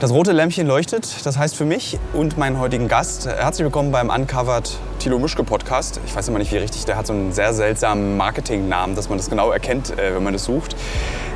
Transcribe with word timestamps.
Das 0.00 0.12
rote 0.12 0.32
Lämpchen 0.32 0.66
leuchtet, 0.66 1.26
das 1.26 1.36
heißt 1.36 1.54
für 1.54 1.66
mich 1.66 1.98
und 2.14 2.38
meinen 2.38 2.58
heutigen 2.58 2.88
Gast, 2.88 3.26
herzlich 3.26 3.64
willkommen 3.64 3.92
beim 3.92 4.08
Uncovered 4.08 4.78
Thilo 4.98 5.18
Mischke 5.18 5.44
Podcast. 5.44 6.00
Ich 6.06 6.16
weiß 6.16 6.26
immer 6.28 6.38
nicht, 6.38 6.50
wie 6.52 6.56
richtig, 6.56 6.86
der 6.86 6.96
hat 6.96 7.06
so 7.06 7.12
einen 7.12 7.34
sehr 7.34 7.52
seltsamen 7.52 8.16
Marketingnamen, 8.16 8.96
dass 8.96 9.10
man 9.10 9.18
das 9.18 9.28
genau 9.28 9.50
erkennt, 9.50 9.90
äh, 9.98 10.14
wenn 10.14 10.22
man 10.22 10.32
das 10.32 10.44
sucht. 10.44 10.74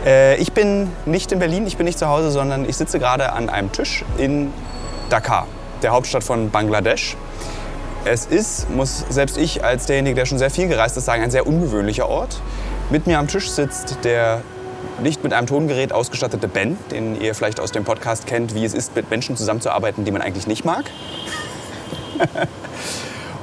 Äh, 0.07 0.37
ich 0.37 0.55
bin 0.55 0.91
nicht 1.05 1.31
in 1.31 1.41
Berlin, 1.41 1.67
ich 1.67 1.77
bin 1.77 1.85
nicht 1.85 1.99
zu 1.99 2.09
Hause, 2.09 2.31
sondern 2.31 2.67
ich 2.67 2.79
sitze 2.79 2.99
gerade 2.99 3.35
an 3.35 3.51
einem 3.51 3.71
Tisch 3.71 4.03
in 4.17 4.51
Dhaka, 5.11 5.47
der 5.83 5.91
Hauptstadt 5.91 6.25
von 6.25 6.49
Bangladesch. 6.49 7.19
Es 8.07 8.25
ist, 8.25 8.71
muss 8.71 9.05
selbst 9.11 9.37
ich 9.37 9.63
als 9.63 9.85
derjenige, 9.85 10.15
der 10.15 10.25
schon 10.25 10.39
sehr 10.39 10.51
viel 10.51 10.69
gereist 10.69 10.97
ist, 10.97 11.05
sagen, 11.05 11.23
ein 11.23 11.31
sehr 11.31 11.47
ungewöhnlicher 11.47 12.09
Ort. 12.09 12.41
Mit 12.89 13.07
mir 13.07 13.19
am 13.19 13.29
Tisch 13.29 13.51
sitzt 13.51 13.99
der 14.05 14.41
nicht 15.01 15.23
mit 15.25 15.33
einem 15.33 15.47
Tongerät 15.47 15.93
ausgestattete 15.93 16.49
Ben, 16.49 16.79
den 16.91 17.21
ihr 17.21 17.35
vielleicht 17.35 17.61
aus 17.61 17.73
dem 17.73 17.85
Podcast 17.85 18.27
kennt, 18.27 18.55
wie 18.55 18.65
es 18.65 18.75
ist, 18.75 18.95
mit 18.95 19.11
Menschen 19.11 19.37
zusammenzuarbeiten, 19.37 20.05
die 20.05 20.11
man 20.11 20.23
eigentlich 20.23 20.47
nicht 20.47 20.65
mag. 20.65 20.85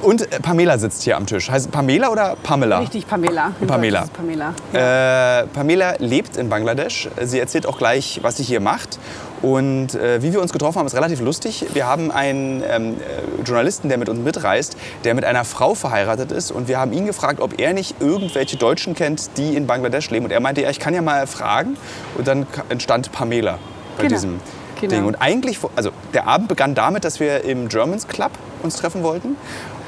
Und 0.02 0.28
Pamela 0.42 0.78
sitzt 0.78 1.02
hier 1.04 1.16
am 1.16 1.26
Tisch. 1.26 1.48
Heißt 1.48 1.70
Pamela 1.70 2.10
oder 2.10 2.36
Pamela? 2.42 2.80
Richtig, 2.80 3.06
Pamela. 3.06 3.52
In 3.60 3.68
Pamela. 3.68 4.06
Pamela. 4.12 4.52
Äh, 4.72 5.46
Pamela 5.46 5.94
lebt 5.98 6.36
in 6.36 6.48
Bangladesch. 6.48 7.08
Sie 7.22 7.38
erzählt 7.38 7.66
auch 7.66 7.78
gleich, 7.78 8.18
was 8.22 8.38
sie 8.38 8.42
hier 8.42 8.58
macht. 8.58 8.98
Und 9.42 9.94
äh, 9.96 10.22
wie 10.22 10.32
wir 10.32 10.40
uns 10.40 10.52
getroffen 10.52 10.78
haben, 10.78 10.86
ist 10.86 10.94
relativ 10.94 11.20
lustig. 11.20 11.66
Wir 11.74 11.86
haben 11.86 12.12
einen 12.12 12.62
ähm, 12.68 12.94
äh, 12.94 13.42
Journalisten, 13.44 13.88
der 13.88 13.98
mit 13.98 14.08
uns 14.08 14.20
mitreist, 14.20 14.76
der 15.02 15.14
mit 15.14 15.24
einer 15.24 15.44
Frau 15.44 15.74
verheiratet 15.74 16.30
ist. 16.30 16.52
Und 16.52 16.68
wir 16.68 16.78
haben 16.78 16.92
ihn 16.92 17.06
gefragt, 17.06 17.40
ob 17.40 17.60
er 17.60 17.72
nicht 17.72 17.96
irgendwelche 18.00 18.56
Deutschen 18.56 18.94
kennt, 18.94 19.36
die 19.36 19.56
in 19.56 19.66
Bangladesch 19.66 20.10
leben. 20.10 20.26
Und 20.26 20.30
er 20.30 20.40
meinte, 20.40 20.62
ja, 20.62 20.70
ich 20.70 20.78
kann 20.78 20.94
ja 20.94 21.02
mal 21.02 21.26
fragen. 21.26 21.76
Und 22.16 22.28
dann 22.28 22.46
entstand 22.68 23.10
Pamela 23.10 23.58
bei 23.96 24.04
Genau. 24.04 24.14
diesem 24.14 24.40
Genau. 24.80 24.94
Ding. 24.94 25.04
Und 25.06 25.16
eigentlich, 25.16 25.58
also 25.76 25.90
der 26.14 26.26
Abend 26.28 26.48
begann 26.48 26.74
damit, 26.74 27.04
dass 27.04 27.18
wir 27.20 27.44
im 27.44 27.68
Germans 27.68 28.06
Club 28.08 28.30
uns 28.62 28.76
treffen 28.76 29.02
wollten. 29.02 29.36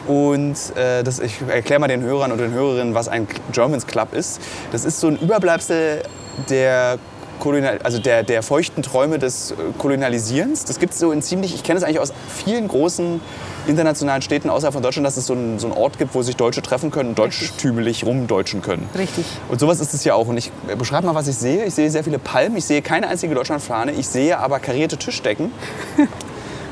Und 0.06 0.56
äh, 0.76 1.02
das, 1.02 1.18
ich 1.18 1.40
erkläre 1.48 1.80
mal 1.80 1.88
den 1.88 2.02
Hörern 2.02 2.30
und 2.32 2.38
den 2.38 2.52
Hörerinnen, 2.52 2.94
was 2.94 3.08
ein 3.08 3.26
Germans 3.52 3.86
Club 3.86 4.12
ist. 4.12 4.40
Das 4.72 4.84
ist 4.84 5.00
so 5.00 5.08
ein 5.08 5.16
Überbleibsel 5.18 6.02
der, 6.50 6.98
Kolonial, 7.44 7.78
also 7.84 7.98
der, 7.98 8.22
der 8.22 8.42
feuchten 8.42 8.82
Träume 8.82 9.18
des 9.18 9.50
äh, 9.50 9.54
Kolonialisierens. 9.76 10.64
Das 10.64 10.78
gibt 10.78 10.94
es 10.94 10.98
so 10.98 11.12
in 11.12 11.20
ziemlich, 11.20 11.54
ich 11.54 11.62
kenne 11.62 11.76
es 11.76 11.84
eigentlich 11.84 12.00
aus 12.00 12.14
vielen 12.34 12.66
großen 12.68 13.20
internationalen 13.66 14.22
Städten 14.22 14.48
außerhalb 14.48 14.72
von 14.72 14.82
Deutschland, 14.82 15.06
dass 15.06 15.18
es 15.18 15.26
so 15.26 15.34
einen, 15.34 15.58
so 15.58 15.66
einen 15.66 15.76
Ort 15.76 15.98
gibt, 15.98 16.14
wo 16.14 16.22
sich 16.22 16.36
Deutsche 16.36 16.62
treffen 16.62 16.90
können 16.90 17.10
und 17.10 17.18
deutschtümelig 17.18 18.06
rumdeutschen 18.06 18.62
können. 18.62 18.88
Richtig. 18.96 19.26
Und 19.50 19.60
sowas 19.60 19.80
ist 19.80 19.92
es 19.92 20.04
ja 20.04 20.14
auch. 20.14 20.26
Und 20.26 20.38
ich 20.38 20.50
beschreibe 20.78 21.06
mal, 21.06 21.14
was 21.14 21.28
ich 21.28 21.36
sehe. 21.36 21.66
Ich 21.66 21.74
sehe 21.74 21.90
sehr 21.90 22.02
viele 22.02 22.18
Palmen, 22.18 22.56
ich 22.56 22.64
sehe 22.64 22.80
keine 22.80 23.08
einzige 23.08 23.34
Deutschlandfahne, 23.34 23.92
ich 23.92 24.08
sehe 24.08 24.38
aber 24.38 24.58
karierte 24.58 24.96
Tischdecken. 24.96 25.52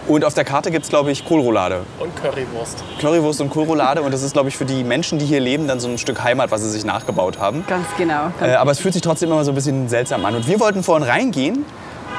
Und 0.08 0.24
auf 0.24 0.34
der 0.34 0.44
Karte 0.44 0.70
gibt 0.70 0.84
es, 0.84 0.90
glaube 0.90 1.12
ich, 1.12 1.24
Kohlroulade. 1.24 1.84
Und 2.00 2.14
Currywurst. 2.16 2.82
Currywurst 3.00 3.40
und 3.40 3.50
Kohlroulade. 3.50 4.02
Und 4.02 4.12
das 4.12 4.22
ist, 4.22 4.32
glaube 4.32 4.48
ich, 4.48 4.56
für 4.56 4.64
die 4.64 4.82
Menschen, 4.82 5.18
die 5.18 5.26
hier 5.26 5.40
leben, 5.40 5.68
dann 5.68 5.78
so 5.78 5.88
ein 5.88 5.96
Stück 5.96 6.24
Heimat, 6.24 6.50
was 6.50 6.62
sie 6.62 6.70
sich 6.70 6.84
nachgebaut 6.84 7.38
haben. 7.38 7.64
Ganz 7.68 7.86
genau. 7.96 8.32
Ganz 8.40 8.52
Äh, 8.52 8.56
aber 8.56 8.72
es 8.72 8.80
fühlt 8.80 8.94
sich 8.94 9.02
trotzdem 9.02 9.30
immer 9.30 9.44
so 9.44 9.52
ein 9.52 9.54
bisschen 9.54 9.88
seltsam 9.88 10.24
an. 10.24 10.34
Und 10.34 10.48
wir 10.48 10.58
wollten 10.58 10.82
vorhin 10.82 11.08
reingehen 11.08 11.64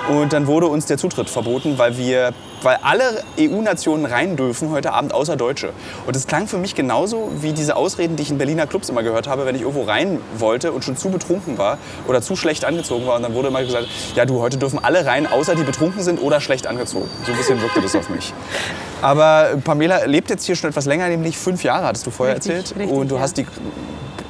und 0.09 0.33
dann 0.33 0.47
wurde 0.47 0.67
uns 0.67 0.85
der 0.85 0.97
Zutritt 0.97 1.29
verboten, 1.29 1.77
weil 1.77 1.97
wir, 1.97 2.33
weil 2.61 2.77
alle 2.81 3.23
EU-Nationen 3.39 4.05
rein 4.05 4.35
dürfen 4.35 4.69
heute 4.71 4.91
Abend 4.91 5.13
außer 5.13 5.37
Deutsche. 5.37 5.71
Und 6.05 6.15
es 6.15 6.27
klang 6.27 6.47
für 6.47 6.57
mich 6.57 6.75
genauso 6.75 7.31
wie 7.39 7.53
diese 7.53 7.75
Ausreden, 7.75 8.17
die 8.17 8.23
ich 8.23 8.29
in 8.29 8.37
Berliner 8.37 8.67
Clubs 8.67 8.89
immer 8.89 9.01
gehört 9.01 9.27
habe, 9.27 9.45
wenn 9.45 9.55
ich 9.55 9.61
irgendwo 9.61 9.83
rein 9.83 10.19
wollte 10.37 10.73
und 10.73 10.83
schon 10.83 10.97
zu 10.97 11.09
betrunken 11.09 11.57
war 11.57 11.77
oder 12.07 12.21
zu 12.21 12.35
schlecht 12.35 12.65
angezogen 12.65 13.07
war. 13.07 13.15
Und 13.15 13.23
dann 13.23 13.33
wurde 13.33 13.47
immer 13.47 13.63
gesagt, 13.63 13.87
ja 14.15 14.25
du, 14.25 14.41
heute 14.41 14.57
dürfen 14.57 14.79
alle 14.83 15.05
rein, 15.05 15.25
außer 15.25 15.55
die 15.55 15.63
betrunken 15.63 16.03
sind 16.03 16.21
oder 16.21 16.41
schlecht 16.41 16.67
angezogen. 16.67 17.09
So 17.25 17.31
ein 17.31 17.37
bisschen 17.37 17.61
wirkte 17.61 17.81
das 17.81 17.95
auf 17.95 18.09
mich. 18.09 18.33
Aber 19.01 19.51
Pamela 19.63 20.05
lebt 20.05 20.29
jetzt 20.29 20.45
hier 20.45 20.55
schon 20.55 20.69
etwas 20.69 20.85
länger, 20.85 21.07
nämlich 21.07 21.37
fünf 21.37 21.63
Jahre, 21.63 21.85
hattest 21.85 22.05
du 22.05 22.11
vorher 22.11 22.35
Richtig, 22.35 22.55
erzählt. 22.55 22.79
richtig, 22.79 22.97
und 22.97 23.09
du 23.09 23.15
ja. 23.15 23.21
hast 23.21 23.37
die 23.37 23.45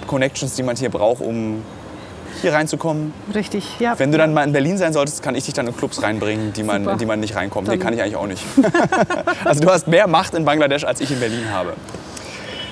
Connections, 0.08 0.56
die 0.56 0.64
man 0.64 0.76
hier 0.76 0.90
braucht, 0.90 1.22
um 1.22 1.64
hier 2.42 2.54
reinzukommen. 2.54 3.14
Richtig, 3.34 3.80
ja. 3.80 3.98
Wenn 3.98 4.12
du 4.12 4.18
dann 4.18 4.34
mal 4.34 4.44
in 4.44 4.52
Berlin 4.54 4.78
sein 4.78 4.94
solltest, 4.94 5.22
kann 5.24 5.36
ich 5.36 5.46
dich 5.46 5.54
dann 5.54 5.68
in 5.68 5.76
Clubs 5.76 6.02
reinbringen, 6.02 6.54
die 6.54 6.64
man, 6.64 6.82
Super. 6.84 6.94
in 6.94 6.98
die 7.00 7.06
man 7.06 7.20
nicht 7.20 7.36
reinkommt. 7.36 7.68
Nee, 7.68 7.76
Dann- 7.76 7.84
kann 7.84 7.94
ich 7.94 8.02
eigentlich 8.02 8.16
auch 8.16 8.28
nicht. 8.28 8.44
also 9.46 9.62
du 9.62 9.70
hast 9.70 9.88
mehr 9.88 10.08
Macht 10.08 10.34
in 10.34 10.46
Bangladesch, 10.46 10.84
als 10.84 11.00
ich 11.00 11.12
in 11.12 11.20
Berlin 11.20 11.50
habe. 11.52 11.74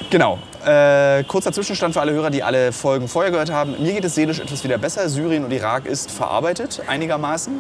Genau. 0.10 0.40
Äh, 0.66 1.24
kurzer 1.24 1.52
Zwischenstand 1.54 1.94
für 1.94 2.02
alle 2.02 2.12
Hörer, 2.12 2.30
die 2.30 2.44
alle 2.44 2.72
Folgen 2.72 3.08
vorher 3.08 3.32
gehört 3.32 3.52
haben. 3.52 3.82
Mir 3.82 3.94
geht 3.94 4.06
es 4.06 4.14
seelisch 4.16 4.40
etwas 4.40 4.64
wieder 4.64 4.78
besser. 4.78 5.08
Syrien 5.10 5.46
und 5.46 5.52
Irak 5.52 5.86
ist 5.86 6.12
verarbeitet, 6.12 6.82
einigermaßen. 6.88 7.60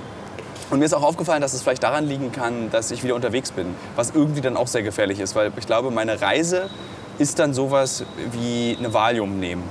Und 0.70 0.80
mir 0.80 0.86
ist 0.86 0.94
auch 0.94 1.04
aufgefallen, 1.04 1.42
dass 1.42 1.54
es 1.54 1.62
vielleicht 1.64 1.84
daran 1.84 2.08
liegen 2.08 2.32
kann, 2.32 2.70
dass 2.72 2.92
ich 2.92 3.04
wieder 3.04 3.16
unterwegs 3.16 3.52
bin. 3.52 3.76
Was 3.96 4.12
irgendwie 4.12 4.42
dann 4.42 4.56
auch 4.56 4.68
sehr 4.68 4.84
gefährlich 4.84 5.20
ist, 5.20 5.36
weil 5.36 5.52
ich 5.58 5.66
glaube, 5.66 5.92
meine 5.92 6.22
Reise 6.22 6.70
ist 7.18 7.40
dann 7.40 7.54
sowas 7.54 8.04
wie 8.32 8.76
eine 8.80 8.94
Valium 8.94 9.40
nehmen. 9.40 9.64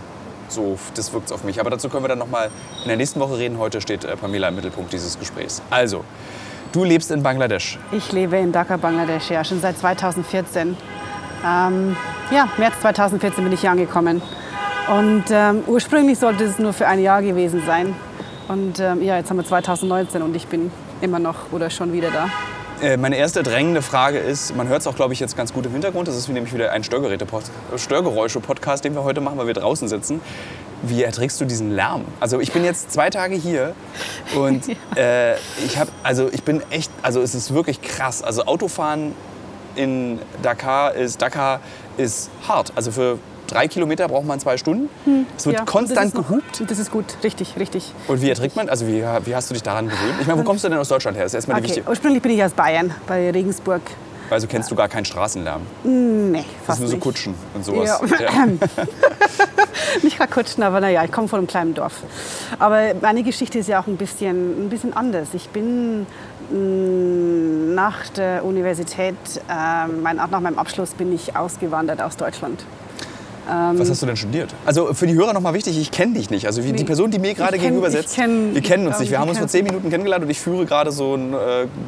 So, 0.51 0.77
das 0.95 1.13
wirkt 1.13 1.33
auf 1.33 1.45
mich. 1.45 1.61
Aber 1.61 1.71
dazu 1.71 1.89
können 1.89 2.05
wir 2.05 2.09
dann 2.09 2.19
noch 2.19 2.29
mal 2.29 2.51
in 2.83 2.89
der 2.89 2.97
nächsten 2.97 3.21
Woche 3.21 3.39
reden. 3.39 3.59
Heute 3.59 3.81
steht 3.81 4.05
äh, 4.05 4.17
Pamela 4.17 4.49
im 4.49 4.57
Mittelpunkt 4.57 4.93
dieses 4.93 5.19
Gesprächs. 5.19 5.63
Also, 5.71 6.05
du 6.73 6.85
lebst 6.85 7.11
in 7.11 7.23
Bangladesch. 7.23 7.79
Ich 7.93 8.13
lebe 8.13 8.37
in 8.37 8.53
Dhaka, 8.53 8.77
Bangladesch, 8.77 9.31
ja, 9.31 9.45
schon 9.45 9.61
seit 9.61 9.79
2014. 9.79 10.77
Ähm, 11.47 11.97
ja, 12.31 12.49
März 12.59 12.75
2014 12.81 13.45
bin 13.45 13.53
ich 13.53 13.61
hier 13.61 13.71
angekommen. 13.71 14.21
Und 14.89 15.25
ähm, 15.31 15.63
ursprünglich 15.67 16.19
sollte 16.19 16.45
es 16.45 16.59
nur 16.59 16.73
für 16.73 16.89
ein 16.89 17.01
Jahr 17.01 17.23
gewesen 17.23 17.63
sein. 17.65 17.95
Und 18.49 18.81
ähm, 18.81 19.03
ja, 19.03 19.17
jetzt 19.17 19.31
haben 19.31 19.37
wir 19.37 19.45
2019 19.45 20.23
und 20.23 20.35
ich 20.35 20.49
bin 20.49 20.73
immer 21.01 21.21
noch 21.21 21.53
oder 21.53 21.71
schon 21.71 21.93
wieder 21.93 22.11
da. 22.11 22.29
Äh, 22.83 22.97
meine 22.97 23.17
erste 23.17 23.43
drängende 23.43 23.83
Frage 23.83 24.19
ist, 24.19 24.57
man 24.57 24.69
hört 24.69 24.81
es 24.81 24.87
auch, 24.87 24.97
glaube 24.97 25.13
ich, 25.13 25.21
jetzt 25.21 25.37
ganz 25.37 25.53
gut 25.53 25.67
im 25.67 25.73
Hintergrund. 25.73 26.09
Das 26.09 26.17
ist 26.17 26.29
nämlich 26.29 26.55
wieder 26.55 26.73
ein 26.73 26.83
Störgeräusche-Podcast, 26.83 28.85
den 28.85 28.95
wir 28.95 29.05
heute 29.05 29.21
machen, 29.21 29.37
weil 29.37 29.49
wir 29.49 29.55
draußen 29.55 29.87
sitzen. 29.87 30.23
Wie 30.83 31.03
erträgst 31.03 31.39
du 31.43 31.45
diesen 31.45 31.73
Lärm? 31.73 32.07
Also 32.21 32.41
ich 32.41 32.53
bin 32.53 32.65
jetzt 32.65 32.91
zwei 32.91 33.11
Tage 33.11 33.35
hier 33.35 33.75
und 34.35 34.65
äh, 34.97 35.35
ich 35.63 35.77
habe, 35.79 35.91
also 36.03 36.31
ich 36.33 36.43
bin 36.43 36.63
echt, 36.71 36.91
also 37.03 37.21
es 37.21 37.35
ist 37.35 37.53
wirklich 37.53 37.83
krass. 37.83 38.23
Also 38.23 38.47
Autofahren 38.47 39.15
in 39.77 40.19
Dakar 40.43 40.95
ist, 40.95 41.21
Dakar 41.21 41.61
ist 41.99 42.31
hart. 42.49 42.73
Also 42.77 42.93
für 42.93 43.19
drei 43.51 43.69
Kilometer 43.69 44.09
braucht 44.09 44.27
man 44.27 44.41
zwei 44.41 44.57
Stunden. 44.57 44.89
Es 45.37 45.47
wird 45.47 45.55
Ja, 45.59 45.65
das 45.65 45.71
konstant 45.73 46.15
noch- 46.15 46.29
gehupt. 46.29 46.63
Das 46.69 46.79
ist 46.79 46.91
gut, 46.91 47.05
richtig, 47.25 47.55
richtig. 47.59 47.93
Und 48.09 48.23
wie 48.23 48.29
erträgt 48.31 48.57
man? 48.57 48.69
Also 48.69 48.87
wie, 48.87 49.05
wie 49.25 49.35
hast 49.35 49.51
du 49.51 49.55
dich 49.55 49.63
daran 49.63 49.87
gewöhnt? 49.89 50.15
Ich 50.21 50.27
meine, 50.27 50.39
wo 50.41 50.45
kommst 50.45 50.65
du 50.65 50.69
denn 50.69 50.79
aus 50.79 50.89
Deutschland 50.89 51.17
her? 51.17 51.25
Das 51.25 51.33
ist 51.33 51.37
erstmal 51.37 51.57
die 51.61 51.65
Okay, 51.67 51.69
wichtige. 51.77 51.89
ursprünglich 51.91 52.23
bin 52.23 52.33
ich 52.33 52.43
aus 52.45 52.53
Bayern, 52.53 52.95
bei 53.07 53.31
Regensburg. 53.31 53.83
Also 54.31 54.47
kennst 54.47 54.71
du 54.71 54.77
gar 54.77 54.87
keinen 54.89 55.05
Straßenlärm. 55.05 55.61
Nee, 55.83 56.45
Das 56.59 56.67
fast 56.67 56.79
sind 56.79 56.83
nur 56.83 56.89
so 56.91 56.95
nicht. 56.95 57.03
Kutschen 57.03 57.35
und 57.53 57.65
sowas. 57.65 58.01
Ja. 58.21 58.47
Nicht 60.03 60.17
gerade 60.19 60.31
Kutschen, 60.33 60.63
aber 60.63 60.81
naja, 60.81 61.03
ich 61.05 61.11
komme 61.11 61.27
von 61.27 61.39
einem 61.39 61.49
kleinen 61.49 61.75
Dorf. 61.75 61.95
Aber 62.61 62.95
meine 63.03 63.25
Geschichte 63.25 63.59
ist 63.59 63.69
ja 63.69 63.81
auch 63.83 63.89
ein 63.89 63.97
bisschen, 63.97 64.67
ein 64.67 64.69
bisschen 64.69 64.93
anders. 64.97 65.29
Ich 65.35 65.49
bin 65.49 66.07
mh, 66.51 67.75
nach 67.75 68.09
der 68.11 68.45
Universität, 68.45 69.17
mein, 70.01 70.17
nach 70.17 70.29
meinem 70.41 70.59
Abschluss 70.61 70.91
bin 70.91 71.13
ich 71.13 71.35
ausgewandert 71.37 72.01
aus 72.01 72.17
Deutschland. 72.17 72.65
Was 73.47 73.91
hast 73.91 74.01
du 74.03 74.07
denn 74.07 74.17
studiert? 74.17 74.55
Also 74.67 74.95
für 74.95 75.07
die 75.07 75.15
Hörer 75.15 75.33
nochmal 75.33 75.55
wichtig, 75.55 75.79
ich 75.79 75.91
kenne 75.91 76.15
dich 76.15 76.31
nicht. 76.31 76.47
Also 76.47 76.63
wie 76.65 76.73
die. 76.73 76.85
Person, 76.85 77.11
die 77.11 77.19
mir 77.19 77.35
gerade 77.35 77.57
kenn- 77.57 77.61
gegenüber 77.61 77.91
sitzt, 77.91 78.17
kenn- 78.17 78.55
wir 78.55 78.61
kennen 78.63 78.87
uns 78.87 78.97
ich 78.97 79.01
nicht. 79.03 79.11
Wir 79.11 79.19
haben 79.21 79.29
uns 79.29 79.39
vor 79.39 79.47
zehn 79.49 79.65
Minuten 79.65 79.91
kennengelernt 79.91 80.25
und 80.25 80.31
ich 80.31 80.39
führe 80.41 80.67
gerade 80.67 80.93
so 80.93 81.15
ein 81.15 81.33
äh, 81.33 81.37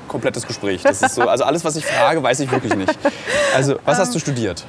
komplettes 0.09 0.47
Gespräch. 0.47 0.83
Das 0.83 1.03
ist 1.03 1.15
so, 1.15 1.23
also 1.23 1.45
alles, 1.45 1.65
was 1.65 1.77
ich 1.77 1.85
frage, 1.87 2.23
weiß 2.23 2.41
ich 2.41 2.51
wirklich 2.51 2.75
nicht. 2.75 2.97
Also 3.55 3.77
was 3.85 3.99
hast 3.99 4.15
du 4.15 4.19
studiert? 4.19 4.65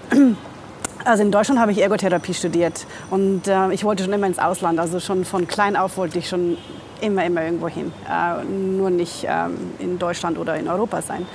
Also 1.06 1.24
in 1.24 1.32
Deutschland 1.32 1.60
habe 1.60 1.72
ich 1.72 1.80
Ergotherapie 1.82 2.34
studiert 2.34 2.86
und 3.12 3.48
äh, 3.48 3.72
ich 3.74 3.84
wollte 3.84 4.04
schon 4.04 4.14
immer 4.14 4.28
ins 4.28 4.40
Ausland. 4.40 4.80
Also 4.80 5.00
schon 5.00 5.26
von 5.26 5.48
klein 5.48 5.76
auf 5.76 5.98
wollte 5.98 6.18
ich 6.20 6.30
schon 6.30 6.58
immer, 7.03 7.25
immer 7.25 7.44
irgendwo 7.44 7.68
hin. 7.68 7.91
Äh, 8.09 8.44
nur 8.46 8.90
nicht 8.90 9.25
ähm, 9.28 9.55
in 9.79 10.00
Deutschland 10.00 10.38
oder 10.38 10.55
in 10.55 10.67
Europa 10.67 11.02
sein. 11.02 11.26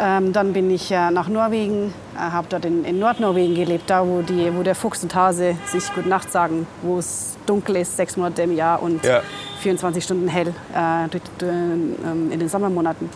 Ähm, 0.00 0.32
dann 0.32 0.52
bin 0.52 0.70
ich 0.70 0.90
äh, 0.90 1.10
nach 1.10 1.28
Norwegen, 1.28 1.92
äh, 2.14 2.18
habe 2.18 2.46
dort 2.48 2.64
in, 2.64 2.84
in 2.84 2.98
Nordnorwegen 2.98 3.54
gelebt, 3.54 3.90
da 3.90 4.06
wo, 4.06 4.22
die, 4.22 4.54
wo 4.56 4.62
der 4.62 4.74
Fuchs 4.74 5.02
und 5.02 5.14
Hase 5.14 5.56
sich 5.66 5.92
Gute 5.94 6.08
Nacht 6.08 6.30
sagen, 6.30 6.66
wo 6.82 6.98
es 6.98 7.36
dunkel 7.46 7.76
ist, 7.76 7.96
sechs 7.96 8.16
Monate 8.16 8.42
im 8.42 8.54
Jahr 8.54 8.82
und 8.82 9.04
Ja. 9.04 9.22
24 9.60 10.04
Stunden 10.04 10.28
hell 10.28 10.54
äh, 10.74 11.44
ähm, 11.44 12.30
in 12.30 12.38
den 12.38 12.48
Sommermonaten. 12.48 13.08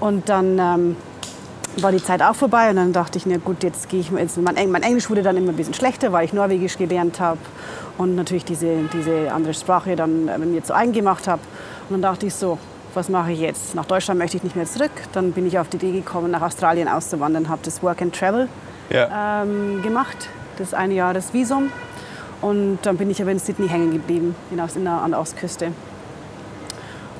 Und 0.00 0.28
dann 0.28 0.58
ähm, 0.58 0.96
war 1.78 1.92
die 1.92 2.02
Zeit 2.02 2.22
auch 2.22 2.34
vorbei 2.34 2.70
und 2.70 2.76
dann 2.76 2.92
dachte 2.92 3.18
ich, 3.18 3.26
na 3.26 3.38
gut, 3.38 3.62
jetzt 3.62 3.88
gehe 3.88 4.00
ich 4.00 4.10
mal 4.10 4.20
jetzt, 4.20 4.36
mein, 4.36 4.70
mein 4.70 4.82
Englisch 4.82 5.08
wurde 5.08 5.22
dann 5.22 5.36
immer 5.36 5.50
ein 5.50 5.56
bisschen 5.56 5.74
schlechter, 5.74 6.12
weil 6.12 6.24
ich 6.24 6.32
Norwegisch 6.32 6.76
gelernt 6.76 7.18
habe 7.20 7.38
und 7.98 8.14
natürlich 8.14 8.44
diese, 8.44 8.76
diese 8.92 9.32
andere 9.32 9.54
Sprache 9.54 9.96
dann 9.96 10.28
äh, 10.28 10.38
mir 10.38 10.62
zu 10.62 10.74
eigen 10.74 10.92
gemacht 10.92 11.26
habe. 11.28 11.40
Und 11.88 11.94
dann 11.94 12.02
dachte 12.02 12.26
ich 12.26 12.34
so, 12.34 12.58
was 12.94 13.08
mache 13.08 13.32
ich 13.32 13.40
jetzt? 13.40 13.74
Nach 13.74 13.86
Deutschland 13.86 14.18
möchte 14.18 14.36
ich 14.36 14.42
nicht 14.42 14.54
mehr 14.54 14.66
zurück. 14.66 14.90
Dann 15.12 15.32
bin 15.32 15.46
ich 15.46 15.58
auf 15.58 15.68
die 15.68 15.78
Idee 15.78 15.92
gekommen, 15.92 16.30
nach 16.30 16.42
Australien 16.42 16.88
auszuwandern, 16.88 17.48
habe 17.48 17.62
das 17.64 17.82
Work 17.82 18.02
and 18.02 18.14
Travel 18.14 18.48
Ja. 18.90 19.42
ähm, 19.42 19.80
gemacht, 19.82 20.28
das 20.58 20.74
eine 20.74 20.94
Jahresvisum. 20.94 21.70
Und 22.42 22.80
dann 22.82 22.96
bin 22.96 23.08
ich 23.10 23.22
aber 23.22 23.30
in 23.30 23.38
Sydney 23.38 23.68
hängen 23.68 23.92
geblieben, 23.92 24.34
in 24.50 24.56
der, 24.56 24.92
an 24.92 25.12
der 25.12 25.20
Ostküste. 25.20 25.68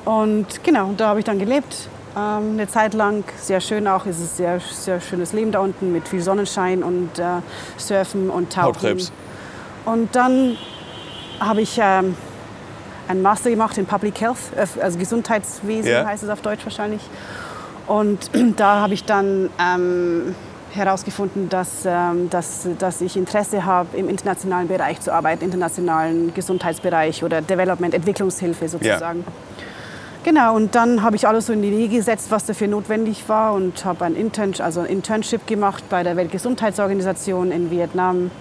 Und 0.05 0.63
genau, 0.63 0.91
da 0.97 1.07
habe 1.07 1.19
ich 1.19 1.25
dann 1.25 1.39
gelebt. 1.39 1.87
Ähm, 2.15 2.51
eine 2.53 2.67
Zeit 2.67 2.93
lang. 2.93 3.23
Sehr 3.37 3.61
schön 3.61 3.87
auch. 3.87 4.05
Es 4.05 4.19
ist 4.19 4.37
sehr, 4.37 4.59
sehr 4.59 5.01
schönes 5.01 5.33
Leben 5.33 5.51
da 5.51 5.59
unten 5.59 5.91
mit 5.91 6.07
viel 6.07 6.21
Sonnenschein 6.21 6.83
und 6.83 7.17
äh, 7.19 7.23
Surfen 7.77 8.29
und 8.29 8.51
Tauchen. 8.53 8.65
Hautkrebs. 8.67 9.11
Und 9.85 10.15
dann 10.15 10.57
habe 11.39 11.61
ich 11.61 11.77
ähm, 11.81 12.15
einen 13.07 13.21
Master 13.21 13.49
gemacht 13.49 13.77
in 13.77 13.85
Public 13.85 14.21
Health, 14.21 14.37
äh, 14.55 14.65
also 14.81 14.97
Gesundheitswesen 14.97 15.91
Ja. 15.91 16.05
heißt 16.05 16.23
es 16.23 16.29
auf 16.29 16.41
Deutsch 16.41 16.63
wahrscheinlich. 16.65 17.01
Und 17.87 18.29
da 18.57 18.81
habe 18.81 18.93
ich 18.93 19.03
dann 19.03 19.49
ähm, 19.59 20.35
herausgefunden, 20.73 21.49
dass, 21.49 21.85
ähm, 21.85 22.29
dass, 22.29 22.67
dass 22.79 23.01
ich 23.01 23.17
Interesse 23.17 23.65
habe, 23.65 23.97
im 23.97 24.09
internationalen 24.09 24.67
Bereich 24.67 24.99
zu 25.01 25.13
arbeiten, 25.13 25.43
internationalen 25.43 26.33
Gesundheitsbereich 26.33 27.23
oder 27.23 27.41
Development, 27.41 27.93
Entwicklungshilfe 27.93 28.67
sozusagen. 28.69 29.23
Genau, 30.23 30.55
und 30.55 30.73
dann 30.73 31.03
habe 31.03 31.17
ich 31.17 31.27
alles 31.27 31.47
so 31.47 31.53
in 31.53 31.61
die 31.61 31.71
Wege 31.71 31.97
gesetzt, 31.97 32.27
was 32.29 32.45
dafür 32.45 32.67
notwendig 32.67 33.27
war 33.27 33.53
und 33.53 33.83
habe 33.83 34.05
ein, 34.05 34.15
Intern 34.15 34.53
also 34.59 34.79
ein 34.79 34.85
Internship 34.85 35.45
gemacht 35.47 35.83
bei 35.89 36.03
der 36.03 36.15
Weltgesundheitsorganisation 36.15 37.51
in 37.51 37.69
Vietnam. 37.69 38.31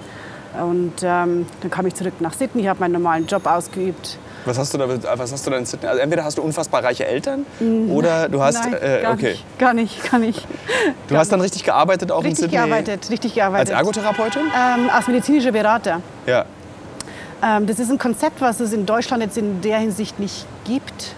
Und 0.61 0.93
ähm, 1.03 1.47
dann 1.61 1.71
kam 1.71 1.87
ich 1.87 1.95
zurück 1.95 2.15
nach 2.21 2.35
Sydney, 2.35 2.65
habe 2.65 2.81
meinen 2.81 2.93
normalen 2.93 3.27
Job 3.27 3.47
ausgeübt. 3.47 4.19
Was 4.45 4.59
hast 4.59 4.75
du 4.75 4.79
da, 4.79 4.87
was 5.19 5.33
hast 5.33 5.47
du 5.47 5.51
da 5.51 5.57
in 5.57 5.67
Sydney? 5.67 5.89
Also 5.89 6.01
entweder 6.01 6.25
hast 6.25 6.39
du 6.39 6.43
unfassbar 6.43 6.85
reiche 6.85 7.07
Eltern 7.07 7.47
oder 7.89 8.29
du 8.29 8.41
hast. 8.43 8.63
Nein, 8.63 8.75
äh, 8.75 9.03
gar 9.03 9.15
okay, 9.15 9.31
nicht, 9.31 9.59
gar 9.59 9.75
nicht, 9.75 10.11
gar 10.11 10.19
nicht. 10.21 10.47
du 11.09 11.17
hast 11.17 11.33
dann 11.33 11.41
richtig 11.41 11.65
gearbeitet 11.65 12.13
auch 12.13 12.21
in 12.21 12.27
Richtig 12.27 12.51
Sydney 12.51 12.57
gearbeitet, 12.59 13.11
richtig 13.11 13.31
als 13.31 13.35
gearbeitet. 13.35 13.75
Ergotherapeutin? 13.75 14.43
Ähm, 14.43 14.91
als 14.91 15.09
medizinischer 15.09 15.53
Berater. 15.53 16.01
Ja. 16.27 16.45
Ähm, 17.43 17.67
das 17.67 17.79
ist 17.79 17.91
ein 17.91 17.99
Konzept, 17.99 18.41
was 18.41 18.61
es 18.61 18.73
in 18.73 18.85
Deutschland 18.85 19.23
jetzt 19.23 19.39
in 19.39 19.63
der 19.63 19.79
Hinsicht 19.79 20.21
nicht 20.21 20.47
gibt 20.65 21.15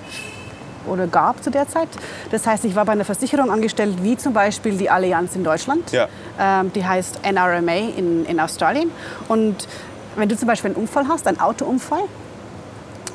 oder 0.88 1.06
gab 1.06 1.42
zu 1.42 1.50
der 1.50 1.68
Zeit. 1.68 1.88
Das 2.30 2.46
heißt, 2.46 2.64
ich 2.64 2.74
war 2.74 2.84
bei 2.84 2.92
einer 2.92 3.04
Versicherung 3.04 3.50
angestellt, 3.50 4.02
wie 4.02 4.16
zum 4.16 4.32
Beispiel 4.32 4.76
die 4.76 4.90
Allianz 4.90 5.36
in 5.36 5.44
Deutschland. 5.44 5.92
Ja. 5.92 6.08
Ähm, 6.38 6.72
die 6.72 6.84
heißt 6.84 7.20
NRMA 7.24 7.96
in, 7.96 8.24
in 8.26 8.40
Australien. 8.40 8.90
Und 9.28 9.68
wenn 10.16 10.28
du 10.28 10.36
zum 10.36 10.48
Beispiel 10.48 10.70
einen 10.70 10.80
Unfall 10.80 11.08
hast, 11.08 11.26
einen 11.26 11.40
Autounfall, 11.40 12.04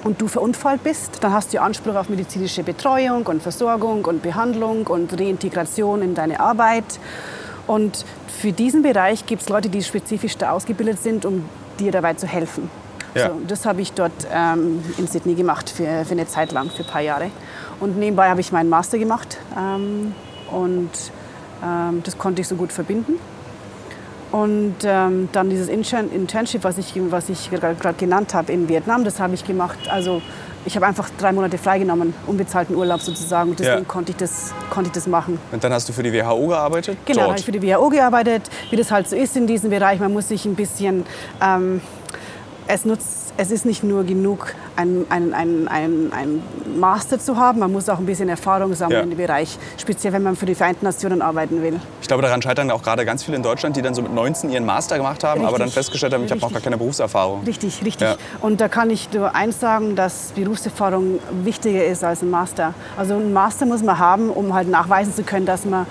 und 0.03 0.21
du 0.21 0.27
verunfallt 0.27 0.83
bist, 0.83 1.21
dann 1.21 1.33
hast 1.33 1.53
du 1.53 1.61
Anspruch 1.61 1.95
auf 1.95 2.09
medizinische 2.09 2.63
Betreuung 2.63 3.25
und 3.25 3.41
Versorgung 3.41 4.05
und 4.05 4.21
Behandlung 4.21 4.87
und 4.87 5.19
Reintegration 5.19 6.01
in 6.01 6.15
deine 6.15 6.39
Arbeit. 6.39 6.99
Und 7.67 8.05
für 8.27 8.51
diesen 8.51 8.81
Bereich 8.81 9.25
gibt 9.25 9.41
es 9.41 9.49
Leute, 9.49 9.69
die 9.69 9.83
spezifisch 9.83 10.37
da 10.37 10.51
ausgebildet 10.51 10.99
sind, 11.03 11.25
um 11.25 11.45
dir 11.79 11.91
dabei 11.91 12.13
zu 12.13 12.27
helfen. 12.27 12.69
Ja. 13.15 13.29
So, 13.29 13.41
das 13.47 13.65
habe 13.65 13.81
ich 13.81 13.93
dort 13.93 14.11
ähm, 14.31 14.83
in 14.97 15.07
Sydney 15.07 15.35
gemacht 15.35 15.69
für, 15.69 16.05
für 16.05 16.11
eine 16.11 16.27
Zeit 16.27 16.51
lang, 16.51 16.69
für 16.69 16.83
ein 16.83 16.89
paar 16.89 17.01
Jahre. 17.01 17.31
Und 17.79 17.97
nebenbei 17.97 18.29
habe 18.29 18.41
ich 18.41 18.51
meinen 18.51 18.69
Master 18.69 18.97
gemacht 18.97 19.37
ähm, 19.57 20.13
und 20.51 20.89
ähm, 21.63 22.01
das 22.03 22.17
konnte 22.17 22.41
ich 22.41 22.47
so 22.47 22.55
gut 22.55 22.71
verbinden. 22.73 23.13
Und 24.31 24.75
ähm, 24.83 25.27
dann 25.31 25.49
dieses 25.49 25.69
Intern 25.69 26.09
Internship, 26.11 26.63
was 26.63 26.77
ich, 26.77 26.93
was 27.09 27.29
ich 27.29 27.49
gerade 27.49 27.93
genannt 27.97 28.33
habe 28.33 28.51
in 28.51 28.69
Vietnam, 28.69 29.03
das 29.03 29.19
habe 29.19 29.33
ich 29.33 29.43
gemacht. 29.43 29.79
Also 29.89 30.21
ich 30.65 30.75
habe 30.75 30.85
einfach 30.85 31.09
drei 31.17 31.31
Monate 31.31 31.57
freigenommen, 31.57 32.13
unbezahlten 32.27 32.75
Urlaub 32.75 33.01
sozusagen. 33.01 33.51
Und 33.51 33.59
deswegen 33.59 33.79
Ja. 33.79 33.85
konnte, 33.87 34.11
ich 34.11 34.17
das, 34.17 34.53
konnte 34.69 34.89
ich 34.89 34.93
das 34.93 35.07
machen. 35.07 35.39
Und 35.51 35.63
dann 35.63 35.73
hast 35.73 35.89
du 35.89 35.93
für 35.93 36.03
die 36.03 36.13
WHO 36.13 36.47
gearbeitet? 36.47 36.97
Genau, 37.05 37.23
habe 37.23 37.39
ich 37.39 37.45
für 37.45 37.51
die 37.51 37.61
WHO 37.61 37.89
gearbeitet, 37.89 38.43
wie 38.69 38.75
das 38.75 38.91
halt 38.91 39.09
so 39.09 39.15
ist 39.15 39.35
in 39.35 39.47
diesem 39.47 39.71
Bereich. 39.71 39.99
Man 39.99 40.13
muss 40.13 40.27
sich 40.27 40.45
ein 40.45 40.53
bisschen, 40.55 41.05
ähm, 41.41 41.81
es, 42.67 42.85
nutzt, 42.85 43.28
es 43.41 43.51
ist 43.51 43.65
nicht 43.65 43.85
nur 43.85 44.03
genug, 44.03 44.53
ein, 44.75 45.05
ein, 45.09 45.33
ein, 45.33 45.67
ein, 45.69 46.11
ein 46.11 46.43
Master 46.77 47.17
zu 47.19 47.37
haben, 47.37 47.59
man 47.59 47.71
muss 47.71 47.87
auch 47.87 47.97
ein 47.97 48.05
bisschen 48.05 48.27
Erfahrung 48.27 48.73
sammeln 48.73 48.97
Ja. 48.97 49.03
in 49.03 49.09
dem 49.11 49.17
Bereich, 49.17 49.57
speziell 49.77 50.11
wenn 50.11 50.23
man 50.23 50.35
für 50.35 50.45
die 50.45 50.55
Vereinten 50.55 50.83
Nationen 50.85 51.21
arbeiten 51.21 51.61
will. 51.63 51.79
Ich 52.01 52.07
glaube, 52.09 52.21
daran 52.21 52.41
scheitern 52.41 52.69
auch 52.69 52.83
gerade 52.83 53.05
ganz 53.05 53.23
viele 53.23 53.37
in 53.37 53.43
Deutschland, 53.43 53.77
die 53.77 53.81
dann 53.81 53.93
so 53.93 54.01
mit 54.01 54.13
19 54.13 54.49
ihren 54.49 54.65
Master 54.65 54.97
gemacht 54.97 55.23
haben, 55.23 55.41
aber 55.45 55.51
dann 55.57 55.67
Richtig. 55.67 55.73
festgestellt 55.75 56.13
haben, 56.13 56.25
ich 56.25 56.31
habe 56.31 56.41
noch 56.41 56.49
gar 56.49 56.55
Richtig. 56.57 56.63
keine 56.65 56.77
Berufserfahrung. 56.77 57.43
Richtig, 57.45 57.81
richtig. 57.85 58.07
Ja. 58.09 58.15
Und 58.41 58.59
da 58.59 58.67
kann 58.67 58.89
ich 58.89 59.09
nur 59.13 59.33
eins 59.33 59.57
sagen, 59.61 59.95
dass 59.95 60.33
Berufserfahrung 60.35 61.19
wichtiger 61.45 61.85
ist 61.85 62.03
als 62.03 62.21
ein 62.21 62.29
Master. 62.29 62.73
Also 62.97 63.13
ein 63.15 63.31
Master 63.31 63.65
muss 63.65 63.81
man 63.83 63.97
haben, 63.99 64.29
um 64.31 64.53
halt 64.53 64.67
nachweisen 64.69 65.15
zu 65.15 65.23
können, 65.23 65.45
dass 65.45 65.63
man 65.63 65.85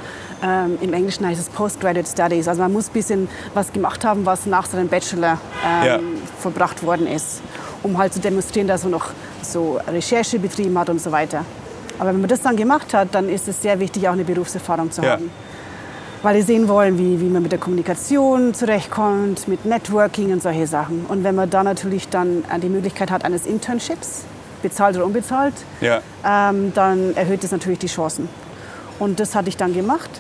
ähm, 0.44 0.77
im 0.83 0.93
Englischen 0.93 1.27
heißt 1.27 1.41
es 1.41 1.49
Postgraduate 1.49 2.06
Studies. 2.06 2.47
Also 2.47 2.61
man 2.62 2.73
muss 2.73 2.89
ein 2.89 2.93
bisschen 2.93 3.29
was 3.55 3.73
gemacht 3.73 4.05
haben, 4.05 4.27
was 4.27 4.44
nach 4.44 4.67
seinem 4.67 4.89
Bachelor 4.89 5.39
ähm, 5.67 5.87
Ja. 5.87 5.99
Verbracht 6.38 6.82
worden 6.82 7.06
ist, 7.06 7.40
um 7.82 7.99
halt 7.99 8.12
zu 8.14 8.20
demonstrieren, 8.20 8.69
dass 8.69 8.82
man 8.85 8.93
noch 8.93 9.06
so 9.43 9.79
Recherche 9.88 10.38
betrieben 10.38 10.79
hat 10.79 10.88
und 10.90 11.00
so 11.00 11.11
weiter. 11.12 11.44
Aber 11.99 12.11
wenn 12.11 12.20
man 12.20 12.29
das 12.29 12.43
dann 12.43 12.56
gemacht 12.56 12.94
hat, 12.94 13.08
dann 13.14 13.29
ist 13.29 13.49
es 13.49 13.61
sehr 13.61 13.79
wichtig, 13.81 14.06
auch 14.08 14.12
eine 14.12 14.25
Berufserfahrung 14.25 14.90
zu 14.90 15.02
Ja. 15.02 15.12
haben 15.12 15.31
weil 16.20 16.35
die 16.35 16.43
sehen 16.43 16.67
wollen, 16.67 16.99
wie, 16.99 17.20
wie 17.20 17.26
man 17.29 17.43
mit 17.43 17.52
der 17.52 17.61
Kommunikation 17.61 18.52
zurechtkommt, 18.52 19.46
mit 19.46 19.64
Networking 19.64 20.32
und 20.32 20.43
solche 20.43 20.67
Sachen. 20.67 21.06
Und 21.08 21.23
wenn 21.23 21.37
man 21.37 21.49
da 21.49 21.62
natürlich 21.62 22.08
dann 22.08 22.43
die 22.61 22.69
Möglichkeit 22.69 23.12
hat 23.12 23.25
eines 23.25 23.46
Internships, 23.46 24.25
bezahlt 24.61 24.96
oder 24.96 25.05
unbezahlt, 25.06 25.55
Ja. 25.81 26.00
ähm, 26.26 26.73
dann 26.75 27.14
erhöht 27.17 27.44
das 27.44 27.52
natürlich 27.52 27.79
die 27.79 27.87
Chancen. 27.87 28.29
Und 28.99 29.20
das 29.20 29.37
hatte 29.37 29.49
ich 29.49 29.56
dann 29.56 29.73
gemacht, 29.75 30.11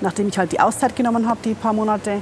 nachdem 0.00 0.26
ich 0.28 0.36
halt 0.36 0.50
die 0.50 0.58
Auszeit 0.58 0.96
genommen 0.96 1.28
habe, 1.28 1.38
die 1.44 1.54
paar 1.54 1.72
Monate. 1.72 2.14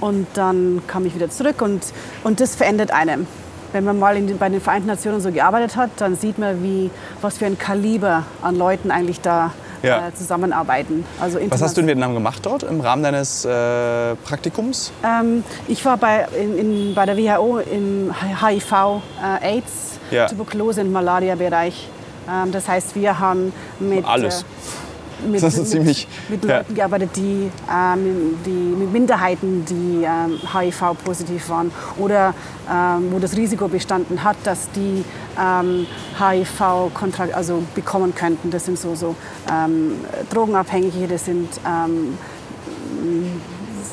Und 0.00 0.26
dann 0.34 0.82
kam 0.86 1.04
ich 1.06 1.14
wieder 1.14 1.30
zurück 1.30 1.60
und, 1.62 1.82
und 2.24 2.40
das 2.40 2.54
verändert 2.54 2.90
einem. 2.92 3.26
Wenn 3.72 3.84
man 3.84 3.98
mal 3.98 4.16
in 4.16 4.26
den, 4.26 4.38
bei 4.38 4.48
den 4.48 4.60
Vereinten 4.60 4.88
Nationen 4.88 5.20
so 5.20 5.30
gearbeitet 5.30 5.76
hat, 5.76 5.90
dann 5.98 6.16
sieht 6.16 6.38
man, 6.38 6.62
wie, 6.62 6.90
was 7.20 7.38
für 7.38 7.46
ein 7.46 7.56
Kaliber 7.58 8.24
an 8.42 8.56
Leuten 8.56 8.90
eigentlich 8.90 9.20
da 9.20 9.52
Ja. 9.82 10.08
äh, 10.08 10.14
zusammenarbeiten. 10.14 11.04
Also 11.20 11.38
Was 11.50 11.62
hast 11.62 11.76
du 11.76 11.80
in 11.82 11.86
Vietnam 11.86 12.12
gemacht 12.14 12.40
dort 12.44 12.64
im 12.64 12.80
Rahmen 12.80 13.02
deines 13.02 13.44
äh, 13.44 14.16
Praktikums? 14.24 14.90
Ähm, 15.04 15.44
ich 15.68 15.84
war 15.84 15.96
bei, 15.98 16.26
in, 16.36 16.58
in, 16.58 16.94
bei 16.94 17.06
der 17.06 17.16
WHO 17.16 17.58
im 17.60 18.12
HIV, 18.42 18.72
äh, 19.42 19.46
AIDS, 19.56 19.98
Ja. 20.10 20.26
Tuberkulose 20.26 20.80
und 20.80 20.90
Malaria-Bereich. 20.92 21.88
Ähm, 22.28 22.50
das 22.52 22.66
heißt, 22.68 22.94
wir 22.96 23.20
haben 23.20 23.52
mit, 23.78 24.04
Alles. 24.04 24.44
Mit, 25.28 25.42
Das 25.42 25.54
ist 25.54 25.60
mit, 25.60 25.68
ziemlich- 25.68 26.08
mit 26.28 26.44
ja. 26.44 26.58
Leuten 26.58 26.74
gearbeitet, 26.74 27.10
die, 27.16 27.50
ähm, 27.72 28.36
die 28.46 28.50
mit 28.50 28.92
Minderheiten, 28.92 29.64
die 29.66 30.04
ähm, 30.04 30.38
HIV-positiv 30.52 31.48
waren 31.48 31.70
oder 31.98 32.34
ähm, 32.70 33.08
wo 33.10 33.18
das 33.18 33.36
Risiko 33.36 33.68
bestanden 33.68 34.22
hat, 34.24 34.36
dass 34.44 34.70
die 34.72 35.04
ähm, 35.40 35.86
HIV 36.18 36.92
kontrakt 36.94 37.34
also 37.34 37.62
bekommen 37.74 38.14
könnten. 38.14 38.50
Das 38.50 38.64
sind 38.64 38.78
so, 38.78 38.94
so 38.94 39.14
ähm, 39.50 39.92
Drogenabhängige, 40.30 41.06
das 41.08 41.24
sind 41.24 41.48
ähm, 41.66 42.18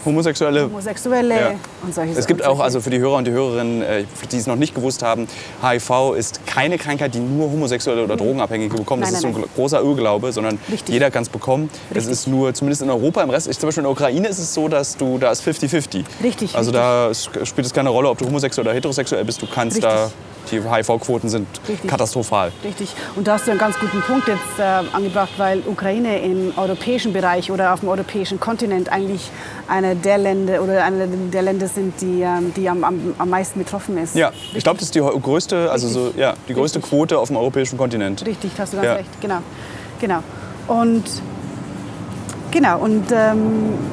Homosexuelle? 0.06 0.64
Homosexuelle 0.66 1.36
Ja. 1.36 1.52
und 1.84 1.94
solche 1.94 2.14
Es 2.18 2.28
gibt 2.28 2.46
auch, 2.46 2.60
also 2.60 2.82
für 2.82 2.90
die 2.90 3.00
Hörer 3.00 3.18
und 3.18 3.26
die 3.26 3.32
Hörerinnen, 3.32 3.82
äh, 3.82 4.04
die 4.32 4.38
es 4.38 4.48
noch 4.48 4.56
nicht 4.56 4.74
gewusst 4.76 5.04
haben, 5.04 5.28
HIV 5.62 6.14
ist 6.16 6.46
keine 6.46 6.78
Krankheit, 6.78 7.14
die 7.14 7.20
nur 7.20 7.52
Homosexuelle 7.52 8.04
oder 8.04 8.16
Drogenabhängige 8.18 8.76
bekommen. 8.78 9.02
Das 9.02 9.12
Nein, 9.12 9.16
ist 9.18 9.22
so 9.22 9.28
nein, 9.30 9.44
ein 9.44 9.50
großer 9.56 9.82
Irrglaube, 9.82 10.32
sondern 10.32 10.58
Richtig. 10.72 10.94
jeder 10.94 11.12
kann 11.12 11.24
es 11.24 11.30
bekommen. 11.30 11.70
Es 11.90 11.98
Richtig. 11.98 12.12
ist 12.14 12.28
nur, 12.28 12.54
zumindest 12.54 12.82
in 12.82 12.90
Europa, 12.90 13.22
im 13.24 13.30
Rest, 13.30 13.48
ich, 13.48 13.58
zum 13.60 13.68
Beispiel 13.68 13.82
in 13.82 13.86
der 13.86 13.92
Ukraine 13.92 14.28
ist 14.28 14.40
es 14.40 14.54
so, 14.54 14.68
dass 14.68 14.98
du, 14.98 15.18
da 15.18 15.32
ist 15.32 15.44
50-50. 15.46 16.04
Richtig, 16.24 16.56
Also 16.56 16.72
da 16.72 17.12
spielt 17.14 17.66
es 17.66 17.74
keine 17.74 17.90
Rolle, 17.90 18.10
ob 18.10 18.18
du 18.18 18.26
homosexuell 18.26 18.66
oder 18.68 18.76
heterosexuell 18.76 19.24
bist. 19.26 19.42
Du 19.42 19.48
kannst 19.48 19.78
Richtig. 19.78 19.92
da, 19.94 20.12
die 20.52 20.62
HIV-Quoten 20.62 21.28
sind 21.30 21.46
Richtig. 21.68 21.90
katastrophal. 21.90 22.54
Richtig. 22.64 22.94
Und 23.18 23.28
da 23.28 23.34
hast 23.34 23.48
du 23.48 23.52
einen 23.52 23.60
ganz 23.60 23.78
guten 23.80 24.02
Punkt 24.02 24.28
jetzt 24.30 24.40
äh, 24.60 24.64
angebracht, 24.96 25.32
weil 25.38 25.62
Ukraine 25.66 26.20
im 26.20 26.54
europäischen 26.56 27.12
Bereich 27.12 27.52
oder 27.52 27.74
auf 27.74 27.82
dem 27.82 27.90
europäischen 27.90 28.40
Kontinent 28.40 28.90
eigentlich 28.90 29.30
einer 29.88 29.96
der 29.96 30.18
Länder 30.18 30.62
oder 30.62 30.84
einer 30.84 31.06
der 31.08 31.42
Länder 31.42 31.68
sind, 31.68 32.00
die, 32.02 32.22
ähm, 32.22 32.54
die 32.56 32.70
am, 32.70 32.84
am, 32.84 33.00
am 33.18 33.30
meisten 33.30 33.60
betroffen 33.60 33.98
ist. 33.98 34.16
Ja, 34.16 34.32
ich 34.54 34.64
glaube, 34.64 34.78
das 34.80 34.88
ist 34.88 34.96
die 34.96 35.00
größte, 35.00 35.70
also 35.72 35.88
so, 35.88 36.12
ja, 36.16 36.34
die 36.48 36.54
größte 36.54 36.80
Richtig. 36.80 36.90
Quote 36.92 37.18
auf 37.20 37.28
dem 37.30 37.38
europäischen 37.38 37.78
Kontinent. 37.78 38.26
Richtig, 38.26 38.52
hast 38.58 38.74
du 38.74 38.78
ganz 38.78 38.88
Ja. 38.88 38.94
recht. 38.94 39.10
Genau. 39.22 39.38
genau. 40.00 40.20
Und 40.68 41.04
genau 42.52 42.80
und 42.80 43.06
ähm, 43.12 43.38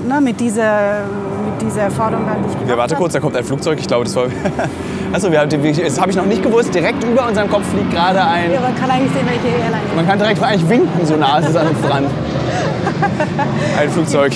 na, 0.08 0.20
mit, 0.20 0.40
dieser, 0.40 1.02
mit 1.44 1.62
dieser 1.70 1.82
Erfahrung, 1.82 2.20
die 2.26 2.46
ich 2.48 2.52
gemacht 2.54 2.68
Ja, 2.70 2.76
warte 2.76 2.94
habe- 2.94 3.02
kurz, 3.02 3.12
da 3.12 3.20
kommt 3.20 3.36
ein 3.36 3.44
Flugzeug. 3.44 3.78
Ich 3.78 3.86
glaube, 3.86 4.04
das 4.04 4.16
war. 4.16 4.24
Achso, 5.12 5.30
wir 5.30 5.38
haben, 5.40 5.48
das 5.50 6.00
habe 6.00 6.10
ich 6.10 6.16
noch 6.16 6.26
nicht 6.26 6.42
gewusst. 6.42 6.74
Direkt 6.74 7.04
über 7.04 7.28
unserem 7.28 7.48
Kopf 7.48 7.64
fliegt 7.68 7.92
gerade 7.92 8.20
ein. 8.24 8.52
Ja, 8.52 8.60
man 8.60 8.74
kann 8.74 8.90
eigentlich 8.90 9.12
sehen, 9.12 9.26
welche 9.26 9.46
Airline. 9.56 9.82
Man 9.94 10.08
kann 10.08 10.18
direkt 10.18 10.42
eigentlich 10.42 10.68
winken, 10.68 11.06
so 11.06 11.14
nah 11.16 11.38
ist 11.38 11.50
es 11.50 11.56
an 11.56 11.68
uns 11.68 11.80
dran. 11.82 12.06
Ein 13.78 13.90
Flugzeug. 13.90 14.32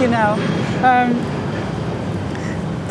Genau. 0.00 0.36
Ähm, 0.84 1.16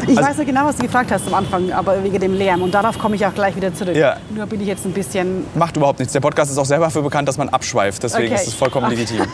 Ich 0.09 0.15
Also- 0.17 0.29
weiß 0.29 0.37
ja 0.37 0.43
genau, 0.45 0.63
was 0.65 0.77
du 0.77 0.83
gefragt 0.83 1.11
hast 1.11 1.27
am 1.27 1.33
Anfang, 1.33 1.69
aber 1.73 2.01
wegen 2.01 2.17
dem 2.17 2.31
Lärm. 2.33 2.61
Und 2.61 2.73
darauf 2.73 2.97
komme 2.97 3.17
ich 3.17 3.25
auch 3.25 3.33
gleich 3.33 3.53
wieder 3.57 3.73
zurück. 3.73 3.93
Ja. 3.93 4.15
Nur 4.29 4.45
bin 4.45 4.61
ich 4.61 4.67
jetzt 4.67 4.85
ein 4.85 4.93
bisschen 4.93 5.45
Macht 5.53 5.75
überhaupt 5.75 5.99
nichts. 5.99 6.13
Der 6.13 6.21
Podcast 6.21 6.49
ist 6.49 6.57
auch 6.57 6.65
selber 6.65 6.85
dafür 6.85 7.01
bekannt, 7.01 7.27
dass 7.27 7.37
man 7.37 7.49
abschweift. 7.49 8.01
Deswegen 8.03 8.27
Okay. 8.31 8.35
ist 8.41 8.47
es 8.47 8.53
vollkommen 8.53 8.89
legitim. 8.89 9.25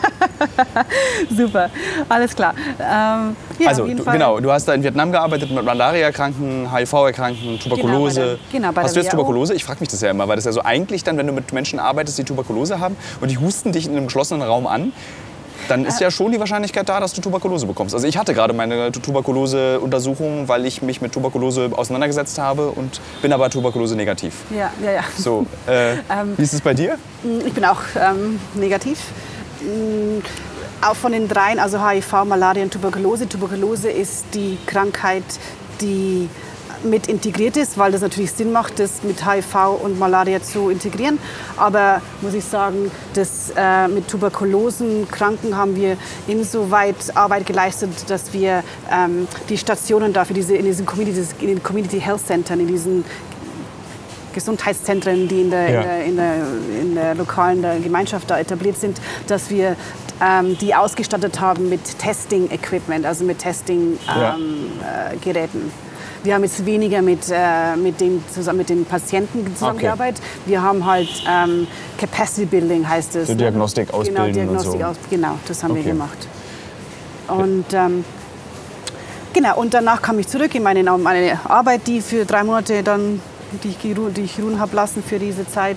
super. 1.30 1.70
Alles 2.08 2.34
klar. 2.34 2.54
Ähm, 2.80 3.36
ja, 3.60 3.68
also, 3.68 3.86
du, 3.86 4.02
genau, 4.04 4.40
du 4.40 4.50
hast 4.50 4.66
da 4.66 4.74
in 4.74 4.82
Vietnam 4.82 5.12
gearbeitet 5.12 5.48
mit 5.52 5.64
Malaria-Kranken, 5.64 6.68
HIV-Erkrankten, 6.74 7.60
Tuberkulose. 7.60 8.38
Genau, 8.50 8.72
bei 8.72 8.72
der- 8.72 8.72
genau, 8.72 8.82
hast 8.82 8.96
du 8.96 9.00
jetzt 9.00 9.06
WHO. 9.12 9.16
Tuberkulose? 9.18 9.54
Ich 9.54 9.62
frage 9.64 9.78
mich 9.78 9.90
das 9.90 10.00
ja 10.00 10.10
immer, 10.10 10.26
weil 10.26 10.34
das 10.34 10.44
ja 10.44 10.50
so 10.50 10.62
eigentlich 10.64 11.04
dann, 11.04 11.16
wenn 11.18 11.28
du 11.28 11.32
mit 11.32 11.52
Menschen 11.52 11.78
arbeitest, 11.78 12.18
die 12.18 12.24
Tuberkulose 12.24 12.80
haben 12.80 12.96
und 13.20 13.30
die 13.30 13.38
husten 13.38 13.70
dich 13.70 13.86
in 13.86 13.92
einem 13.96 14.06
geschlossenen 14.06 14.42
Raum 14.42 14.66
an, 14.66 14.92
dann 15.68 15.84
ist 15.84 16.00
ja 16.00 16.10
schon 16.10 16.32
die 16.32 16.40
Wahrscheinlichkeit 16.40 16.88
da, 16.88 17.00
dass 17.00 17.12
du 17.12 17.20
Tuberkulose 17.20 17.66
bekommst. 17.66 17.94
Also 17.94 18.06
ich 18.06 18.16
hatte 18.16 18.34
gerade 18.34 18.52
meine 18.52 18.92
Tuberkulose-Untersuchung, 18.92 20.48
weil 20.48 20.66
ich 20.66 20.82
mich 20.82 21.00
mit 21.00 21.12
Tuberkulose 21.12 21.70
auseinandergesetzt 21.74 22.38
habe 22.38 22.70
und 22.70 23.00
bin 23.22 23.32
aber 23.32 23.50
Tuberkulose 23.50 23.96
negativ. 23.96 24.34
Ja, 24.50 24.70
ja, 24.82 24.92
ja. 24.92 25.04
So, 25.16 25.46
äh, 25.66 25.94
Ähm, 26.10 26.34
wie 26.36 26.42
ist 26.42 26.52
es 26.54 26.60
bei 26.60 26.74
dir? 26.74 26.98
Ich 27.46 27.52
bin 27.52 27.64
auch 27.64 27.80
ähm, 27.96 28.38
negativ. 28.54 28.98
Mm, 29.60 30.20
Auch 30.86 30.96
von 30.96 31.12
den 31.12 31.28
dreien, 31.28 31.58
also 31.58 31.78
HIV, 31.86 32.24
Malaria 32.26 32.62
und 32.62 32.72
Tuberkulose. 32.72 33.28
Tuberkulose 33.28 33.90
ist 33.90 34.26
die 34.34 34.58
Krankheit, 34.66 35.24
die 35.80 36.28
mit 36.84 37.06
integriert 37.08 37.56
ist, 37.56 37.78
weil 37.78 37.92
das 37.92 38.02
natürlich 38.02 38.32
Sinn 38.32 38.52
macht, 38.52 38.78
das 38.78 39.02
mit 39.02 39.24
HIV 39.26 39.80
und 39.82 39.98
Malaria 39.98 40.42
zu 40.42 40.70
integrieren. 40.70 41.18
Aber 41.56 42.00
muss 42.20 42.34
ich 42.34 42.44
sagen, 42.44 42.90
das, 43.14 43.52
äh, 43.56 43.88
mit 43.88 44.08
Tuberkulosenkranken 44.08 45.56
haben 45.56 45.76
wir 45.76 45.96
insoweit 46.26 46.96
Arbeit 47.14 47.46
geleistet, 47.46 47.90
dass 48.08 48.32
wir 48.32 48.62
ähm, 48.92 49.26
die 49.48 49.58
Stationen 49.58 50.12
dafür 50.12 50.34
diese, 50.34 50.56
in 50.56 50.64
diesen 50.64 50.86
Community, 50.86 51.22
in 51.40 51.46
den 51.48 51.62
Community 51.62 52.00
Health 52.00 52.26
Centern, 52.26 52.60
in 52.60 52.68
diesen 52.68 53.04
Gesundheitszentren, 54.34 55.28
die 55.28 55.42
in 55.42 55.50
der, 55.50 55.70
Ja. 55.70 55.80
in 55.80 55.86
der, 55.86 56.04
in 56.04 56.16
der, 56.16 56.34
in 56.82 56.94
der 56.94 57.14
lokalen 57.14 57.62
der 57.62 57.78
Gemeinschaft 57.78 58.28
da 58.30 58.38
etabliert 58.38 58.76
sind, 58.76 59.00
dass 59.28 59.48
wir 59.48 59.76
ähm, 60.20 60.58
die 60.58 60.74
ausgestattet 60.74 61.40
haben 61.40 61.68
mit 61.68 61.98
Testing-Equipment, 61.98 63.06
also 63.06 63.24
mit 63.24 63.42
Ja. 63.42 63.50
Testing-Geräten. 63.50 65.70
Wir 66.24 66.34
haben 66.34 66.42
jetzt 66.42 66.64
weniger 66.64 67.02
mit, 67.02 67.30
äh, 67.30 67.76
mit, 67.76 68.00
den, 68.00 68.24
zusammen, 68.32 68.58
mit 68.58 68.70
den 68.70 68.84
Patienten 68.84 69.46
zusammengearbeitet. 69.54 70.22
Wir 70.46 70.60
haben 70.62 70.84
halt 70.84 71.08
ähm, 71.28 71.66
Capacity 71.98 72.46
Building 72.46 72.88
heißt 72.88 73.14
es. 73.16 73.28
So 73.28 73.34
Diagnostik 73.34 73.92
ausbilden 73.92 74.14
genau, 74.14 74.26
und 74.26 74.34
Diagnostik 74.34 74.80
so. 74.80 74.86
aus, 74.86 74.96
genau, 75.10 75.38
das 75.46 75.62
haben 75.62 75.72
Okay. 75.72 75.84
wir 75.84 75.92
gemacht. 75.92 76.28
Und 77.28 77.66
ähm, 77.72 78.04
Genau, 79.34 79.58
und 79.58 79.74
danach 79.74 80.00
kam 80.00 80.20
ich 80.20 80.28
zurück 80.28 80.54
in 80.54 80.62
meine, 80.62 80.84
meine 80.84 81.40
Arbeit, 81.50 81.88
die 81.88 82.00
für 82.02 82.24
drei 82.24 82.44
Monate 82.44 82.84
dann, 82.84 83.20
die 83.64 83.70
ich, 83.70 83.78
die 83.78 84.20
ich 84.22 84.40
ruhen 84.40 84.60
habe 84.60 84.76
lassen 84.76 85.02
für 85.02 85.18
diese 85.18 85.44
Zeit. 85.44 85.76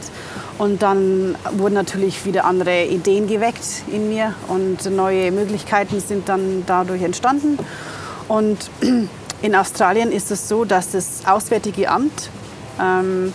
Und 0.60 0.84
dann 0.84 1.36
wurden 1.54 1.74
natürlich 1.74 2.24
wieder 2.24 2.46
andere 2.46 2.86
Ideen 2.86 3.26
geweckt 3.26 3.66
in 3.92 4.10
mir 4.10 4.36
und 4.48 4.86
neue 4.96 5.32
Möglichkeiten 5.32 6.00
sind 6.00 6.30
dann 6.30 6.66
dadurch 6.68 7.02
entstanden. 7.02 7.58
Und 8.28 8.70
in 9.42 9.56
Australien 9.56 10.12
ist 10.12 10.32
es 10.32 10.48
so, 10.48 10.66
dass 10.66 10.92
das 10.92 11.22
Auswärtige 11.26 11.90
Amt 11.90 12.30
ähm, 12.80 13.34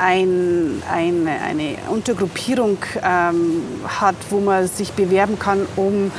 ein, 0.00 0.82
eine, 0.92 1.30
eine 1.40 1.76
Untergruppierung 1.90 2.78
ähm, 3.02 3.62
hat, 4.00 4.16
wo 4.30 4.40
man 4.40 4.68
sich 4.68 4.92
bewerben 4.92 5.38
kann, 5.38 5.66
um 5.76 6.10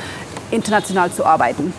international 0.50 1.10
zu 1.10 1.24
arbeiten. 1.24 1.72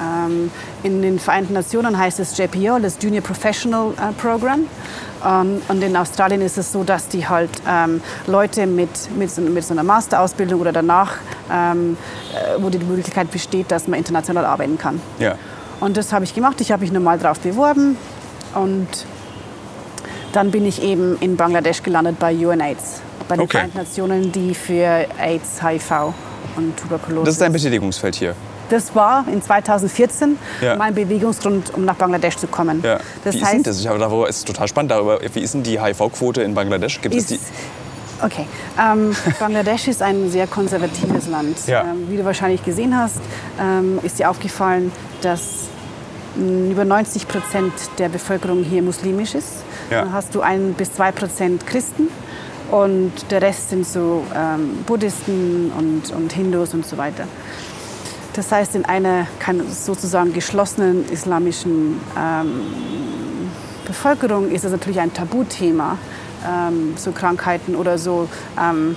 Ähm, 0.00 0.50
in 0.82 1.02
den 1.02 1.18
Vereinten 1.18 1.52
Nationen 1.52 1.98
heißt 1.98 2.20
es 2.20 2.36
JPO, 2.36 2.78
das 2.78 2.96
Junior 3.00 3.22
Professional 3.22 3.92
äh, 3.92 4.12
Program. 4.20 4.66
Ähm, 5.24 5.62
und 5.68 5.82
in 5.82 5.96
Australien 5.96 6.40
ist 6.40 6.56
es 6.56 6.72
so, 6.72 6.84
dass 6.84 7.08
die 7.08 7.28
halt 7.28 7.50
ähm, 7.68 8.00
Leute 8.26 8.66
mit, 8.66 8.88
mit, 9.16 9.30
so, 9.30 9.42
mit 9.42 9.64
so 9.64 9.74
einer 9.74 9.82
Masterausbildung 9.82 10.60
oder 10.60 10.72
danach, 10.72 11.16
ähm, 11.52 11.98
äh, 12.32 12.62
wo 12.62 12.70
die 12.70 12.78
Möglichkeit 12.78 13.30
besteht, 13.30 13.70
dass 13.70 13.88
man 13.88 13.98
international 13.98 14.46
arbeiten 14.46 14.78
kann. 14.78 15.00
Ja. 15.18 15.36
Und 15.80 15.96
das 15.96 16.12
habe 16.12 16.24
ich 16.24 16.34
gemacht. 16.34 16.60
Ich 16.60 16.70
habe 16.72 16.82
mich 16.82 16.92
normal 16.92 17.18
darauf 17.18 17.40
beworben. 17.40 17.96
Und 18.54 18.88
dann 20.32 20.50
bin 20.50 20.66
ich 20.66 20.82
eben 20.82 21.16
in 21.20 21.36
Bangladesch 21.36 21.82
gelandet 21.82 22.18
bei 22.18 22.34
UNAIDS, 22.34 23.00
bei 23.28 23.36
den 23.36 23.42
Okay. 23.44 23.56
Vereinten 23.58 23.78
Nationen, 23.78 24.32
die 24.32 24.54
für 24.54 25.06
AIDS, 25.18 25.62
HIV 25.62 26.12
und 26.56 26.76
Tuberkulose. 26.76 27.24
Das 27.24 27.34
ist 27.34 27.40
dein 27.40 27.52
Betätigungsfeld 27.52 28.14
hier. 28.16 28.34
Das 28.68 28.94
war 28.94 29.24
in 29.26 29.42
2014 29.42 30.38
Ja. 30.60 30.76
mein 30.76 30.94
Bewegungsgrund, 30.94 31.74
um 31.74 31.84
nach 31.84 31.96
Bangladesch 31.96 32.36
zu 32.36 32.46
kommen. 32.46 32.80
Ja. 32.84 33.00
Das 33.24 33.34
wie 33.34 33.38
ist 33.38 33.44
heißt, 33.44 33.54
denn 33.54 33.62
das? 33.64 33.80
Ich 33.80 33.88
habe 33.88 33.98
darüber, 33.98 34.28
es 34.28 34.38
ist 34.38 34.46
total 34.46 34.68
spannend 34.68 34.92
darüber. 34.92 35.18
Wie 35.32 35.40
ist 35.40 35.54
denn 35.54 35.64
die 35.64 35.80
HIV-Quote 35.80 36.42
in 36.42 36.54
Bangladesch? 36.54 37.00
Gibt 37.00 37.14
es 37.16 37.22
ist, 37.22 37.30
die? 37.30 38.24
okay, 38.24 38.46
ähm, 38.80 39.16
Bangladesch 39.40 39.88
ist 39.88 40.02
ein 40.02 40.30
sehr 40.30 40.46
konservatives 40.46 41.26
Land. 41.26 41.66
Ja. 41.66 41.80
Ähm, 41.82 42.08
wie 42.08 42.16
du 42.16 42.24
wahrscheinlich 42.24 42.64
gesehen 42.64 42.96
hast, 42.96 43.20
ähm, 43.60 43.98
ist 44.04 44.20
dir 44.20 44.30
aufgefallen, 44.30 44.92
dass 45.20 45.69
über 46.36 46.84
90 46.84 47.28
Prozent 47.28 47.72
der 47.98 48.08
Bevölkerung 48.08 48.62
hier 48.62 48.82
muslimisch 48.82 49.34
ist. 49.34 49.64
Ja. 49.90 50.02
Dann 50.02 50.12
hast 50.12 50.34
du 50.34 50.40
ein 50.40 50.74
bis 50.74 50.92
zwei 50.94 51.12
Prozent 51.12 51.66
Christen 51.66 52.08
und 52.70 53.12
der 53.30 53.42
Rest 53.42 53.70
sind 53.70 53.86
so 53.86 54.24
ähm, 54.34 54.84
Buddhisten 54.86 55.72
und, 55.76 56.12
und 56.14 56.32
Hindus 56.32 56.74
und 56.74 56.86
so 56.86 56.96
weiter. 56.96 57.24
Das 58.34 58.52
heißt, 58.52 58.76
in 58.76 58.84
einer 58.84 59.26
sozusagen 59.68 60.32
geschlossenen 60.32 61.08
islamischen 61.10 62.00
ähm, 62.16 62.60
Bevölkerung 63.84 64.50
ist 64.50 64.64
es 64.64 64.70
natürlich 64.70 65.00
ein 65.00 65.12
Tabuthema, 65.12 65.98
ähm, 66.46 66.94
so 66.96 67.10
Krankheiten 67.10 67.74
oder 67.74 67.98
so, 67.98 68.28
ähm, 68.58 68.96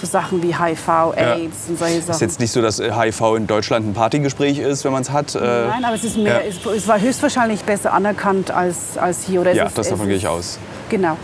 so 0.00 0.06
Sachen 0.06 0.42
wie 0.42 0.54
HIV, 0.56 0.88
AIDS 1.16 1.68
und 1.68 1.78
solche 1.78 1.98
Ist 1.98 2.06
Sachen. 2.06 2.20
jetzt 2.20 2.40
nicht 2.40 2.52
so, 2.52 2.62
dass 2.62 2.80
äh, 2.80 2.90
HIV 2.92 3.20
in 3.36 3.46
Deutschland 3.46 3.86
ein 3.86 3.92
Partygespräch 3.94 4.58
ist, 4.58 4.84
wenn 4.84 4.92
man 4.92 5.02
es 5.02 5.10
hat. 5.10 5.34
Äh, 5.34 5.38
Nein, 5.40 5.84
aber 5.84 5.94
es, 5.94 6.04
ist 6.04 6.16
mehr, 6.16 6.42
ja. 6.46 6.72
es, 6.74 6.88
war 6.88 7.00
höchstwahrscheinlich 7.00 7.62
besser 7.64 7.92
anerkannt 7.92 8.50
als, 8.50 8.96
als 8.98 9.24
hier. 9.24 9.40
Oder 9.42 9.52
Ja, 9.54 9.66
ist, 9.66 9.76
das 9.78 9.88
davon 9.88 10.06
gehe 10.06 10.16
ist- 10.16 10.22
ich 10.22 10.28
aus. 10.28 10.58
Genau. 10.88 11.16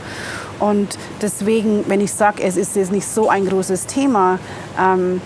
Und 0.59 0.97
deswegen, 1.21 1.85
wenn 1.89 2.01
ich 2.01 2.13
sage, 2.13 2.43
es 2.43 2.57
ist 2.57 2.77
jetzt 2.77 2.91
nicht 2.93 3.07
so 3.07 3.29
ein 3.29 3.47
großes 3.47 3.87
Thema, 3.87 4.39
ähm, 4.81 5.21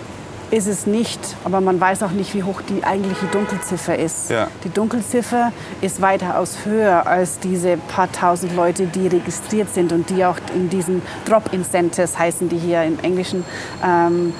ist 0.51 0.67
es 0.67 0.85
nicht. 0.85 1.19
Aber 1.43 1.61
man 1.61 1.79
weiß 1.79 2.03
auch 2.03 2.11
nicht, 2.11 2.33
wie 2.33 2.43
hoch 2.43 2.61
die 2.61 2.83
eigentliche 2.83 3.25
Dunkelziffer 3.27 3.97
ist. 3.97 4.29
Ja. 4.29 4.47
Die 4.63 4.69
Dunkelziffer 4.69 5.51
ist 5.81 6.01
weitaus 6.01 6.65
höher 6.65 7.07
als 7.07 7.39
diese 7.39 7.77
paar 7.77 8.11
tausend 8.11 8.55
Leute, 8.55 8.85
die 8.85 9.07
registriert 9.07 9.73
sind 9.73 9.91
und 9.91 10.09
die 10.09 10.23
auch 10.25 10.37
in 10.53 10.69
diesen 10.69 11.01
Drop-In-Centers 11.25 12.19
heißen 12.19 12.49
die 12.49 12.57
hier 12.57 12.83
im 12.83 12.99
Englischen, 12.99 13.43
ähm, 13.83 14.33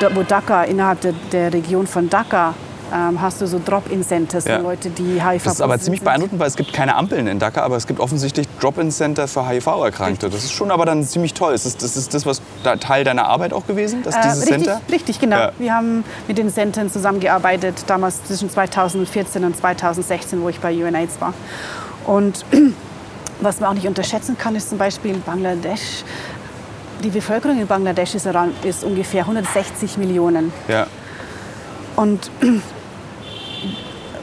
wo, 0.00 0.16
wo 0.16 0.22
Dhaka, 0.22 0.64
innerhalb 0.64 1.00
der, 1.00 1.14
der 1.30 1.52
Region 1.52 1.86
von 1.86 2.10
Dhaka, 2.10 2.54
ähm, 2.92 3.20
hast 3.20 3.40
du 3.40 3.46
so 3.46 3.60
Drop-In-Centers 3.64 4.44
Ja. 4.44 4.56
für 4.58 4.62
Leute, 4.62 4.90
die 4.90 5.22
HIV 5.22 5.44
Das 5.44 5.54
ist 5.54 5.60
aber 5.62 5.78
ziemlich 5.78 6.00
sind. 6.00 6.04
beeindruckend, 6.04 6.38
weil 6.40 6.48
es 6.48 6.56
gibt 6.56 6.72
keine 6.72 6.94
Ampeln 6.96 7.26
in 7.26 7.38
Dhaka, 7.38 7.62
aber 7.62 7.76
es 7.76 7.86
gibt 7.86 8.00
offensichtlich 8.00 8.46
Drop-in-Center 8.60 9.28
für 9.28 9.48
HIV-Erkrankte. 9.48 10.28
Das 10.30 10.44
ist 10.44 10.52
schon 10.52 10.70
aber 10.70 10.84
dann 10.84 11.02
ziemlich 11.04 11.34
toll. 11.34 11.54
Ist 11.54 11.64
das, 11.66 11.76
das 11.76 11.96
ist 11.96 12.12
das, 12.14 12.26
was 12.26 12.42
da 12.62 12.76
Teil 12.76 13.04
deiner 13.04 13.26
Arbeit 13.26 13.52
auch 13.52 13.66
gewesen, 13.66 14.02
dass 14.02 14.14
Äh, 14.14 14.22
dieses 14.24 14.40
richtig, 14.42 14.56
Center? 14.64 14.80
richtig, 14.90 15.20
genau. 15.20 15.36
Ja. 15.36 15.52
Wir 15.58 15.74
haben 15.74 16.04
mit 16.28 16.38
den 16.38 16.50
Centern 16.50 16.90
zusammengearbeitet, 16.90 17.84
damals 17.86 18.22
zwischen 18.24 18.50
2014 18.50 19.44
und 19.44 19.56
2016, 19.56 20.42
wo 20.42 20.48
ich 20.48 20.60
bei 20.60 20.72
UNAIDS 20.74 21.20
war. 21.20 21.32
Und 22.06 22.44
was 23.40 23.60
man 23.60 23.70
auch 23.70 23.74
nicht 23.74 23.86
unterschätzen 23.86 24.36
kann, 24.38 24.54
ist 24.54 24.68
zum 24.68 24.78
Beispiel 24.78 25.12
in 25.14 25.22
Bangladesch. 25.22 26.04
Die 27.02 27.08
Bevölkerung 27.10 27.58
in 27.60 27.66
Bangladesch 27.66 28.14
ist 28.14 28.84
ungefähr 28.84 29.22
160 29.22 29.96
Millionen. 29.98 30.52
Ja. 30.68 30.86
Und 31.96 32.30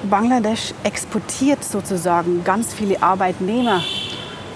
Bangladesch 0.04 0.74
exportiert 0.84 1.64
sozusagen 1.64 2.44
ganz 2.44 2.74
viele 2.74 3.02
Arbeitnehmer 3.02 3.82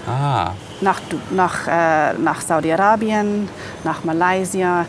Ah, 0.06 0.50
nach, 0.80 1.00
nach, 1.30 1.66
äh, 1.66 2.12
nach 2.18 2.40
Saudi-Arabien, 2.42 3.48
nach 3.84 4.04
Malaysia, 4.04 4.84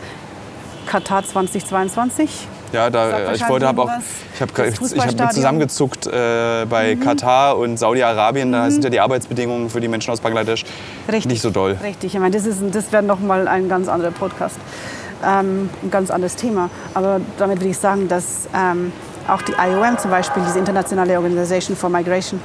Katar 0.86 1.24
2022. 1.24 2.46
ja, 2.72 2.90
da, 2.90 3.18
äh, 3.18 3.34
ich 3.34 3.48
wollte 3.48 3.66
habe 3.66 3.82
auch, 3.82 3.90
ich 4.34 4.40
habe 4.40 4.68
ich 4.68 4.78
hab. 4.78 5.20
Mhm. 5.20 5.30
zusammengezuckt 5.30 6.06
äh, 6.06 6.66
bei 6.68 6.96
Katar 6.96 7.56
und 7.56 7.78
Saudi-Arabien. 7.78 8.52
Da 8.52 8.70
sind 8.70 8.84
ja 8.84 8.90
die 8.90 9.00
Arbeitsbedingungen 9.00 9.70
für 9.70 9.80
die 9.80 9.88
Menschen 9.88 10.10
aus 10.10 10.20
Bangladesch 10.20 10.64
Richtig. 11.08 11.26
nicht 11.32 11.42
so 11.42 11.50
doll. 11.50 11.78
Richtig, 11.82 12.14
ich 12.14 12.20
meine, 12.20 12.36
das, 12.36 12.44
ist, 12.44 12.60
das 12.72 12.92
wäre 12.92 13.02
noch 13.02 13.20
mal 13.20 13.48
ein 13.48 13.68
ganz 13.68 13.88
anderer 13.88 14.10
Podcast, 14.10 14.58
ähm, 15.24 15.70
ein 15.82 15.90
ganz 15.90 16.10
anderes 16.10 16.36
Thema. 16.36 16.68
Aber 16.92 17.20
damit 17.38 17.60
will 17.60 17.70
ich 17.70 17.78
sagen, 17.78 18.06
dass 18.08 18.48
ähm, 18.54 18.92
auch 19.28 19.42
die 19.42 19.52
IOM 19.52 19.98
zum 19.98 20.10
Beispiel, 20.10 20.42
diese 20.46 20.58
internationale 20.58 21.16
Organisation 21.16 21.76
for 21.76 21.90
Migration, 21.90 22.40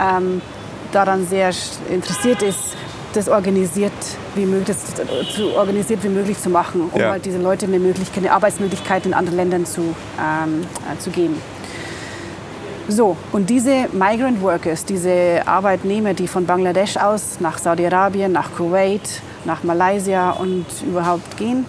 ähm, 0.00 0.40
daran 0.92 1.26
sehr 1.26 1.50
interessiert 1.90 2.42
ist, 2.42 2.76
das 3.12 3.28
organisiert 3.28 3.92
wie 4.34 4.44
möglich, 4.44 4.76
so 5.36 5.56
organisiert 5.56 6.02
wie 6.04 6.08
möglich 6.08 6.38
zu 6.40 6.50
machen, 6.50 6.90
um 6.92 7.00
Ja. 7.00 7.10
halt 7.12 7.24
diese 7.24 7.38
Leute 7.38 7.66
eine, 7.66 7.78
Möglichkeit, 7.78 8.18
eine 8.24 8.32
Arbeitsmöglichkeit 8.32 9.06
in 9.06 9.14
anderen 9.14 9.36
Ländern 9.36 9.64
zu, 9.66 9.80
ähm, 10.20 10.62
äh, 10.92 10.98
zu 10.98 11.10
geben. 11.10 11.40
So, 12.88 13.16
und 13.32 13.50
diese 13.50 13.88
Migrant 13.92 14.40
Workers, 14.42 14.84
diese 14.84 15.42
Arbeitnehmer, 15.44 16.14
die 16.14 16.28
von 16.28 16.46
Bangladesch 16.46 16.96
aus 16.96 17.38
nach 17.40 17.58
Saudi-Arabien, 17.58 18.30
nach 18.30 18.52
Kuwait, 18.56 19.22
nach 19.44 19.64
Malaysia 19.64 20.30
und 20.32 20.66
überhaupt 20.86 21.36
gehen, 21.36 21.64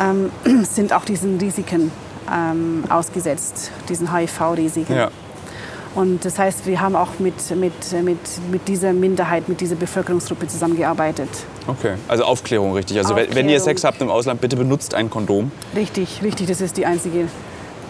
ähm, 0.00 0.30
sind 0.64 0.92
auch 0.92 1.04
diesen 1.04 1.38
Risiken 1.38 1.92
ähm, 2.32 2.84
ausgesetzt, 2.88 3.70
diesen 3.88 4.12
HIV-Risiken. 4.14 4.94
Ja. 4.96 5.10
Und 5.94 6.24
das 6.24 6.38
heißt, 6.38 6.66
wir 6.66 6.80
haben 6.80 6.94
auch 6.94 7.18
mit, 7.18 7.34
mit, 7.56 7.72
mit, 8.04 8.18
mit 8.52 8.68
dieser 8.68 8.92
Minderheit, 8.92 9.48
mit 9.48 9.60
dieser 9.60 9.74
Bevölkerungsgruppe 9.74 10.46
zusammengearbeitet. 10.46 11.28
Okay, 11.66 11.94
also 12.06 12.24
Aufklärung 12.24 12.74
richtig. 12.74 12.98
Also 12.98 13.10
wenn- 13.10 13.22
wenn 13.22 13.28
Aufklärung. 13.28 13.50
ihr 13.50 13.60
Sex 13.60 13.84
habt 13.84 14.00
im 14.00 14.10
Ausland, 14.10 14.40
bitte 14.40 14.56
benutzt 14.56 14.94
ein 14.94 15.10
Kondom. 15.10 15.50
Richtig, 15.74 16.20
richtig, 16.22 16.46
das 16.46 16.60
ist 16.60 16.76
die 16.76 16.86
einzige 16.86 17.26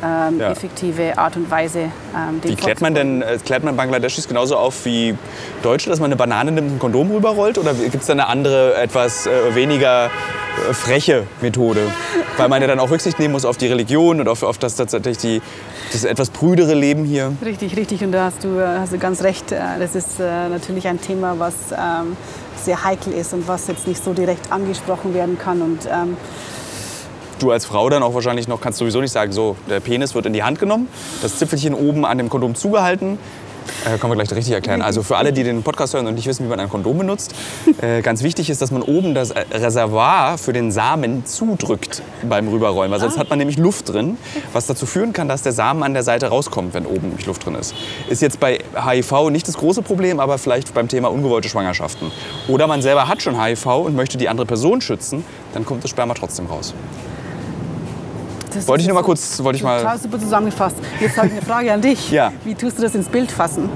ähm, 0.00 0.38
Ja. 0.38 0.52
effektive 0.52 1.18
Art 1.18 1.36
und 1.36 1.50
Weise. 1.50 1.80
Ähm, 1.80 2.38
Wie 2.42 2.54
klärt 2.54 2.80
man 2.80 2.94
denn, 2.94 3.20
äh, 3.20 3.36
klärt 3.44 3.64
man 3.64 3.76
Bangladeschis 3.76 4.28
genauso 4.28 4.56
auf 4.56 4.84
wie 4.84 5.16
Deutsche, 5.64 5.90
dass 5.90 5.98
man 5.98 6.06
eine 6.06 6.16
Banane 6.16 6.52
nimmt 6.52 6.68
und 6.70 6.76
ein 6.76 6.78
Kondom 6.78 7.10
rüberrollt? 7.10 7.58
Oder 7.58 7.74
gibt 7.74 7.96
es 7.96 8.06
da 8.06 8.12
eine 8.12 8.28
andere, 8.28 8.74
etwas 8.76 9.26
äh, 9.26 9.56
weniger 9.56 10.06
äh, 10.06 10.72
freche 10.72 11.26
Methode? 11.40 11.80
Weil 12.38 12.48
man 12.48 12.62
ja 12.62 12.68
dann 12.68 12.80
auch 12.80 12.90
Rücksicht 12.90 13.18
nehmen 13.18 13.32
muss 13.32 13.44
auf 13.44 13.56
die 13.56 13.66
Religion 13.66 14.20
und 14.20 14.28
auf, 14.28 14.42
auf 14.42 14.58
das 14.58 14.76
tatsächlich 14.76 15.18
die, 15.18 15.42
das 15.92 16.04
etwas 16.04 16.30
prüdere 16.30 16.74
Leben 16.74 17.04
hier. 17.04 17.32
Richtig, 17.44 17.76
richtig. 17.76 18.02
Und 18.04 18.12
da 18.12 18.24
hast 18.26 18.44
du, 18.44 18.58
äh, 18.58 18.78
hast 18.78 18.92
du 18.92 18.98
ganz 18.98 19.22
recht. 19.22 19.52
Äh, 19.52 19.60
Das 19.78 19.94
ist 19.94 20.20
äh, 20.20 20.48
natürlich 20.48 20.86
ein 20.88 21.00
Thema, 21.00 21.38
was 21.38 21.54
ähm, 21.72 22.16
sehr 22.56 22.84
heikel 22.84 23.12
ist 23.12 23.34
und 23.34 23.48
was 23.48 23.66
jetzt 23.66 23.86
nicht 23.86 24.02
so 24.02 24.12
direkt 24.12 24.52
angesprochen 24.52 25.14
werden 25.14 25.38
kann. 25.38 25.62
Und 25.62 25.86
ähm, 25.86 26.16
Du 27.38 27.52
als 27.52 27.64
Frau 27.64 27.88
dann 27.88 28.02
auch 28.02 28.14
wahrscheinlich 28.14 28.48
noch 28.48 28.60
kannst 28.60 28.80
sowieso 28.80 29.00
nicht 29.00 29.12
sagen, 29.12 29.30
so, 29.30 29.56
der 29.70 29.78
Penis 29.78 30.14
wird 30.14 30.26
in 30.26 30.32
die 30.32 30.42
Hand 30.42 30.58
genommen, 30.58 30.88
das 31.22 31.38
Zipfelchen 31.38 31.72
oben 31.72 32.04
an 32.04 32.18
dem 32.18 32.28
Kondom 32.28 32.56
zugehalten. 32.56 33.16
Äh, 33.84 33.98
können 33.98 34.12
wir 34.12 34.16
gleich 34.16 34.30
richtig 34.36 34.54
erklären. 34.54 34.82
Also 34.82 35.02
für 35.02 35.16
alle, 35.16 35.32
die 35.32 35.44
den 35.44 35.62
Podcast 35.62 35.94
hören 35.94 36.06
und 36.06 36.14
nicht 36.14 36.26
wissen, 36.26 36.44
wie 36.44 36.48
man 36.48 36.60
ein 36.60 36.68
Kondom 36.68 36.98
benutzt, 36.98 37.34
äh, 37.80 38.02
ganz 38.02 38.22
wichtig 38.22 38.50
ist, 38.50 38.62
dass 38.62 38.70
man 38.70 38.82
oben 38.82 39.14
das 39.14 39.30
äh, 39.30 39.44
Reservoir 39.52 40.38
für 40.38 40.52
den 40.52 40.70
Samen 40.70 41.24
zudrückt 41.26 42.02
beim 42.28 42.48
Rüberrollen, 42.48 42.90
weil 42.90 43.00
sonst 43.00 43.18
hat 43.18 43.30
man 43.30 43.38
nämlich 43.38 43.58
Luft 43.58 43.88
drin, 43.88 44.18
was 44.52 44.66
dazu 44.66 44.86
führen 44.86 45.12
kann, 45.12 45.28
dass 45.28 45.42
der 45.42 45.52
Samen 45.52 45.82
an 45.82 45.94
der 45.94 46.02
Seite 46.02 46.28
rauskommt, 46.28 46.74
wenn 46.74 46.86
oben 46.86 47.08
nämlich 47.08 47.26
Luft 47.26 47.44
drin 47.44 47.54
ist. 47.54 47.74
Ist 48.08 48.22
jetzt 48.22 48.40
bei 48.40 48.58
HIV 48.74 49.30
nicht 49.30 49.46
das 49.48 49.56
große 49.56 49.82
Problem, 49.82 50.20
aber 50.20 50.38
vielleicht 50.38 50.74
beim 50.74 50.88
Thema 50.88 51.08
ungewollte 51.08 51.48
Schwangerschaften. 51.48 52.10
Oder 52.48 52.66
man 52.66 52.82
selber 52.82 53.08
hat 53.08 53.22
schon 53.22 53.42
HIV 53.42 53.66
und 53.66 53.94
möchte 53.94 54.18
die 54.18 54.28
andere 54.28 54.46
Person 54.46 54.80
schützen, 54.80 55.24
dann 55.54 55.64
kommt 55.64 55.84
das 55.84 55.90
Sperma 55.90 56.14
trotzdem 56.14 56.46
raus. 56.46 56.74
Das 58.54 58.66
Wollte 58.68 58.82
ich 58.82 58.88
nur 58.88 58.94
mal 58.94 59.02
kurz- 59.02 59.42
wollte 59.42 59.56
ich 59.58 59.62
mal- 59.62 59.80
Total 59.80 59.98
super 59.98 60.18
zusammengefasst. 60.18 60.76
Jetzt 61.00 61.16
habe 61.16 61.26
ich 61.28 61.32
eine 61.34 61.42
Frage 61.42 61.72
an 61.72 61.80
dich. 61.80 62.10
Ja. 62.18 62.32
Wie 62.44 62.54
tust 62.54 62.78
du 62.78 62.82
das 62.82 62.94
ins 62.94 63.08
Bild 63.08 63.30
fassen? 63.30 63.68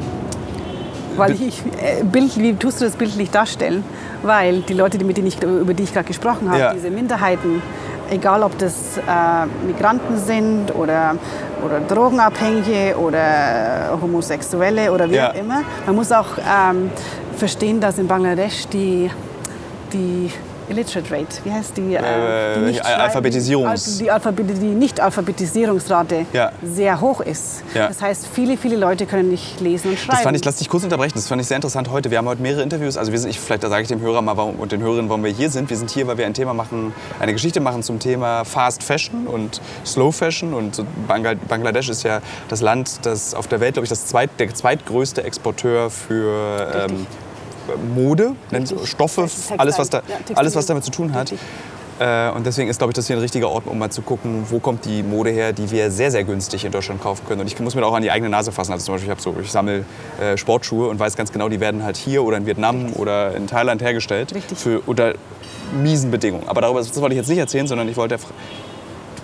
Weil 1.16 1.32
ich, 1.32 1.42
ich, 1.46 1.62
äh, 1.82 2.02
Bild, 2.04 2.36
wie 2.38 2.54
tust 2.54 2.80
du 2.80 2.86
das 2.86 2.94
bildlich 2.96 3.30
darstellen? 3.30 3.84
Weil 4.22 4.60
die 4.62 4.72
Leute, 4.72 4.96
die, 4.98 5.04
mit 5.04 5.16
denen 5.18 5.26
ich, 5.26 5.42
über 5.42 5.74
die 5.74 5.82
ich 5.82 5.92
gerade 5.92 6.06
gesprochen 6.06 6.48
habe, 6.48 6.58
Ja. 6.58 6.72
diese 6.72 6.90
Minderheiten, 6.90 7.60
egal 8.10 8.42
ob 8.42 8.56
das 8.56 8.96
äh, 8.96 9.66
Migranten 9.66 10.16
sind 10.16 10.74
oder, 10.74 11.16
oder 11.66 11.80
Drogenabhängige 11.80 12.96
oder 12.98 13.98
Homosexuelle 14.00 14.90
oder 14.92 15.10
wie 15.10 15.16
Ja. 15.16 15.30
auch 15.32 15.34
immer, 15.34 15.62
man 15.86 15.96
muss 15.96 16.10
auch 16.12 16.38
ähm, 16.38 16.90
verstehen, 17.36 17.78
dass 17.80 17.98
in 17.98 18.06
Bangladesch 18.06 18.66
die, 18.68 19.10
die 19.92 20.30
Illiterate 20.72 21.10
Rate, 21.14 21.26
wie 21.44 21.52
heißt 21.52 21.76
die? 21.76 21.94
Äh, 21.94 22.54
die 22.56 22.60
nicht 22.60 22.84
Al- 22.84 23.08
Alphabetisierungs- 23.08 23.98
die, 23.98 24.10
Alphabet 24.10 24.46
die 24.60 24.66
Nicht-Alphabetisierungsrate 24.66 26.26
Ja. 26.32 26.52
sehr 26.62 27.00
hoch 27.00 27.20
ist. 27.20 27.62
Ja. 27.74 27.88
Das 27.88 28.00
heißt, 28.02 28.26
viele, 28.32 28.56
viele 28.56 28.76
Leute 28.76 29.06
können 29.06 29.28
nicht 29.30 29.60
lesen 29.60 29.90
und 29.90 29.98
schreiben. 29.98 30.12
Das 30.16 30.22
fand 30.22 30.36
ich, 30.36 30.44
lass 30.44 30.56
dich 30.56 30.68
kurz 30.68 30.84
unterbrechen, 30.84 31.12
das 31.14 31.28
fand 31.28 31.40
ich 31.40 31.46
sehr 31.48 31.56
interessant 31.56 31.90
heute. 31.90 32.10
Wir 32.10 32.18
haben 32.18 32.28
heute 32.28 32.42
mehrere 32.42 32.62
Interviews, 32.62 32.96
also 32.96 33.12
wir 33.12 33.18
sind, 33.18 33.30
ich, 33.30 33.38
vielleicht 33.40 33.62
sage 33.62 33.82
ich 33.82 33.88
dem 33.88 34.00
Hörer 34.00 34.22
mal 34.22 34.36
warum, 34.36 34.56
und 34.56 34.72
den 34.72 34.80
Hörerinnen, 34.82 35.08
warum 35.08 35.24
wir 35.24 35.30
hier 35.32 35.50
sind. 35.50 35.70
Wir 35.70 35.76
sind 35.76 35.90
hier, 35.90 36.06
weil 36.06 36.18
wir 36.18 36.26
ein 36.26 36.34
Thema 36.34 36.54
machen, 36.54 36.92
eine 37.20 37.32
Geschichte 37.32 37.60
machen 37.60 37.82
zum 37.82 37.98
Thema 37.98 38.44
Fast 38.44 38.82
Fashion 38.82 39.26
und 39.26 39.60
Slow 39.86 40.12
Fashion. 40.12 40.54
Und 40.54 40.82
Bangladesch 41.06 41.88
ist 41.88 42.02
ja 42.02 42.20
das 42.48 42.60
Land, 42.60 43.00
das 43.06 43.34
auf 43.34 43.46
der 43.46 43.60
Welt, 43.60 43.74
glaube 43.74 43.84
ich, 43.84 43.90
das 43.90 44.06
zweit, 44.06 44.30
der 44.38 44.54
zweitgrößte 44.54 45.22
Exporteur 45.24 45.90
für 45.90 46.86
ähm, 46.90 47.06
Mode, 47.94 48.34
Richtig. 48.52 48.88
Stoffe, 48.88 49.28
alles 49.56 49.78
was, 49.78 49.90
da, 49.90 50.02
alles, 50.34 50.54
was 50.54 50.66
damit 50.66 50.84
zu 50.84 50.90
tun 50.90 51.12
hat. 51.14 51.30
Richtig. 51.32 51.40
Äh, 51.98 52.30
Und 52.30 52.46
deswegen 52.46 52.68
ist, 52.70 52.78
glaube 52.78 52.90
ich, 52.90 52.94
das 52.94 53.06
hier 53.06 53.16
ein 53.16 53.22
richtiger 53.22 53.48
Ort, 53.48 53.66
um 53.66 53.78
mal 53.78 53.90
zu 53.90 54.02
gucken, 54.02 54.44
wo 54.48 54.58
kommt 54.58 54.84
die 54.86 55.02
Mode 55.02 55.30
her, 55.30 55.52
die 55.52 55.70
wir 55.70 55.90
sehr, 55.90 56.10
sehr 56.10 56.24
günstig 56.24 56.64
in 56.64 56.72
Deutschland 56.72 57.02
kaufen 57.02 57.26
können. 57.26 57.42
Und 57.42 57.46
ich 57.46 57.58
muss 57.60 57.74
mir 57.74 57.84
auch 57.84 57.94
an 57.94 58.02
die 58.02 58.10
eigene 58.10 58.30
Nase 58.30 58.50
fassen. 58.50 58.72
Also 58.72 58.86
zum 58.86 58.94
Beispiel, 58.94 59.12
ich, 59.12 59.20
so, 59.20 59.34
ich 59.40 59.52
sammle 59.52 59.84
äh, 60.20 60.36
Sportschuhe 60.36 60.88
und 60.88 60.98
weiß 60.98 61.16
ganz 61.16 61.32
genau, 61.32 61.48
die 61.48 61.60
werden 61.60 61.84
halt 61.84 61.96
hier 61.96 62.24
oder 62.24 62.38
in 62.38 62.46
Vietnam 62.46 62.92
oder 62.94 63.34
in 63.36 63.46
Thailand 63.46 63.82
hergestellt. 63.82 64.34
Richtig. 64.34 64.58
Für, 64.58 64.80
unter 64.86 65.14
miesen 65.82 66.10
Bedingungen. 66.10 66.48
Aber 66.48 66.62
darüber 66.62 66.80
das 66.80 66.98
wollte 67.00 67.14
ich 67.14 67.18
jetzt 67.18 67.28
nicht 67.28 67.38
erzählen, 67.38 67.66
sondern 67.66 67.88
ich 67.88 67.96
wollte... 67.96 68.16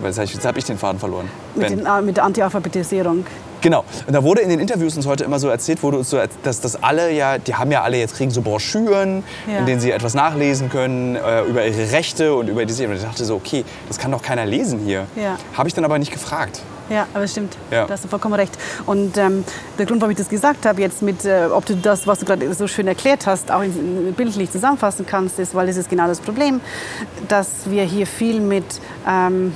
Jetzt 0.04 0.16
habe 0.16 0.26
ich, 0.26 0.34
jetzt 0.34 0.46
hab 0.46 0.56
ich 0.56 0.64
den 0.64 0.78
Faden 0.78 1.00
verloren. 1.00 1.28
mit, 1.56 1.70
den, 1.70 1.84
äh, 1.84 2.00
mit 2.02 2.16
der 2.16 2.24
Anti-Alphabetisierung. 2.24 3.26
Genau. 3.60 3.84
Und 4.06 4.12
da 4.12 4.22
wurde 4.22 4.40
in 4.40 4.48
den 4.48 4.60
Interviews 4.60 4.96
uns 4.96 5.06
heute 5.06 5.24
immer 5.24 5.38
so 5.38 5.48
erzählt, 5.48 5.82
wurde 5.82 5.98
uns 5.98 6.10
so, 6.10 6.18
dass 6.42 6.60
das 6.60 6.82
alle 6.82 7.10
ja, 7.12 7.38
die 7.38 7.54
haben 7.54 7.70
ja 7.72 7.82
alle 7.82 7.96
jetzt 7.98 8.14
kriegen 8.16 8.30
so 8.30 8.42
Broschüren, 8.42 9.24
Ja. 9.50 9.58
in 9.58 9.66
denen 9.66 9.80
sie 9.80 9.90
etwas 9.90 10.14
nachlesen 10.14 10.68
können 10.70 11.16
äh, 11.16 11.42
über 11.42 11.66
ihre 11.66 11.92
Rechte 11.92 12.34
und 12.34 12.48
über 12.48 12.64
diese. 12.64 12.86
Und 12.86 12.94
ich 12.94 13.02
dachte 13.02 13.24
so, 13.24 13.34
okay, 13.34 13.64
das 13.88 13.98
kann 13.98 14.12
doch 14.12 14.22
keiner 14.22 14.46
lesen 14.46 14.80
hier. 14.80 15.06
Ja. 15.16 15.36
Habe 15.54 15.68
ich 15.68 15.74
dann 15.74 15.84
aber 15.84 15.98
nicht 15.98 16.12
gefragt. 16.12 16.60
Ja, 16.90 17.06
aber 17.12 17.24
es 17.24 17.32
stimmt. 17.32 17.56
Ja. 17.70 17.84
Da 17.84 17.92
hast 17.92 18.04
du 18.04 18.08
vollkommen 18.08 18.34
recht. 18.34 18.56
Und 18.86 19.18
ähm, 19.18 19.44
der 19.78 19.84
Grund, 19.84 20.00
warum 20.00 20.10
ich 20.10 20.16
das 20.16 20.28
gesagt 20.28 20.64
habe, 20.64 20.80
jetzt 20.80 21.02
mit, 21.02 21.24
äh, 21.24 21.46
ob 21.52 21.66
du 21.66 21.76
das, 21.76 22.06
was 22.06 22.20
du 22.20 22.24
gerade 22.24 22.52
so 22.54 22.66
schön 22.66 22.86
erklärt 22.88 23.26
hast, 23.26 23.50
auch 23.50 23.60
in, 23.62 24.06
in, 24.08 24.14
bildlich 24.14 24.50
zusammenfassen 24.50 25.04
kannst, 25.06 25.38
ist, 25.38 25.54
weil 25.54 25.66
das 25.66 25.76
ist 25.76 25.90
genau 25.90 26.06
das 26.06 26.20
Problem, 26.20 26.60
dass 27.28 27.48
wir 27.66 27.82
hier 27.84 28.06
viel 28.06 28.40
mit, 28.40 28.64
ähm, 29.06 29.54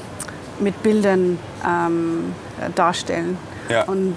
mit 0.60 0.82
Bildern 0.82 1.38
ähm, 1.66 2.34
äh, 2.60 2.70
darstellen. 2.74 3.38
Ja. 3.72 3.84
Und 3.84 4.14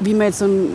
wie 0.00 0.14
man 0.14 0.28
jetzt 0.28 0.38
so 0.38 0.46
ein, 0.46 0.74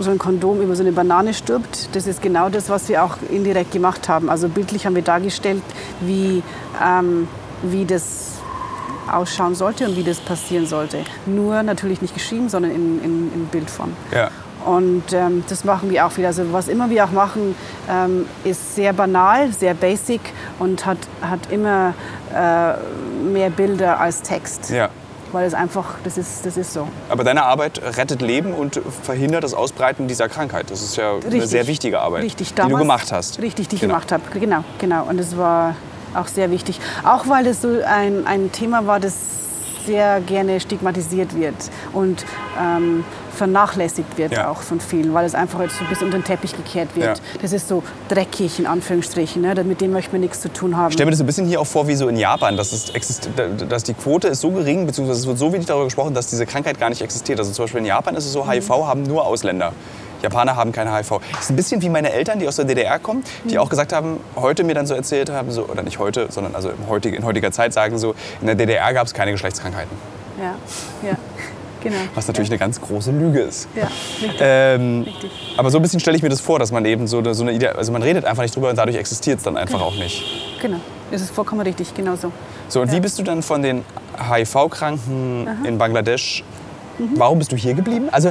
so 0.00 0.10
ein 0.10 0.18
Kondom 0.18 0.60
über 0.60 0.76
so 0.76 0.82
eine 0.82 0.92
Banane 0.92 1.34
stirbt, 1.34 1.94
das 1.94 2.06
ist 2.06 2.22
genau 2.22 2.48
das, 2.48 2.68
was 2.68 2.88
wir 2.88 3.02
auch 3.02 3.16
indirekt 3.30 3.72
gemacht 3.72 4.08
haben. 4.08 4.30
Also 4.30 4.48
bildlich 4.48 4.86
haben 4.86 4.94
wir 4.94 5.02
dargestellt, 5.02 5.62
wie, 6.00 6.42
ähm, 6.82 7.28
wie 7.62 7.84
das 7.84 8.32
ausschauen 9.10 9.54
sollte 9.54 9.86
und 9.86 9.96
wie 9.96 10.04
das 10.04 10.20
passieren 10.20 10.66
sollte. 10.66 10.98
Nur 11.26 11.62
natürlich 11.62 12.02
nicht 12.02 12.14
geschrieben, 12.14 12.48
sondern 12.48 12.72
in, 12.72 13.02
in, 13.02 13.32
in 13.34 13.46
Bildform. 13.46 13.92
Ja. 14.12 14.30
Und 14.64 15.04
ähm, 15.12 15.44
das 15.48 15.64
machen 15.64 15.90
wir 15.90 16.04
auch 16.04 16.16
wieder. 16.16 16.28
Also 16.28 16.52
was 16.52 16.68
immer 16.68 16.90
wir 16.90 17.04
auch 17.04 17.12
machen, 17.12 17.54
ähm, 17.88 18.26
ist 18.44 18.74
sehr 18.74 18.92
banal, 18.92 19.52
sehr 19.52 19.72
basic 19.72 20.20
und 20.58 20.84
hat, 20.84 20.98
hat 21.22 21.40
immer 21.50 21.94
äh, 22.34 22.74
mehr 23.32 23.50
Bilder 23.50 23.98
als 24.00 24.22
Text. 24.22 24.70
ja. 24.70 24.90
Weil 25.32 25.46
es 25.46 25.54
einfach, 25.54 25.96
das 26.04 26.16
ist, 26.16 26.46
das 26.46 26.56
ist 26.56 26.72
so. 26.72 26.88
Aber 27.10 27.22
deine 27.22 27.44
Arbeit 27.44 27.80
rettet 27.98 28.22
Leben 28.22 28.54
und 28.54 28.80
verhindert 29.02 29.44
das 29.44 29.52
Ausbreiten 29.54 30.08
dieser 30.08 30.28
Krankheit. 30.28 30.70
Das 30.70 30.80
ist 30.82 30.96
ja 30.96 31.12
eine 31.16 31.24
Richtig. 31.24 31.46
sehr 31.50 31.66
wichtige 31.66 32.00
Arbeit, 32.00 32.24
Richtig, 32.24 32.48
die 32.48 32.54
damals, 32.54 32.72
du 32.72 32.78
gemacht 32.78 33.12
hast. 33.12 33.38
Richtig, 33.40 33.68
die 33.68 33.76
ich 33.76 33.80
Genau. 33.82 33.94
gemacht 33.94 34.12
habe. 34.12 34.22
Genau, 34.38 34.64
genau. 34.78 35.04
Und 35.04 35.18
das 35.18 35.36
war 35.36 35.74
auch 36.14 36.28
sehr 36.28 36.50
wichtig. 36.50 36.80
Auch 37.04 37.28
weil 37.28 37.44
das 37.44 37.60
so 37.60 37.68
ein, 37.86 38.26
ein 38.26 38.50
Thema 38.52 38.86
war, 38.86 39.00
das 39.00 39.14
sehr 39.88 40.20
gerne 40.20 40.60
stigmatisiert 40.60 41.34
wird 41.34 41.54
und 41.94 42.24
ähm, 42.60 43.04
vernachlässigt 43.34 44.18
wird 44.18 44.32
Ja. 44.32 44.50
auch 44.50 44.60
von 44.60 44.80
vielen, 44.80 45.14
weil 45.14 45.24
es 45.24 45.34
einfach 45.34 45.60
jetzt 45.60 45.78
so 45.78 45.84
ein 45.84 45.88
bisschen 45.88 46.06
unter 46.08 46.18
den 46.18 46.24
Teppich 46.24 46.54
gekehrt 46.54 46.94
wird. 46.94 47.18
Ja. 47.18 47.24
Das 47.40 47.52
ist 47.52 47.68
so 47.68 47.82
dreckig 48.08 48.58
in 48.58 48.66
Anführungsstrichen, 48.66 49.40
ne? 49.40 49.54
mit 49.64 49.80
dem 49.80 49.92
möchte 49.92 50.12
man 50.12 50.20
nichts 50.20 50.40
zu 50.40 50.52
tun 50.52 50.76
haben. 50.76 50.88
Ich 50.88 50.94
stelle 50.94 51.06
mir 51.06 51.12
das 51.12 51.20
ein 51.20 51.26
bisschen 51.26 51.46
hier 51.46 51.60
auch 51.60 51.66
vor 51.66 51.88
wie 51.88 51.94
so 51.94 52.08
in 52.08 52.16
Japan, 52.16 52.56
dass, 52.56 52.72
es 52.72 52.90
exist 52.90 53.30
dass 53.68 53.82
die 53.84 53.94
Quote 53.94 54.28
ist 54.28 54.40
so 54.40 54.50
gering, 54.50 54.86
beziehungsweise 54.86 55.20
es 55.20 55.26
wird 55.26 55.38
so 55.38 55.52
wenig 55.52 55.66
darüber 55.66 55.84
gesprochen, 55.84 56.12
dass 56.14 56.26
diese 56.26 56.44
Krankheit 56.44 56.78
gar 56.78 56.90
nicht 56.90 57.00
existiert. 57.00 57.38
Also 57.38 57.52
zum 57.52 57.64
Beispiel 57.64 57.80
in 57.80 57.86
Japan 57.86 58.14
ist 58.16 58.26
es 58.26 58.32
so, 58.32 58.46
HIV 58.50 58.68
haben 58.86 59.04
nur 59.04 59.24
Ausländer. 59.24 59.72
Japaner 60.22 60.56
haben 60.56 60.72
keine 60.72 60.94
HIV. 60.96 61.20
Das 61.32 61.40
ist 61.44 61.50
ein 61.50 61.56
bisschen 61.56 61.82
wie 61.82 61.88
meine 61.88 62.12
Eltern, 62.12 62.38
die 62.38 62.48
aus 62.48 62.56
der 62.56 62.64
DDR 62.64 62.98
kommen, 62.98 63.22
die 63.44 63.58
auch 63.58 63.68
gesagt 63.68 63.92
haben, 63.92 64.18
heute 64.36 64.64
mir 64.64 64.74
dann 64.74 64.86
so 64.86 64.94
erzählt 64.94 65.30
haben, 65.30 65.50
so, 65.50 65.64
oder 65.66 65.82
nicht 65.82 65.98
heute, 65.98 66.26
sondern 66.30 66.54
also 66.54 66.70
heutig, 66.88 67.14
in 67.14 67.24
heutiger 67.24 67.52
Zeit 67.52 67.72
sagen 67.72 67.98
so, 67.98 68.14
in 68.40 68.46
der 68.46 68.56
DDR 68.56 68.92
gab 68.94 69.06
es 69.06 69.14
keine 69.14 69.32
Geschlechtskrankheiten. 69.32 69.96
Ja, 70.40 70.54
ja, 71.08 71.16
genau. 71.82 71.96
Was 72.14 72.26
natürlich 72.28 72.50
eine 72.50 72.58
ganz 72.58 72.80
große 72.80 73.10
Lüge 73.10 73.40
ist. 73.40 73.68
Ja, 73.74 73.84
richtig. 74.22 74.38
Ähm, 74.40 75.02
Richtig. 75.04 75.30
aber 75.56 75.70
so 75.70 75.78
ein 75.78 75.82
bisschen 75.82 76.00
stelle 76.00 76.16
ich 76.16 76.22
mir 76.22 76.28
das 76.28 76.40
vor, 76.40 76.58
dass 76.58 76.70
man 76.72 76.84
eben 76.84 77.06
so 77.08 77.18
eine, 77.18 77.34
so 77.34 77.42
eine 77.42 77.52
Idee, 77.52 77.68
also 77.68 77.90
man 77.92 78.02
redet 78.02 78.24
einfach 78.24 78.42
nicht 78.42 78.54
drüber 78.54 78.70
und 78.70 78.76
dadurch 78.76 78.96
existiert 78.96 79.38
es 79.38 79.44
dann 79.44 79.56
einfach 79.56 79.80
auch 79.80 79.96
nicht. 79.96 80.22
Genau, 80.62 80.78
das 81.10 81.22
ist 81.22 81.30
vollkommen 81.34 81.60
richtig, 81.62 81.94
genau 81.94 82.14
so. 82.16 82.30
So, 82.68 82.80
und 82.82 82.90
wie 82.90 82.96
Ja. 82.96 83.00
bist 83.00 83.18
du 83.18 83.22
dann 83.22 83.42
von 83.42 83.62
den 83.62 83.84
HIV-Kranken 84.30 85.64
in 85.64 85.78
Bangladesch, 85.78 86.44
Mhm. 86.98 87.10
warum 87.16 87.38
bist 87.38 87.52
du 87.52 87.56
hier 87.56 87.74
geblieben? 87.74 88.08
Also, 88.10 88.30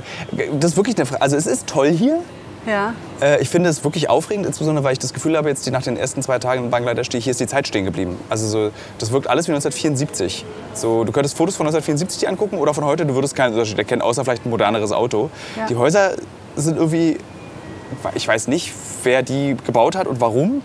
das 0.60 0.72
ist 0.72 0.78
wirklich 0.78 0.98
eine 0.98 1.06
Frage. 1.06 1.22
Also, 1.22 1.36
es 1.38 1.48
ist 1.48 1.68
toll 1.68 1.90
hier, 1.90 2.20
Ja. 2.66 2.94
Äh, 3.22 3.42
ich 3.42 3.48
finde 3.50 3.70
es 3.70 3.84
wirklich 3.86 4.10
aufregend, 4.10 4.46
insbesondere 4.46 4.84
weil 4.84 4.92
ich 4.94 5.00
das 5.00 5.14
Gefühl 5.14 5.38
habe, 5.38 5.48
jetzt 5.48 5.66
die, 5.66 5.72
nach 5.72 5.84
den 5.84 5.96
ersten 5.96 6.22
zwei 6.22 6.38
Tagen 6.38 6.66
in 6.66 6.70
Bangladesch, 6.70 7.08
die, 7.08 7.20
hier 7.20 7.32
ist 7.32 7.40
die 7.40 7.48
Zeit 7.48 7.66
stehen 7.66 7.86
geblieben. 7.86 8.18
Also 8.30 8.46
so, 8.48 8.72
das 9.00 9.12
wirkt 9.14 9.30
alles 9.30 9.48
wie 9.48 9.54
1974. 9.54 10.44
So, 10.74 11.06
du 11.06 11.12
könntest 11.14 11.38
Fotos 11.38 11.56
von 11.56 11.66
1974 11.66 12.20
dir 12.20 12.30
angucken 12.30 12.58
oder 12.58 12.74
von 12.74 12.84
heute, 12.84 13.06
du 13.06 13.16
würdest 13.16 13.36
keinen 13.36 13.54
Unterschied 13.54 13.78
erkennen, 13.78 14.02
außer 14.02 14.26
vielleicht 14.26 14.46
ein 14.46 14.50
moderneres 14.50 14.92
Auto. 14.92 15.30
Ja. 15.56 15.66
Die 15.68 15.78
Häuser 15.78 16.16
sind 16.58 16.76
irgendwie, 16.76 17.18
ich 18.16 18.28
weiß 18.28 18.48
nicht, 18.50 18.74
wer 19.04 19.24
die 19.24 19.56
gebaut 19.66 19.96
hat 19.96 20.06
und 20.08 20.20
warum. 20.20 20.62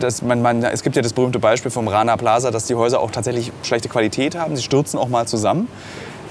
Das, 0.00 0.20
man, 0.22 0.42
man, 0.42 0.62
es 0.62 0.82
gibt 0.82 0.96
ja 0.96 1.02
das 1.02 1.12
berühmte 1.14 1.38
Beispiel 1.38 1.70
vom 1.70 1.88
Rana 1.88 2.16
Plaza, 2.16 2.50
dass 2.50 2.66
die 2.66 2.74
Häuser 2.74 3.00
auch 3.00 3.10
tatsächlich 3.10 3.52
schlechte 3.62 3.88
Qualität 3.88 4.36
haben. 4.36 4.54
Sie 4.54 4.62
stürzen 4.62 4.98
auch 4.98 5.08
mal 5.08 5.26
zusammen 5.26 5.66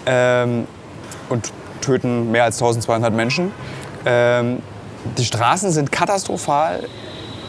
ähm, 0.06 0.68
und 1.32 1.52
töten 1.82 2.32
mehr 2.32 2.44
als 2.44 2.58
1200 2.62 3.14
Menschen. 3.14 3.52
Ähm, 4.06 4.60
die 5.18 5.26
Straßen 5.26 5.72
sind 5.72 5.92
katastrophal. 5.92 6.84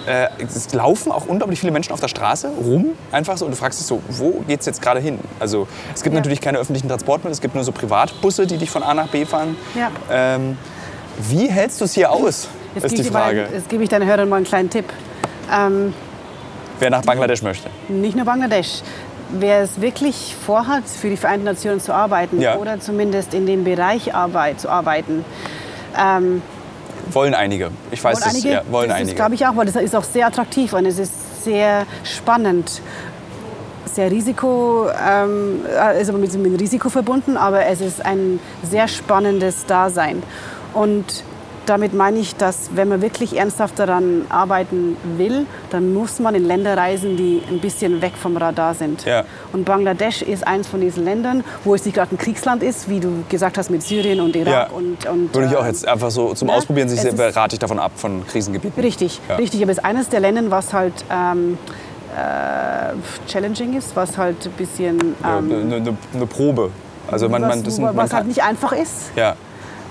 Äh, 0.07 0.27
es 0.45 0.73
laufen 0.73 1.13
auch 1.13 1.27
unglaublich 1.27 1.61
viele 1.61 1.71
Menschen 1.71 1.93
auf 1.93 2.01
der 2.01 2.09
Straße 2.09 2.49
rum, 2.49 2.87
einfach 3.13 3.37
so. 3.37 3.45
Und 3.45 3.53
du 3.53 3.57
fragst 3.57 3.79
dich 3.79 3.87
so, 3.87 4.01
wo 4.09 4.43
geht 4.49 4.61
es 4.61 4.67
jetzt 4.67 4.83
gerade 4.83 4.99
hin? 5.01 5.19
Also 5.39 5.69
es 5.95 6.03
gibt 6.03 6.15
Ja. 6.15 6.21
natürlich 6.21 6.41
keine 6.41 6.59
öffentlichen 6.59 6.89
Transportmittel, 6.89 7.33
es 7.33 7.41
gibt 7.41 7.55
nur 7.55 7.63
so 7.63 7.71
Privatbusse, 7.73 8.47
die 8.47 8.57
dich 8.57 8.71
von 8.71 8.83
A 8.83 8.95
nach 8.95 9.09
B 9.09 9.25
fahren. 9.25 9.57
Ja. 9.77 9.91
Ähm, 10.11 10.57
wie 11.19 11.47
hältst 11.49 11.81
du 11.81 11.85
es 11.85 11.93
hier 11.95 12.11
aus? 12.11 12.49
Jetzt 12.75 12.85
ist 12.85 12.91
gebe 12.91 12.95
die 12.97 13.01
ich, 13.03 13.07
dir 13.09 13.13
mal, 13.13 13.23
Frage. 13.25 13.49
jetzt 13.55 13.69
gebe 13.69 13.83
ich 13.85 13.89
deinen 13.91 14.07
Hörern 14.09 14.29
mal 14.29 14.37
einen 14.37 14.47
kleinen 14.47 14.71
Tipp. 14.71 14.87
Ähm, 15.55 15.93
Wer 16.81 16.91
nach 16.91 17.03
Bangladesch 17.03 17.43
möchte. 17.43 17.69
nicht 17.89 18.17
nur 18.17 18.25
Bangladesch. 18.25 18.83
Wer 19.33 19.63
es 19.63 19.81
wirklich 19.81 20.37
vorhat, 20.45 20.85
für 20.89 21.09
die 21.09 21.17
Vereinten 21.17 21.45
Nationen 21.47 21.81
zu 21.81 21.93
arbeiten 21.95 22.41
Ja. 22.41 22.57
oder 22.57 22.81
zumindest 22.81 23.35
in 23.35 23.47
dem 23.47 23.65
Bereich 23.65 24.15
Arbeit 24.15 24.61
zu 24.61 24.69
arbeiten, 24.69 25.25
ähm, 25.99 26.43
Wollen 27.11 27.35
einige. 27.35 27.71
Ich 27.91 28.03
weiß, 28.03 28.15
wollen 28.17 28.25
das, 28.25 28.35
einige, 28.35 28.49
ja, 28.51 28.63
wollen 28.71 28.89
das 28.89 28.97
einige. 28.97 29.11
ist, 29.11 29.17
glaube 29.17 29.35
ich, 29.35 29.47
auch, 29.47 29.57
weil 29.57 29.67
das 29.67 29.77
ist 29.77 29.95
auch 29.97 30.05
sehr 30.05 30.27
attraktiv 30.27 30.73
und 30.73 30.87
es 30.87 30.99
ist 30.99 31.45
sehr 31.45 31.85
spannend. 32.05 32.81
Sehr 33.87 34.11
Risiko, 34.11 34.87
ähm, 35.07 35.61
also 35.79 36.13
mit, 36.15 36.33
mit 36.35 36.61
Risiko 36.61 36.89
verbunden, 36.89 37.37
aber 37.37 37.67
es 37.67 37.81
ist 37.81 38.05
ein 38.07 38.39
sehr 38.63 38.87
spannendes 38.89 39.67
Dasein. 39.67 40.23
Und 40.73 41.25
damit 41.67 41.95
meine 41.95 42.19
ich, 42.19 42.37
dass 42.37 42.71
wenn 42.75 42.89
man 42.89 43.03
wirklich 43.03 43.37
ernsthaft 43.39 43.79
daran 43.79 44.27
arbeiten 44.29 44.97
will, 45.17 45.47
dann 45.71 45.93
muss 45.95 46.19
man 46.19 46.35
in 46.35 46.45
Länder 46.45 46.77
reisen, 46.77 47.17
die 47.17 47.43
ein 47.49 47.61
bisschen 47.61 48.03
weg 48.03 48.13
vom 48.21 48.37
Radar 48.37 48.75
sind. 48.75 49.05
Ja. 49.05 49.25
Und 49.53 49.65
Bangladesch 49.65 50.23
ist 50.23 50.47
eins 50.47 50.67
von 50.69 50.81
diesen 50.81 51.05
Ländern, 51.05 51.45
wo 51.65 51.75
es 51.75 51.85
nicht 51.85 51.95
gerade 51.95 52.15
ein 52.15 52.19
Kriegsland 52.19 52.63
ist, 52.63 52.89
wie 52.89 53.01
du 53.01 53.25
gesagt 53.29 53.59
hast 53.59 53.71
mit 53.71 53.83
Syrien 53.83 54.21
und 54.21 54.35
Irak. 54.35 54.71
Ja. 54.71 54.77
Und, 54.77 55.07
und, 55.07 55.35
Würde 55.35 55.49
ich 55.49 55.57
auch 55.57 55.65
äh, 55.65 55.69
jetzt 55.69 55.87
einfach 55.87 56.11
so 56.11 56.35
zum 56.35 56.49
ne? 56.49 56.55
Ausprobieren, 56.55 56.89
sich 56.89 57.01
rate 57.19 57.55
ich 57.55 57.61
davon 57.61 57.79
ab, 57.79 57.93
von 57.97 58.27
Krisengebieten. 58.27 58.83
Richtig, 58.83 59.21
Ja. 59.29 59.37
richtig. 59.37 59.63
Aber 59.63 59.73
es 59.73 59.79
ist 59.79 59.85
eines 59.85 60.09
der 60.09 60.21
Länder, 60.21 60.51
was 60.51 60.73
halt 60.73 61.05
ähm, 61.11 61.59
äh, 62.17 63.31
challenging 63.31 63.77
ist, 63.77 63.95
was 63.95 64.19
halt 64.19 64.47
ein 64.47 64.53
bisschen 64.53 65.15
Ja, 65.23 65.39
ähm, 65.39 65.53
Eine, 65.53 65.77
eine, 65.77 65.97
eine 66.15 66.27
Probe. 66.27 66.71
Also 67.11 67.29
man, 67.29 67.43
was, 67.43 67.49
man, 67.49 67.65
das 67.65 67.79
man 67.79 67.97
was 67.97 68.11
kann, 68.11 68.19
halt 68.19 68.29
nicht 68.29 68.43
einfach 68.43 68.73
ist, 68.73 69.11
ja. 69.17 69.35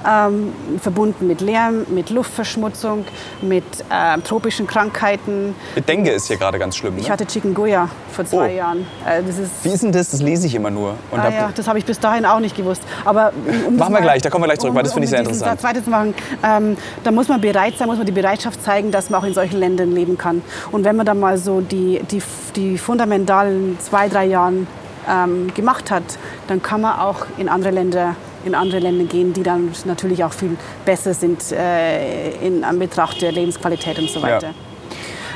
Ähm, 0.08 0.54
verbunden 0.82 1.28
mit 1.28 1.42
Lärm, 1.42 1.86
mit 1.90 2.10
Luftverschmutzung, 2.10 3.06
mit 3.42 3.64
äh, 3.90 4.18
tropischen 4.22 4.68
Krankheiten. 4.68 5.56
Mit 5.76 5.88
Dengue 5.88 6.12
ist 6.12 6.28
hier 6.28 6.38
gerade 6.38 6.58
ganz 6.60 6.76
schlimm. 6.78 6.96
Ne? 6.96 7.02
Ich 7.02 7.10
hatte 7.12 7.26
Chikungunya 7.26 7.90
vor 8.12 8.26
zwei 8.26 8.52
Oh. 8.54 8.58
Jahren. 8.58 8.80
Äh, 9.06 9.22
das 9.26 9.38
ist, 9.38 9.52
Wie 9.64 9.70
ist 9.70 9.84
denn 9.84 9.92
das? 9.92 10.10
Das 10.12 10.22
lese 10.22 10.48
ich 10.48 10.56
immer 10.56 10.70
nur. 10.72 10.96
Ah, 11.12 11.30
ja, 11.30 11.50
das 11.54 11.68
habe 11.68 11.78
ich 11.80 11.86
bis 11.86 12.00
dahin 12.00 12.26
auch 12.26 12.40
nicht 12.40 12.56
gewusst. 12.56 12.82
Aber 13.06 13.32
um 13.68 13.76
Machen 13.78 13.94
wir 13.94 14.00
mal- 14.00 14.02
gleich, 14.02 14.22
da 14.22 14.30
kommen 14.30 14.44
wir 14.44 14.48
gleich 14.48 14.60
zurück, 14.60 14.76
weil 14.76 14.84
das 14.84 14.94
finde 14.94 15.06
ich 15.06 15.10
sehr 15.10 15.20
um 15.22 15.26
interessant. 15.28 15.62
Satz 15.62 15.64
weiterzumachen, 15.70 16.14
ähm, 16.44 16.78
da 17.04 17.12
muss 17.12 17.28
man 17.28 17.40
bereit 17.42 17.78
sein, 17.78 17.88
muss 17.88 17.98
man 17.98 18.06
die 18.06 18.12
Bereitschaft 18.12 18.64
zeigen, 18.64 18.92
dass 18.92 19.10
man 19.10 19.22
auch 19.22 19.26
in 19.26 19.34
solchen 19.34 19.58
Ländern 19.60 19.92
leben 19.92 20.18
kann. 20.18 20.42
Und 20.72 20.84
wenn 20.84 20.96
man 20.96 21.06
dann 21.06 21.20
mal 21.20 21.38
so 21.38 21.62
die, 21.62 22.02
die, 22.10 22.22
die 22.56 22.78
fundamentalen 22.78 23.78
zwei, 23.80 24.08
drei 24.10 24.26
Jahren 24.26 24.68
ähm, 25.10 25.54
gemacht 25.54 25.90
hat, 25.92 26.04
dann 26.48 26.62
kann 26.62 26.82
man 26.82 27.00
auch 27.00 27.26
in 27.38 27.50
andere 27.50 27.72
Länder 27.72 28.16
in 28.46 28.56
andere 28.56 28.80
Länder 28.80 29.06
gehen, 29.06 29.34
die 29.34 29.44
dann 29.44 29.72
natürlich 29.86 30.24
auch 30.24 30.34
viel 30.34 30.58
besser 30.86 31.14
sind 31.14 31.52
äh, 31.52 32.32
in 32.46 32.64
Anbetracht 32.64 33.22
der 33.22 33.32
Lebensqualität 33.32 34.00
und 34.00 34.10
so 34.10 34.22
weiter. 34.22 34.54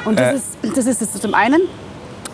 Und 0.06 0.20
das, 0.20 0.34
Äh. 0.34 0.36
ist, 0.36 0.78
das 0.78 0.86
ist 0.86 1.02
es 1.02 1.22
zum 1.22 1.34
einen. 1.34 1.62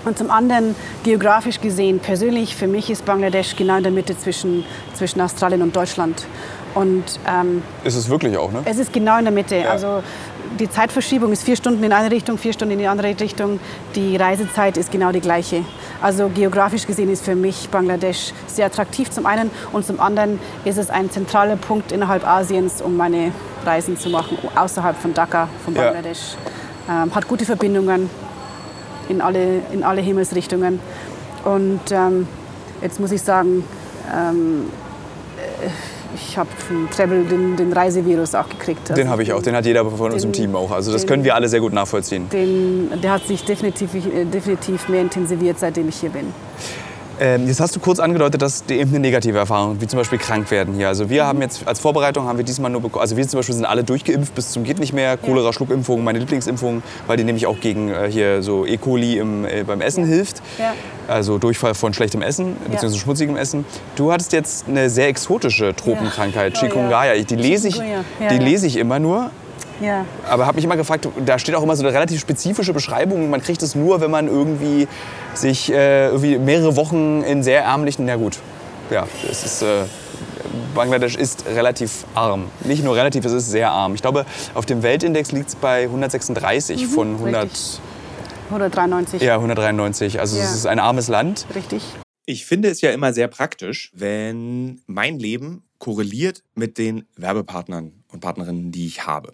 Und 0.03 0.17
zum 0.17 0.31
anderen, 0.31 0.73
geografisch 1.03 1.61
gesehen, 1.61 1.99
persönlich, 1.99 2.55
für 2.55 2.65
mich 2.67 2.89
ist 2.89 3.05
Bangladesch 3.05 3.55
genau 3.55 3.77
in 3.77 3.83
der 3.83 3.91
Mitte 3.91 4.17
zwischen, 4.17 4.65
zwischen 4.95 5.21
Australien 5.21 5.61
und 5.61 5.75
Deutschland. 5.75 6.25
Und 6.73 7.03
ähm, 7.27 7.61
Ist 7.83 7.95
es 7.95 8.09
wirklich 8.09 8.35
auch, 8.35 8.51
ne? 8.51 8.61
es 8.65 8.79
ist 8.79 8.91
genau 8.91 9.19
in 9.19 9.25
der 9.25 9.33
Mitte. 9.33 9.69
Also 9.69 10.01
die 10.59 10.69
Zeitverschiebung 10.69 11.31
ist 11.31 11.43
vier 11.43 11.55
Stunden 11.55 11.83
in 11.83 11.93
eine 11.93 12.11
Richtung, 12.11 12.37
vier 12.37 12.53
Stunden 12.53 12.73
in 12.73 12.79
die 12.79 12.87
andere 12.87 13.07
Richtung. 13.19 13.59
Die 13.95 14.15
Reisezeit 14.15 14.77
ist 14.77 14.91
genau 14.91 15.11
die 15.11 15.21
gleiche. 15.21 15.63
Also 16.01 16.29
geografisch 16.29 16.85
gesehen 16.87 17.11
ist 17.11 17.23
für 17.23 17.35
mich 17.35 17.69
Bangladesch 17.69 18.33
sehr 18.47 18.65
attraktiv 18.65 19.09
zum 19.09 19.25
einen 19.25 19.49
und 19.71 19.85
zum 19.85 19.99
anderen 19.99 20.39
ist 20.65 20.77
es 20.77 20.89
ein 20.89 21.09
zentraler 21.09 21.55
Punkt 21.55 21.91
innerhalb 21.91 22.27
Asiens, 22.27 22.81
um 22.81 22.97
meine 22.97 23.31
Reisen 23.65 23.97
zu 23.97 24.09
machen, 24.09 24.37
außerhalb 24.55 24.97
von 24.97 25.13
Dhaka, 25.13 25.47
von 25.63 25.75
Ja. 25.75 25.83
Bangladesch. 25.83 26.35
Ähm, 26.89 27.13
hat 27.13 27.27
gute 27.27 27.45
Verbindungen 27.45 28.09
in 29.09 29.21
alle, 29.21 29.61
in 29.71 29.83
alle 29.83 30.01
Himmelsrichtungen. 30.01 30.79
Und 31.43 31.91
ähm, 31.91 32.27
jetzt 32.81 32.99
muss 32.99 33.11
ich 33.11 33.21
sagen, 33.21 33.63
ähm, 34.13 34.65
äh, 35.37 35.69
ich 36.27 36.37
habe 36.37 36.49
von 36.67 36.89
Travel 36.89 37.23
den, 37.25 37.55
den 37.55 37.73
Reisevirus 37.73 38.35
auch 38.35 38.47
gekriegt. 38.49 38.95
Den 38.95 39.09
habe 39.09 39.23
ich 39.23 39.33
auch, 39.33 39.41
den 39.41 39.55
hat 39.55 39.65
jeder 39.65 39.85
von 39.85 40.11
uns 40.11 40.23
im 40.23 40.31
den- 40.31 40.43
Team 40.43 40.55
auch. 40.55 40.71
Also 40.71 40.91
das 40.91 41.01
den- 41.01 41.09
können 41.09 41.23
wir 41.23 41.35
alle 41.35 41.47
sehr 41.49 41.59
gut 41.59 41.73
nachvollziehen. 41.73 42.29
Den, 42.29 42.89
der 43.01 43.13
hat 43.13 43.25
sich 43.27 43.43
definitiv, 43.43 43.93
äh, 43.95 44.25
definitiv 44.25 44.87
mehr 44.89 45.01
intensiviert, 45.01 45.59
seitdem 45.59 45.89
ich 45.89 45.95
hier 45.99 46.09
bin. 46.11 46.27
Ähm, 47.21 47.45
jetzt 47.45 47.59
hast 47.59 47.75
du 47.75 47.79
kurz 47.79 47.99
angedeutet, 47.99 48.41
dass 48.41 48.65
die 48.65 48.79
eben 48.79 48.89
eine 48.89 48.99
negative 48.99 49.37
Erfahrung, 49.37 49.79
wie 49.79 49.85
zum 49.85 49.99
Beispiel 49.99 50.17
krank 50.17 50.49
werden 50.49 50.73
hier. 50.73 50.87
Also 50.87 51.07
wir 51.07 51.23
haben 51.23 51.39
jetzt 51.39 51.67
als 51.67 51.79
Vorbereitung 51.79 52.25
haben 52.25 52.39
wir 52.39 52.43
diesmal 52.43 52.71
nur 52.71 52.81
bekommen, 52.81 53.01
also 53.03 53.15
wir 53.15 53.27
zum 53.27 53.37
Beispiel 53.37 53.53
sind 53.53 53.65
alle 53.65 53.83
durchgeimpft 53.83 54.33
bis 54.33 54.49
zum 54.49 54.63
geht 54.63 54.79
nicht 54.79 54.91
mehr. 54.91 55.17
Cholera, 55.17 55.53
Schluckimpfung, 55.53 56.03
meine 56.03 56.17
Lieblingsimpfung, 56.17 56.81
weil 57.05 57.17
die 57.17 57.23
nämlich 57.23 57.45
auch 57.45 57.59
gegen 57.59 57.89
äh, 57.89 58.09
hier 58.09 58.41
so 58.41 58.65
E. 58.65 58.77
coli 58.77 59.19
im, 59.19 59.45
äh, 59.45 59.63
beim 59.63 59.81
Essen 59.81 60.03
hilft. 60.03 60.41
Ja. 60.57 60.73
Also 61.07 61.37
Durchfall 61.37 61.75
von 61.75 61.93
schlechtem 61.93 62.23
Essen 62.23 62.55
bzw. 62.71 62.97
schmutzigem 62.97 63.37
Essen. 63.37 63.65
Du 63.95 64.11
hattest 64.11 64.33
jetzt 64.33 64.67
eine 64.67 64.89
sehr 64.89 65.07
exotische 65.07 65.75
Tropenkrankheit, 65.75 66.53
Ja. 66.53 66.59
Oh, 66.63 66.65
Chikungunya. 66.65 67.13
Die 67.21 67.35
lese 67.35 67.67
ich. 67.67 67.75
Ja, 67.75 67.83
die 68.19 68.35
ja. 68.35 68.41
lese 68.41 68.65
ich 68.65 68.77
immer 68.77 68.97
nur. 68.97 69.29
Ja. 69.81 70.05
Aber 70.29 70.45
habe 70.45 70.55
mich 70.55 70.65
immer 70.65 70.77
gefragt, 70.77 71.07
da 71.25 71.39
steht 71.39 71.55
auch 71.55 71.63
immer 71.63 71.75
so 71.75 71.83
eine 71.83 71.93
relativ 71.93 72.19
spezifische 72.21 72.71
Beschreibung. 72.73 73.29
Man 73.29 73.41
kriegt 73.41 73.61
es 73.63 73.73
nur, 73.75 73.99
wenn 73.99 74.11
man 74.11 74.27
irgendwie 74.27 74.87
sich 75.33 75.71
äh, 75.71 76.07
irgendwie 76.09 76.37
mehrere 76.37 76.75
Wochen 76.75 77.23
in 77.23 77.41
sehr 77.43 77.63
ärmlichen, 77.63 78.05
na 78.05 78.15
gut, 78.15 78.37
ja, 78.91 79.07
es 79.29 79.43
ist, 79.43 79.61
äh, 79.63 79.83
Bangladesch 80.75 81.15
ist 81.15 81.45
relativ 81.47 82.05
arm. 82.13 82.45
Nicht 82.63 82.83
nur 82.83 82.95
relativ, 82.95 83.25
es 83.25 83.31
ist 83.31 83.49
sehr 83.49 83.71
arm. 83.71 83.95
Ich 83.95 84.01
glaube, 84.01 84.25
auf 84.53 84.65
dem 84.65 84.83
Weltindex 84.83 85.31
liegt 85.31 85.49
es 85.49 85.55
bei 85.55 85.83
136 85.83 86.87
von 86.87 87.15
100, 87.17 87.43
Mhm, 87.43 87.49
richtig. 87.49 87.79
193. 88.49 89.21
ja, 89.21 89.35
193. 89.35 90.19
Also 90.19 90.37
Ja. 90.37 90.43
es 90.43 90.53
ist 90.53 90.65
ein 90.67 90.79
armes 90.79 91.07
Land. 91.07 91.45
Richtig. 91.55 91.83
Ich 92.25 92.45
finde 92.45 92.69
es 92.69 92.81
ja 92.81 92.91
immer 92.91 93.13
sehr 93.13 93.27
praktisch, 93.27 93.91
wenn 93.95 94.81
mein 94.87 95.17
Leben 95.19 95.63
korreliert 95.79 96.43
mit 96.53 96.77
den 96.77 97.05
Werbepartnern 97.15 97.93
und 98.11 98.19
Partnerinnen, 98.19 98.71
die 98.71 98.85
ich 98.85 99.07
habe. 99.07 99.33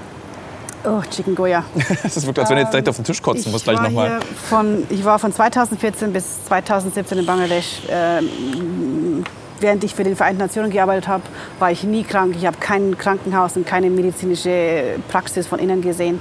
Oh, 0.83 1.01
Chicken 1.09 1.35
Goya. 1.35 1.63
das 2.03 2.25
wirkt, 2.25 2.39
als 2.39 2.49
wenn 2.49 2.55
du 2.57 2.61
jetzt 2.63 2.73
direkt 2.73 2.89
auf 2.89 2.95
den 2.95 3.05
Tisch 3.05 3.21
kotzen 3.21 3.43
ich 3.45 3.51
musst 3.51 3.65
gleich 3.65 3.79
nochmal. 3.81 4.19
Von, 4.49 4.83
ich 4.89 5.03
war 5.05 5.19
von 5.19 5.31
2014 5.31 6.11
bis 6.11 6.43
2017 6.45 7.19
in 7.19 7.25
Bangladesch. 7.25 7.81
Ähm, 7.89 9.23
während 9.59 9.83
ich 9.83 9.93
für 9.93 10.03
die 10.03 10.15
Vereinten 10.15 10.41
Nationen 10.41 10.71
gearbeitet 10.71 11.07
habe, 11.07 11.23
war 11.59 11.71
ich 11.71 11.83
nie 11.83 12.03
krank. 12.03 12.35
Ich 12.35 12.45
habe 12.47 12.57
kein 12.59 12.97
Krankenhaus 12.97 13.55
und 13.57 13.65
keine 13.67 13.89
medizinische 13.91 14.95
Praxis 15.09 15.45
von 15.45 15.59
innen 15.59 15.81
gesehen. 15.81 16.19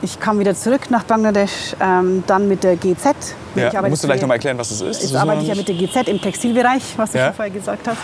Ich 0.00 0.20
kam 0.20 0.38
wieder 0.38 0.54
zurück 0.54 0.90
nach 0.90 1.02
Bangladesch, 1.04 1.74
ähm, 1.80 2.22
dann 2.26 2.46
mit 2.46 2.62
der 2.62 2.76
GZ. 2.76 3.14
Ja, 3.56 3.68
ich 3.82 3.88
musst 3.88 4.02
du 4.04 4.06
gleich 4.06 4.18
für- 4.18 4.24
nochmal 4.24 4.36
erklären, 4.36 4.58
was 4.58 4.68
das 4.68 4.80
ist? 4.82 5.02
Jetzt 5.02 5.16
arbeite 5.16 5.42
ich 5.42 5.48
ja 5.48 5.54
mit 5.54 5.66
der 5.66 5.74
GZ 5.74 6.08
im 6.08 6.20
Textilbereich, 6.20 6.82
was 6.96 7.12
du 7.12 7.18
Ja. 7.18 7.26
schon 7.28 7.34
vorher 7.34 7.52
gesagt 7.54 7.88
hast. 7.88 7.98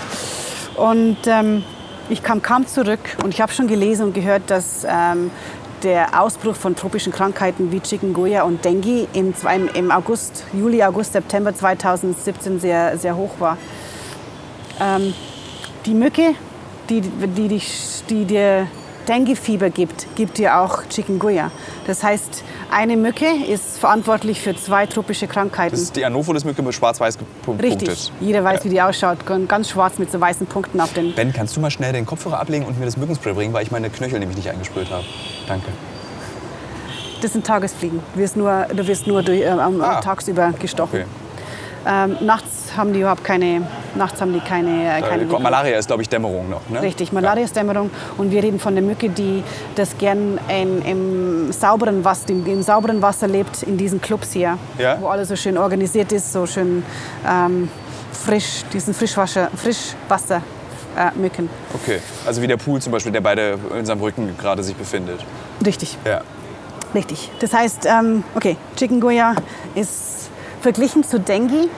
Und 0.77 1.19
ähm, 1.27 1.63
ich 2.11 2.23
kam 2.23 2.43
kaum 2.43 2.67
zurück 2.67 3.01
und 3.23 3.33
ich 3.33 3.41
habe 3.41 3.53
schon 3.53 3.69
gelesen 3.69 4.07
und 4.07 4.15
gehört, 4.15 4.43
dass 4.49 4.85
ähm, 4.89 5.31
der 5.83 6.21
Ausbruch 6.21 6.57
von 6.57 6.77
tropischen 6.77 7.13
Krankheiten 7.13 7.73
wie 7.73 7.81
Chikungunya 7.81 8.43
und 8.43 8.65
Dengue 8.65 9.07
im, 9.13 9.33
im, 9.75 9.91
August, 9.91 10.45
Juli, 10.53 10.83
August, 10.83 11.13
September 11.13 11.55
2017 11.55 12.61
sehr, 12.61 12.99
sehr 12.99 13.17
hoch 13.17 13.31
war. 13.39 13.57
Ähm, 14.81 15.15
die 15.87 15.95
Mücke, 15.95 16.35
die, 16.89 17.01
die, 17.01 17.61
die, 18.09 18.25
die 18.25 18.67
Dengue-Fieber 19.11 19.71
gibt, 19.71 20.07
gibt 20.15 20.39
dir 20.39 20.57
auch 20.61 20.85
Chikungunya. 20.89 21.51
Das 21.87 22.05
heißt, 22.05 22.45
eine 22.71 22.97
Mücke 22.97 23.27
ist 23.49 23.79
verantwortlich 23.79 24.41
für 24.41 24.55
zwei 24.55 24.87
tropische 24.87 25.27
Krankheiten. 25.27 25.73
Das 25.73 25.81
ist 25.81 25.97
die 25.97 26.05
Anopheles-Mücke 26.05 26.63
mit 26.63 26.75
schwarz-weiß 26.75 27.19
gepunktet. 27.19 27.67
Richtig. 27.83 28.13
Jeder 28.21 28.45
weiß, 28.45 28.65
wie 28.65 28.69
die 28.69 28.81
ausschaut. 28.81 29.19
Ganz 29.49 29.69
schwarz 29.71 29.99
mit 29.99 30.13
so 30.13 30.21
weißen 30.21 30.47
Punkten 30.47 30.81
auf 30.81 30.93
den. 30.93 31.13
Ben, 31.15 31.33
kannst 31.33 31.57
du 31.57 31.61
mal 31.61 31.71
schnell 31.73 31.93
den 31.93 32.07
Kopfhörer 32.07 32.39
ablegen 32.39 32.65
und 32.65 32.79
mir 32.79 32.85
das 32.87 32.97
Mückenspray 32.97 33.33
bringen, 33.35 33.53
weil 33.53 33.65
ich 33.65 33.73
meine 33.73 33.91
Knöchel 33.91 34.21
nämlich 34.21 34.37
nicht 34.37 34.49
eingesprüht 34.49 34.91
habe? 34.91 35.05
Danke. 35.49 35.67
Das 37.21 37.33
sind 37.33 37.45
Tagesfliegen. 37.47 38.01
Du 38.15 38.21
wirst 38.21 38.37
nur, 38.37 38.67
du 38.75 38.87
wirst 38.87 39.07
nur 39.09 39.23
durch, 39.25 39.41
äh, 39.41 39.49
am- 39.49 39.81
Ah. 39.83 40.01
tagsüber 40.01 40.53
gestochen. 40.59 41.01
Okay. 41.01 41.05
Ähm, 41.87 42.17
nachts 42.21 42.60
haben 42.77 42.93
die 42.93 43.01
überhaupt 43.01 43.25
keine. 43.25 43.63
Nachts 43.95 44.21
haben 44.21 44.33
die 44.33 44.41
keine. 44.41 44.99
Äh, 44.99 45.01
keine 45.03 45.23
Äh, 45.23 45.39
Malaria 45.39 45.79
ist, 45.79 45.87
glaube 45.87 46.03
ich, 46.03 46.09
Dämmerung 46.09 46.49
noch, 46.49 46.69
ne? 46.69 46.83
Richtig, 46.83 47.13
Malaria 47.13 47.45
ist 47.45 47.57
Dämmerung. 47.57 47.91
Und 48.19 48.31
wir 48.31 48.43
reden 48.43 48.59
von 48.59 48.75
der 48.75 48.83
Mücke, 48.83 49.09
die 49.09 49.43
das 49.75 49.97
gern 49.99 50.39
in, 50.49 50.83
im, 50.83 51.53
sauberen 51.53 52.05
Wasser, 52.05 52.31
im, 52.31 52.47
im 52.47 52.63
sauberen 52.63 53.03
Wasser 53.03 53.29
lebt, 53.29 53.63
in 53.63 53.77
diesen 53.77 54.01
Clubs 54.01 54.33
hier. 54.33 54.59
Ja. 54.79 54.97
Wo 55.01 55.09
alles 55.09 55.29
so 55.29 55.37
schön 55.37 55.59
organisiert 55.59 56.13
ist, 56.13 56.33
so 56.33 56.47
schön 56.47 56.83
ähm, 57.29 57.69
frisch, 58.13 58.65
diesen 58.73 58.95
Frischwasser, 58.95 59.51
Frischwasser 59.55 60.43
äh, 60.97 61.19
Mücken. 61.19 61.49
Okay, 61.75 62.01
also 62.27 62.43
wie 62.43 62.47
der 62.47 62.57
Pool 62.57 62.81
zum 62.81 62.93
Beispiel, 62.93 63.13
der 63.13 63.21
beide 63.21 63.59
in 63.79 63.87
seinem 63.87 64.01
Rücken 64.01 64.37
gerade 64.39 64.63
sich 64.63 64.77
befindet. 64.77 65.21
Richtig. 65.65 65.97
Ja. 66.05 66.23
Richtig. 66.95 67.31
Das 67.39 67.53
heißt, 67.53 67.87
ähm, 67.87 68.25
okay, 68.35 68.57
Chikungunya 68.77 69.37
ist 69.75 70.31
verglichen 70.61 71.05
zu 71.05 71.21
Dengue. 71.21 71.69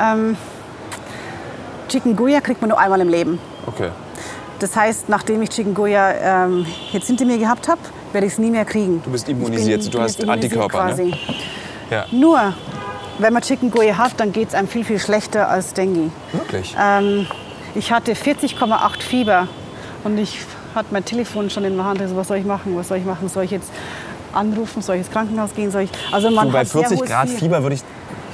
Ähm, 0.00 0.36
Chikungunya 1.88 2.40
kriegt 2.40 2.60
man 2.60 2.70
nur 2.70 2.78
einmal 2.78 3.00
im 3.00 3.08
Leben. 3.08 3.38
Okay. 3.66 3.90
Das 4.58 4.74
heißt, 4.76 5.08
nachdem 5.08 5.42
ich 5.42 5.50
Chikungunya 5.50 6.12
ähm, 6.44 6.66
jetzt 6.92 7.06
hinter 7.06 7.24
mir 7.24 7.38
gehabt 7.38 7.68
habe, 7.68 7.80
werde 8.12 8.26
ich 8.26 8.32
es 8.34 8.38
nie 8.38 8.50
mehr 8.50 8.64
kriegen. 8.64 9.02
Du 9.04 9.10
bist 9.10 9.28
Ich 9.28 9.34
bin- 9.34 9.44
immunisiert, 9.44 9.92
du 9.92 10.00
hast 10.00 10.20
immunisiert 10.22 10.28
Antikörper, 10.58 10.84
ne? 10.84 10.90
quasi. 10.90 11.14
Ja. 11.90 12.06
Nur, 12.12 12.54
wenn 13.18 13.32
man 13.32 13.42
Chikungunya 13.42 13.98
hat, 13.98 14.12
dann 14.18 14.32
geht 14.32 14.48
es 14.48 14.54
einem 14.54 14.68
viel, 14.68 14.84
viel 14.84 14.98
schlechter 14.98 15.48
als 15.48 15.74
Dengue. 15.74 16.10
Wirklich? 16.32 16.74
Ähm, 16.80 17.26
ich 17.74 17.92
hatte 17.92 18.12
40,8 18.14 19.02
Fieber 19.02 19.48
und 20.04 20.16
ich 20.18 20.38
hatte 20.74 20.88
mein 20.92 21.04
Telefon 21.04 21.50
schon 21.50 21.64
in 21.64 21.76
der 21.76 21.84
Hand. 21.84 22.00
Also, 22.00 22.16
was 22.16 22.28
soll 22.28 22.38
ich 22.38 22.44
machen? 22.46 22.76
Was 22.76 22.88
soll 22.88 22.98
ich 22.98 23.04
machen? 23.04 23.28
Soll 23.28 23.44
ich 23.44 23.50
jetzt 23.50 23.70
anrufen? 24.32 24.82
Soll 24.82 24.96
ich 24.96 25.02
ins 25.02 25.10
Krankenhaus 25.10 25.54
gehen? 25.54 25.70
Soll 25.70 25.82
ich, 25.82 25.90
also 26.10 26.30
man 26.30 26.46
Du, 26.46 26.52
bei 26.52 26.60
hat 26.60 26.68
sehr 26.68 26.80
40 26.80 26.98
hohes 27.00 27.08
Grad 27.10 27.28
Fie- 27.28 27.38
Fieber 27.38 27.62
würde 27.62 27.74
ich, 27.76 27.82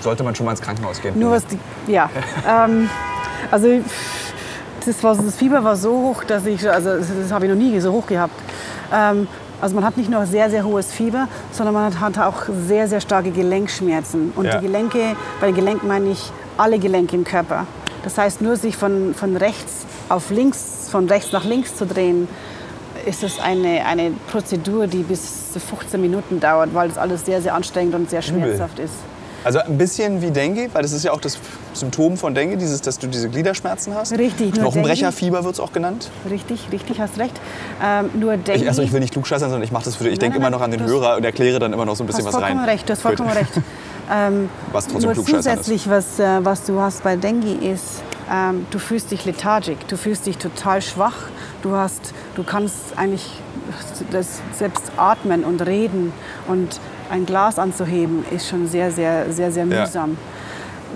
sollte 0.02 0.22
man 0.22 0.34
schon 0.34 0.46
mal 0.46 0.52
ins 0.52 0.60
Krankenhaus 0.62 1.00
gehen. 1.00 1.18
Nur 1.18 1.32
was 1.32 1.44
die, 1.46 1.58
ja. 1.90 2.10
ähm, 2.48 2.88
also 3.50 3.68
das, 4.84 5.02
war, 5.02 5.16
das 5.16 5.34
Fieber 5.36 5.62
war 5.64 5.76
so 5.76 5.92
hoch, 5.92 6.24
dass 6.24 6.46
ich, 6.46 6.68
also 6.68 6.96
das, 6.98 7.08
das 7.22 7.32
habe 7.32 7.46
ich 7.46 7.50
noch 7.50 7.58
nie 7.58 7.78
so 7.80 7.92
hoch 7.92 8.06
gehabt. 8.06 8.34
Ähm, 8.92 9.26
also 9.60 9.74
man 9.74 9.84
hat 9.84 9.96
nicht 9.96 10.10
nur 10.10 10.24
sehr, 10.26 10.48
sehr 10.48 10.64
hohes 10.64 10.90
Fieber, 10.90 11.28
sondern 11.52 11.74
man 11.74 12.00
hat 12.00 12.18
auch 12.18 12.44
sehr, 12.66 12.88
sehr 12.88 13.00
starke 13.00 13.30
Gelenkschmerzen. 13.30 14.32
Und 14.34 14.46
Ja. 14.46 14.56
die 14.58 14.66
Gelenke, 14.66 15.16
bei 15.40 15.48
den 15.48 15.56
Gelenken 15.56 15.86
meine 15.86 16.10
ich 16.10 16.32
alle 16.56 16.78
Gelenke 16.78 17.14
im 17.16 17.24
Körper. 17.24 17.66
Das 18.02 18.16
heißt, 18.16 18.40
nur 18.40 18.56
sich 18.56 18.76
von, 18.76 19.14
von 19.14 19.36
rechts 19.36 19.84
auf 20.08 20.30
links, 20.30 20.88
von 20.90 21.06
rechts 21.08 21.32
nach 21.32 21.44
links 21.44 21.76
zu 21.76 21.86
drehen, 21.86 22.26
ist 23.06 23.22
es 23.22 23.38
eine, 23.38 23.84
eine 23.86 24.12
Prozedur, 24.30 24.86
die 24.86 25.02
bis 25.02 25.52
zu 25.52 25.60
15 25.60 26.00
Minuten 26.00 26.40
dauert, 26.40 26.74
weil 26.74 26.88
das 26.88 26.98
alles 26.98 27.24
sehr, 27.26 27.40
sehr 27.42 27.54
anstrengend 27.54 27.94
und 27.94 28.10
sehr 28.10 28.22
schmerzhaft 28.22 28.78
ist. 28.78 28.94
Also 29.44 29.58
ein 29.60 29.78
bisschen 29.78 30.20
wie 30.22 30.30
Dengue, 30.30 30.68
weil 30.72 30.82
das 30.82 30.92
ist 30.92 31.04
ja 31.04 31.12
auch 31.12 31.20
das 31.20 31.38
Symptom 31.72 32.16
von 32.16 32.34
Dengue, 32.34 32.56
dieses, 32.56 32.80
dass 32.82 32.98
du 32.98 33.06
diese 33.06 33.28
Gliederschmerzen 33.28 33.94
hast. 33.94 34.12
Richtig, 34.12 34.52
Knochenbrecherfieber 34.52 35.44
wird 35.44 35.54
es 35.54 35.60
auch 35.60 35.72
genannt. 35.72 36.10
Richtig, 36.28 36.68
richtig, 36.72 37.00
hast 37.00 37.18
recht. 37.18 37.40
Ähm, 37.82 38.10
nur 38.18 38.36
Dengue. 38.36 38.62
Ich, 38.62 38.68
also 38.68 38.82
ich 38.82 38.92
will 38.92 39.00
nicht 39.00 39.12
klugscheißern, 39.12 39.48
sondern 39.50 39.64
ich 39.64 39.72
mache 39.72 39.84
das 39.84 39.96
für 39.96 40.04
dich. 40.04 40.14
Ich 40.14 40.18
denke 40.18 40.36
immer 40.38 40.50
noch 40.50 40.60
an 40.60 40.70
den 40.70 40.84
Hörer 40.84 41.16
und 41.16 41.24
erkläre 41.24 41.58
dann 41.58 41.72
immer 41.72 41.86
noch 41.86 41.96
so 41.96 42.04
ein 42.04 42.06
bisschen 42.06 42.24
was 42.24 42.34
vollkommen 42.34 42.60
rein. 42.60 42.68
recht, 42.68 42.88
du 42.88 42.92
hast 42.92 43.02
vollkommen 43.02 43.30
Gut. 43.30 43.38
recht. 43.38 43.52
Ähm, 44.12 44.48
Was 44.72 44.88
trotzdem 44.88 45.02
nur 45.02 45.12
klugscheißern 45.12 45.38
ist. 45.38 45.64
zusätzlich, 45.66 45.88
was, 45.88 46.18
äh, 46.18 46.44
was 46.44 46.64
du 46.64 46.80
hast 46.80 47.04
bei 47.04 47.14
Dengue 47.14 47.54
ist, 47.72 48.02
ähm, 48.28 48.66
du 48.70 48.80
fühlst 48.80 49.12
dich 49.12 49.24
lethargisch, 49.24 49.76
du 49.86 49.96
fühlst 49.96 50.26
dich 50.26 50.36
total 50.36 50.82
schwach. 50.82 51.14
Du, 51.62 51.76
hast, 51.76 52.12
du 52.34 52.42
kannst 52.42 52.96
eigentlich 52.96 53.24
das 54.10 54.40
selbst 54.58 54.90
atmen 54.96 55.44
und 55.44 55.64
reden 55.64 56.12
und 56.48 56.80
ein 57.10 57.26
Glas 57.26 57.58
anzuheben 57.58 58.24
ist 58.30 58.48
schon 58.48 58.66
sehr, 58.68 58.90
sehr, 58.90 59.30
sehr, 59.32 59.50
sehr 59.52 59.66
Ja. 59.66 59.80
mühsam. 59.80 60.16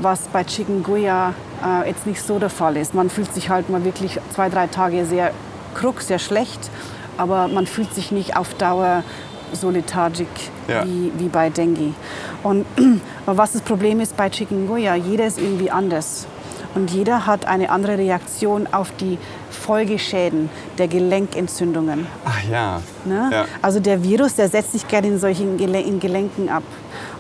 was 0.03 0.23
bei 0.33 0.43
Chikungunya 0.43 1.35
äh, 1.65 1.89
jetzt 1.89 2.05
nicht 2.05 2.21
so 2.21 2.41
der 2.41 2.51
Fall 2.51 2.77
ist. 2.77 2.95
Man 2.95 3.09
fühlt 3.11 3.33
sich 3.33 3.49
halt 3.49 3.71
mal 3.71 3.85
wirklich 3.85 4.19
zwei, 4.35 4.49
drei 4.49 4.67
Tage 4.67 5.05
sehr 5.07 5.31
kruck, 5.75 6.01
sehr 6.03 6.19
schlecht, 6.19 6.69
aber 7.17 7.47
man 7.47 7.67
fühlt 7.69 7.95
sich 7.95 8.11
nicht 8.11 8.37
auf 8.37 8.55
Dauer 8.55 9.05
so 9.53 9.71
lethargisch 9.71 10.27
Ja. 10.67 10.85
wie, 10.85 11.13
wie 11.17 11.29
bei 11.29 11.49
Dengue. 11.49 11.95
Und 12.43 12.67
was 13.27 13.53
das 13.53 13.63
Problem 13.63 14.01
ist 14.01 14.17
bei 14.17 14.31
Chikungunya, 14.31 14.97
jeder 14.97 15.27
ist 15.27 15.39
irgendwie 15.39 15.71
anders. 15.71 16.27
Und 16.75 16.91
jeder 16.91 17.25
hat 17.25 17.47
eine 17.47 17.71
andere 17.71 17.97
Reaktion 17.97 18.67
auf 18.73 18.91
die 18.99 19.17
Folgeschäden 19.55 20.51
der 20.79 20.89
Gelenkentzündungen. 20.89 22.07
Ach 22.25 22.43
ja. 22.51 22.81
Ne? 23.05 23.31
ja. 23.33 23.45
Also 23.63 23.81
der 23.81 24.03
Virus, 24.03 24.35
der 24.35 24.49
setzt 24.49 24.73
sich 24.73 24.87
gerne 24.87 25.09
in 25.09 25.19
solchen 25.19 25.57
Gele 25.57 25.81
in 25.81 26.01
Gelenken 26.01 26.49
ab. 26.49 26.63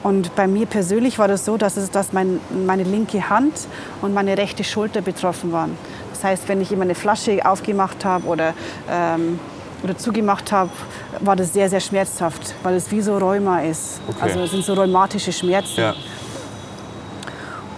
Und 0.02 0.34
bei 0.34 0.46
mir 0.46 0.66
persönlich 0.66 1.18
war 1.18 1.28
das 1.28 1.44
so, 1.44 1.56
dass, 1.56 1.76
es, 1.76 1.90
dass 1.90 2.12
mein, 2.12 2.40
meine 2.66 2.82
linke 2.82 3.30
Hand 3.30 3.66
und 4.02 4.12
meine 4.12 4.36
rechte 4.36 4.62
Schulter 4.62 5.00
betroffen 5.00 5.52
waren. 5.52 5.76
Das 6.12 6.22
heißt, 6.24 6.48
wenn 6.48 6.60
ich 6.60 6.72
immer 6.72 6.82
eine 6.82 6.94
Flasche 6.94 7.44
aufgemacht 7.44 8.04
habe 8.04 8.26
oder, 8.26 8.54
ähm, 8.90 9.38
oder 9.82 9.96
zugemacht 9.96 10.52
habe, 10.52 10.70
war 11.20 11.36
das 11.36 11.52
sehr, 11.52 11.70
sehr 11.70 11.80
schmerzhaft, 11.80 12.54
weil 12.62 12.74
es 12.74 12.90
wie 12.90 13.00
so 13.00 13.16
Rheuma 13.16 13.60
ist. 13.60 14.00
Okay. 14.08 14.18
Also 14.20 14.40
es 14.40 14.50
sind 14.50 14.64
so 14.64 14.74
rheumatische 14.74 15.32
Schmerzen. 15.32 15.80
Ja. 15.80 15.94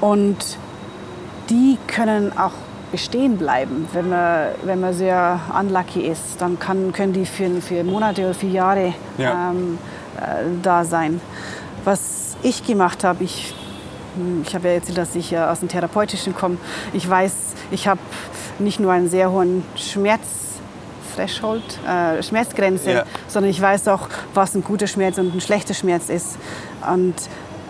Und 0.00 0.58
die 1.48 1.78
können 1.86 2.36
auch 2.36 2.52
bestehen 2.96 3.36
bleiben, 3.36 3.86
wenn 3.92 4.08
man, 4.08 4.48
wenn 4.64 4.80
man 4.80 4.94
sehr 4.94 5.38
unlucky 5.60 6.00
ist. 6.00 6.40
Dann 6.40 6.58
kann, 6.58 6.92
können 6.94 7.12
die 7.12 7.26
für, 7.26 7.60
für 7.60 7.84
Monate 7.84 8.22
oder 8.22 8.32
für 8.34 8.46
Jahre 8.46 8.94
Ja. 9.18 9.50
ähm, 9.50 9.78
äh, 10.16 10.44
da 10.62 10.82
sein. 10.84 11.20
Was 11.84 12.36
ich 12.42 12.64
gemacht 12.66 13.04
habe, 13.04 13.22
ich, 13.22 13.54
hm, 14.16 14.44
ich 14.46 14.54
habe 14.54 14.68
ja 14.68 14.74
erzählt, 14.74 14.96
dass 14.96 15.14
ich 15.14 15.30
ja 15.30 15.52
aus 15.52 15.60
dem 15.60 15.68
Therapeutischen 15.68 16.34
komme. 16.34 16.56
Ich 16.94 17.08
weiß, 17.08 17.34
ich 17.70 17.86
habe 17.86 18.00
nicht 18.58 18.80
nur 18.80 18.92
einen 18.92 19.10
sehr 19.10 19.30
hohen 19.30 19.62
Schmerz. 19.76 20.22
Threshold, 21.14 21.62
äh, 21.88 22.22
Schmerzgrenze, 22.22 22.90
Ja. 22.92 23.04
sondern 23.28 23.50
ich 23.50 23.60
weiß 23.60 23.88
auch, 23.88 24.08
was 24.34 24.54
ein 24.54 24.62
guter 24.62 24.86
Schmerz 24.86 25.16
und 25.16 25.34
ein 25.34 25.40
schlechter 25.40 25.72
Schmerz 25.72 26.10
ist. 26.10 26.36
Und 26.92 27.14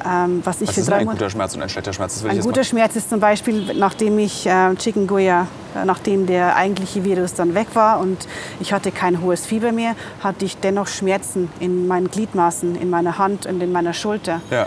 ähm, 0.07 0.41
was 0.45 0.61
ich 0.61 0.69
Was 0.69 0.75
für 0.77 0.81
ist 0.83 0.89
drei 0.91 0.97
ein 0.99 1.07
guter 1.07 1.29
Schmerz 1.31 1.55
und 1.55 1.63
ein 1.63 1.69
schlechter 1.69 1.93
Schmerz? 1.93 2.23
Ein 2.25 2.41
guter. 2.41 2.63
Schmerz 2.65 2.95
ist 2.97 3.11
zum 3.11 3.19
Beispiel, 3.21 3.75
nachdem 3.75 4.19
ich 4.19 4.47
äh, 4.47 4.75
Chikungunya, 4.77 5.47
äh, 5.75 5.85
nachdem 5.85 6.27
der 6.27 6.55
eigentliche 6.57 7.05
Virus 7.05 7.35
dann 7.35 7.55
weg 7.55 7.69
war 7.75 7.99
und 8.01 8.29
ich 8.61 8.73
hatte 8.73 8.93
kein 8.93 9.21
hohes 9.23 9.47
Fieber 9.47 9.73
mehr, 9.73 9.95
hatte 10.23 10.45
ich 10.45 10.57
dennoch 10.59 10.87
Schmerzen 10.87 11.49
in 11.61 11.87
meinen 11.89 12.09
Gliedmaßen, 12.11 12.77
in 12.77 12.89
meiner 12.91 13.19
Hand 13.19 13.47
und 13.47 13.61
in 13.63 13.73
meiner 13.73 13.93
Schulter. 13.93 14.41
Ja. 14.51 14.67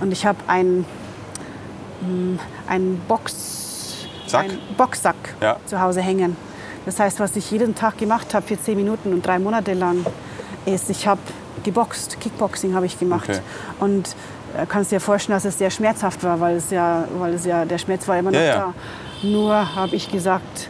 Und 0.00 0.12
ich 0.12 0.24
habe 0.26 0.38
einen, 0.46 0.84
mh, 2.02 2.38
einen 2.68 3.00
Box, 3.08 4.06
Sack? 4.26 4.44
einen 4.44 4.58
Boxsack 4.76 5.16
Ja. 5.40 5.56
zu 5.66 5.80
Hause 5.80 6.00
hängen. 6.00 6.36
Das 6.84 7.00
heißt, 7.00 7.18
was 7.18 7.34
ich 7.34 7.50
jeden 7.50 7.74
Tag 7.74 7.98
gemacht 7.98 8.32
habe 8.34 8.46
für 8.46 8.60
zehn 8.60 8.76
Minuten 8.76 9.12
und 9.12 9.26
drei 9.26 9.38
Monate 9.40 9.72
lang, 9.74 10.06
ist, 10.66 10.90
ich 10.90 11.06
habe 11.06 11.20
geboxt, 11.64 12.20
Kickboxing 12.20 12.74
habe 12.74 12.86
ich 12.86 12.98
gemacht. 12.98 13.28
Okay. 13.28 13.40
Und 13.80 14.14
kannst 14.68 14.90
dir 14.92 15.00
vorstellen, 15.00 15.36
dass 15.36 15.44
es 15.44 15.58
sehr 15.58 15.70
schmerzhaft 15.70 16.22
war, 16.24 16.40
weil 16.40 16.56
es 16.56 16.70
ja, 16.70 17.04
weil 17.18 17.34
es 17.34 17.44
ja 17.44 17.64
der 17.64 17.78
Schmerz 17.78 18.06
war 18.08 18.18
immer 18.18 18.30
noch 18.30 18.38
Ja, 18.38 18.44
ja. 18.44 18.54
da. 19.22 19.26
Nur 19.28 19.74
habe 19.76 19.94
ich 19.96 20.10
gesagt, 20.10 20.68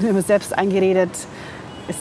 mir 0.00 0.20
selbst 0.26 0.56
eingeredet, 0.56 1.10
es, 1.88 1.96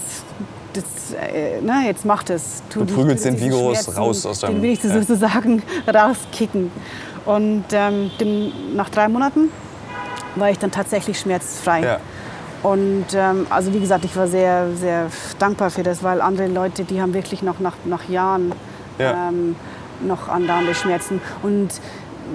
das, 0.74 1.14
äh, 1.14 1.62
ne, 1.62 1.84
jetzt 1.88 2.06
macht 2.06 2.30
es. 2.30 2.64
Tu 2.70 2.86
Du 2.86 2.96
prügelst 2.96 3.26
den 3.26 3.38
Schmerzen, 3.38 3.92
raus 3.98 4.26
aus 4.26 4.40
deinem- 4.40 4.56
Den 4.56 4.62
will 4.64 4.72
ich 4.72 4.84
ja. 4.84 4.92
sozusagen 4.92 5.62
rauskicken. 5.94 6.72
Und 7.26 7.66
ähm, 7.74 8.10
den, 8.20 8.76
nach 8.76 8.90
drei 8.90 9.08
Monaten 9.08 9.52
war 10.36 10.50
ich 10.50 10.58
dann 10.60 10.72
tatsächlich 10.72 11.20
schmerzfrei. 11.20 11.82
Ja. 11.84 12.00
Und 12.64 13.06
ähm, 13.14 13.48
also 13.50 13.74
wie 13.74 13.80
gesagt, 13.80 14.04
ich 14.06 14.16
war 14.16 14.28
sehr, 14.28 14.68
sehr 14.76 15.08
dankbar 15.40 15.70
für 15.70 15.82
das, 15.84 16.04
weil 16.04 16.22
andere 16.22 16.48
Leute, 16.48 16.84
die 16.84 17.02
haben 17.02 17.14
wirklich 17.14 17.42
noch 17.42 17.60
nach, 17.60 17.76
nach 17.86 18.08
Jahren 18.10 18.52
Ja. 18.98 19.30
ähm, 19.30 19.56
noch 20.02 20.28
andauernde 20.30 20.74
Schmerzen. 20.76 21.22
Und 21.44 21.70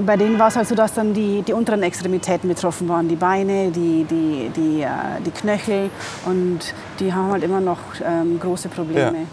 bei 0.06 0.16
denen 0.16 0.38
war 0.38 0.48
es 0.48 0.56
halt 0.56 0.66
so, 0.66 0.74
dass 0.74 0.94
dann 0.94 1.14
die, 1.14 1.42
die 1.42 1.52
unteren 1.52 1.82
Extremitäten 1.82 2.48
betroffen 2.48 2.88
waren, 2.88 3.08
die 3.08 3.16
Beine, 3.16 3.70
die, 3.70 4.04
die, 4.10 4.50
die, 4.56 4.82
äh, 4.82 4.88
die 5.24 5.30
Knöchel 5.30 5.90
und 6.26 6.58
die 6.98 7.12
haben 7.12 7.30
halt 7.30 7.44
immer 7.44 7.60
noch 7.60 7.78
ähm, 8.04 8.40
große 8.40 8.68
Probleme. 8.68 9.26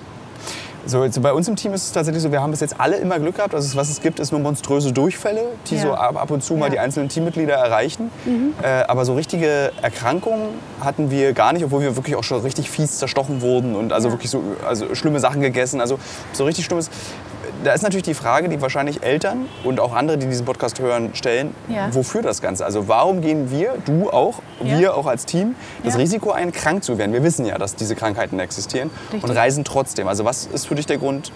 So, 0.84 1.04
jetzt 1.04 1.22
bei 1.22 1.32
uns 1.32 1.48
im 1.48 1.56
Team 1.56 1.74
ist 1.74 1.84
es 1.86 1.92
tatsächlich 1.92 2.24
so, 2.24 2.32
wir 2.32 2.42
haben 2.42 2.50
bis 2.50 2.60
jetzt 2.60 2.80
alle 2.80 2.96
immer 2.98 3.20
Glück 3.20 3.36
gehabt. 3.36 3.54
Also 3.54 3.76
was 3.78 3.90
es 3.90 4.02
gibt, 4.02 4.20
ist 4.20 4.32
nur 4.32 4.42
monströse 4.42 4.92
Durchfälle, 4.92 5.44
die 5.70 5.76
Ja. 5.76 5.82
so 5.82 5.94
ab, 5.94 6.20
ab 6.20 6.32
und 6.32 6.44
zu 6.44 6.54
mal 6.56 6.62
Ja. 6.66 6.68
Mhm. 6.70 6.72
die 6.74 6.80
einzelnen 6.80 7.10
Teammitglieder 7.10 7.54
erreichen. 7.54 8.10
Äh, 8.64 8.84
aber 8.88 9.06
so 9.06 9.14
richtige 9.14 9.72
Erkrankungen 9.84 10.42
hatten 10.80 11.12
wir 11.12 11.34
gar 11.34 11.54
nicht, 11.54 11.64
obwohl 11.64 11.82
wir 11.82 11.96
wirklich 11.96 12.16
auch 12.16 12.24
schon 12.24 12.42
richtig 12.42 12.72
fies 12.72 12.98
zerstochen 12.98 13.42
wurden 13.42 13.76
und 13.76 13.94
also 13.94 14.08
Ja. 14.08 14.14
wirklich 14.16 14.32
so 14.32 14.42
also 14.68 14.96
schlimme 14.96 15.20
Sachen 15.20 15.42
gegessen. 15.42 15.82
Also 15.82 16.00
so 16.34 16.46
richtig 16.46 16.66
schlimmes. 16.66 16.90
Da 17.64 17.74
ist 17.74 17.84
natürlich 17.84 18.04
die 18.04 18.14
Frage, 18.16 18.50
die 18.50 18.60
wahrscheinlich 18.60 19.04
Eltern 19.04 19.46
und 19.64 19.80
auch 19.80 19.94
andere, 19.94 20.18
die 20.18 20.26
diesen 20.26 20.46
Podcast 20.46 20.80
hören, 20.80 21.12
stellen, 21.14 21.54
Ja. 21.68 21.94
wofür 21.94 22.24
das 22.24 22.42
Ganze? 22.42 22.66
Also 22.66 22.88
warum 22.88 23.22
gehen 23.22 23.52
wir, 23.52 23.76
du 23.86 24.10
auch, 24.10 24.40
Ja. 24.64 24.80
wir 24.80 24.96
auch 24.98 25.06
als 25.06 25.26
Team, 25.28 25.54
das 25.84 25.94
Ja. 25.94 26.00
Risiko 26.00 26.32
ein, 26.32 26.52
krank 26.52 26.84
zu 26.84 26.98
werden? 26.98 27.14
Wir 27.14 27.24
wissen 27.24 27.46
ja, 27.46 27.60
dass 27.60 27.76
diese 27.76 27.96
Krankheiten 27.96 28.40
existieren 28.40 28.90
Richtig. 29.14 29.30
und 29.30 29.38
reisen 29.38 29.64
trotzdem. 29.64 30.08
Also 30.08 30.26
was 30.26 30.48
ist 30.48 30.66
für 30.68 30.74
dich 30.76 30.88
der 30.88 30.98
Grund, 30.98 31.32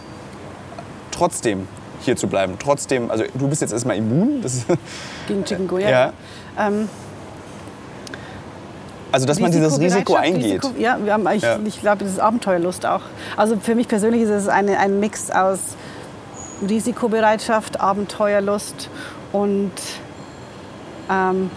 trotzdem 1.12 1.68
hier 2.02 2.16
zu 2.16 2.28
bleiben? 2.28 2.56
Trotzdem, 2.58 3.12
also 3.12 3.24
du 3.36 3.48
bist 3.48 3.62
jetzt 3.62 3.72
erstmal 3.74 3.98
immun. 3.98 4.42
Gegen 5.28 5.46
Chikungunya. 5.46 5.90
ja. 5.90 6.14
Ähm, 6.58 6.90
Also 9.12 9.28
dass 9.28 9.40
man 9.40 9.52
dieses 9.52 9.80
Risiko 9.80 10.16
eingeht. 10.16 10.64
Risiko, 10.64 10.72
ja, 10.78 10.98
wir 11.02 11.14
haben, 11.14 11.26
ich, 11.34 11.44
Ja. 11.44 11.58
ich 11.66 11.80
glaube, 11.80 12.04
das 12.04 12.14
ist 12.14 12.20
Abenteuerlust 12.20 12.86
auch. 12.86 13.02
Also 13.38 13.58
für 13.62 13.76
mich 13.76 13.88
persönlich 13.88 14.24
ist 14.24 14.30
es 14.30 14.48
eine, 14.50 14.78
ein 14.80 15.00
Mix 15.00 15.32
aus 15.32 15.60
Risikobereitschaft, 16.68 17.80
Abenteuerlust 17.80 18.90
und 19.32 19.72
ähm, 21.10 21.50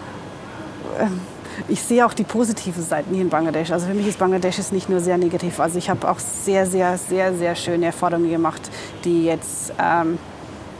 ähm, 0.99 1.19
ich 1.67 1.81
sehe 1.81 2.05
auch 2.05 2.13
die 2.13 2.23
positiven 2.23 2.83
Seiten 2.83 3.13
hier 3.13 3.21
in 3.23 3.29
Bangladesch. 3.29 3.71
Also 3.71 3.87
für 3.87 3.93
mich 3.93 4.07
ist 4.07 4.17
Bangladesch 4.17 4.57
jetzt 4.57 4.71
nicht 4.71 4.89
nur 4.89 5.01
sehr 5.01 5.17
negativ. 5.17 5.59
Also 5.59 5.77
ich 5.77 5.89
habe 5.89 6.09
auch 6.09 6.19
sehr, 6.19 6.65
sehr, 6.65 6.97
sehr, 6.97 7.33
sehr 7.33 7.55
schöne 7.55 7.87
Erfahrungen 7.87 8.29
gemacht, 8.29 8.61
die 9.03 9.25
jetzt 9.25 9.73
ähm, 9.77 10.17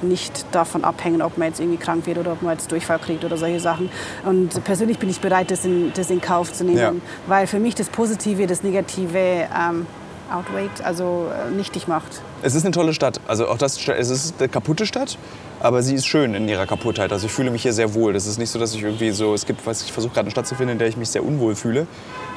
nicht 0.02 0.46
davon 0.54 0.86
abhängen, 0.86 1.22
ob 1.22 1.38
man 1.38 1.50
jetzt 1.50 1.60
irgendwie 1.60 1.78
krank 1.80 2.06
wird 2.06 2.18
oder 2.18 2.32
ob 2.32 2.42
man 2.42 2.54
jetzt 2.54 2.72
Durchfall 2.72 3.00
kriegt 3.00 3.26
oder 3.26 3.36
solche 3.36 3.60
Sachen. 3.60 3.90
Und 4.24 4.64
persönlich 4.64 4.98
bin 5.00 5.10
ich 5.10 5.20
bereit, 5.20 5.52
das 5.52 5.66
in, 5.66 5.92
das 5.94 6.10
in 6.10 6.22
Kauf 6.22 6.54
zu 6.54 6.64
nehmen, 6.64 6.78
Ja. 6.78 6.94
weil 7.28 7.46
für 7.48 7.60
mich 7.60 7.76
das 7.76 7.90
Positive, 7.90 8.48
das 8.48 8.64
Negative 8.64 9.18
ähm, 9.20 9.86
outweigt, 10.32 10.84
also 10.84 11.28
äh, 11.30 11.52
nichtig 11.52 11.88
macht. 11.88 12.22
Es 12.42 12.56
ist 12.56 12.66
eine 12.66 12.74
tolle 12.74 12.94
Stadt. 12.94 13.20
Also 13.28 13.48
auch 13.48 13.58
das, 13.58 13.88
es 13.88 14.10
ist 14.10 14.36
eine 14.40 14.50
kaputte 14.50 14.86
Stadt, 14.86 15.18
aber 15.60 15.82
sie 15.84 15.96
ist 15.96 16.06
schön 16.06 16.34
in 16.34 16.48
ihrer 16.48 16.66
Kaputtheit. 16.66 17.12
Also 17.12 17.28
ich 17.28 17.32
fühle 17.32 17.52
mich 17.52 17.64
hier 17.64 17.74
sehr 17.74 17.94
wohl. 17.94 18.14
Das 18.14 18.28
ist 18.28 18.38
nicht 18.38 18.50
so, 18.50 18.60
dass 18.60 18.74
ich 18.74 18.84
irgendwie 18.84 19.12
so, 19.12 19.34
es 19.34 19.46
gibt, 19.46 19.66
was 19.66 19.84
ich 19.84 19.92
versuche 19.92 20.14
gerade 20.14 20.26
eine 20.26 20.32
Stadt 20.32 20.48
zu 20.48 20.56
finden, 20.56 20.74
in 20.74 20.80
der 20.80 20.88
ich 20.88 20.98
mich 20.98 21.10
sehr 21.10 21.24
unwohl 21.24 21.56
fühle. 21.56 21.88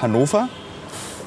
Hannover, 0.01 0.49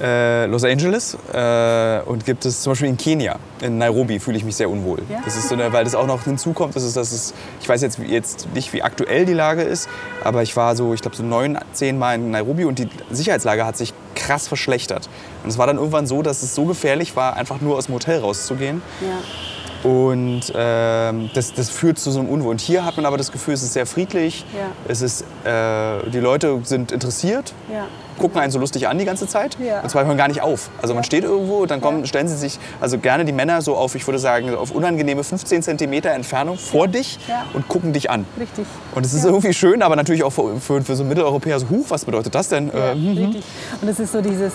äh, 0.02 0.46
Los 0.48 0.64
Angeles 0.64 1.18
äh, 1.34 2.02
und 2.06 2.26
gibt 2.26 2.46
es 2.46 2.62
zum 2.62 2.72
Beispiel 2.72 2.90
in 2.90 2.98
Kenia, 2.98 3.38
in 3.62 3.78
Nairobi 3.78 4.20
fühle 4.20 4.38
ich 4.38 4.44
mich 4.44 4.56
sehr 4.56 4.70
unwohl. 4.70 5.00
Ja? 5.10 5.22
Das 5.24 5.38
ist 5.38 5.48
so 5.48 5.56
eine, 5.56 5.72
weil 5.72 5.84
das 5.84 5.96
auch 5.96 6.08
noch 6.08 6.24
hinzukommt, 6.24 6.76
das 6.76 6.84
ist, 6.84 6.98
das 6.98 7.14
ist, 7.14 7.34
ich 7.62 7.70
weiß 7.70 7.82
jetzt, 7.82 8.00
jetzt 8.00 8.48
nicht, 8.54 8.74
wie 8.74 8.82
aktuell 8.82 9.26
die 9.26 9.34
Lage 9.34 9.62
ist, 9.62 9.88
aber 10.24 10.44
ich 10.44 10.56
war 10.58 10.76
so, 10.76 10.94
ich 10.94 11.02
glaube 11.02 11.16
so 11.16 11.24
neun, 11.24 11.58
zehn 11.72 11.98
Mal 11.98 12.16
in 12.16 12.32
Nairobi 12.32 12.66
und 12.66 12.80
die 12.80 12.90
Sicherheitslage 13.10 13.66
hat 13.66 13.78
sich 13.78 13.94
krass 14.16 14.48
verschlechtert. 14.48 15.10
Und 15.44 15.50
es 15.50 15.58
war 15.58 15.68
dann 15.68 15.78
irgendwann 15.78 16.08
so, 16.08 16.22
dass 16.22 16.42
es 16.44 16.56
so 16.56 16.66
gefährlich 16.66 17.16
war, 17.16 17.36
einfach 17.36 17.62
nur 17.62 17.78
aus 17.78 17.86
dem 17.86 17.96
Hotel 17.96 18.20
rauszugehen. 18.20 18.82
Ja. 19.02 19.90
Und 19.90 20.52
ähm, 20.56 21.30
das, 21.36 21.54
das 21.54 21.70
führt 21.70 22.00
zu 22.00 22.10
so 22.10 22.20
einem 22.20 22.30
Unwohl. 22.30 22.52
Und 22.52 22.62
hier 22.62 22.86
hat 22.86 22.96
man 22.96 23.06
aber 23.06 23.18
das 23.18 23.32
Gefühl, 23.32 23.54
es 23.54 23.62
ist 23.62 23.74
sehr 23.74 23.86
friedlich. 23.86 24.44
Ja. 24.58 24.72
Es 24.88 25.02
ist, 25.02 25.22
äh, 25.44 26.10
die 26.10 26.20
Leute 26.20 26.60
sind 26.64 26.92
interessiert, 26.92 27.54
Ja. 27.72 27.86
Gucken 28.18 28.40
einen 28.40 28.52
so 28.52 28.60
lustig 28.60 28.88
an 28.88 28.98
die 28.98 29.06
ganze 29.06 29.28
Zeit. 29.28 29.58
Ja. 29.60 29.82
Und 29.82 29.90
zwar 29.90 30.06
hören 30.06 30.18
gar 30.18 30.28
nicht 30.28 30.42
auf. 30.42 30.70
Also 30.82 30.94
man 30.94 31.04
steht 31.04 31.24
irgendwo, 31.24 31.66
dann 31.66 31.82
kommen, 31.82 32.06
stellen 32.08 32.28
sie 32.28 32.38
sich, 32.38 32.60
also 32.80 32.98
gerne 32.98 33.26
die 33.26 33.32
Männer 33.32 33.62
so 33.62 33.76
auf, 33.76 33.96
ich 33.96 34.06
würde 34.08 34.20
sagen, 34.20 34.54
auf 34.56 34.72
unangenehme 34.72 35.24
15 35.24 35.62
Zentimeter 35.64 36.12
Entfernung 36.12 36.58
vor 36.58 36.88
dich 36.88 37.20
und 37.54 37.68
gucken 37.68 37.94
dich 37.94 38.10
an. 38.10 38.26
Richtig. 38.40 38.66
Und 38.94 39.06
es 39.06 39.14
ist 39.14 39.26
irgendwie 39.26 39.54
schön, 39.54 39.82
aber 39.82 39.96
natürlich 39.96 40.24
auch 40.24 40.32
für, 40.32 40.60
für, 40.60 40.82
für 40.82 40.96
so 40.96 41.04
Mitteleuropäer 41.04 41.60
so, 41.60 41.70
huch, 41.70 41.86
was 41.90 42.06
bedeutet 42.06 42.34
das 42.34 42.50
denn? 42.50 42.68
Ja, 42.68 42.92
Äh, 42.92 42.94
hm, 42.94 43.06
hm. 43.06 43.18
richtig. 43.18 43.44
Und 43.82 43.88
es 43.88 44.00
ist 44.00 44.12
so 44.12 44.22
dieses, 44.22 44.54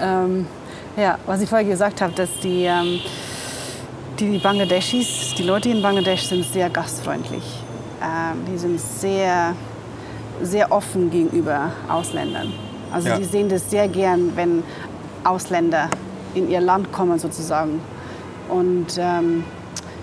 ähm, 0.00 0.46
ja, 0.96 1.18
was 1.26 1.40
ich 1.40 1.48
vorher 1.48 1.66
gesagt 1.66 2.00
habe, 2.00 2.12
dass 2.12 2.28
die, 2.42 2.64
ähm, 2.64 3.00
die 4.18 4.38
Bangladeschis, 4.38 5.34
die 5.38 5.44
Leute 5.44 5.70
in 5.70 5.80
Bangladesch 5.82 6.22
sind 6.24 6.44
sehr 6.44 6.68
gastfreundlich. 6.68 7.44
Ähm, 8.02 8.44
die 8.52 8.58
sind 8.58 8.80
sehr, 8.80 9.54
sehr 10.42 10.70
offen 10.72 11.10
gegenüber 11.10 11.70
Ausländern. 11.88 12.52
Also 12.92 13.08
Ja. 13.08 13.16
die 13.18 13.24
sehen 13.24 13.48
das 13.48 13.70
sehr 13.70 13.88
gern, 13.88 14.32
wenn 14.36 14.62
Ausländer 15.24 15.88
in 16.34 16.48
ihr 16.50 16.60
Land 16.60 16.92
kommen 16.92 17.18
sozusagen. 17.18 17.80
Und 18.48 18.98
ähm, 18.98 19.44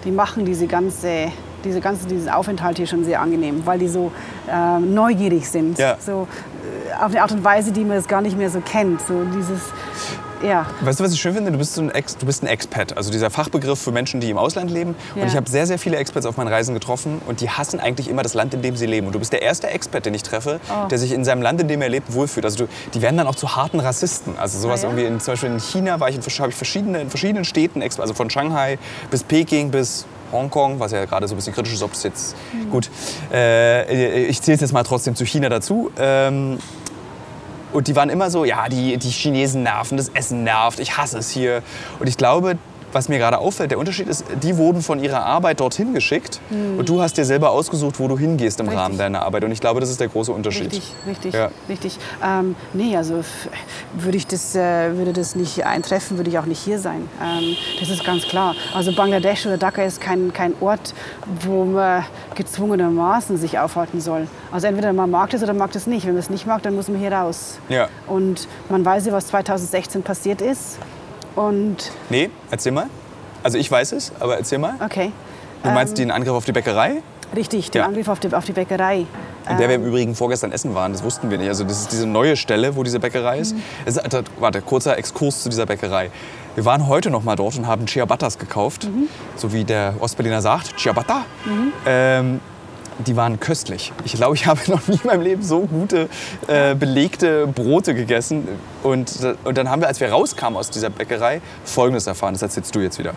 die 0.06 0.12
machen 0.12 0.46
diese 0.46 0.68
ganze, 0.68 1.32
diese 1.64 1.82
ganze, 1.82 2.08
diesen 2.08 2.30
Aufenthalt 2.30 2.78
hier 2.78 2.88
schon 2.88 3.04
sehr 3.04 3.20
angenehm, 3.22 3.62
weil 3.66 3.80
die 3.80 3.88
so 3.88 4.12
ähm, 4.50 4.94
neugierig 4.94 5.50
sind. 5.50 5.78
Ja. 5.78 5.98
So, 6.00 6.28
äh, 6.64 6.94
auf 7.04 7.12
eine 7.12 7.22
Art 7.22 7.32
und 7.32 7.44
Weise, 7.44 7.72
die 7.72 7.84
man 7.84 7.98
es 7.98 8.08
gar 8.08 8.22
nicht 8.22 8.38
mehr 8.38 8.50
so 8.50 8.62
kennt. 8.62 9.02
So 9.02 9.24
dieses, 9.36 9.62
ja. 10.44 10.66
Weißt 10.82 11.00
du, 11.00 11.04
was 11.04 11.14
ich 11.14 11.20
schön 11.22 11.34
finde? 11.34 11.52
Du 11.52 11.58
bist, 11.58 11.74
so 11.74 11.82
ein 11.82 11.92
Ex, 11.92 12.18
du 12.18 12.26
bist 12.26 12.44
ein 12.44 12.48
Expat, 12.48 12.96
also 12.98 13.12
dieser 13.12 13.30
Fachbegriff 13.30 13.80
für 13.80 13.92
Menschen, 13.92 14.20
die 14.20 14.30
im 14.30 14.38
Ausland 14.38 14.72
leben. 14.72 14.96
Ja. 15.16 15.22
Und 15.24 15.28
ich 15.30 15.36
habe 15.36 15.50
sehr, 15.50 15.66
sehr 15.66 15.80
viele 15.80 15.98
Expats 15.98 16.26
auf 16.26 16.38
meinen 16.38 16.48
Reisen 16.50 16.74
getroffen 16.74 17.22
und 17.28 17.42
die 17.42 17.50
hassen 17.50 17.80
eigentlich 17.80 18.10
immer 18.10 18.24
das 18.24 18.34
Land, 18.34 18.54
in 18.54 18.62
dem 18.62 18.76
sie 18.76 18.86
leben. 18.86 19.08
Und 19.08 19.14
du 19.14 19.20
bist 19.20 19.34
der 19.34 19.42
erste 19.42 19.68
Expat, 19.68 20.06
den 20.06 20.14
ich 20.14 20.24
treffe, 20.24 20.60
Oh. 20.70 20.88
der 20.88 20.98
sich 20.98 21.12
in 21.12 21.24
seinem 21.26 21.42
Land, 21.42 21.62
in 21.62 21.68
dem 21.68 21.82
er 21.82 21.90
lebt, 21.90 22.14
wohlfühlt. 22.14 22.46
Also 22.46 22.66
du, 22.66 22.70
die 22.94 23.02
werden 23.02 23.18
dann 23.18 23.28
auch 23.28 23.36
zu 23.36 23.56
harten 23.56 23.80
Rassisten. 23.80 24.38
Also 24.38 24.60
sowas 24.60 24.82
Ah, 24.84 24.88
ja? 24.88 24.90
irgendwie, 24.94 25.06
in, 25.08 25.20
zum 25.20 25.34
Beispiel 25.34 25.50
in 25.50 25.60
China 25.60 26.00
war 26.00 26.10
ich 26.10 26.16
in, 26.16 26.22
ich 26.26 26.56
verschiedene, 26.56 27.02
in 27.02 27.10
verschiedenen 27.10 27.46
Städten, 27.46 27.82
also 27.82 28.14
von 28.14 28.30
Shanghai 28.30 28.78
bis 29.12 29.24
Peking 29.24 29.72
bis 29.72 30.06
Hongkong, 30.32 30.80
was 30.80 30.92
ja 30.92 31.06
gerade 31.06 31.28
so 31.28 31.36
ein 31.36 31.38
bisschen 31.38 31.54
kritisch 31.54 31.74
ist, 31.74 31.84
ob 31.84 31.94
es 31.94 32.04
jetzt 32.04 32.36
Hm. 32.52 32.70
gut. 32.70 32.90
Äh, 33.32 34.26
ich 34.26 34.42
zähle 34.42 34.56
es 34.56 34.62
jetzt 34.62 34.74
mal 34.74 34.84
trotzdem 34.84 35.16
zu 35.16 35.26
China 35.26 35.50
dazu. 35.50 35.90
Ähm, 35.98 36.58
und 37.74 37.88
die 37.88 37.96
waren 37.96 38.10
immer 38.10 38.30
so, 38.30 38.46
ja, 38.46 38.70
die, 38.70 38.98
die 38.98 39.10
Chinesen 39.10 39.64
nerven, 39.64 39.98
das 39.98 40.10
Essen 40.10 40.44
nervt, 40.44 40.80
ich 40.80 40.98
hasse 40.98 41.18
es 41.18 41.30
hier. 41.30 41.64
Und 42.00 42.08
ich 42.08 42.18
glaube, 42.18 42.58
was 42.98 43.10
mir 43.10 43.20
gerade 43.20 43.38
auffällt, 43.38 43.70
der 43.70 43.78
Unterschied 43.78 44.08
ist, 44.08 44.26
die 44.42 44.58
wurden 44.58 44.82
von 44.82 45.00
ihrer 45.04 45.24
Arbeit 45.24 45.60
dorthin 45.60 45.94
geschickt 45.94 46.42
und 46.50 46.90
du 46.90 47.00
hast 47.00 47.16
dir 47.16 47.26
selber 47.26 47.52
ausgesucht, 47.52 48.00
wo 48.00 48.08
du 48.08 48.18
hingehst 48.18 48.60
im. 48.60 48.66
Richtig. 48.68 48.84
Rahmen 48.84 48.98
deiner 48.98 49.22
Arbeit. 49.22 49.44
Und 49.44 49.52
ich 49.52 49.62
glaube, 49.62 49.80
das 49.80 49.92
ist 49.92 50.00
der 50.00 50.08
große 50.08 50.32
Unterschied. 50.32 50.72
Richtig, 50.72 50.92
richtig, 51.08 51.34
Ja. 51.36 51.50
richtig. 51.70 52.00
Ähm, 52.26 52.56
nee, 52.74 52.98
also 52.98 53.24
würde 53.94 54.18
ich 54.18 54.26
das, 54.26 54.56
äh, 54.56 54.98
würde 54.98 55.14
das 55.14 55.36
nicht 55.36 55.64
eintreffen, 55.64 56.18
würde 56.18 56.32
ich 56.32 56.40
auch 56.40 56.46
nicht 56.48 56.60
hier 56.60 56.80
sein. 56.80 57.08
Ähm, 57.24 57.56
das 57.80 57.90
ist 57.90 58.04
ganz 58.04 58.24
klar. 58.24 58.56
Also 58.74 58.92
Bangladesch 58.96 59.46
oder 59.46 59.58
Dhaka 59.60 59.84
ist 59.84 60.02
kein, 60.02 60.34
kein 60.34 60.54
Ort, 60.60 60.96
wo 61.42 61.66
man 61.66 62.04
gezwungenermaßen 62.34 63.38
sich 63.38 63.60
aufhalten 63.60 64.02
soll. 64.02 64.28
Also 64.52 64.66
entweder 64.68 64.92
man 64.94 65.12
mag 65.12 65.30
das 65.30 65.44
oder 65.44 65.54
mag 65.54 65.72
das 65.72 65.86
nicht. 65.86 66.06
Wenn 66.08 66.14
man 66.14 66.20
es 66.22 66.32
nicht 66.32 66.48
mag, 66.48 66.64
dann 66.64 66.76
muss 66.76 66.88
man 66.88 67.00
hier 67.00 67.12
raus. 67.12 67.60
Ja. 67.70 67.90
Und 68.08 68.48
man 68.70 68.84
weiß 68.84 69.06
ja, 69.06 69.12
was 69.14 69.28
2016 69.28 70.02
passiert 70.02 70.42
ist. 70.42 70.80
Und 71.38 71.92
Nee, 72.10 72.30
erzähl 72.52 72.72
mal. 72.72 72.88
Also 73.44 73.58
ich 73.58 73.70
weiß 73.72 73.92
es, 73.94 74.12
aber 74.20 74.38
erzähl 74.38 74.58
mal. 74.58 74.74
okay, 74.84 75.12
Du 75.64 75.70
meinst 75.72 75.98
den 75.98 76.12
Angriff 76.12 76.34
auf 76.34 76.46
die 76.46 76.52
Bäckerei? 76.52 77.02
richtig, 77.36 77.72
den 77.72 77.80
Ja. 77.82 77.86
Angriff 77.88 78.08
auf 78.08 78.20
die, 78.20 78.34
auf 78.34 78.46
die 78.46 78.54
Bäckerei. 78.54 79.06
In 79.50 79.58
der 79.58 79.68
wir 79.70 79.76
im 79.76 79.86
Übrigen 79.86 80.16
vorgestern 80.16 80.52
essen 80.52 80.74
waren, 80.76 80.92
das 80.94 81.04
wussten 81.04 81.30
wir 81.30 81.38
nicht. 81.38 81.48
Also 81.50 81.64
das 81.64 81.82
ist 81.82 81.92
diese 81.92 82.06
neue 82.06 82.36
Stelle, 82.38 82.76
wo 82.76 82.84
diese 82.84 83.00
Bäckerei 83.00 83.40
ist. 83.40 83.56
Es 83.86 83.98
ist 83.98 84.04
warte, 84.40 84.62
kurzer 84.62 84.98
Exkurs 84.98 85.44
zu 85.44 85.50
dieser 85.50 85.66
Bäckerei. 85.66 86.10
Wir 86.56 86.66
waren 86.66 86.88
heute 86.88 87.10
noch 87.10 87.24
mal 87.24 87.36
dort 87.36 87.58
und 87.58 87.68
haben 87.68 87.86
Ciabattas 87.88 88.40
gekauft, 88.40 88.88
so 89.36 89.54
wie 89.54 89.64
der 89.64 89.94
Ostberliner 90.00 90.42
sagt, 90.42 90.80
Ciabatta. 90.80 91.26
Ähm, 91.86 92.40
die 93.00 93.16
waren 93.16 93.40
köstlich. 93.40 93.94
Ich 94.04 94.14
glaube, 94.14 94.36
ich 94.36 94.48
habe 94.48 94.60
noch 94.68 94.88
nie 94.88 94.96
in 95.02 95.08
meinem 95.08 95.22
Leben 95.22 95.44
so 95.44 95.62
gute 95.62 96.10
äh, 96.48 96.76
belegte 96.76 97.48
Brote 97.48 97.94
gegessen. 97.94 98.48
Und, 98.84 99.12
und 99.44 99.58
dann 99.58 99.70
haben 99.70 99.82
wir, 99.82 99.88
als 99.88 100.00
wir 100.00 100.10
rauskamen 100.10 100.58
aus 100.58 100.70
dieser 100.70 100.90
Bäckerei, 100.90 101.42
Folgendes 101.64 102.08
erfahren. 102.08 102.34
Das 102.34 102.42
erzählst 102.42 102.76
du 102.76 102.80
jetzt 102.80 103.00
wieder. 103.00 103.14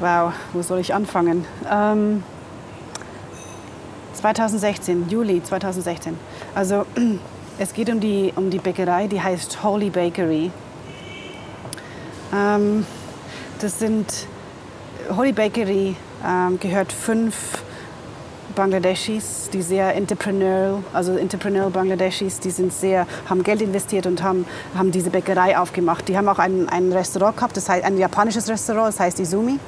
Wow, 0.00 0.32
wo 0.52 0.62
soll 0.62 0.80
ich 0.80 0.94
anfangen? 0.94 1.44
Ähm, 1.70 2.22
2016, 4.14 5.08
Juli 5.08 5.42
2016. 5.42 6.16
Also 6.54 6.86
es 7.58 7.72
geht 7.72 7.90
um 7.90 8.00
die, 8.00 8.32
um 8.36 8.50
die 8.50 8.58
Bäckerei, 8.58 9.06
die 9.06 9.20
heißt 9.20 9.62
Holy 9.62 9.90
Bakery. 9.90 10.50
Ähm, 12.34 12.86
das 13.60 13.78
sind, 13.78 14.26
Holy 15.14 15.32
Bakery 15.32 15.96
ähm, 16.26 16.58
gehört 16.60 16.92
fünf 16.92 17.62
Bangladeschis, 18.54 19.50
die 19.52 19.62
sehr 19.62 19.94
entrepreneurial, 19.94 20.82
also 20.92 21.16
entrepreneurial 21.16 21.70
Bangladeschis, 21.70 22.38
die 22.40 22.50
sind 22.50 22.72
sehr, 22.72 23.06
haben 23.28 23.42
Geld 23.42 23.62
investiert 23.62 24.06
und 24.06 24.22
haben, 24.22 24.46
haben 24.76 24.90
diese 24.90 25.10
Bäckerei 25.10 25.58
aufgemacht. 25.58 26.08
Die 26.08 26.16
haben 26.16 26.28
auch 26.28 26.38
ein, 26.38 26.68
ein 26.68 26.92
Restaurant 26.92 27.36
gehabt, 27.36 27.56
das 27.56 27.68
heißt 27.68 27.84
ein 27.84 27.98
japanisches 27.98 28.48
Restaurant, 28.48 28.88
das 28.88 29.00
heißt 29.00 29.20
Izumi. 29.20 29.58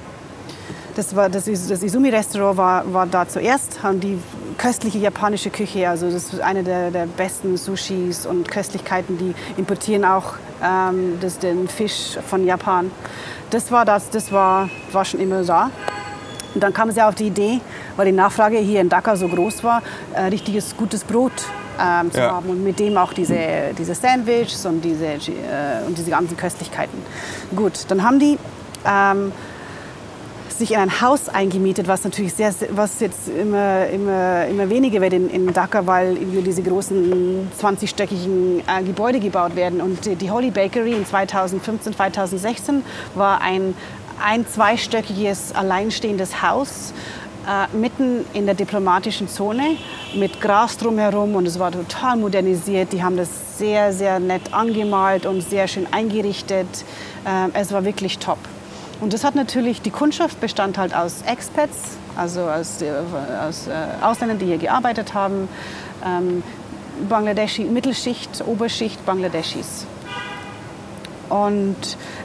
Das, 0.94 1.14
war, 1.14 1.28
das, 1.28 1.44
das 1.44 1.82
Izumi-Restaurant 1.82 2.56
war, 2.56 2.92
war 2.94 3.06
da 3.06 3.28
zuerst, 3.28 3.82
haben 3.82 4.00
die 4.00 4.18
köstliche 4.56 4.98
japanische 4.98 5.50
Küche, 5.50 5.88
also 5.90 6.10
das 6.10 6.32
ist 6.32 6.40
eine 6.40 6.62
der, 6.62 6.90
der 6.90 7.06
besten 7.06 7.58
Sushis 7.58 8.24
und 8.24 8.50
Köstlichkeiten, 8.50 9.18
die 9.18 9.34
importieren 9.58 10.06
auch 10.06 10.34
ähm, 10.64 11.18
das, 11.20 11.38
den 11.38 11.68
Fisch 11.68 12.18
von 12.26 12.46
Japan. 12.46 12.90
Das 13.50 13.70
war, 13.70 13.84
das, 13.84 14.08
das 14.08 14.32
war, 14.32 14.70
war 14.92 15.04
schon 15.04 15.20
immer 15.20 15.42
da. 15.42 15.70
Und 16.56 16.62
dann 16.62 16.72
kam 16.72 16.90
sie 16.90 17.02
auf 17.02 17.14
die 17.14 17.26
Idee, 17.26 17.60
weil 17.96 18.06
die 18.06 18.12
Nachfrage 18.12 18.56
hier 18.56 18.80
in 18.80 18.88
Dhaka 18.88 19.14
so 19.14 19.28
groß 19.28 19.62
war, 19.62 19.82
äh, 20.14 20.22
richtiges 20.22 20.74
gutes 20.74 21.04
Brot 21.04 21.32
ähm, 21.78 22.10
zu 22.10 22.18
Ja. 22.18 22.30
haben 22.32 22.48
und 22.48 22.64
mit 22.64 22.78
dem 22.78 22.96
auch 22.96 23.12
diese, 23.12 23.36
diese 23.76 23.94
Sandwiches 23.94 24.64
und 24.64 24.80
diese, 24.82 25.04
äh, 25.04 25.18
und 25.86 25.98
diese 25.98 26.08
ganzen 26.08 26.34
Köstlichkeiten. 26.34 26.98
Gut, 27.54 27.84
dann 27.88 28.02
haben 28.02 28.18
die 28.18 28.38
ähm, 28.86 29.32
sich 30.48 30.72
in 30.72 30.78
ein 30.78 31.02
Haus 31.02 31.28
eingemietet, 31.28 31.88
was 31.88 32.04
natürlich 32.04 32.32
sehr, 32.32 32.54
was 32.70 33.00
jetzt 33.00 33.28
immer, 33.28 33.86
immer, 33.88 34.46
immer 34.46 34.70
weniger 34.70 35.02
wird 35.02 35.12
in, 35.12 35.28
in 35.28 35.52
Dhaka, 35.52 35.86
weil 35.86 36.14
diese 36.14 36.62
großen 36.62 37.50
20-stöckigen 37.60 38.60
äh, 38.66 38.82
Gebäude 38.82 39.20
gebaut 39.20 39.56
werden. 39.56 39.82
Und 39.82 40.06
die, 40.06 40.14
die 40.16 40.30
Holy 40.30 40.50
Bakery 40.50 40.94
in 40.94 41.04
2015, 41.04 41.92
2016 41.94 42.82
war 43.14 43.42
ein, 43.42 43.74
ein 44.22 44.46
zweistöckiges, 44.46 45.54
alleinstehendes 45.54 46.42
Haus 46.42 46.92
äh, 47.46 47.76
mitten 47.76 48.24
in 48.32 48.46
der 48.46 48.54
diplomatischen 48.54 49.28
Zone 49.28 49.76
mit 50.14 50.40
Gras 50.40 50.76
drumherum 50.76 51.34
und 51.36 51.46
es 51.46 51.58
war 51.58 51.70
total 51.70 52.16
modernisiert. 52.16 52.92
Die 52.92 53.02
haben 53.02 53.16
das 53.16 53.58
sehr, 53.58 53.92
sehr 53.92 54.18
nett 54.18 54.52
angemalt 54.52 55.26
und 55.26 55.40
sehr 55.42 55.68
schön 55.68 55.86
eingerichtet. 55.92 56.66
Äh, 57.24 57.48
es 57.54 57.72
war 57.72 57.84
wirklich 57.84 58.18
top. 58.18 58.38
Und 59.00 59.12
das 59.12 59.24
hat 59.24 59.34
natürlich, 59.34 59.82
die 59.82 59.90
Kundschaft 59.90 60.40
bestand 60.40 60.78
halt 60.78 60.94
aus 60.94 61.22
Expats, 61.22 61.98
also 62.16 62.42
aus, 62.42 62.80
äh, 62.80 62.90
aus 63.46 63.68
äh, 63.68 63.72
Ausländern, 64.02 64.38
die 64.38 64.46
hier 64.46 64.58
gearbeitet 64.58 65.14
haben, 65.14 65.48
ähm, 66.04 66.42
Bangladeschi, 67.08 67.64
Mittelschicht, 67.64 68.42
Oberschicht, 68.46 69.04
Bangladeschis. 69.04 69.86
Und 71.28 71.76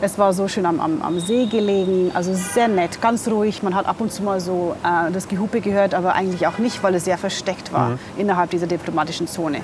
es 0.02 0.18
war 0.18 0.34
so 0.34 0.48
schön 0.48 0.66
am, 0.66 0.80
am, 0.80 1.02
am 1.02 1.20
See 1.20 1.46
gelegen, 1.46 2.12
also 2.14 2.34
sehr 2.34 2.68
nett, 2.68 3.02
ganz 3.02 3.28
ruhig. 3.28 3.64
Man 3.64 3.76
hat 3.76 3.86
ab 3.86 4.00
und 4.00 4.12
zu 4.12 4.24
mal 4.24 4.40
so 4.40 4.76
äh, 4.84 5.12
das 5.12 5.28
Gehupe 5.28 5.62
gehört, 5.62 5.94
aber 5.94 6.14
eigentlich 6.14 6.48
auch 6.48 6.58
nicht, 6.58 6.84
weil 6.84 6.96
es 6.96 7.06
sehr 7.06 7.18
versteckt 7.18 7.74
war 7.74 7.98
innerhalb 8.18 8.50
dieser 8.52 8.68
diplomatischen 8.68 9.28
Zone. 9.28 9.62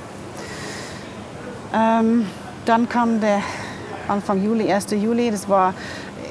Ähm, 1.73 2.25
dann 2.65 2.89
kam 2.89 3.21
der 3.21 3.41
Anfang 4.07 4.43
Juli, 4.43 4.71
1. 4.71 4.91
Juli, 4.91 5.31
das 5.31 5.49
war 5.49 5.73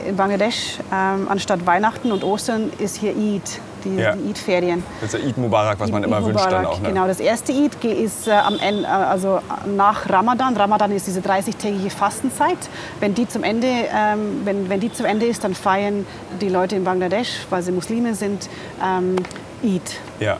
in 0.06 0.16
Bangladesch. 0.16 0.78
Ähm, 0.92 1.26
anstatt 1.28 1.66
Weihnachten 1.66 2.12
und 2.12 2.24
Ostern 2.24 2.70
ist 2.78 2.96
hier 2.96 3.10
Eid, 3.10 3.60
die, 3.86 3.96
Ja. 4.00 4.14
die 4.14 4.30
Eid-Ferien. 4.30 4.82
Das 5.00 5.12
ist 5.14 5.22
der 5.22 5.28
Eid 5.28 5.36
Mubarak, 5.38 5.78
was 5.78 5.90
man 5.90 6.02
Eid 6.02 6.08
immer 6.08 6.24
wünscht 6.24 6.44
dann 6.44 6.62
Mubarak, 6.62 6.66
auch. 6.66 6.80
Ne? 6.80 6.88
Genau, 6.88 7.06
das 7.06 7.20
erste 7.20 7.52
Eid 7.52 7.84
ist 7.84 8.28
äh, 8.28 8.32
am 8.32 8.58
Ende, 8.58 8.82
äh, 8.84 8.86
also 8.86 9.40
nach 9.76 10.08
Ramadan. 10.08 10.56
Ramadan 10.56 10.90
ist 10.92 11.06
diese 11.06 11.20
30-tägige 11.20 11.90
Fastenzeit. 11.90 12.58
Wenn 13.00 13.14
die 13.14 13.28
zum 13.28 13.42
Ende, 13.44 13.66
ähm, 13.68 14.42
wenn, 14.44 14.68
wenn 14.68 14.80
die 14.80 14.92
zu 14.92 15.04
Ende 15.06 15.26
ist, 15.26 15.44
dann 15.44 15.54
feiern 15.54 16.06
die 16.40 16.48
Leute 16.48 16.76
in 16.76 16.84
Bangladesch, 16.84 17.46
weil 17.50 17.62
sie 17.62 17.72
Muslime 17.72 18.14
sind, 18.14 18.48
ähm, 18.84 19.16
Eid. 19.64 20.00
Ja. 20.20 20.36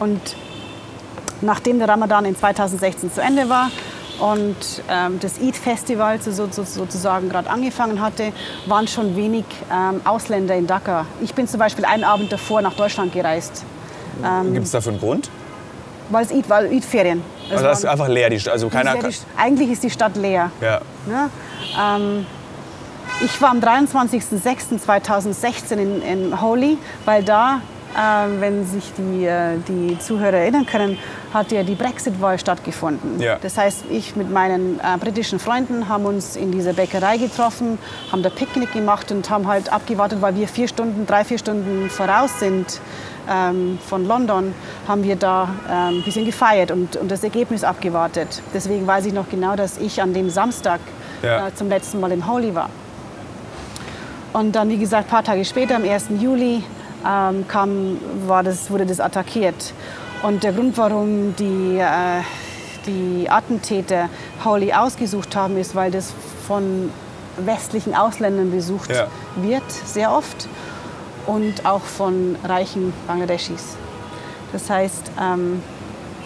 Und 0.00 0.20
nachdem 1.40 1.78
der 1.78 1.88
Ramadan 1.88 2.24
in 2.24 2.36
2016 2.36 3.12
zu 3.12 3.20
Ende 3.20 3.48
war 3.48 3.70
und 4.20 4.56
ähm, 4.90 5.18
das 5.20 5.40
Eid-Festival 5.40 6.20
so, 6.20 6.30
so, 6.32 6.48
sozusagen 6.64 7.28
gerade 7.28 7.48
angefangen 7.50 8.00
hatte, 8.00 8.32
waren 8.66 8.86
schon 8.88 9.14
wenig 9.16 9.44
ähm, 9.72 10.00
Ausländer 10.04 10.54
in 10.54 10.66
Dhaka. 10.66 11.06
Ich 11.20 11.34
bin 11.34 11.46
zum 11.48 11.58
Beispiel 11.60 11.84
einen 11.84 12.04
Abend 12.04 12.30
davor 12.32 12.62
nach 12.62 12.74
Deutschland 12.74 13.12
gereist, 13.12 13.64
Gibt 14.52 14.66
es 14.66 14.70
dafür 14.72 14.92
einen 14.92 15.00
Grund? 15.00 15.30
weil 16.10 16.24
es 16.26 16.32
Eid 16.32 16.48
war, 16.50 16.58
Eid-Ferien. 16.60 17.22
Also 17.50 17.64
das 17.64 17.78
ist 17.80 17.84
einfach 17.86 18.08
leer. 18.08 18.28
Die, 18.28 18.38
St- 18.38 18.50
also 18.50 18.68
keiner. 18.68 18.92
sehr 19.00 19.08
die, 19.08 19.16
eigentlich 19.38 19.70
ist 19.70 19.82
die 19.82 19.88
Stadt 19.90 20.14
leer. 20.16 20.50
Ja. 20.60 20.80
Ne? 21.06 21.30
Ähm, 21.80 22.26
ich 23.24 23.40
war 23.40 23.50
am 23.50 23.60
23.06.2016 23.60 25.72
in, 25.76 26.02
in 26.02 26.40
Holy, 26.40 26.76
weil 27.04 27.22
da, 27.22 27.60
ähm, 27.98 28.40
wenn 28.40 28.66
sich 28.66 28.84
die, 28.98 29.24
äh, 29.24 29.56
die 29.68 29.98
Zuhörer 29.98 30.38
erinnern 30.38 30.66
können, 30.66 30.98
hat 31.32 31.50
ja 31.52 31.62
die 31.62 31.74
Brexit-Wahl 31.74 32.38
stattgefunden. 32.38 33.20
Ja. 33.20 33.36
Das 33.40 33.56
heißt, 33.56 33.84
ich 33.90 34.16
mit 34.16 34.30
meinen 34.30 34.78
äh, 34.80 34.98
britischen 34.98 35.38
Freunden 35.38 35.88
haben 35.88 36.04
uns 36.04 36.36
in 36.36 36.52
dieser 36.52 36.72
Bäckerei 36.74 37.16
getroffen, 37.16 37.78
haben 38.10 38.22
da 38.22 38.30
Picknick 38.30 38.72
gemacht 38.72 39.10
und 39.10 39.28
haben 39.30 39.46
halt 39.46 39.72
abgewartet, 39.72 40.20
weil 40.20 40.36
wir 40.36 40.46
vier 40.48 40.68
Stunden, 40.68 41.06
drei, 41.06 41.24
vier 41.24 41.38
Stunden 41.38 41.88
voraus 41.90 42.38
sind 42.38 42.80
ähm, 43.30 43.78
von 43.86 44.06
London, 44.06 44.54
haben 44.86 45.04
wir 45.04 45.16
da 45.16 45.48
ähm, 45.70 45.98
ein 45.98 46.02
bisschen 46.02 46.26
gefeiert 46.26 46.70
und, 46.70 46.96
und 46.96 47.10
das 47.10 47.24
Ergebnis 47.24 47.64
abgewartet. 47.64 48.42
Deswegen 48.52 48.86
weiß 48.86 49.06
ich 49.06 49.12
noch 49.12 49.28
genau, 49.30 49.56
dass 49.56 49.78
ich 49.78 50.02
an 50.02 50.12
dem 50.12 50.28
Samstag 50.30 50.80
Ja. 51.22 51.48
äh, 51.48 51.54
zum 51.54 51.68
letzten 51.68 52.00
Mal 52.00 52.12
in 52.12 52.26
Holy 52.26 52.54
war. 52.54 52.68
Und 54.32 54.52
dann, 54.52 54.68
wie 54.70 54.78
gesagt, 54.78 55.04
ein 55.08 55.10
paar 55.10 55.24
Tage 55.24 55.44
später, 55.44 55.76
am 55.76 55.84
1. 55.84 56.06
Juli, 56.20 56.62
ähm, 57.06 57.44
kam, 57.48 57.98
war 58.26 58.42
das, 58.42 58.70
wurde 58.70 58.86
das 58.86 58.98
attackiert. 59.00 59.72
Und 60.22 60.44
der 60.44 60.52
Grund, 60.52 60.76
warum 60.78 61.34
die, 61.36 61.78
äh, 61.78 62.22
die 62.86 63.28
Attentäter 63.28 64.08
Hawley 64.44 64.72
ausgesucht 64.72 65.34
haben, 65.34 65.56
ist, 65.56 65.74
weil 65.74 65.90
das 65.90 66.12
von 66.46 66.90
westlichen 67.38 67.94
Ausländern 67.94 68.50
besucht 68.50 68.90
Ja. 68.90 69.06
wird, 69.36 69.70
sehr 69.70 70.12
oft. 70.12 70.48
Und 71.26 71.64
auch 71.66 71.82
von 71.82 72.36
reichen 72.44 72.92
Bangladeschis. 73.06 73.76
Das 74.52 74.68
heißt, 74.68 75.10
ähm, 75.20 75.62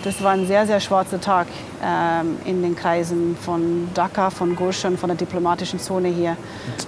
das 0.07 0.23
war 0.23 0.31
ein 0.33 0.47
sehr, 0.47 0.67
sehr 0.67 0.79
schwarzer 0.79 1.21
Tag 1.21 1.49
ähm, 1.85 2.37
in 2.45 2.63
den 2.63 2.77
Kreisen 2.77 3.37
von 3.41 3.89
Dhaka, 3.93 4.31
von 4.31 4.55
Gulshan, 4.55 4.97
von 4.97 5.09
der 5.09 5.17
diplomatischen 5.17 5.81
Zone 5.81 6.09
hier. 6.09 6.37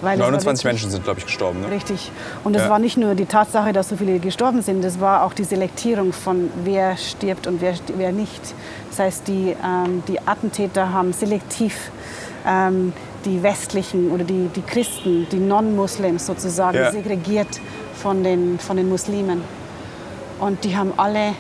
Weil 0.01 0.15
es 0.15 0.21
war 0.21 0.31
29 0.31 0.45
wirklich- 0.47 0.65
Menschen 0.65 0.91
sind, 0.93 1.03
glaube 1.05 1.19
ich, 1.19 1.27
gestorben. 1.27 1.61
Ne? 1.63 1.71
Richtig. 1.71 2.13
Und 2.45 2.55
es 2.55 2.63
Ja. 2.63 2.71
war 2.71 2.79
nicht 2.79 2.97
nur 2.97 3.15
die 3.17 3.27
Tatsache, 3.27 3.73
dass 3.73 3.89
so 3.89 3.97
viele 3.97 4.21
gestorben 4.21 4.63
sind, 4.63 4.85
es 4.85 5.01
war 5.01 5.25
auch 5.25 5.33
die 5.33 5.43
Selektierung 5.45 6.13
von 6.13 6.51
wer 6.65 6.97
stirbt 6.97 7.47
und 7.49 7.61
wer, 7.61 7.75
wer 7.97 8.13
nicht. 8.13 8.55
Das 8.91 9.01
heißt, 9.01 9.27
die, 9.29 9.57
ähm, 9.65 10.03
die 10.07 10.21
Attentäter 10.27 10.93
haben 10.93 11.13
selektiv 11.13 11.91
ähm, 12.47 12.93
die 13.25 13.43
westlichen 13.43 14.13
oder 14.13 14.23
die, 14.23 14.49
die 14.55 14.63
Christen, 14.63 15.27
die 15.33 15.39
Non-Muslims 15.41 16.25
sozusagen, 16.25 16.79
Ja. 16.79 16.93
segregiert 16.93 17.49
von 17.95 18.23
den, 18.23 18.61
von 18.61 18.77
den 18.77 18.89
Muslimen. 18.89 19.43
Und 20.39 20.63
die 20.63 20.77
haben 20.77 20.93
alle 20.97 21.35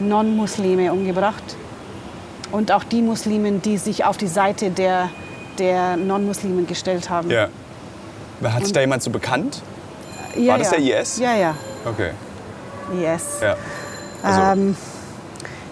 Non-Muslime 0.00 0.92
umgebracht. 0.92 1.42
Und 2.52 2.70
auch 2.72 2.84
die 2.84 3.02
Muslimen, 3.02 3.62
die 3.62 3.78
sich 3.78 4.04
auf 4.04 4.16
die 4.16 4.28
Seite 4.28 4.70
der, 4.70 5.10
der 5.58 5.96
Non-Muslimen 5.96 6.66
gestellt 6.66 7.10
haben. 7.10 7.30
Ja. 7.30 7.48
Hat 8.42 8.64
sich 8.64 8.72
da 8.72 8.80
jemand 8.80 9.02
so 9.02 9.10
bekannt? 9.10 9.62
Ja, 10.36 10.52
War 10.52 10.58
das 10.58 10.70
ja. 10.72 10.78
der 10.78 11.00
IS? 11.00 11.18
Ja, 11.18 11.34
ja. 11.34 11.54
Okay. 11.84 12.10
IS. 12.92 13.40
Ja. 13.40 13.56
Also, 14.22 14.40
Ähm, 14.40 14.76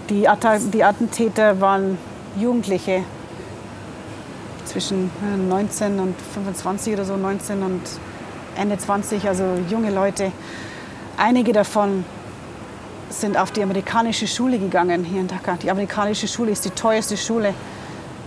die, 0.09 0.29
Atta 0.29 0.59
die 0.59 0.83
Attentäter 0.85 1.61
waren 1.61 1.99
Jugendliche 2.39 3.05
zwischen 4.65 5.11
äh, 5.23 5.37
19 5.37 5.99
und 5.99 6.15
25 6.35 6.95
oder 6.95 7.05
so, 7.05 7.17
19 7.17 7.63
und 7.63 7.81
Ende 8.57 8.79
20, 8.79 9.27
also 9.29 9.45
junge 9.69 9.91
Leute. 9.91 10.33
Einige 11.17 11.53
davon 11.53 12.05
sind 13.21 13.37
auf 13.37 13.51
die 13.51 13.63
amerikanische 13.63 14.27
Schule 14.27 14.59
gegangen 14.59 15.05
hier 15.05 15.21
in 15.21 15.29
Dhaka. 15.29 15.57
Die 15.63 15.71
amerikanische 15.71 16.27
Schule 16.29 16.51
ist 16.53 16.65
die 16.65 16.71
teuerste 16.71 17.17
Schule 17.17 17.55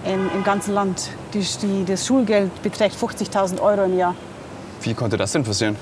im, 0.06 0.30
im 0.34 0.44
ganzen 0.44 0.74
Land. 0.74 1.10
Die, 1.34 1.46
die, 1.62 1.86
das 1.86 2.06
Schulgeld 2.06 2.62
beträgt 2.62 2.96
50.000 2.96 3.60
Euro 3.62 3.84
im 3.86 3.98
Jahr. 3.98 4.16
wie 4.82 4.94
konnte 4.94 5.18
das 5.18 5.32
denn 5.32 5.44
passieren? 5.44 5.76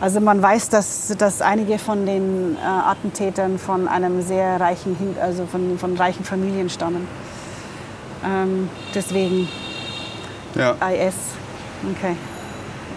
Also 0.00 0.20
man 0.20 0.40
weiß, 0.40 0.68
dass, 0.68 1.12
dass 1.18 1.42
einige 1.42 1.76
von 1.78 2.06
den 2.06 2.56
äh, 2.56 2.64
Attentätern 2.64 3.58
von 3.58 3.88
einem 3.88 4.22
sehr 4.22 4.60
reichen, 4.60 4.96
also 5.20 5.44
von, 5.46 5.76
von 5.76 5.96
reichen 5.96 6.24
Familien 6.24 6.70
stammen. 6.70 7.08
Ähm, 8.24 8.68
deswegen 8.94 9.48
Ja. 10.54 10.76
IS. 10.88 11.14
Okay. 11.96 12.14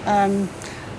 Ähm, 0.07 0.47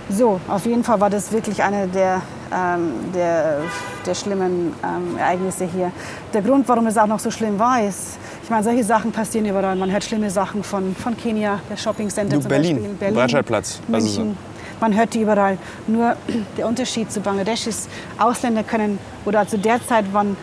so, 0.09 0.40
auf 0.48 0.66
jeden 0.66 0.82
Fall 0.82 1.00
war 1.00 1.11
das 1.11 1.30
wirklich 1.30 1.62
eine 1.62 1.86
der, 1.86 2.22
ähm, 2.55 3.12
der, 3.14 3.59
der 4.05 4.14
schlimmen 4.14 4.74
ähm, 4.82 5.16
Ereignisse 5.18 5.64
hier. 5.64 5.92
Der 6.32 6.42
Grund, 6.42 6.68
warum 6.68 6.86
es 6.86 6.96
auch 6.96 7.07
noch 7.07 7.18
so 7.18 7.30
schlimm 7.30 7.59
war, 7.59 7.82
ist, 7.82 8.18
ich 8.42 8.50
meine, 8.50 8.62
solche 8.62 8.84
Sachen 8.84 9.12
passieren 9.12 9.46
überall. 9.46 9.76
Man 9.76 9.90
hört 9.90 10.05
schlimme 10.05 10.30
Sachen 10.30 10.62
von, 10.62 10.94
von 10.94 11.16
Kenia, 11.16 11.61
der 11.70 11.76
Shopping 11.76 12.09
Center 12.09 12.40
zum 12.40 12.48
Berlin, 12.48 12.76
Beispiel. 12.76 12.94
Berlin, 12.94 13.14
Breitscheidplatz. 13.14 13.80
Also 13.90 14.07
so. 14.07 14.20
München. 14.20 14.53
Man 14.80 14.96
hört 14.96 15.14
die 15.14 15.22
überall. 15.22 15.59
Nur 15.86 16.16
der 16.57 16.66
Unterschied 16.66 17.11
zu 17.11 17.20
Bangladesch 17.20 17.66
ist, 17.66 17.88
Ausländer 18.18 18.64
können, 18.64 18.98
oder 19.24 19.46
zu 19.46 19.59
der 19.59 19.84
Zeit 19.86 20.12
waren, 20.12 20.36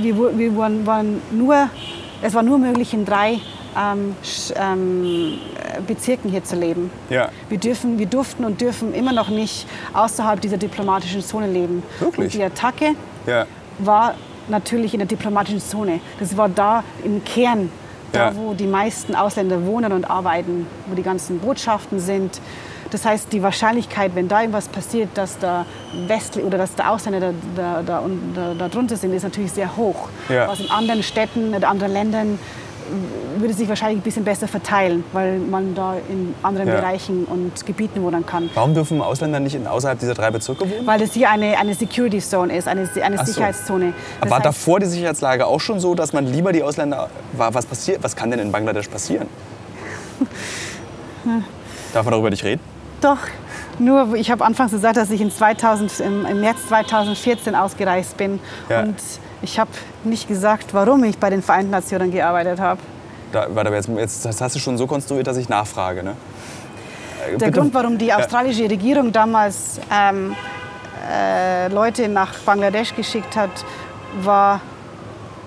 wir, 0.00 0.38
wir 0.38 0.56
waren, 0.56 0.86
waren 0.86 1.20
nur, 1.30 1.68
es 2.22 2.34
war 2.34 2.42
nur 2.42 2.58
möglich, 2.58 2.94
in 2.94 3.04
drei 3.04 3.40
ähm, 3.76 4.16
ähm, 4.56 5.38
Bezirken 5.86 6.30
hier 6.30 6.44
zu 6.44 6.56
leben. 6.56 6.90
Ja. 7.10 7.28
Wir, 7.48 7.58
dürfen, 7.58 7.98
wir 7.98 8.06
durften 8.06 8.44
und 8.44 8.60
dürfen 8.60 8.94
immer 8.94 9.12
noch 9.12 9.28
nicht 9.28 9.66
außerhalb 9.94 10.40
dieser 10.40 10.56
diplomatischen 10.56 11.22
Zone 11.22 11.46
leben. 11.46 11.82
Wirklich? 12.00 12.24
Und 12.26 12.34
die 12.34 12.42
Attacke 12.42 12.94
Ja. 13.26 13.46
war 13.78 14.14
natürlich 14.48 14.94
in 14.94 14.98
der 15.00 15.06
diplomatischen 15.08 15.60
Zone. 15.60 16.00
Das 16.18 16.36
war 16.36 16.48
da 16.48 16.82
im 17.04 17.22
Kern, 17.24 17.70
da 18.12 18.30
Ja. 18.30 18.36
wo 18.36 18.54
die 18.54 18.66
meisten 18.66 19.14
Ausländer 19.14 19.64
wohnen 19.66 19.92
und 19.92 20.10
arbeiten, 20.10 20.66
wo 20.86 20.94
die 20.94 21.02
ganzen 21.02 21.38
Botschaften 21.38 22.00
sind. 22.00 22.40
Das 22.90 23.04
heißt, 23.04 23.30
die 23.34 23.42
Wahrscheinlichkeit, 23.42 24.12
wenn 24.14 24.28
da 24.28 24.40
irgendwas 24.40 24.66
passiert, 24.68 25.10
dass 25.14 25.38
der 25.38 25.66
Westli 26.06 26.42
oder 26.42 26.56
dass 26.56 26.74
der 26.74 26.90
Ausländer 26.90 27.20
da, 27.20 27.32
da, 27.54 27.82
da, 27.82 28.02
da, 28.34 28.54
da 28.58 28.68
drunter 28.68 28.96
sind, 28.96 29.12
ist 29.12 29.24
natürlich 29.24 29.52
sehr 29.52 29.76
hoch. 29.76 30.08
Ja. 30.30 30.48
Was 30.48 30.60
in 30.60 30.70
anderen 30.70 31.02
Städten 31.02 31.54
oder 31.54 31.68
anderen 31.68 31.92
Ländern 31.92 32.38
würde 33.38 33.54
sich 33.54 33.68
wahrscheinlich 33.68 33.98
ein 33.98 34.02
bisschen 34.02 34.24
besser 34.24 34.48
verteilen, 34.48 35.04
weil 35.12 35.38
man 35.38 35.74
da 35.74 35.94
in 36.08 36.34
anderen 36.42 36.68
Ja. 36.68 36.76
Bereichen 36.76 37.24
und 37.24 37.64
Gebieten 37.66 38.02
wohnen 38.02 38.24
kann. 38.26 38.50
Warum 38.54 38.74
dürfen 38.74 39.00
Ausländer 39.00 39.40
nicht 39.40 39.54
in, 39.54 39.66
außerhalb 39.66 39.98
dieser 39.98 40.14
drei 40.14 40.30
Bezirke 40.30 40.62
wohnen? 40.68 40.86
Weil 40.86 40.98
das 41.00 41.12
hier 41.12 41.30
eine, 41.30 41.56
eine 41.58 41.74
Security 41.74 42.18
Zone 42.18 42.56
ist, 42.56 42.66
eine, 42.68 42.88
eine 43.02 43.16
Ach 43.18 43.26
so. 43.26 43.32
Sicherheitszone. 43.32 43.92
Das 44.20 44.30
war 44.30 44.38
heißt- 44.40 44.42
davor 44.44 44.80
die 44.80 44.86
Sicherheitslage 44.86 45.46
auch 45.46 45.60
schon 45.60 45.80
so, 45.80 45.94
dass 45.94 46.12
man 46.12 46.26
lieber 46.26 46.52
die 46.52 46.62
Ausländer. 46.62 47.08
Was 47.36 47.66
passiert? 47.66 48.02
Was 48.02 48.16
kann 48.16 48.30
denn 48.30 48.40
in 48.40 48.50
Bangladesch 48.52 48.88
passieren? 48.88 49.28
Darf 51.92 52.04
man 52.04 52.12
darüber 52.12 52.30
nicht 52.30 52.44
reden? 52.44 52.60
Doch, 53.00 53.18
nur 53.78 54.14
ich 54.14 54.30
habe 54.30 54.44
anfangs 54.44 54.72
gesagt, 54.72 54.96
dass 54.96 55.10
ich 55.10 55.20
in 55.20 55.30
2000, 55.30 56.00
im, 56.00 56.26
im 56.26 56.40
März 56.40 56.66
2014 56.68 57.54
ausgereist 57.54 58.16
bin. 58.16 58.40
Ja. 58.68 58.82
Und 58.82 58.96
ich 59.42 59.58
habe 59.58 59.70
nicht 60.04 60.28
gesagt, 60.28 60.74
warum 60.74 61.04
ich 61.04 61.18
bei 61.18 61.30
den 61.30 61.42
Vereinten 61.42 61.70
Nationen 61.70 62.10
gearbeitet 62.10 62.60
habe. 62.60 62.80
Da, 63.32 63.46
warte, 63.50 63.70
jetzt, 63.70 63.88
jetzt 63.88 64.24
das 64.24 64.40
hast 64.40 64.54
du 64.56 64.58
schon 64.58 64.78
so 64.78 64.86
konstruiert, 64.86 65.26
dass 65.26 65.36
ich 65.36 65.48
nachfrage. 65.48 66.02
Ne? 66.02 66.16
Äh, 67.26 67.30
Der 67.36 67.46
bitte- 67.46 67.52
Grund, 67.60 67.74
warum 67.74 67.98
die 67.98 68.12
australische 68.12 68.64
Regierung 68.64 69.12
damals 69.12 69.80
ähm, 69.92 70.34
äh, 71.12 71.68
Leute 71.68 72.08
nach 72.08 72.34
Bangladesch 72.40 72.94
geschickt 72.94 73.36
hat, 73.36 73.50
war, 74.22 74.60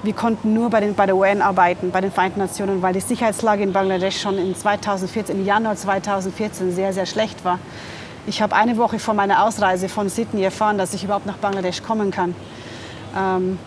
wir 0.04 0.14
konnten 0.14 0.54
nur 0.54 0.70
bei, 0.70 0.80
den, 0.80 0.94
bei 0.94 1.06
der 1.08 1.16
UN 1.16 1.42
arbeiten, 1.42 1.90
bei 1.92 2.02
den 2.02 2.12
Vereinten 2.12 2.40
Nationen, 2.40 2.82
weil 2.82 2.94
die 2.94 3.00
Sicherheitslage 3.00 3.64
in 3.64 3.74
Bangladesch 3.74 4.22
schon 4.22 4.38
in 4.38 4.56
2014, 4.56 5.36
im 5.40 5.46
Januar 5.46 5.76
2014 5.76 6.72
sehr, 6.72 6.94
sehr 6.94 7.06
schlecht 7.08 7.44
war. 7.44 7.58
Ich 8.28 8.42
habe 8.44 8.56
eine 8.56 8.78
Woche 8.78 9.00
vor 9.00 9.16
meiner 9.16 9.44
Ausreise 9.44 9.90
von 9.90 10.08
Sydney 10.08 10.44
erfahren, 10.44 10.78
dass 10.78 10.94
ich 10.94 11.04
überhaupt 11.04 11.26
nach 11.26 11.38
Bangladesch 11.38 11.82
kommen 11.82 12.12
kann. 12.12 12.36
Ähm, 13.18 13.58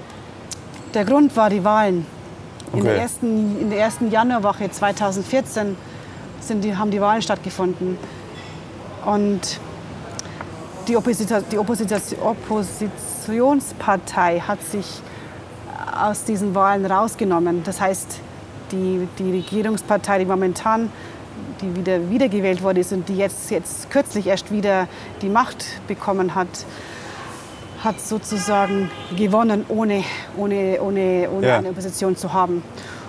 der 0.95 1.05
Grund 1.05 1.37
war 1.37 1.51
die 1.51 1.63
Wahlen. 1.65 2.07
In, 2.73 2.83
der 2.83 2.93
Okay. 2.93 3.03
ersten, 3.03 3.61
in 3.61 3.69
der 3.71 3.81
ersten 3.81 4.11
Januarwoche 4.11 4.71
2014 4.71 5.77
sind 6.41 6.65
die, 6.65 6.75
haben 6.77 6.91
die 6.91 7.01
Wahlen 7.01 7.23
stattgefunden. 7.23 7.97
Und 9.05 9.61
die, 10.89 10.97
Opposita 10.97 11.41
die 11.41 11.59
Opposita 11.59 11.97
Oppositionspartei 12.23 14.41
hat 14.41 14.63
sich 14.63 14.87
aus 16.01 16.25
diesen 16.25 16.55
Wahlen 16.55 16.87
rausgenommen. 16.87 17.63
Das 17.65 17.81
heißt, 17.81 18.19
die, 18.73 19.07
die 19.19 19.31
Regierungspartei, 19.31 20.21
die 20.21 20.25
momentan 20.25 20.91
die 21.61 21.77
wieder 21.77 22.11
wiedergewählt 22.11 22.63
worden 22.63 22.79
ist 22.79 22.93
und 22.93 23.09
die 23.09 23.17
jetzt, 23.17 23.51
jetzt 23.51 23.91
kürzlich 23.91 24.27
erst 24.27 24.53
wieder 24.53 24.89
die 25.23 25.29
Macht 25.29 25.65
bekommen 25.87 26.35
hat, 26.35 26.49
hat 27.85 28.01
sozusagen 28.01 28.91
gewonnen, 29.17 29.65
ohne, 29.69 30.03
ohne, 30.37 30.79
ohne, 30.81 31.29
ohne 31.31 31.47
Ja. 31.47 31.59
eine 31.59 31.69
Opposition 31.71 32.17
zu 32.17 32.33
haben. 32.33 32.63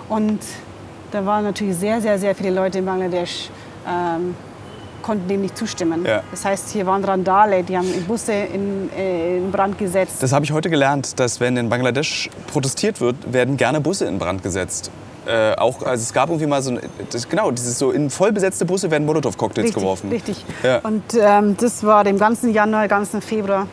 Und 0.09 0.39
da 1.11 1.25
waren 1.25 1.45
natürlich 1.45 1.77
sehr, 1.77 2.01
sehr, 2.01 2.19
sehr 2.19 2.35
viele 2.35 2.51
Leute 2.51 2.79
in 2.79 2.85
Bangladesch, 2.85 3.49
ähm, 3.87 4.35
konnten 5.01 5.27
dem 5.27 5.41
nicht 5.41 5.57
zustimmen. 5.57 6.03
Ja. 6.05 6.23
Das 6.31 6.43
heißt, 6.43 6.71
hier 6.71 6.85
waren 6.85 7.03
Randale, 7.03 7.63
die 7.63 7.77
haben 7.77 7.87
Busse 8.07 8.33
in, 8.33 8.89
äh, 8.97 9.37
in 9.37 9.51
Brand 9.51 9.77
gesetzt. 9.77 10.21
Das 10.21 10.33
habe 10.33 10.43
ich 10.45 10.51
heute 10.51 10.69
gelernt, 10.69 11.19
dass 11.19 11.39
wenn 11.39 11.55
in 11.57 11.69
Bangladesch 11.69 12.29
protestiert 12.47 12.99
wird, 12.99 13.15
werden 13.31 13.55
gerne 13.55 13.79
Busse 13.81 14.05
in 14.05 14.17
Brand 14.17 14.43
gesetzt. 14.43 14.91
Äh, 15.27 15.55
auch, 15.55 15.81
also 15.83 16.01
es 16.03 16.13
gab 16.13 16.29
irgendwie 16.29 16.47
mal 16.47 16.61
so, 16.61 16.71
ein, 16.71 16.79
das, 17.11 17.27
genau, 17.27 17.49
dieses 17.49 17.79
so 17.79 17.91
in 17.91 18.09
vollbesetzte 18.09 18.65
Busse 18.65 18.91
werden 18.91 19.05
Molotow-Cocktails 19.05 19.73
geworfen. 19.73 20.09
Richtig. 20.09 20.43
Ja. 20.63 20.79
Und 20.79 21.03
ähm, 21.19 21.55
das 21.57 21.83
war 21.83 22.03
dem 22.03 22.19
ganzen 22.19 22.53
Januar, 22.53 22.87
ganzen 22.87 23.21
Februar 23.21 23.67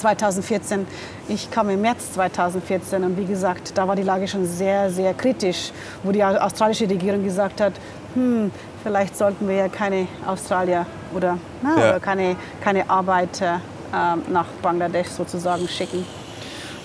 2014. 0.00 0.86
Ich 1.28 1.50
kam 1.50 1.68
im 1.70 1.80
März 1.82 2.12
2014 2.14 3.04
und 3.04 3.16
wie 3.16 3.24
gesagt, 3.26 3.76
da 3.76 3.86
war 3.86 3.96
die 3.96 4.02
Lage 4.02 4.26
schon 4.26 4.46
sehr, 4.46 4.90
sehr 4.90 5.14
kritisch, 5.14 5.72
wo 6.02 6.10
die 6.12 6.24
australische 6.24 6.88
Regierung 6.88 7.22
gesagt 7.22 7.60
hat, 7.60 7.72
hm, 8.14 8.50
vielleicht 8.82 9.16
sollten 9.16 9.46
wir 9.48 9.54
ja 9.56 9.68
keine 9.68 10.06
Australier 10.26 10.86
oder, 11.14 11.38
na, 11.62 11.70
Ja. 11.78 11.88
oder 11.90 12.00
keine, 12.00 12.36
keine 12.60 12.88
Arbeiter 12.88 13.60
ähm, 13.94 14.22
nach 14.32 14.46
Bangladesch 14.62 15.08
sozusagen 15.08 15.68
schicken. 15.68 16.04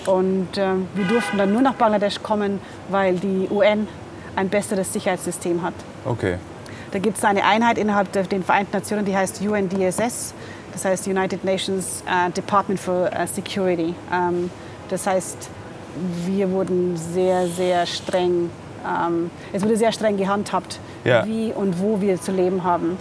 Und 0.06 0.48
ähm, 0.56 0.86
wir 0.94 1.04
durften 1.06 1.38
dann 1.38 1.52
nur 1.52 1.62
nach 1.62 1.74
Bangladesch 1.74 2.22
kommen, 2.22 2.60
weil 2.90 3.16
die 3.16 3.48
UN 3.50 3.88
ein 4.36 4.48
besseres 4.48 4.92
Sicherheitssystem 4.92 5.62
hat. 5.62 5.74
Okay. 6.04 6.36
Da 6.92 6.98
gibt 7.00 7.18
es 7.18 7.24
eine 7.24 7.44
Einheit 7.44 7.78
innerhalb 7.78 8.12
der 8.12 8.22
den 8.22 8.44
Vereinten 8.44 8.76
Nationen, 8.76 9.04
die 9.04 9.16
heißt 9.16 9.40
UNDSS. 9.42 10.32
Das 10.76 10.84
heißt 10.84 11.06
United 11.08 11.42
Nations 11.42 12.02
äh, 12.06 12.30
Department 12.32 12.78
for 12.78 13.10
äh, 13.10 13.26
Security. 13.26 13.94
Ähm, 14.12 14.50
das 14.90 15.06
heißt, 15.06 15.48
wir 16.26 16.50
wurden 16.50 16.98
sehr, 16.98 17.48
sehr 17.48 17.86
streng, 17.86 18.50
ähm, 18.86 19.30
es 19.54 19.62
wurde 19.62 19.78
sehr 19.78 19.90
streng 19.90 20.18
gehandhabt, 20.18 20.78
Ja. 21.02 21.24
wie 21.26 21.50
und 21.50 21.80
wo 21.80 22.02
wir 22.02 22.20
zu 22.20 22.30
leben 22.30 22.62
haben. 22.62 22.98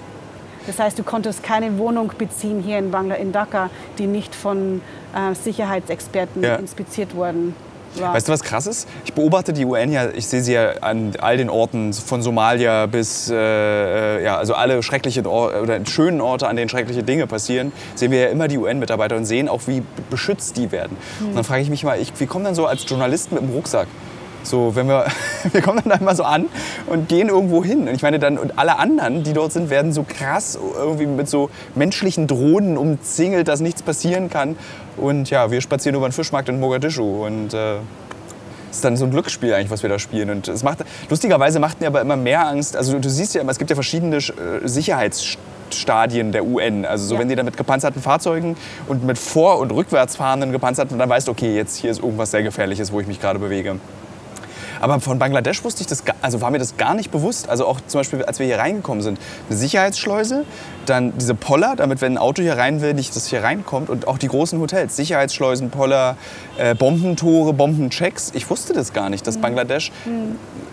Das 0.67 0.79
heißt, 0.79 0.97
du 0.97 1.03
konntest 1.03 1.43
keine 1.43 1.77
Wohnung 1.77 2.13
beziehen 2.17 2.61
hier 2.63 2.77
in, 2.79 2.91
Bangla 2.91 3.15
in 3.15 3.33
Dhaka, 3.33 3.69
die 3.97 4.07
nicht 4.07 4.33
von 4.33 4.81
äh, 5.13 5.35
Sicherheitsexperten 5.35 6.43
Ja. 6.43 6.55
inspiziert 6.55 7.13
worden 7.13 7.55
war. 7.99 8.13
Weißt 8.13 8.27
du, 8.27 8.31
was 8.33 8.43
krass 8.43 8.67
ist? 8.67 8.87
Ich 9.05 9.13
beobachte 9.13 9.53
die 9.53 9.65
UN 9.65 9.91
ja, 9.91 10.09
ich 10.09 10.27
sehe 10.27 10.41
sie 10.41 10.53
ja 10.53 10.73
an 10.81 11.13
all 11.19 11.37
den 11.37 11.49
Orten, 11.49 11.93
von 11.93 12.21
Somalia 12.21 12.85
bis, 12.85 13.29
äh, 13.29 13.35
äh, 13.35 14.23
ja, 14.23 14.37
also 14.37 14.53
alle 14.53 14.81
schrecklichen 14.83 15.25
Or 15.25 15.61
oder 15.61 15.79
schönen 15.85 16.21
Orte, 16.21 16.47
an 16.47 16.55
denen 16.55 16.69
schreckliche 16.69 17.03
Dinge 17.03 17.27
passieren, 17.27 17.71
sehen 17.95 18.11
wir 18.11 18.19
ja 18.19 18.27
immer 18.27 18.47
die 18.47 18.57
UN-Mitarbeiter 18.57 19.15
und 19.15 19.25
sehen 19.25 19.49
auch, 19.49 19.61
wie 19.67 19.83
beschützt 20.09 20.57
die 20.57 20.71
werden. 20.71 20.97
Und 21.21 21.35
dann 21.35 21.43
frage 21.43 21.61
ich 21.61 21.69
mich 21.69 21.83
mal, 21.83 21.99
ich, 21.99 22.11
wir 22.19 22.27
kommen 22.27 22.45
dann 22.45 22.55
so 22.55 22.65
als 22.65 22.87
Journalisten 22.89 23.35
mit 23.35 23.43
dem 23.43 23.51
Rucksack. 23.51 23.87
So, 24.45 24.75
wenn 24.75 24.87
wir, 24.87 25.05
wir 25.51 25.61
kommen 25.61 25.81
dann 25.83 25.89
da 25.89 25.95
immer 25.97 26.15
so 26.15 26.23
an 26.23 26.45
und 26.87 27.09
gehen 27.09 27.29
irgendwo 27.29 27.63
hin. 27.63 27.87
Und 27.87 27.95
ich 27.95 28.01
meine 28.03 28.19
dann, 28.19 28.37
und 28.37 28.57
alle 28.57 28.77
anderen, 28.79 29.23
die 29.23 29.33
dort 29.33 29.51
sind, 29.51 29.69
werden 29.69 29.91
so 29.91 30.05
krass 30.07 30.57
irgendwie 30.77 31.07
mit 31.07 31.27
so 31.27 31.49
menschlichen 31.73 32.27
Drohnen 32.27 32.77
umzingelt, 32.77 33.47
dass 33.47 33.59
nichts 33.59 33.81
passieren 33.81 34.29
kann. 34.29 34.55
Und 34.97 35.29
ja, 35.29 35.51
wir 35.51 35.59
spazieren 35.61 35.95
über 35.95 36.07
den 36.07 36.13
Fischmarkt 36.13 36.47
in 36.47 36.59
Mogadischu 36.59 37.25
und 37.25 37.53
äh, 37.53 37.77
ist 38.71 38.83
dann 38.83 38.97
so 38.97 39.05
ein 39.05 39.11
Glücksspiel 39.11 39.53
eigentlich, 39.53 39.71
was 39.71 39.81
wir 39.83 39.89
da 39.89 39.97
spielen. 39.99 40.29
Und 40.29 40.47
es 40.47 40.63
macht, 40.63 40.79
lustigerweise 41.09 41.59
macht 41.59 41.81
mir 41.81 41.87
aber 41.87 42.01
immer 42.01 42.15
mehr 42.15 42.47
Angst. 42.47 42.77
Also 42.77 42.99
du 42.99 43.09
siehst 43.09 43.33
ja 43.33 43.41
immer, 43.41 43.51
es 43.51 43.57
gibt 43.57 43.69
ja 43.71 43.75
verschiedene 43.75 44.17
äh, 44.17 44.21
Sicherheitsstadien 44.63 46.31
der 46.31 46.45
UN. 46.45 46.85
Also 46.85 47.05
so 47.07 47.15
Ja. 47.15 47.21
wenn 47.21 47.29
die 47.29 47.35
da 47.35 47.43
mit 47.43 47.57
gepanzerten 47.57 48.01
Fahrzeugen 48.01 48.55
und 48.87 49.03
mit 49.03 49.17
vor- 49.17 49.59
und 49.59 49.71
rückwärts 49.71 50.15
fahrenden 50.17 50.51
gepanzerten, 50.51 50.99
dann 50.99 51.09
weißt 51.09 51.27
du, 51.27 51.31
okay, 51.31 51.55
jetzt 51.55 51.77
hier 51.77 51.89
ist 51.91 51.99
irgendwas 52.01 52.31
sehr 52.31 52.43
Gefährliches, 52.43 52.91
wo 52.91 52.99
ich 52.99 53.07
mich 53.07 53.19
gerade 53.19 53.39
bewege. 53.39 53.79
Aber 54.81 54.99
von 54.99 55.19
Bangladesch 55.19 55.63
wusste 55.63 55.81
ich 55.81 55.87
das, 55.87 56.03
also 56.21 56.41
war 56.41 56.51
mir 56.51 56.59
das 56.59 56.77
gar 56.77 56.93
nicht 56.93 57.11
bewusst. 57.11 57.49
Also 57.49 57.65
auch 57.65 57.79
zum 57.87 57.99
Beispiel, 57.99 58.23
als 58.23 58.39
wir 58.39 58.45
hier 58.45 58.59
reingekommen 58.59 59.01
sind, 59.03 59.19
eine 59.49 59.57
Sicherheitsschleuse, 59.57 60.45
dann 60.85 61.17
diese 61.17 61.35
Poller, 61.35 61.75
damit 61.75 62.01
wenn 62.01 62.13
ein 62.13 62.17
Auto 62.17 62.41
hier 62.41 62.57
rein 62.57 62.81
will, 62.81 62.93
nicht 62.93 63.15
das 63.15 63.27
hier 63.27 63.43
reinkommt 63.43 63.89
und 63.89 64.07
auch 64.07 64.17
die 64.17 64.27
großen 64.27 64.59
Hotels, 64.59 64.95
Sicherheitsschleusen, 64.95 65.69
Poller, 65.69 66.17
äh, 66.57 66.75
Bombentore, 66.75 67.53
Bombenchecks. 67.53 68.31
Ich 68.35 68.49
wusste 68.49 68.73
das 68.73 68.93
gar 68.93 69.09
nicht, 69.09 69.25
dass 69.27 69.37
Bangladesch 69.37 69.91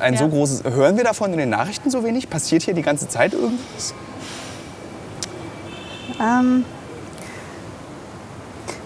ein 0.00 0.16
so 0.16 0.24
Ja. 0.24 0.30
großes. 0.30 0.64
Hören 0.64 0.96
wir 0.96 1.05
davon 1.05 1.32
in 1.32 1.38
den 1.38 1.50
Nachrichten 1.50 1.90
so 1.90 2.05
wenig? 2.05 2.28
Passiert 2.28 2.62
hier 2.62 2.74
die 2.74 2.82
ganze 2.82 3.09
Zeit 3.09 3.32
irgendwas? 3.32 3.94
Ähm, 6.20 6.64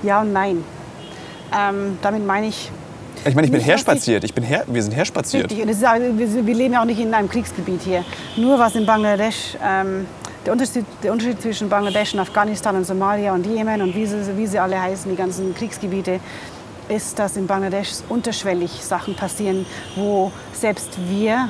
ja 0.03 0.21
und 0.21 0.33
nein. 0.33 0.64
Ähm, 1.57 1.99
damit 2.03 2.27
meine 2.27 2.47
ich, 2.47 2.71
Ich 3.25 3.35
meine, 3.35 3.47
ich 3.47 3.51
bin 3.51 3.59
Nicht, 3.59 3.69
herspaziert. 3.69 4.25
Ich 4.25 4.35
bin 4.35 4.45
her, 4.45 4.64
wir 4.67 4.83
sind 4.83 4.93
herspaziert. 4.93 5.51
Richtig, 5.51 5.62
und 5.62 5.69
das 5.69 5.79
ist, 5.79 6.37
wir, 6.37 6.47
wir 6.47 6.55
leben 6.55 6.75
ja 6.75 6.83
auch 6.83 6.87
nicht 6.87 7.01
in 7.01 7.12
einem 7.14 7.29
Kriegsgebiet 7.29 7.83
hier. 7.83 8.05
Nur 8.37 8.59
was 8.59 8.75
in 8.75 8.87
Bangladesch, 8.87 9.57
ähm, 9.64 10.07
der, 10.45 10.53
Unterschied, 10.53 10.85
der 11.03 11.12
Unterschied 11.12 11.41
zwischen 11.41 11.69
Bangladesch 11.69 12.14
und 12.14 12.21
Afghanistan 12.21 12.77
und 12.77 12.87
Somalia 12.87 13.33
und 13.33 13.47
Jemen 13.47 13.83
und 13.83 13.95
wie 13.95 14.07
sie, 14.07 14.37
wie 14.37 14.47
sie 14.47 14.59
alle 14.59 14.81
heißen, 14.81 15.11
die 15.11 15.17
ganzen 15.17 15.55
Kriegsgebiete, 15.55 16.21
ist, 16.89 17.19
dass 17.19 17.37
in 17.37 17.47
Bangladesch 17.47 17.91
unterschwellig 18.09 18.71
Sachen 18.71 19.17
passieren, 19.17 19.67
wo 19.97 20.31
selbst 20.53 20.91
wir 21.09 21.49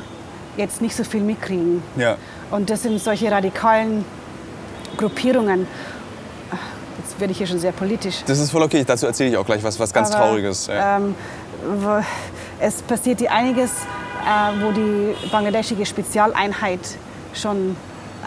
jetzt 0.57 0.81
nicht 0.81 0.97
so 0.97 1.05
viel 1.05 1.21
mitkriegen. 1.21 1.83
Ja. 1.97 2.17
Und 2.51 2.71
das 2.71 2.83
sind 2.83 3.01
solche 3.01 3.31
radikalen 3.31 4.05
Gruppierungen. 4.97 5.67
Jetzt 6.99 7.21
werde 7.21 7.33
ich 7.33 7.39
hier 7.39 7.47
schon 7.47 7.59
sehr 7.59 7.73
politisch. 7.73 8.23
Das 8.27 8.39
ist 8.39 8.51
voll 8.51 8.62
okay. 8.62 8.83
Dazu 8.87 9.07
erzähle 9.07 9.31
ich 9.31 9.37
auch 9.37 9.45
gleich 9.45 9.62
was, 9.62 9.79
was 9.79 9.93
ganz 9.93 10.11
Aber, 10.11 10.25
Trauriges. 10.25 10.67
Ja. 10.69 10.97
Ähm, 10.97 11.14
es 12.61 12.83
passiert 12.83 13.21
hier 13.21 13.33
einiges, 13.33 13.71
äh, 13.71 14.63
wo 14.65 14.73
die 14.73 15.15
bangladeschische 15.31 15.87
Spezialeinheit 15.87 16.81
schon 17.35 17.77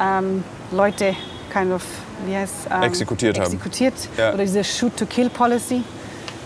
ähm, 0.02 0.44
Leute 0.72 1.16
kind 1.52 1.74
of, 1.74 1.84
wie 2.26 2.36
heißt, 2.36 2.68
ähm, 2.72 2.84
Exekutiert 2.84 3.38
haben. 3.40 3.46
exekutiert 3.46 3.94
Ja. 4.18 4.34
Oder 4.34 4.44
diese 4.44 4.64
Shoot-to-Kill-Policy. 4.64 5.84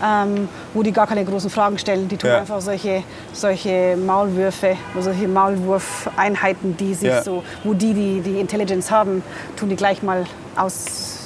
Ähm, 0.04 0.48
wo 0.74 0.82
die 0.82 0.90
gar 0.90 1.06
keine 1.06 1.24
großen 1.24 1.48
Fragen 1.48 1.78
stellen. 1.78 2.08
Die 2.08 2.16
tun 2.16 2.28
Ja. 2.28 2.38
einfach 2.40 2.60
solche, 2.60 3.04
solche 3.32 3.96
Maulwürfe, 3.96 4.76
solche 4.98 5.28
Maulwurfeinheiten, 5.28 6.76
die 6.76 6.94
sich 6.94 7.08
Ja. 7.08 7.22
so, 7.22 7.44
wo 7.62 7.74
die, 7.74 7.94
die 7.94 8.20
die 8.20 8.40
Intelligence 8.40 8.90
haben, 8.90 9.22
tun 9.56 9.68
die 9.68 9.76
gleich 9.76 10.02
mal 10.02 10.24
aus, 10.56 11.23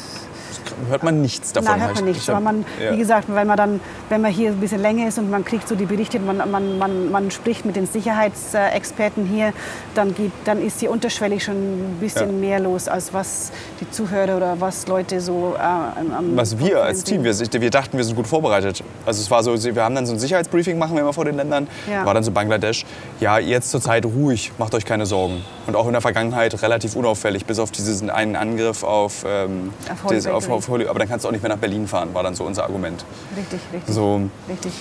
Hört 0.89 1.03
man 1.03 1.21
nichts 1.23 1.53
davon. 1.53 1.71
Nein, 1.73 1.81
hört 1.81 1.95
man 1.97 2.05
Ich- 2.05 2.15
nicht. 2.15 2.23
ich 2.23 2.29
hab- 2.29 2.37
weil 2.37 2.43
man, 2.43 2.65
ja. 2.83 2.93
wie 2.93 2.99
gesagt, 2.99 3.25
wenn 3.29 3.47
man 3.47 3.57
dann, 3.57 3.81
wenn 4.09 4.21
man 4.21 4.31
hier 4.31 4.51
ein 4.51 4.57
bisschen 4.61 4.81
länger 4.81 5.09
ist 5.09 5.19
und 5.19 5.31
man 5.31 5.45
kriegt 5.45 5.69
so 5.69 5.75
die 5.75 5.85
Berichte, 5.87 6.19
man, 6.21 6.39
man, 6.51 6.79
man, 6.79 7.11
man 7.11 7.31
spricht 7.31 7.65
mit 7.65 7.77
den 7.77 7.87
Sicherheitsexperten 7.87 9.27
hier, 9.27 9.53
dann, 9.95 10.15
geht, 10.15 10.33
dann 10.45 10.61
ist 10.65 10.81
hier 10.81 10.91
unterschwellig 10.91 11.45
schon 11.45 11.55
ein 11.57 11.97
bisschen 12.01 12.31
Ja. 12.31 12.49
mehr 12.49 12.61
los, 12.61 12.89
als 12.89 13.13
was 13.13 13.51
die 13.81 13.91
Zuhörer 13.91 14.37
oder 14.37 14.61
was 14.61 14.87
Leute 14.87 15.21
so 15.21 15.55
äh, 15.59 15.63
am- 15.63 16.37
Was 16.37 16.59
wir 16.59 16.83
als 16.83 17.05
Team, 17.05 17.25
wir, 17.25 17.35
wir 17.39 17.71
dachten, 17.71 17.97
wir 17.97 18.05
sind 18.05 18.17
gut 18.17 18.27
vorbereitet. 18.27 18.83
Also 19.07 19.21
es 19.21 19.31
war 19.31 19.43
so, 19.43 19.55
wir 19.63 19.83
haben 19.85 19.95
dann 19.95 20.07
so 20.07 20.13
ein 20.13 20.19
Sicherheitsbriefing 20.19 20.79
machen 20.79 20.95
wir 20.95 21.01
immer 21.03 21.13
vor 21.13 21.25
den 21.25 21.37
Ländern. 21.37 21.67
Ja. 21.91 22.05
War 22.05 22.15
dann 22.15 22.23
so 22.23 22.31
Bangladesch. 22.31 22.85
Ja, 23.21 23.39
jetzt 23.39 23.71
zur 23.71 23.81
Zeit 23.81 24.05
ruhig, 24.05 24.53
macht 24.59 24.75
euch 24.75 24.85
keine 24.85 25.07
Sorgen. 25.07 25.43
Und 25.67 25.77
auch 25.77 25.87
in 25.87 25.93
der 25.93 26.01
Vergangenheit 26.01 26.61
relativ 26.63 26.97
unauffällig, 26.97 27.45
bis 27.47 27.59
auf 27.59 27.71
diesen 27.71 28.11
einen 28.11 28.37
Angriff 28.37 28.83
auf, 28.85 29.25
ähm, 29.27 29.73
Auf 29.93 30.05
Holy 30.05 30.17
das- 30.17 30.27
auf, 30.27 30.49
auf 30.51 30.68
Holy. 30.69 30.87
Aber 30.87 30.99
dann 30.99 31.09
kannst 31.09 31.25
du 31.25 31.29
auch 31.29 31.33
nicht 31.33 31.43
mehr 31.43 31.51
nach 31.51 31.59
Berlin 31.59 31.87
fahren, 31.87 32.15
war 32.15 32.23
dann 32.23 32.35
so 32.35 32.45
unser 32.45 32.65
Argument. 32.65 33.05
Richtig, 33.37 33.61
richtig. 33.73 33.95
So, 33.95 34.23
richtig. 34.49 34.73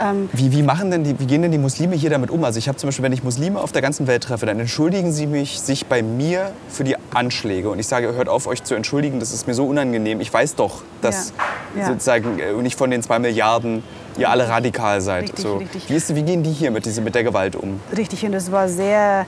Ähm, 0.00 0.28
wie, 0.32 0.50
wie, 0.52 0.62
machen 0.62 0.90
denn 0.90 1.04
die, 1.04 1.18
wie 1.20 1.26
gehen 1.26 1.42
denn 1.42 1.52
die 1.52 1.58
Muslime 1.58 1.94
hier 1.94 2.10
damit 2.10 2.30
um? 2.30 2.42
Also 2.44 2.58
ich 2.58 2.66
habe 2.66 2.78
zum 2.78 2.88
Beispiel, 2.88 3.04
wenn 3.04 3.12
ich 3.12 3.22
Muslime 3.22 3.60
auf 3.60 3.72
der 3.72 3.82
ganzen 3.82 4.06
Welt 4.06 4.24
treffe, 4.24 4.46
dann 4.46 4.58
entschuldigen 4.58 5.12
sie 5.12 5.26
mich 5.26 5.60
sich 5.60 5.86
bei 5.86 6.02
mir 6.02 6.52
für 6.68 6.82
die 6.82 6.96
Anschläge. 7.12 7.68
Und 7.68 7.78
ich 7.78 7.86
sage, 7.86 8.14
hört 8.14 8.28
auf, 8.28 8.46
euch 8.46 8.64
zu 8.64 8.74
entschuldigen, 8.74 9.20
das 9.20 9.32
ist 9.32 9.46
mir 9.46 9.54
so 9.54 9.66
unangenehm. 9.66 10.20
Ich 10.20 10.32
weiß 10.32 10.54
doch, 10.54 10.82
dass 11.02 11.32
Ja. 11.74 11.82
Ja. 11.82 11.86
sozusagen 11.88 12.38
äh, 12.38 12.52
nicht 12.54 12.76
von 12.76 12.90
den 12.90 13.02
zwei 13.02 13.18
Milliarden 13.18 13.82
ihr 14.18 14.28
alle 14.28 14.48
radikal 14.48 15.00
seid. 15.00 15.24
Richtig, 15.24 15.40
so. 15.40 15.56
richtig. 15.56 15.88
Wie, 15.88 15.94
ist, 15.94 16.14
wie 16.14 16.22
gehen 16.22 16.42
die 16.42 16.52
hier 16.52 16.70
mit, 16.70 16.84
diese, 16.84 17.00
mit 17.00 17.14
der 17.14 17.24
Gewalt 17.24 17.56
um? 17.56 17.80
Richtig, 17.96 18.24
und 18.24 18.34
es 18.34 18.50
war 18.50 18.68
sehr, 18.68 19.26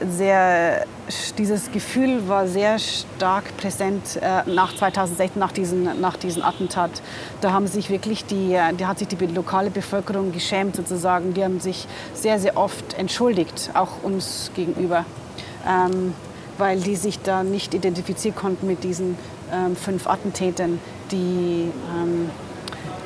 sehr, 0.00 0.86
dieses 1.38 1.70
Gefühl 1.70 2.28
war 2.28 2.46
sehr 2.46 2.78
stark 2.78 3.56
präsent 3.56 4.16
äh, 4.20 4.48
nach 4.50 4.74
2016, 4.74 5.38
nach 5.38 5.52
diesem 5.52 6.00
nach 6.00 6.16
diesen 6.16 6.42
Attentat. 6.42 6.90
Da 7.40 7.52
haben 7.52 7.66
sich 7.66 7.90
wirklich 7.90 8.24
die, 8.24 8.54
äh, 8.54 8.72
da 8.76 8.88
hat 8.88 8.98
sich 8.98 9.08
die 9.08 9.26
lokale 9.26 9.70
Bevölkerung 9.70 10.32
geschämt 10.32 10.76
sozusagen. 10.76 11.34
Die 11.34 11.44
haben 11.44 11.60
sich 11.60 11.86
sehr, 12.14 12.38
sehr 12.38 12.56
oft 12.56 12.94
entschuldigt, 12.98 13.70
auch 13.74 14.02
uns 14.02 14.50
gegenüber, 14.54 15.04
ähm, 15.66 16.14
weil 16.58 16.80
die 16.80 16.96
sich 16.96 17.20
da 17.20 17.42
nicht 17.42 17.74
identifizieren 17.74 18.36
konnten 18.36 18.66
mit 18.66 18.84
diesen 18.84 19.16
ähm, 19.52 19.76
fünf 19.76 20.06
Attentätern, 20.06 20.78
die 21.10 21.70
ähm, 21.96 22.30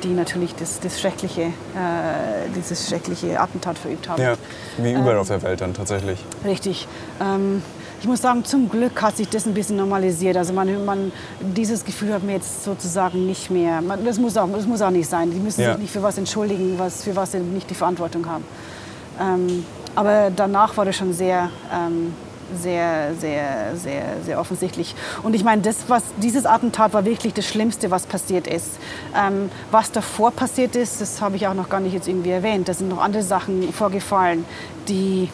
die 0.03 0.09
natürlich 0.13 0.55
das, 0.55 0.79
das 0.79 0.99
schreckliche, 0.99 1.41
äh, 1.41 1.51
dieses 2.55 2.87
schreckliche 2.89 3.39
Attentat 3.39 3.77
verübt 3.77 4.07
haben. 4.09 4.21
Ja, 4.21 4.33
wie 4.77 4.91
überall 4.93 5.13
Ähm, 5.15 5.19
auf 5.19 5.27
der 5.27 5.41
Welt 5.41 5.61
dann 5.61 5.73
tatsächlich. 5.73 6.23
Richtig. 6.45 6.87
Ähm, 7.21 7.61
ich 8.01 8.07
muss 8.07 8.21
sagen, 8.21 8.45
zum 8.45 8.69
Glück 8.69 9.01
hat 9.01 9.17
sich 9.17 9.27
das 9.27 9.45
ein 9.45 9.53
bisschen 9.53 9.75
normalisiert. 9.75 10.37
Also 10.37 10.53
man, 10.53 10.85
man, 10.85 11.11
dieses 11.41 11.83
Gefühl 11.83 12.13
hat 12.13 12.23
mir 12.23 12.33
jetzt 12.33 12.63
sozusagen 12.63 13.25
nicht 13.25 13.49
mehr. 13.51 13.81
Man, 13.81 14.05
das, 14.05 14.17
muss 14.17 14.37
auch, 14.37 14.47
das 14.53 14.65
muss 14.65 14.81
auch 14.81 14.89
nicht 14.89 15.09
sein. 15.09 15.31
Die 15.31 15.39
müssen 15.39 15.61
Ja. 15.61 15.71
sich 15.73 15.81
nicht 15.81 15.91
für 15.91 16.01
was 16.01 16.17
entschuldigen, 16.17 16.79
was, 16.79 17.03
für 17.03 17.15
was 17.15 17.33
sie 17.33 17.39
nicht 17.39 17.69
die 17.69 17.75
Verantwortung 17.75 18.25
haben. 18.25 18.45
Ähm, 19.19 19.65
aber 19.95 20.31
danach 20.33 20.77
war 20.77 20.85
das 20.85 20.95
schon 20.95 21.11
sehr, 21.11 21.49
ähm, 21.73 22.13
sehr, 22.55 23.15
sehr, 23.15 23.75
sehr, 23.75 24.03
sehr 24.23 24.39
offensichtlich. 24.39 24.95
Und 25.23 25.33
ich 25.33 25.43
meine, 25.43 25.61
das, 25.61 25.77
was, 25.87 26.03
dieses 26.17 26.45
Attentat 26.45 26.93
war 26.93 27.05
wirklich 27.05 27.33
das 27.33 27.45
Schlimmste, 27.45 27.91
was 27.91 28.05
passiert 28.05 28.47
ist. 28.47 28.79
Ähm, 29.15 29.51
was 29.71 29.91
davor 29.91 30.31
passiert 30.31 30.75
ist, 30.75 31.01
das 31.01 31.21
habe 31.21 31.35
ich 31.35 31.47
auch 31.47 31.53
noch 31.53 31.69
gar 31.69 31.79
nicht 31.79 31.93
jetzt 31.93 32.07
irgendwie 32.07 32.31
erwähnt. 32.31 32.67
Da 32.67 32.73
sind 32.73 32.89
noch 32.89 33.01
andere 33.01 33.23
Sachen 33.23 33.71
vorgefallen, 33.73 34.45
die 34.87 35.29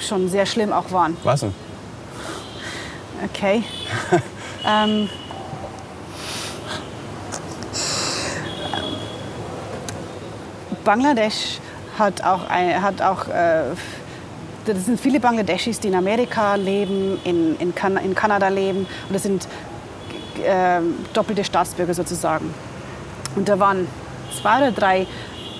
schon 0.00 0.28
sehr 0.28 0.46
schlimm 0.46 0.72
auch 0.72 0.90
waren. 0.92 1.16
Was 1.24 1.40
denn? 1.40 1.54
Okay. 3.24 3.62
ähm, 4.66 5.08
Bangladesch 10.84 11.58
hat 11.98 12.22
auch, 12.22 12.48
ein, 12.48 12.80
hat 12.80 13.02
auch 13.02 13.28
äh, 13.28 13.64
das 14.66 14.86
sind 14.86 15.00
viele 15.00 15.20
Bangladeschis, 15.20 15.80
die 15.80 15.88
in 15.88 15.94
Amerika 15.94 16.54
leben, 16.54 17.18
in, 17.24 17.56
in, 17.58 17.74
kan 17.74 17.96
in 17.96 18.14
Kanada 18.14 18.48
leben 18.48 18.80
und 19.08 19.14
das 19.14 19.22
sind 19.22 19.46
äh, 20.44 20.80
doppelte 21.12 21.44
Staatsbürger 21.44 21.94
sozusagen. 21.94 22.52
Und 23.34 23.48
da 23.48 23.58
waren 23.58 23.86
zwei 24.40 24.58
oder 24.58 24.72
drei 24.72 25.06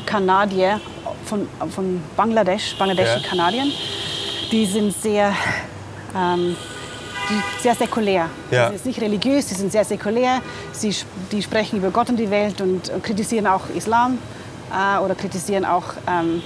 Kanadier 0.06 0.80
von, 1.24 1.48
von 1.70 2.02
Bangladesch, 2.16 2.76
bangladeschi 2.78 3.22
Ja. 3.22 3.28
Kanadiern, 3.28 3.72
die 4.50 4.66
sind 4.66 4.92
sehr 4.92 5.32
ähm, 6.14 6.56
die 7.28 7.62
sehr 7.62 7.74
säkulär. 7.74 8.28
Ja. 8.50 8.70
Sie 8.70 8.76
sind 8.76 8.86
nicht 8.86 9.00
religiös, 9.00 9.48
sie 9.48 9.54
sind 9.54 9.72
sehr 9.72 9.84
säkulär. 9.84 10.40
Sie, 10.72 10.94
die 11.32 11.42
sprechen 11.42 11.78
über 11.78 11.90
Gott 11.90 12.08
und 12.08 12.16
die 12.16 12.30
Welt 12.30 12.60
und 12.60 12.88
äh, 12.88 13.00
kritisieren 13.00 13.46
auch 13.46 13.62
Islam 13.74 14.18
äh, 14.72 15.00
oder 15.00 15.14
kritisieren 15.14 15.64
auch 15.64 15.94
ähm, 16.06 16.42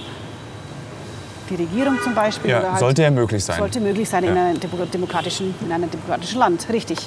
die 1.51 1.63
Regierung 1.63 1.97
zum 2.03 2.15
Beispiel. 2.15 2.51
Ja, 2.51 2.63
halt 2.71 2.79
sollte 2.79 3.03
ja 3.03 3.11
möglich 3.11 3.43
sein. 3.43 3.57
Sollte 3.57 3.79
möglich 3.79 4.09
sein 4.09 4.23
in, 4.23 4.35
Ja. 4.35 4.45
einem 4.45 4.59
demo- 4.59 4.85
demokratischen, 4.85 5.53
in 5.61 5.71
einem 5.71 5.89
demokratischen 5.91 6.39
Land, 6.39 6.67
richtig. 6.69 6.97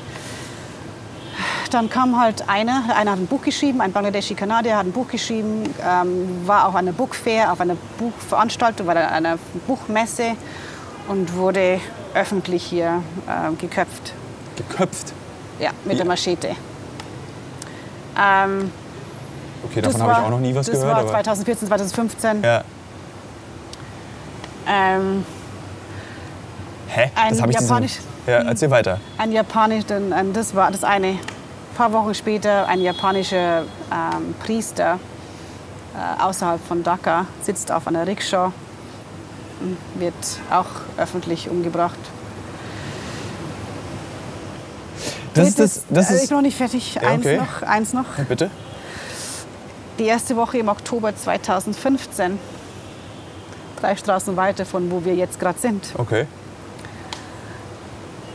Dann 1.70 1.88
kam 1.90 2.20
halt 2.20 2.48
einer, 2.48 2.84
einer 2.96 3.12
hat 3.12 3.18
ein 3.18 3.26
Buch 3.26 3.42
geschrieben, 3.42 3.80
ein 3.80 3.90
Bangladeschi-Kanadier 3.90 4.76
hat 4.76 4.86
ein 4.86 4.92
Buch 4.92 5.08
geschrieben, 5.08 5.64
ähm, 5.84 6.46
war 6.46 6.68
auf 6.68 6.76
einer 6.76 6.92
Bookfair, 6.92 7.50
auf 7.52 7.60
einer 7.60 7.74
Buchveranstaltung, 7.98 8.86
war 8.86 8.96
an 8.96 9.02
einer 9.02 9.38
Buchmesse 9.66 10.36
und 11.08 11.34
wurde 11.34 11.80
öffentlich 12.14 12.62
hier 12.64 13.02
ähm, 13.28 13.58
geköpft. 13.58 14.12
Geköpft. 14.56 15.12
Ja, 15.58 15.70
mit 15.84 15.94
Ja. 15.94 15.98
der 15.98 16.06
Machete. 16.06 16.48
Ähm, 18.16 18.70
Okay, 19.64 19.80
das 19.80 19.94
davon 19.94 20.02
habe 20.02 20.12
ich 20.12 20.18
war- 20.18 20.24
auch 20.26 20.30
noch 20.30 20.40
nie 20.40 20.54
was 20.54 20.66
das 20.66 20.78
gehört. 20.78 20.94
war 20.94 21.00
aber- 21.02 21.10
2014, 21.10 21.66
2015. 21.68 22.42
ja. 22.42 22.62
Ähm, 24.68 25.24
Hä? 26.88 27.10
Ein 27.14 27.30
das 27.30 27.42
habe 27.42 27.52
ich 27.52 27.58
diesen- 27.58 27.70
japanisch- 27.70 27.98
Ja, 28.26 28.38
erzähl 28.42 28.70
weiter. 28.70 29.00
ein 29.18 29.32
japanisch, 29.32 29.84
ein, 29.90 30.32
das 30.32 30.54
war 30.54 30.70
das 30.70 30.84
eine. 30.84 31.08
Ein 31.08 31.18
paar 31.76 31.92
Wochen 31.92 32.14
später 32.14 32.66
ein 32.68 32.80
japanischer 32.80 33.62
ähm, 33.90 34.34
Priester 34.44 34.98
äh, 35.94 36.22
außerhalb 36.22 36.60
von 36.66 36.82
Dhaka 36.82 37.26
sitzt 37.42 37.70
auf 37.72 37.86
einer 37.88 38.06
Rikscha, 38.06 38.52
und 39.60 39.76
wird 40.00 40.14
auch 40.50 40.66
öffentlich 40.96 41.48
umgebracht. 41.48 41.98
Das 45.34 45.48
ist 45.48 45.58
das. 45.58 45.82
das 45.90 46.10
äh, 46.10 46.16
ich 46.16 46.22
ist, 46.22 46.28
bin 46.28 46.36
noch 46.38 46.42
nicht 46.42 46.56
fertig. 46.56 46.94
Ja, 46.94 47.02
eins 47.08 47.26
okay. 47.26 47.36
noch, 47.38 47.62
eins 47.68 47.92
noch. 47.92 48.06
Bitte? 48.28 48.50
Die 49.98 50.04
erste 50.04 50.36
Woche 50.36 50.58
im 50.58 50.68
Oktober 50.68 51.14
2015, 51.14 52.38
drei 53.80 53.96
Straßen 53.96 54.36
weiter 54.36 54.64
von 54.64 54.90
wo 54.90 55.04
wir 55.04 55.14
jetzt 55.14 55.38
gerade 55.40 55.58
sind. 55.58 55.84
Okay. 55.96 56.26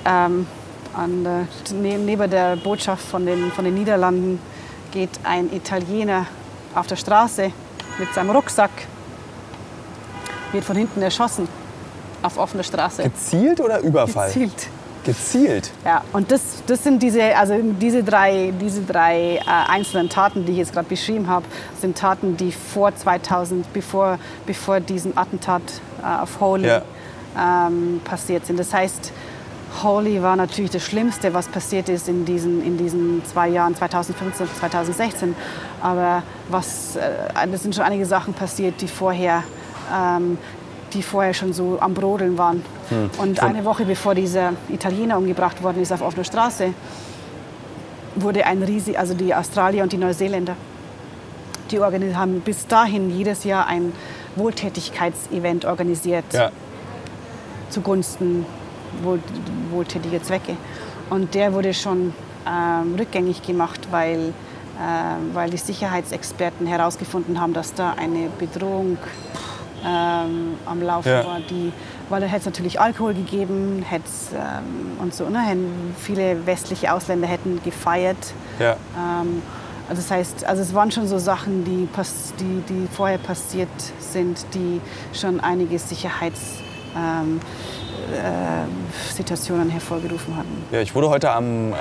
Ähm, 0.06 0.48
an, 0.94 1.24
der- 1.24 1.76
ne, 1.78 1.98
neben 1.98 2.30
der 2.30 2.56
Botschaft 2.56 3.04
von 3.06 3.26
den, 3.26 3.52
von 3.52 3.66
den 3.66 3.76
Niederlanden 3.76 4.40
geht 4.92 5.12
ein 5.24 5.52
Italiener 5.54 6.26
auf 6.76 6.88
der 6.88 6.96
Straße 6.96 7.52
mit 8.00 8.14
seinem 8.14 8.32
Rucksack, 8.32 8.72
wird 10.52 10.64
von 10.64 10.76
hinten 10.76 11.02
erschossen 11.02 11.48
auf 12.24 12.38
offener 12.38 12.64
Straße. 12.64 13.04
Gezielt 13.04 13.60
oder 13.62 13.80
Überfall? 13.82 14.28
Gezielt. 14.28 14.68
Gezielt. 15.10 15.72
Ja, 15.86 16.04
und 16.14 16.32
das, 16.32 16.64
das 16.68 16.84
sind 16.84 17.02
diese, 17.02 17.36
also 17.36 17.56
diese 17.82 18.04
drei, 18.04 18.54
diese 18.60 18.82
drei 18.84 19.36
äh, 19.38 19.42
einzelnen 19.46 20.10
Taten, 20.10 20.46
die 20.46 20.54
ich 20.54 20.58
jetzt 20.60 20.74
gerade 20.74 20.88
beschrieben 20.88 21.28
habe, 21.28 21.46
sind 21.80 21.98
Taten, 21.98 22.38
die 22.38 22.52
vor 22.52 22.96
2000, 22.96 23.72
bevor, 23.74 24.20
bevor 24.46 24.80
diesen 24.80 25.18
Attentat 25.18 25.62
äh, 26.02 26.22
auf 26.22 26.40
Holy 26.40 26.68
Ja. 26.68 26.82
ähm, 27.38 28.02
passiert 28.04 28.46
sind. 28.46 28.60
Das 28.60 28.74
heißt, 28.74 29.12
Holy 29.84 30.22
war 30.22 30.36
natürlich 30.36 30.72
das 30.72 30.84
Schlimmste, 30.84 31.34
was 31.34 31.48
passiert 31.48 31.90
ist 31.90 32.08
in 32.10 32.26
diesen, 32.26 32.64
in 32.66 32.78
diesen 32.78 33.24
zwei 33.26 33.48
Jahren, 33.50 33.76
2015 33.76 34.48
und 34.48 34.56
2016. 34.58 35.36
Aber 35.82 36.24
was, 36.50 36.96
äh, 36.96 37.48
es 37.52 37.64
sind 37.64 37.76
schon 37.76 37.84
einige 37.84 38.06
Sachen 38.06 38.34
passiert, 38.34 38.82
die 38.82 38.88
vorher, 38.88 39.44
ähm, 39.94 40.38
die 40.94 41.04
vorher 41.04 41.34
schon 41.34 41.54
so 41.54 41.78
am 41.80 41.94
Brodeln 41.94 42.38
waren. 42.38 42.64
Und 43.18 43.42
eine 43.42 43.64
Woche 43.66 43.86
bevor 43.86 44.16
dieser 44.16 44.54
Italiener 44.70 45.18
umgebracht 45.18 45.62
worden 45.64 45.82
ist 45.82 45.92
auf 45.92 46.02
offener 46.02 46.24
Straße, 46.24 46.74
wurde 48.16 48.46
ein 48.46 48.64
riesig, 48.64 48.98
also 48.98 49.14
die 49.14 49.34
Australier 49.34 49.84
und 49.84 49.92
die 49.92 49.98
Neuseeländer, 49.98 50.56
die 51.72 51.80
haben 51.80 52.42
bis 52.42 52.66
dahin 52.68 53.16
jedes 53.16 53.44
Jahr 53.44 53.68
ein 53.68 53.94
Wohltätigkeitsevent 54.36 55.66
organisiert 55.66 56.26
Ja. 56.34 56.52
zugunsten 57.70 58.46
wohl, 59.04 59.20
wohltätiger 59.72 60.22
Zwecke. 60.24 60.56
Und 61.10 61.36
der 61.36 61.54
wurde 61.54 61.74
schon 61.74 62.14
ähm, 62.48 62.96
rückgängig 62.98 63.42
gemacht, 63.44 63.82
weil, 63.92 64.34
ähm, 64.82 65.30
weil 65.34 65.50
die 65.50 65.58
Sicherheitsexperten 65.58 66.66
herausgefunden 66.66 67.40
haben, 67.40 67.54
dass 67.54 67.74
da 67.74 67.94
eine 67.94 68.30
Bedrohung 68.40 68.98
ähm, 69.86 70.56
am 70.66 70.82
Laufen 70.82 71.10
Ja. 71.10 71.26
war. 71.26 71.40
Die, 71.50 71.72
weil 72.10 72.22
da 72.22 72.28
hätte 72.28 72.40
es 72.42 72.46
natürlich 72.46 72.80
Alkohol 72.82 73.14
gegeben 73.14 73.86
ähm, 74.34 74.98
und 75.02 75.14
so. 75.14 75.30
Ne? 75.30 75.40
Viele 76.00 76.46
westliche 76.46 76.92
Ausländer 76.94 77.28
hätten 77.28 77.62
gefeiert. 77.64 78.18
Ja. 78.60 78.72
Ähm, 78.98 79.42
also 79.90 80.02
das 80.02 80.12
heißt, 80.12 80.46
also 80.46 80.62
es 80.62 80.74
waren 80.76 80.92
schon 80.92 81.08
so 81.08 81.18
Sachen, 81.18 81.64
die, 81.66 81.88
die, 82.40 82.62
die 82.70 82.88
vorher 82.92 83.18
passiert 83.18 83.70
sind, 84.00 84.46
die 84.54 84.82
schon 85.14 85.40
einige 85.40 85.80
Sicherheitssituationen 85.80 87.40
ähm, 89.64 89.70
äh, 89.70 89.74
hervorgerufen 89.74 90.36
hatten. 90.38 90.64
Ja, 90.72 90.82
ich 90.82 90.94
wurde 90.94 91.10
heute 91.10 91.32
am, 91.32 91.74
äh, 91.74 91.76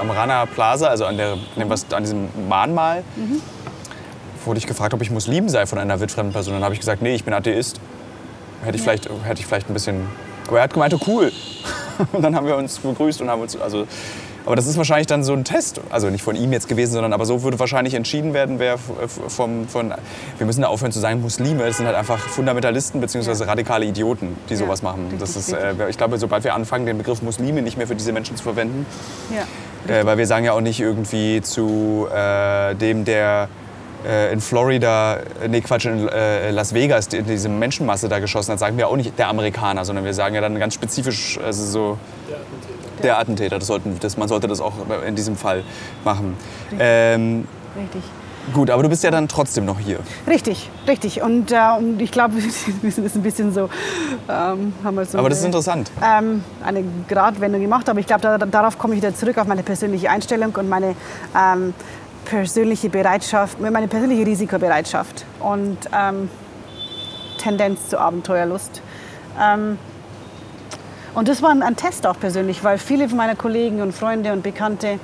am- 0.00 0.10
Rana 0.10 0.46
Plaza, 0.46 0.86
also 0.88 1.04
an, 1.04 1.16
der, 1.18 1.32
an, 1.32 1.38
dem, 1.58 1.68
was, 1.68 1.84
an 1.92 2.02
diesem 2.02 2.28
Mahnmal, 2.48 3.04
wurde 4.46 4.58
ich 4.58 4.66
gefragt, 4.66 4.94
ob 4.94 5.02
ich 5.02 5.10
Muslim 5.10 5.48
sei 5.48 5.66
von 5.66 5.78
einer 5.78 6.00
wildfremden 6.00 6.32
Person. 6.32 6.54
Dann 6.54 6.64
habe 6.64 6.74
ich 6.74 6.80
gesagt, 6.80 7.02
nee, 7.02 7.14
ich 7.14 7.24
bin 7.24 7.34
Atheist. 7.34 7.80
Hätte 8.64 8.76
ich, 8.76 8.82
vielleicht, 8.82 9.08
hätte 9.24 9.40
ich 9.40 9.46
vielleicht 9.46 9.68
ein 9.68 9.74
bisschen... 9.74 10.06
Aber 10.48 10.58
er 10.58 10.64
hat 10.64 10.72
gemeint, 10.72 10.94
oh, 10.94 11.00
cool. 11.06 11.32
Und 12.12 12.22
dann 12.22 12.34
haben 12.34 12.46
wir 12.46 12.56
uns 12.56 12.78
begrüßt 12.78 13.20
und 13.20 13.30
haben 13.30 13.40
uns... 13.42 13.56
Also, 13.56 13.86
aber 14.46 14.56
das 14.56 14.66
ist 14.66 14.76
wahrscheinlich 14.76 15.06
dann 15.06 15.22
so 15.24 15.32
ein 15.32 15.44
Test. 15.44 15.80
Also 15.90 16.10
nicht 16.10 16.22
von 16.22 16.34
ihm 16.36 16.52
jetzt 16.52 16.68
gewesen, 16.68 16.92
sondern 16.92 17.12
aber 17.12 17.24
so 17.24 17.42
würde 17.42 17.58
wahrscheinlich 17.58 17.94
entschieden 17.94 18.34
werden, 18.34 18.58
wer 18.58 18.76
vom... 18.78 19.68
Von, 19.68 19.94
wir 20.38 20.46
müssen 20.46 20.62
da 20.62 20.68
aufhören 20.68 20.92
zu 20.92 20.98
sagen 20.98 21.22
Muslime. 21.22 21.64
Das 21.64 21.76
sind 21.76 21.86
halt 21.86 21.96
einfach 21.96 22.18
Fundamentalisten 22.18 23.00
bzw. 23.00 23.30
Ja. 23.32 23.44
radikale 23.46 23.84
Idioten, 23.86 24.36
die 24.48 24.54
Ja, 24.54 24.60
sowas 24.60 24.82
machen. 24.82 25.14
Das 25.18 25.36
ist, 25.36 25.52
äh, 25.52 25.74
ich 25.88 25.96
glaube, 25.96 26.18
sobald 26.18 26.42
wir 26.44 26.54
anfangen, 26.54 26.84
den 26.84 26.98
Begriff 26.98 27.22
Muslime 27.22 27.62
nicht 27.62 27.78
mehr 27.78 27.86
für 27.86 27.94
diese 27.94 28.12
Menschen 28.12 28.36
zu 28.36 28.42
verwenden, 28.42 28.86
Ja. 29.30 29.94
äh, 29.94 30.04
weil 30.04 30.18
wir 30.18 30.26
sagen 30.26 30.44
ja 30.44 30.52
auch 30.52 30.60
nicht 30.60 30.80
irgendwie 30.80 31.40
zu 31.42 32.08
äh, 32.14 32.74
dem, 32.74 33.04
der 33.04 33.48
in 34.32 34.40
Florida, 34.40 35.16
äh, 35.42 35.48
nee 35.48 35.60
Quatsch, 35.60 35.86
in 35.86 36.08
äh, 36.08 36.50
Las 36.50 36.74
Vegas 36.74 37.08
die, 37.08 37.22
diese 37.22 37.48
Menschenmasse 37.48 38.08
da 38.08 38.18
geschossen 38.18 38.52
hat, 38.52 38.58
sagen 38.58 38.76
wir 38.76 38.88
auch 38.88 38.96
nicht 38.96 39.18
der 39.18 39.28
Amerikaner, 39.28 39.84
sondern 39.84 40.04
wir 40.04 40.14
sagen 40.14 40.34
ja 40.34 40.40
dann 40.40 40.58
ganz 40.58 40.74
spezifisch, 40.74 41.38
also 41.44 41.64
so 41.64 41.98
der 43.02 43.18
Attentäter. 43.18 43.58
Das 43.58 43.66
sollten, 43.68 43.98
das, 44.00 44.16
man 44.16 44.28
sollte 44.28 44.48
das 44.48 44.60
auch 44.60 44.74
in 45.06 45.14
diesem 45.14 45.36
Fall 45.36 45.62
machen. 46.04 46.36
Ähm, 46.78 47.46
Richtig. 47.76 48.02
gut, 48.52 48.70
aber 48.70 48.82
du 48.82 48.88
bist 48.88 49.04
ja 49.04 49.10
dann 49.10 49.28
trotzdem 49.28 49.64
noch 49.64 49.78
hier. 49.78 49.98
Richtig, 50.26 50.70
richtig. 50.88 51.22
Und, 51.22 51.52
äh, 51.52 51.56
und 51.78 52.00
ich 52.00 52.10
glaube, 52.10 52.34
wir 52.82 52.92
sind 52.92 53.14
ein 53.14 53.22
bisschen 53.22 53.52
so, 53.52 53.68
ähm, 54.28 54.72
haben 54.82 54.96
wir 54.96 55.04
so 55.04 55.18
Aber 55.18 55.28
das 55.28 55.38
ist 55.38 55.44
eine, 55.44 55.48
interessant. 55.54 55.90
ähm, 56.02 56.42
eine 56.64 56.84
Gratwendung 57.08 57.60
gemacht. 57.60 57.88
Aber 57.88 58.00
ich 58.00 58.06
glaube, 58.06 58.22
da, 58.22 58.38
darauf 58.38 58.78
komme 58.78 58.94
ich 58.94 59.02
wieder 59.02 59.14
zurück, 59.14 59.38
auf 59.38 59.46
meine 59.46 59.62
persönliche 59.62 60.10
Einstellung 60.10 60.54
und 60.56 60.68
meine 60.68 60.94
ähm, 61.36 61.74
persönliche 62.24 62.88
Bereitschaft, 62.90 63.60
meine 63.60 63.88
persönliche 63.88 64.26
Risikobereitschaft 64.26 65.24
und 65.40 65.78
ähm, 65.96 66.28
Tendenz 67.38 67.88
zur 67.88 68.00
Abenteuerlust. 68.00 68.80
Ähm, 69.40 69.78
und 71.14 71.28
das 71.28 71.42
war 71.42 71.50
ein, 71.50 71.62
ein 71.62 71.76
Test 71.76 72.06
auch 72.06 72.18
persönlich, 72.18 72.64
weil 72.64 72.78
viele 72.78 73.08
von 73.08 73.16
meiner 73.18 73.36
Kollegen 73.36 73.80
und 73.82 73.92
Freunde 73.94 74.32
und 74.32 74.42
Bekannte 74.42 74.98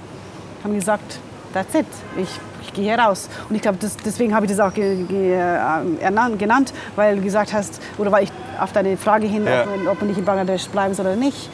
haben 0.64 0.74
gesagt, 0.74 1.18
that's 1.54 1.74
it, 1.74 1.86
ich, 2.16 2.28
ich 2.62 2.72
gehe 2.72 2.84
hier 2.84 2.98
raus. 2.98 3.28
Und 3.48 3.56
ich 3.56 3.62
glaube, 3.62 3.78
deswegen 4.04 4.34
habe 4.34 4.46
ich 4.46 4.52
das 4.52 4.60
auch 4.60 4.74
ge, 4.74 5.04
ge, 5.04 5.34
äh, 5.34 6.36
genannt, 6.36 6.72
weil 6.96 7.16
du 7.16 7.22
gesagt 7.22 7.52
hast, 7.52 7.80
oder 7.98 8.10
weil 8.12 8.24
ich 8.24 8.32
auf 8.60 8.72
deine 8.72 8.96
Frage 8.96 9.26
hin, 9.26 9.46
Ja. 9.46 9.62
ob, 9.62 9.92
ob 9.92 9.98
man 10.00 10.08
nicht 10.08 10.18
in 10.18 10.24
Bangladesch 10.24 10.68
bleiben 10.68 10.94
soll 10.94 11.06
oder 11.06 11.16
nicht. 11.16 11.48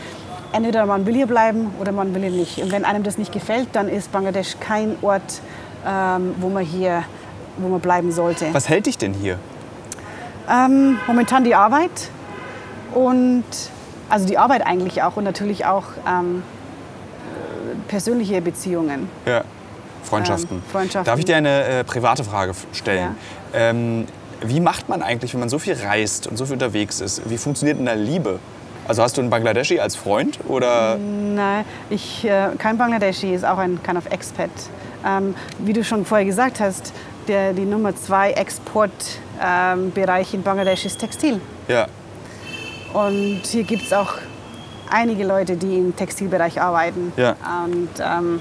Entweder 0.52 0.86
man 0.86 1.06
will 1.06 1.14
hier 1.14 1.26
bleiben 1.26 1.72
oder 1.80 1.92
man 1.92 2.14
will 2.14 2.22
hier 2.22 2.30
nicht. 2.30 2.58
Und 2.58 2.72
wenn 2.72 2.84
einem 2.84 3.02
das 3.02 3.18
nicht 3.18 3.32
gefällt, 3.32 3.68
dann 3.72 3.88
ist 3.88 4.12
Bangladesch 4.12 4.56
kein 4.60 4.96
Ort, 5.02 5.40
ähm, 5.86 6.34
wo 6.38 6.48
man 6.48 6.64
hier 6.64 7.04
wo 7.58 7.68
man 7.68 7.80
bleiben 7.80 8.12
sollte. 8.12 8.52
Was 8.52 8.68
hält 8.68 8.86
dich 8.86 8.98
denn 8.98 9.14
hier? 9.14 9.38
Ähm, 10.48 10.98
momentan 11.06 11.44
die 11.44 11.54
Arbeit 11.54 12.10
und 12.94 13.44
also 14.08 14.26
die 14.26 14.38
Arbeit 14.38 14.66
eigentlich 14.66 15.02
auch 15.02 15.16
und 15.16 15.24
natürlich 15.24 15.64
auch 15.66 15.84
ähm, 16.08 16.42
äh, 16.42 17.88
persönliche 17.88 18.40
Beziehungen. 18.40 19.08
Ja. 19.24 19.42
Freundschaften. 20.04 20.58
Ähm, 20.58 20.62
Freundschaften. 20.70 21.10
Darf 21.10 21.18
ich 21.18 21.24
dir 21.24 21.36
eine 21.36 21.64
äh, 21.64 21.84
private 21.84 22.22
Frage 22.22 22.52
stellen? 22.72 23.16
Ähm, 23.52 24.06
wie 24.40 24.60
macht 24.60 24.88
man 24.88 25.02
eigentlich, 25.02 25.32
wenn 25.32 25.40
man 25.40 25.48
so 25.48 25.58
viel 25.58 25.74
reist 25.74 26.28
und 26.28 26.36
so 26.36 26.44
viel 26.44 26.52
unterwegs 26.52 27.00
ist? 27.00 27.28
Wie 27.28 27.38
funktioniert 27.38 27.78
denn 27.78 27.86
da 27.86 27.94
Liebe? 27.94 28.38
Also 28.88 29.02
hast 29.02 29.16
du 29.16 29.20
einen 29.20 29.30
Bangladeschi 29.30 29.80
als 29.80 29.96
Freund 29.96 30.38
oder? 30.48 30.96
Nein, 30.96 31.64
ich, 31.90 32.24
äh, 32.24 32.50
kein 32.58 32.78
Bangladeschi 32.78 33.34
ist 33.34 33.44
auch 33.44 33.58
ein 33.58 33.82
kind 33.82 33.98
of 33.98 34.06
Expat. 34.06 34.50
Ähm, 35.04 35.34
wie 35.58 35.72
du 35.72 35.84
schon 35.84 36.04
vorher 36.04 36.26
gesagt 36.26 36.60
hast, 36.60 36.92
der, 37.28 37.52
die 37.52 37.64
Nummer 37.64 37.94
zwei 37.96 38.32
Exportbereich 38.32 40.34
ähm, 40.34 40.38
in 40.38 40.42
Bangladesch 40.42 40.86
ist 40.86 40.98
Textil. 40.98 41.40
Ja. 41.68 41.86
Und 42.92 43.42
hier 43.44 43.64
gibt 43.64 43.82
es 43.82 43.92
auch 43.92 44.14
einige 44.90 45.24
Leute, 45.24 45.56
die 45.56 45.78
im 45.78 45.96
Textilbereich 45.96 46.60
arbeiten. 46.60 47.12
Ja. 47.16 47.36
Und 47.64 47.90
ähm, 48.00 48.40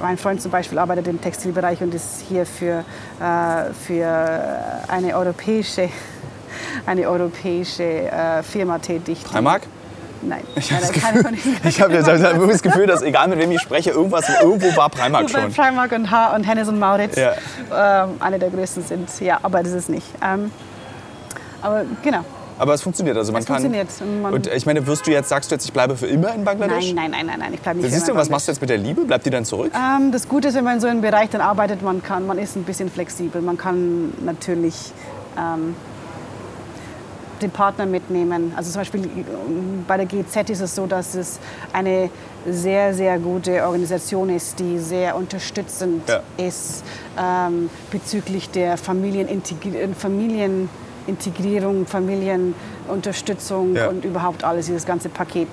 mein 0.00 0.18
Freund 0.18 0.42
zum 0.42 0.50
Beispiel 0.50 0.78
arbeitet 0.78 1.06
im 1.06 1.20
Textilbereich 1.20 1.80
und 1.82 1.94
ist 1.94 2.24
hier 2.28 2.46
für, 2.46 2.84
äh, 3.20 3.72
für 3.86 4.58
eine 4.88 5.16
europäische, 5.16 5.88
eine 6.86 7.08
europäische 7.08 7.82
äh, 7.84 8.42
Firma 8.42 8.78
tätig. 8.78 9.24
Primark? 9.24 9.62
Nein. 10.24 10.42
Ich 10.54 10.72
habe 10.72 10.82
das, 10.82 10.92
hab 11.80 11.90
jetzt 11.90 12.08
irgendwie 12.08 12.52
das 12.52 12.62
Gefühl, 12.62 12.86
dass 12.86 13.02
egal 13.02 13.26
mit 13.28 13.38
wem 13.40 13.50
ich 13.50 13.60
spreche, 13.60 13.90
irgendwas, 13.90 14.24
irgendwo 14.40 14.74
war 14.76 14.88
Primark 14.88 15.28
schon. 15.28 15.52
Primark 15.52 15.90
und, 15.92 16.10
ha 16.10 16.34
und 16.36 16.44
Hennes 16.44 16.68
und 16.68 16.78
Mauritz 16.78 17.16
Ja. 17.16 18.04
ähm, 18.04 18.10
eine 18.20 18.38
der 18.38 18.50
größten 18.50 18.84
sind. 18.84 19.08
Ja, 19.20 19.40
aber 19.42 19.62
das 19.64 19.72
ist 19.72 19.88
nicht. 19.88 20.06
Ähm, 20.24 20.52
aber 21.60 21.82
genau. 22.02 22.24
Aber 22.58 22.74
es 22.74 22.82
funktioniert. 22.82 23.16
Also 23.16 23.32
man 23.32 23.40
Es 23.40 23.46
kann, 23.46 23.56
funktioniert. 23.62 23.88
Man- 24.22 24.32
Und 24.34 24.46
ich 24.46 24.66
meine, 24.66 24.86
wirst 24.86 25.06
du 25.06 25.10
jetzt, 25.10 25.28
sagst 25.30 25.50
du 25.50 25.54
jetzt, 25.56 25.64
ich 25.64 25.72
bleibe 25.72 25.96
für 25.96 26.06
immer 26.06 26.32
in 26.34 26.44
Bangladesch? 26.44 26.92
Nein, 26.92 27.10
nein, 27.10 27.10
nein, 27.10 27.26
nein, 27.26 27.38
nein. 27.40 27.54
Ich 27.54 27.60
bleibe 27.60 27.80
nicht. 27.80 27.92
Siehst 27.92 28.06
du, 28.06 28.14
was 28.14 28.28
machst 28.28 28.46
du 28.46 28.52
jetzt 28.52 28.60
mit 28.60 28.70
der 28.70 28.78
Liebe? 28.78 29.04
Bleibt 29.04 29.26
die 29.26 29.30
dann 29.30 29.44
zurück? 29.44 29.72
Ähm, 29.74 30.12
das 30.12 30.28
Gute 30.28 30.48
ist, 30.48 30.54
wenn 30.54 30.62
man 30.62 30.74
in 30.74 30.80
so 30.80 30.86
einem 30.86 31.00
Bereich 31.00 31.30
dann 31.30 31.40
arbeitet, 31.40 31.82
man 31.82 32.00
kann, 32.02 32.26
man 32.26 32.38
ist 32.38 32.54
ein 32.54 32.62
bisschen 32.62 32.88
flexibel. 32.90 33.42
Man 33.42 33.56
kann 33.56 34.12
natürlich 34.24 34.92
ähm, 35.36 35.74
den 37.42 37.50
Partner 37.50 37.86
mitnehmen. 37.86 38.52
Also 38.56 38.70
zum 38.70 38.80
Beispiel 38.80 39.04
ähm, 39.04 39.84
bei 39.86 39.96
der 39.96 40.06
GZ 40.06 40.48
ist 40.50 40.60
es 40.60 40.74
so, 40.74 40.86
dass 40.86 41.14
es 41.14 41.38
eine 41.72 42.08
sehr, 42.48 42.92
sehr 42.94 43.18
gute 43.18 43.62
Organisation 43.64 44.28
ist, 44.30 44.58
die 44.58 44.78
sehr 44.78 45.14
unterstützend 45.16 46.08
Ja. 46.08 46.20
ist 46.36 46.82
ähm, 47.18 47.68
bezüglich 47.90 48.50
der 48.50 48.76
Familienintegri 48.76 49.76
äh, 49.76 49.88
Familienintegrierung, 49.94 51.86
Familienunterstützung 51.86 53.76
Ja. 53.76 53.88
und 53.88 54.04
überhaupt 54.04 54.44
alles, 54.44 54.66
dieses 54.66 54.86
ganze 54.86 55.08
Paket. 55.08 55.48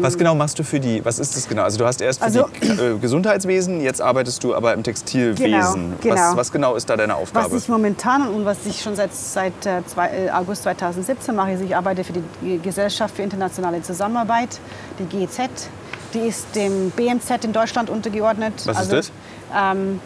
Was 0.00 0.16
genau 0.16 0.34
machst 0.34 0.58
du 0.58 0.62
für 0.64 0.80
die, 0.80 1.04
was 1.04 1.18
ist 1.18 1.36
das 1.36 1.48
genau? 1.48 1.62
Also 1.62 1.78
du 1.78 1.84
hast 1.86 2.00
erst 2.00 2.20
für 2.20 2.24
Also- 2.26 2.48
die 2.62 2.66
äh, 2.68 2.98
Gesundheitswesen, 2.98 3.80
jetzt 3.80 4.00
arbeitest 4.00 4.42
du 4.44 4.54
aber 4.54 4.72
im 4.74 4.82
Textilwesen. 4.82 5.42
Genau, 5.44 5.64
Was, 5.66 6.00
genau. 6.00 6.36
was 6.36 6.52
genau 6.52 6.74
ist 6.74 6.88
da 6.90 6.96
deine 6.96 7.14
Aufgabe? 7.16 7.52
Was 7.52 7.62
ich 7.62 7.68
momentan 7.68 8.28
und 8.28 8.44
was 8.44 8.58
ich 8.66 8.80
schon 8.80 8.94
seit, 8.96 9.14
seit 9.14 9.66
äh, 9.66 9.84
zwei, 9.86 10.08
äh, 10.08 10.30
August 10.30 10.62
2017 10.64 11.34
mache, 11.34 11.52
ist, 11.52 11.62
ich 11.62 11.74
arbeite 11.76 12.04
für 12.04 12.12
die 12.12 12.58
Gesellschaft 12.58 13.16
für 13.16 13.22
internationale 13.22 13.82
Zusammenarbeit, 13.82 14.60
die 14.98 15.04
GEZ. 15.04 15.68
Die 16.14 16.20
ist 16.28 16.46
dem 16.54 16.90
BMZ 16.90 17.44
in 17.44 17.52
Deutschland 17.52 17.90
untergeordnet. 17.90 18.54
Was 18.66 18.82
ist 18.82 18.92
das? 18.92 19.12
Ähm, 19.56 20.00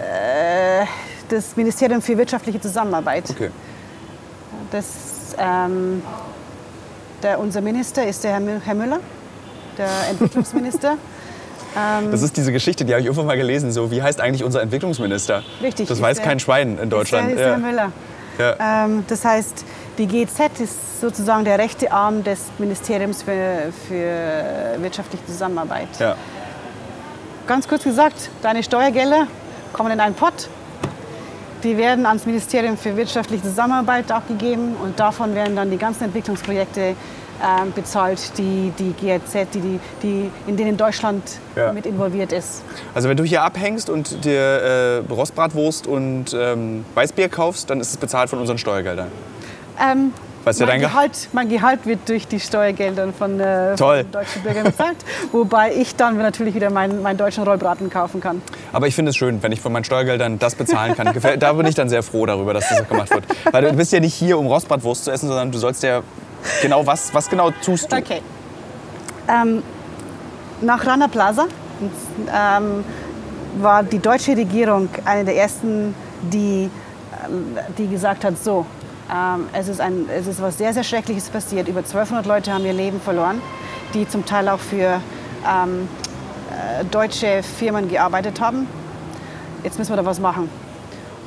äh, 0.00 0.86
das 1.28 1.56
Ministerium 1.56 2.00
für 2.02 2.16
wirtschaftliche 2.16 2.60
Zusammenarbeit. 2.60 3.28
Okay. 3.30 3.50
Das, 4.70 4.86
ähm, 5.38 6.02
der, 7.22 7.38
unser 7.40 7.60
Minister 7.60 8.06
ist 8.06 8.24
der 8.24 8.32
Herr, 8.32 8.40
Mü- 8.40 8.60
Herr 8.64 8.74
Müller, 8.74 9.00
der 9.78 9.88
Entwicklungsminister. 10.10 10.96
Das 12.10 12.20
ist 12.20 12.36
diese 12.36 12.52
Geschichte, 12.52 12.84
die 12.84 12.92
habe 12.92 13.00
ich 13.00 13.06
irgendwann 13.06 13.26
mal 13.26 13.36
gelesen. 13.38 13.72
So, 13.72 13.90
wie 13.90 14.02
heißt 14.02 14.20
eigentlich 14.20 14.44
unser 14.44 14.60
Entwicklungsminister? 14.60 15.42
Richtig, 15.62 15.88
Das 15.88 16.02
weiß 16.02 16.18
der- 16.18 16.26
kein 16.26 16.38
Schwein 16.38 16.76
in 16.78 16.90
Deutschland. 16.90 17.30
Ist 17.30 17.38
der, 17.38 17.46
ist 17.46 17.50
Ja. 17.50 17.56
der 17.56 17.64
Herr 17.64 17.70
Müller. 17.72 17.92
Ja. 18.60 18.84
Ähm, 18.86 19.04
das 19.08 19.24
heißt, 19.24 19.64
die 19.98 20.06
GZ 20.06 20.60
ist 20.60 21.00
sozusagen 21.00 21.44
der 21.44 21.58
rechte 21.58 21.90
Arm 21.92 22.24
des 22.24 22.40
Ministeriums 22.58 23.22
für, 23.22 23.72
für 23.88 24.80
wirtschaftliche 24.82 25.24
Zusammenarbeit. 25.26 25.88
Ja. 25.98 26.16
Ganz 27.46 27.66
kurz 27.68 27.84
gesagt, 27.84 28.30
deine 28.42 28.62
Steuergelder 28.62 29.26
kommen 29.72 29.90
in 29.92 30.00
einen 30.00 30.14
Pott. 30.14 30.48
Die 31.62 31.76
werden 31.76 32.06
ans 32.06 32.26
Ministerium 32.26 32.76
für 32.76 32.96
wirtschaftliche 32.96 33.44
Zusammenarbeit 33.44 34.06
gegeben 34.28 34.74
und 34.82 34.98
davon 34.98 35.34
werden 35.34 35.54
dann 35.56 35.70
die 35.70 35.78
ganzen 35.78 36.04
Entwicklungsprojekte 36.04 36.80
ähm, 36.80 37.72
bezahlt, 37.74 38.36
die 38.38 38.72
die 38.78 38.92
GZ, 38.92 39.46
die, 39.54 39.60
die, 39.60 39.80
die, 40.02 40.30
in 40.46 40.56
denen 40.56 40.76
Deutschland 40.76 41.22
Ja. 41.56 41.72
mit 41.72 41.86
involviert 41.86 42.32
ist. 42.32 42.62
Also 42.94 43.08
wenn 43.08 43.16
du 43.16 43.24
hier 43.24 43.42
abhängst 43.42 43.90
und 43.90 44.24
dir 44.24 44.40
äh, 44.40 45.12
Rostbratwurst 45.12 45.86
und 45.86 46.34
ähm, 46.34 46.84
Weißbier 46.94 47.28
kaufst, 47.28 47.70
dann 47.70 47.80
ist 47.80 47.90
es 47.90 47.96
bezahlt 47.96 48.30
von 48.30 48.38
unseren 48.38 48.58
Steuergeldern. 48.58 49.08
Ähm, 49.80 50.12
Was 50.44 50.58
mein, 50.60 50.80
Gehalt, 50.80 51.28
mein 51.32 51.48
Gehalt 51.48 51.86
wird 51.86 52.08
durch 52.08 52.26
die 52.26 52.40
Steuergelder 52.40 53.12
von, 53.12 53.38
äh, 53.38 53.76
von 53.76 54.10
deutschen 54.10 54.42
Bürgern 54.42 54.64
bezahlt, 54.64 54.96
wobei 55.32 55.72
ich 55.74 55.94
dann 55.94 56.16
natürlich 56.16 56.54
wieder 56.54 56.70
meinen, 56.70 57.02
meinen 57.02 57.16
deutschen 57.16 57.44
Rollbraten 57.44 57.90
kaufen 57.90 58.20
kann. 58.20 58.42
Aber 58.72 58.86
ich 58.86 58.94
finde 58.94 59.10
es 59.10 59.16
schön, 59.16 59.42
wenn 59.42 59.52
ich 59.52 59.60
von 59.60 59.72
meinen 59.72 59.84
Steuergeldern 59.84 60.38
das 60.38 60.54
bezahlen 60.54 60.94
kann. 60.94 61.12
Da 61.38 61.52
bin 61.52 61.66
ich 61.66 61.74
dann 61.74 61.88
sehr 61.88 62.02
froh 62.02 62.26
darüber, 62.26 62.54
dass 62.54 62.68
das 62.68 62.88
gemacht 62.88 63.10
wird. 63.10 63.24
Weil 63.50 63.62
du 63.62 63.72
bist 63.74 63.92
ja 63.92 64.00
nicht 64.00 64.14
hier, 64.14 64.38
um 64.38 64.46
Rostbratwurst 64.46 65.04
zu 65.04 65.10
essen, 65.10 65.28
sondern 65.28 65.52
du 65.52 65.58
sollst 65.58 65.82
ja 65.82 66.02
genau 66.60 66.86
was, 66.86 67.14
was 67.14 67.28
genau 67.28 67.50
tust 67.50 67.92
du? 67.92 67.96
Okay. 67.96 68.20
Ähm, 69.28 69.62
nach 70.60 70.84
Rana 70.86 71.08
Plaza 71.08 71.46
ähm, 72.28 72.84
war 73.60 73.82
die 73.82 73.98
deutsche 73.98 74.36
Regierung 74.36 74.88
eine 75.04 75.24
der 75.24 75.36
ersten, 75.36 75.94
die, 76.22 76.70
ähm, 77.24 77.58
die 77.78 77.88
gesagt 77.88 78.24
hat, 78.24 78.42
so, 78.42 78.66
ähm, 79.12 79.46
es, 79.52 79.68
ist 79.68 79.80
ein, 79.80 80.08
es 80.08 80.26
ist 80.26 80.40
was 80.40 80.58
sehr, 80.58 80.72
sehr 80.72 80.84
Schreckliches 80.84 81.28
passiert. 81.28 81.68
Über 81.68 81.80
1200 81.80 82.24
Leute 82.26 82.52
haben 82.52 82.64
ihr 82.64 82.72
Leben 82.72 83.00
verloren, 83.00 83.42
die 83.94 84.08
zum 84.08 84.24
Teil 84.24 84.48
auch 84.48 84.60
für 84.60 85.00
ähm, 85.46 85.88
äh, 86.50 86.84
deutsche 86.86 87.42
Firmen 87.42 87.88
gearbeitet 87.88 88.40
haben. 88.40 88.66
Jetzt 89.62 89.78
müssen 89.78 89.92
wir 89.92 89.96
da 89.96 90.06
was 90.06 90.18
machen. 90.18 90.48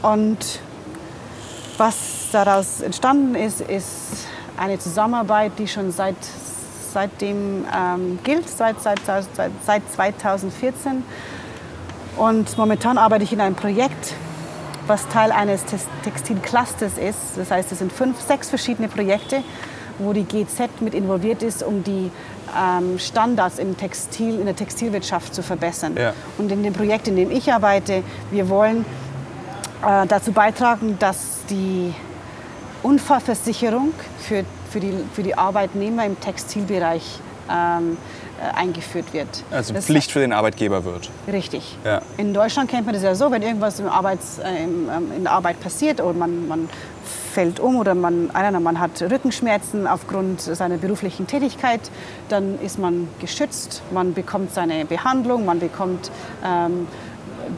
Und 0.02 0.60
was 1.78 2.30
daraus 2.32 2.82
entstanden 2.82 3.36
ist, 3.36 3.62
ist 3.62 4.28
eine 4.58 4.80
Zusammenarbeit, 4.80 5.54
die 5.58 5.68
schon 5.68 5.92
seit, 5.92 6.16
seitdem 6.92 7.66
ähm, 7.76 8.20
gilt, 8.24 8.50
seit, 8.50 8.82
seit, 8.82 9.00
seit, 9.06 9.26
seit 9.66 9.92
2014. 9.94 11.04
Und 12.18 12.58
momentan 12.58 12.98
arbeite 12.98 13.24
ich 13.26 13.34
in 13.34 13.42
einem 13.42 13.56
Projekt, 13.56 14.14
was 14.88 15.08
Teil 15.10 15.32
eines 15.32 15.64
Textilclusters 16.04 16.98
ist. 16.98 17.38
Das 17.38 17.52
heißt, 17.52 17.72
es 17.72 17.80
sind 17.80 17.92
fünf, 17.92 18.20
sechs 18.22 18.50
verschiedene 18.50 18.88
Projekte, 18.88 19.44
wo 20.00 20.14
die 20.14 20.24
GZ 20.24 20.82
mit 20.82 20.94
involviert 20.94 21.44
ist, 21.44 21.64
um 21.64 21.84
die 21.84 22.12
ähm, 22.58 23.00
Standards 23.00 23.60
im 23.60 23.78
Textil, 23.78 24.40
in 24.40 24.46
der 24.46 24.56
Textilwirtschaft 24.56 25.34
zu 25.34 25.44
verbessern. 25.44 25.96
Ja. 25.98 26.14
Und 26.38 26.52
in 26.52 26.64
dem 26.64 26.74
Projekt, 26.74 27.08
in 27.08 27.16
dem 27.16 27.32
ich 27.32 27.52
arbeite, 27.52 28.04
wir 28.32 28.50
wollen 28.50 28.86
äh, 29.86 30.06
dazu 30.08 30.32
beitragen, 30.32 30.98
dass 31.00 31.46
die 31.50 31.94
Unfallversicherung 32.84 33.94
für, 34.20 34.44
für, 34.70 34.80
die, 34.80 34.94
für 35.14 35.24
die 35.24 35.38
Arbeitnehmer 35.38 36.06
im 36.06 36.20
Textilbereich 36.20 37.20
ähm, 37.50 37.94
äh, 37.94 37.96
eingeführt 38.56 39.14
wird. 39.14 39.28
Also 39.52 39.74
Das- 39.74 39.86
Pflicht 39.86 40.12
für 40.12 40.20
den 40.20 40.34
Arbeitgeber 40.34 40.84
wird. 40.86 41.10
Richtig. 41.32 41.78
Ja. 41.84 42.02
In 42.18 42.34
Deutschland 42.34 42.70
kennt 42.70 42.86
man 42.86 42.94
das 42.94 43.04
ja 43.04 43.16
so, 43.16 43.32
wenn 43.32 43.42
irgendwas 43.42 43.80
im 43.80 43.88
Arbeits, 43.88 44.40
äh, 44.40 44.64
ähm, 44.64 44.90
in 45.16 45.24
der 45.24 45.32
Arbeit 45.34 45.60
passiert 45.60 46.02
oder 46.02 46.14
man, 46.14 46.48
man 46.48 46.70
fällt 47.34 47.60
um 47.60 47.76
oder 47.78 47.96
man, 47.96 48.32
einer, 48.32 48.60
man 48.60 48.80
hat 48.80 49.02
Rückenschmerzen 49.02 49.88
aufgrund 49.88 50.42
seiner 50.42 50.78
beruflichen 50.78 51.28
Tätigkeit, 51.28 51.82
dann 52.30 52.60
ist 52.62 52.80
man 52.80 53.08
geschützt, 53.20 53.82
man 53.92 54.14
bekommt 54.14 54.54
seine 54.54 54.86
Behandlung, 54.86 55.46
man 55.46 55.60
bekommt 55.60 56.12
ähm, 56.46 56.88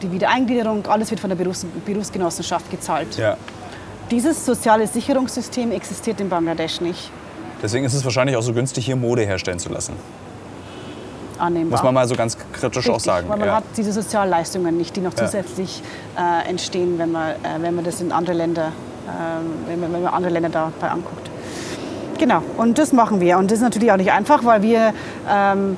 die 0.02 0.10
Wiedereingliederung, 0.12 0.86
alles 0.86 1.10
wird 1.10 1.20
von 1.20 1.30
der 1.30 1.36
Berufs 1.36 1.64
Berufsgenossenschaft 1.86 2.70
gezahlt. 2.70 3.16
Ja. 3.16 3.36
Dieses 4.10 4.44
soziale 4.44 4.86
Sicherungssystem 4.86 5.70
existiert 5.72 6.20
in 6.20 6.28
Bangladesch 6.28 6.80
nicht. 6.80 7.10
Deswegen 7.62 7.84
ist 7.84 7.94
es 7.94 8.04
wahrscheinlich 8.04 8.36
auch 8.36 8.42
so 8.42 8.52
günstig, 8.52 8.86
hier 8.86 8.96
Mode 8.96 9.22
herstellen 9.26 9.58
zu 9.58 9.68
lassen. 9.68 9.94
Annehmbar. 11.38 11.78
Muss 11.78 11.84
man 11.84 11.94
mal 11.94 12.08
so 12.08 12.14
ganz 12.16 12.36
kritisch 12.52 12.86
auch 12.88 12.94
Richtig, 12.94 13.04
sagen. 13.04 13.28
Weil 13.28 13.38
man 13.38 13.48
Ja. 13.48 13.54
hat 13.56 13.64
diese 13.76 13.92
Sozialleistungen 13.92 14.76
nicht, 14.76 14.96
die 14.96 15.00
noch 15.00 15.12
Ja. 15.16 15.26
zusätzlich 15.26 15.82
äh, 16.16 16.48
entstehen, 16.48 16.98
wenn 16.98 17.12
man, 17.12 17.30
äh, 17.30 17.34
wenn 17.60 17.74
man 17.74 17.84
das 17.84 18.00
in 18.00 18.12
andere 18.12 18.34
Länder, 18.36 18.72
ähm, 19.06 19.46
wenn, 19.66 19.80
man, 19.80 19.92
wenn 19.92 20.02
man 20.02 20.14
andere 20.14 20.32
Länder 20.32 20.48
dabei 20.48 20.92
anguckt. 20.92 21.30
Genau, 22.18 22.42
und 22.56 22.78
das 22.78 22.92
machen 22.92 23.20
wir. 23.20 23.38
Und 23.38 23.50
das 23.50 23.58
ist 23.58 23.62
natürlich 23.64 23.92
auch 23.92 23.96
nicht 23.96 24.10
einfach, 24.10 24.44
weil 24.44 24.62
wir, 24.62 24.92
ähm, 25.30 25.76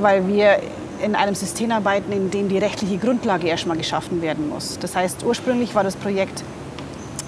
weil 0.00 0.26
wir 0.26 0.58
in 1.00 1.14
einem 1.14 1.36
System 1.36 1.70
arbeiten, 1.70 2.10
in 2.10 2.30
dem 2.30 2.48
die 2.48 2.58
rechtliche 2.58 2.98
Grundlage 2.98 3.46
erstmal 3.46 3.76
geschaffen 3.76 4.20
werden 4.20 4.48
muss. 4.48 4.78
Das 4.80 4.96
heißt, 4.96 5.24
ursprünglich 5.24 5.74
war 5.76 5.84
das 5.84 5.94
Projekt 5.94 6.42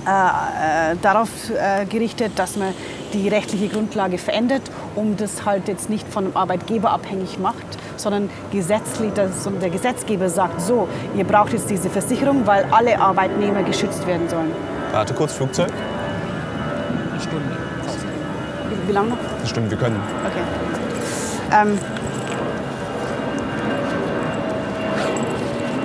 äh, 0.07 0.11
äh, 0.93 0.97
darauf 1.03 1.29
äh, 1.51 1.85
gerichtet, 1.85 2.33
dass 2.37 2.57
man 2.57 2.75
die 3.12 3.29
rechtliche 3.29 3.68
Grundlage 3.68 4.18
verändert, 4.18 4.62
um 4.97 5.16
das 5.16 5.45
halt 5.45 5.68
jetzt 5.68 5.91
nicht 5.91 6.07
von 6.09 6.24
dem 6.24 6.36
Arbeitgeber 6.36 6.91
abhängig 6.91 7.38
macht, 7.38 7.66
sondern 7.97 8.30
gesetzlich, 8.53 9.12
dass 9.12 9.49
der 9.61 9.70
Gesetzgeber 9.70 10.28
sagt, 10.28 10.61
so, 10.61 10.88
ihr 11.16 11.24
braucht 11.24 11.53
jetzt 11.53 11.70
diese 11.70 11.91
Versicherung, 11.91 12.47
weil 12.47 12.64
alle 12.70 12.99
Arbeitnehmer 12.99 13.62
geschützt 13.62 14.07
werden 14.07 14.28
sollen. 14.28 14.53
Warte 14.93 15.14
kurz, 15.14 15.34
Flugzeug. 15.34 15.70
Eine 17.11 17.20
Stunde. 17.20 17.57
Wie, 18.68 18.88
wie 18.88 18.93
lange 18.93 19.11
noch? 19.11 19.18
Das 19.41 19.51
stimmt, 19.51 19.70
wir 19.70 19.78
können. 19.78 20.01
Okay. 20.26 20.43
Ähm, 21.53 21.78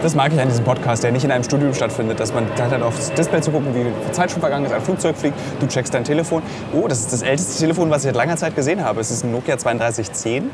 Das 0.05 0.13
mag 0.13 0.31
ich 0.31 0.39
an 0.39 0.47
diesem 0.47 0.63
Podcast, 0.63 1.03
der 1.03 1.11
nicht 1.11 1.25
in 1.25 1.31
einem 1.31 1.43
Studio 1.43 1.73
stattfindet, 1.73 2.19
dass 2.19 2.31
man 2.31 2.45
Zeit 2.55 2.69
hat, 2.69 2.83
aufs 2.83 3.11
Display 3.13 3.41
zu 3.41 3.49
gucken, 3.49 3.73
wie 3.73 3.81
viel 3.81 4.11
Zeit 4.11 4.29
schon 4.29 4.39
vergangen 4.39 4.67
ist, 4.67 4.71
ein 4.71 4.83
Flugzeug 4.83 5.17
fliegt, 5.17 5.35
du 5.59 5.65
checkst 5.65 5.91
dein 5.95 6.03
Telefon. 6.03 6.43
Oh, 6.73 6.87
das 6.87 6.99
ist 6.99 7.11
das 7.11 7.23
älteste 7.23 7.57
Telefon, 7.57 7.89
was 7.89 8.03
ich 8.03 8.09
seit 8.09 8.15
langer 8.15 8.37
Zeit 8.37 8.55
gesehen 8.55 8.83
habe. 8.83 9.01
Es 9.01 9.09
ist 9.09 9.23
ein 9.23 9.31
Nokia 9.31 9.55
3210. 9.55 10.51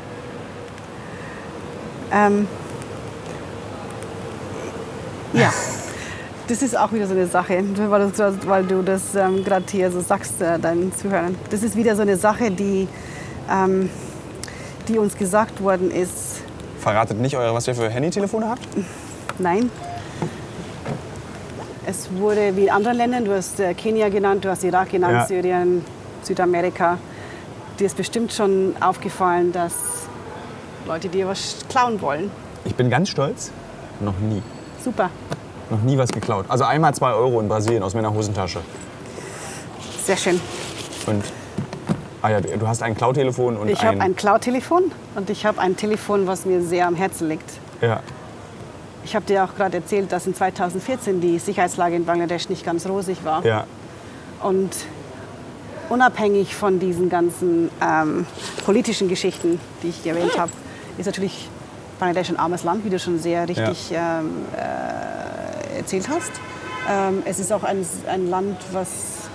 Ähm, 2.14 2.48
ja, 5.34 5.52
das 6.48 6.62
ist 6.62 6.74
auch 6.74 6.90
wieder 6.92 7.06
so 7.06 7.12
eine 7.12 7.26
Sache, 7.26 7.62
weil 7.90 8.10
du, 8.10 8.48
weil 8.48 8.64
du 8.64 8.82
das 8.82 9.14
ähm, 9.14 9.44
gerade 9.44 9.66
hier 9.70 9.90
so 9.90 10.00
sagst, 10.00 10.40
äh, 10.40 10.58
deinen 10.58 10.94
Zuhörern. 10.94 11.36
Das 11.50 11.62
ist 11.62 11.76
wieder 11.76 11.94
so 11.94 12.00
eine 12.00 12.16
Sache, 12.16 12.50
die, 12.50 12.88
ähm, 13.50 13.90
die 14.88 14.96
uns 14.96 15.14
gesagt 15.14 15.62
worden 15.62 15.90
ist. 15.90 16.40
Verratet 16.78 17.20
nicht, 17.20 17.36
eure, 17.36 17.52
was 17.52 17.68
ihr 17.68 17.74
für 17.74 17.90
Handytelefone 17.90 18.48
habt? 18.48 18.66
Nein. 19.42 19.70
Es 21.84 22.08
wurde 22.16 22.54
wie 22.56 22.64
in 22.64 22.70
anderen 22.70 22.96
Ländern, 22.96 23.24
du 23.24 23.34
hast 23.34 23.58
äh, 23.58 23.74
Kenia 23.74 24.08
genannt, 24.08 24.44
du 24.44 24.48
hast 24.48 24.62
Irak 24.62 24.90
genannt, 24.90 25.14
Ja. 25.14 25.26
Syrien, 25.26 25.84
Südamerika. 26.22 26.98
Dir 27.80 27.86
ist 27.86 27.96
bestimmt 27.96 28.32
schon 28.32 28.74
aufgefallen, 28.80 29.50
dass 29.50 29.74
Leute 30.86 31.08
dir 31.08 31.26
was 31.26 31.56
klauen 31.68 32.00
wollen. 32.00 32.30
Ich 32.64 32.76
bin 32.76 32.88
ganz 32.88 33.08
stolz. 33.08 33.50
Noch 34.00 34.16
nie. 34.20 34.42
Super, 34.82 35.10
Noch 35.70 35.82
nie 35.82 35.98
was 35.98 36.10
geklaut. 36.10 36.44
Also 36.48 36.64
einmal 36.64 36.94
zwei 36.94 37.12
Euro 37.12 37.40
in 37.40 37.48
Brasilien 37.48 37.82
aus 37.82 37.94
meiner 37.94 38.12
Hosentasche. 38.12 38.60
sehr 40.04 40.16
schön. 40.16 40.40
Und 41.06 41.24
ah 42.20 42.30
ja, 42.30 42.40
du 42.40 42.66
hast 42.68 42.82
ein 42.82 42.94
Klautelefon 42.96 43.56
und 43.56 43.68
Ich 43.68 43.80
ein, 43.80 43.88
habe 43.88 44.00
ein 44.00 44.14
Cloud-Telefon 44.16 44.92
und 45.16 45.30
ich 45.30 45.44
habe 45.46 45.60
ein 45.60 45.76
Telefon, 45.76 46.26
was 46.28 46.44
mir 46.44 46.62
sehr 46.62 46.86
am 46.86 46.94
Herzen 46.94 47.28
liegt. 47.28 47.50
ja, 47.80 48.00
Ich 49.04 49.16
habe 49.16 49.24
dir 49.26 49.44
auch 49.44 49.54
gerade 49.56 49.78
erzählt, 49.78 50.12
dass 50.12 50.26
in 50.26 50.34
2014 50.34 51.20
die 51.20 51.38
Sicherheitslage 51.38 51.96
in 51.96 52.04
Bangladesch 52.04 52.48
nicht 52.48 52.64
ganz 52.64 52.86
rosig 52.86 53.24
war. 53.24 53.44
ja, 53.44 53.66
Und 54.42 54.70
unabhängig 55.88 56.54
von 56.54 56.78
diesen 56.78 57.08
ganzen 57.08 57.70
ähm, 57.82 58.26
politischen 58.64 59.08
Geschichten, 59.08 59.60
die 59.82 59.88
ich 59.88 60.06
erwähnt 60.06 60.38
habe, 60.38 60.52
ist 60.98 61.06
natürlich 61.06 61.48
Bangladesch 61.98 62.30
ein 62.30 62.38
armes 62.38 62.64
Land, 62.64 62.84
wie 62.84 62.90
du 62.90 62.98
schon 62.98 63.18
sehr 63.18 63.48
richtig 63.48 63.92
ähm, 63.92 64.46
äh, 64.56 65.78
erzählt 65.78 66.08
hast. 66.08 66.32
Ähm, 66.90 67.22
es 67.24 67.38
ist 67.38 67.52
auch 67.52 67.64
ein, 67.64 67.84
ein 68.08 68.28
Land, 68.28 68.58
was, 68.72 69.28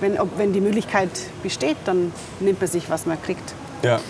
wenn, 0.00 0.18
ob, 0.20 0.36
wenn 0.38 0.52
die 0.52 0.60
Möglichkeit 0.60 1.10
besteht, 1.42 1.76
dann 1.84 2.12
nimmt 2.40 2.60
man 2.60 2.68
sich, 2.70 2.90
was 2.90 3.06
man 3.06 3.20
kriegt. 3.22 3.54
ja. 3.82 4.00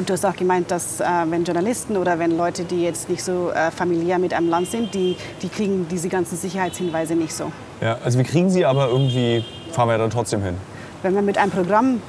Und 0.00 0.08
du 0.08 0.14
hast 0.14 0.24
auch 0.24 0.34
gemeint, 0.34 0.70
dass 0.70 0.98
äh, 0.98 1.04
wenn 1.28 1.44
Journalisten 1.44 1.98
oder 1.98 2.18
wenn 2.18 2.34
Leute, 2.34 2.64
die 2.64 2.84
jetzt 2.84 3.10
nicht 3.10 3.22
so 3.22 3.50
äh, 3.50 3.70
familiär 3.70 4.18
mit 4.18 4.32
einem 4.32 4.48
Land 4.48 4.68
sind, 4.68 4.94
die, 4.94 5.14
die 5.42 5.50
kriegen 5.50 5.88
diese 5.90 6.08
ganzen 6.08 6.38
Sicherheitshinweise 6.38 7.14
nicht 7.14 7.34
so. 7.34 7.52
ja. 7.82 7.98
Also 8.02 8.16
wir 8.16 8.24
kriegen 8.24 8.48
sie, 8.48 8.64
aber 8.64 8.88
irgendwie 8.88 9.44
fahren 9.72 9.90
wir 9.90 9.98
dann 9.98 10.08
trotzdem 10.08 10.42
hin. 10.42 10.56
Wenn 11.02 11.12
man 11.12 11.26
mit 11.26 11.36
einem 11.36 11.50
Programm 11.50 12.00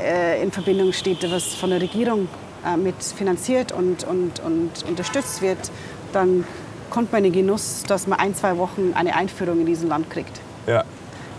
äh, 0.00 0.40
in 0.40 0.52
Verbindung 0.52 0.92
steht, 0.92 1.28
was 1.28 1.52
von 1.54 1.70
der 1.70 1.80
Regierung 1.80 2.28
äh, 2.64 2.76
mit 2.76 3.02
finanziert 3.02 3.72
und, 3.72 4.04
und, 4.04 4.38
und 4.44 4.84
unterstützt 4.88 5.42
wird, 5.42 5.72
dann 6.12 6.44
kommt 6.88 7.10
man 7.10 7.24
in 7.24 7.32
den 7.32 7.46
Genuss, 7.46 7.82
dass 7.84 8.06
man 8.06 8.20
ein, 8.20 8.32
zwei 8.32 8.58
Wochen 8.58 8.92
eine 8.94 9.16
Einführung 9.16 9.58
in 9.58 9.66
diesem 9.66 9.88
Land 9.88 10.08
kriegt. 10.08 10.40
Ja, 10.68 10.84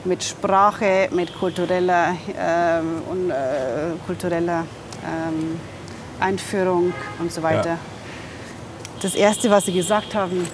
Mit 0.04 0.26
Sprache, 0.26 1.08
mit 1.16 1.34
kultureller, 1.40 2.18
ähm, 2.38 3.02
und, 3.10 3.30
äh, 3.30 3.34
kultureller 4.06 4.66
ähm, 5.06 5.58
Einführung 6.22 6.94
und 7.20 7.32
so 7.32 7.42
weiter. 7.44 7.72
Ja. 7.72 7.78
Das 9.02 9.16
Erste, 9.16 9.50
was 9.50 9.66
Sie 9.66 9.74
gesagt 9.74 10.14
haben 10.16 10.48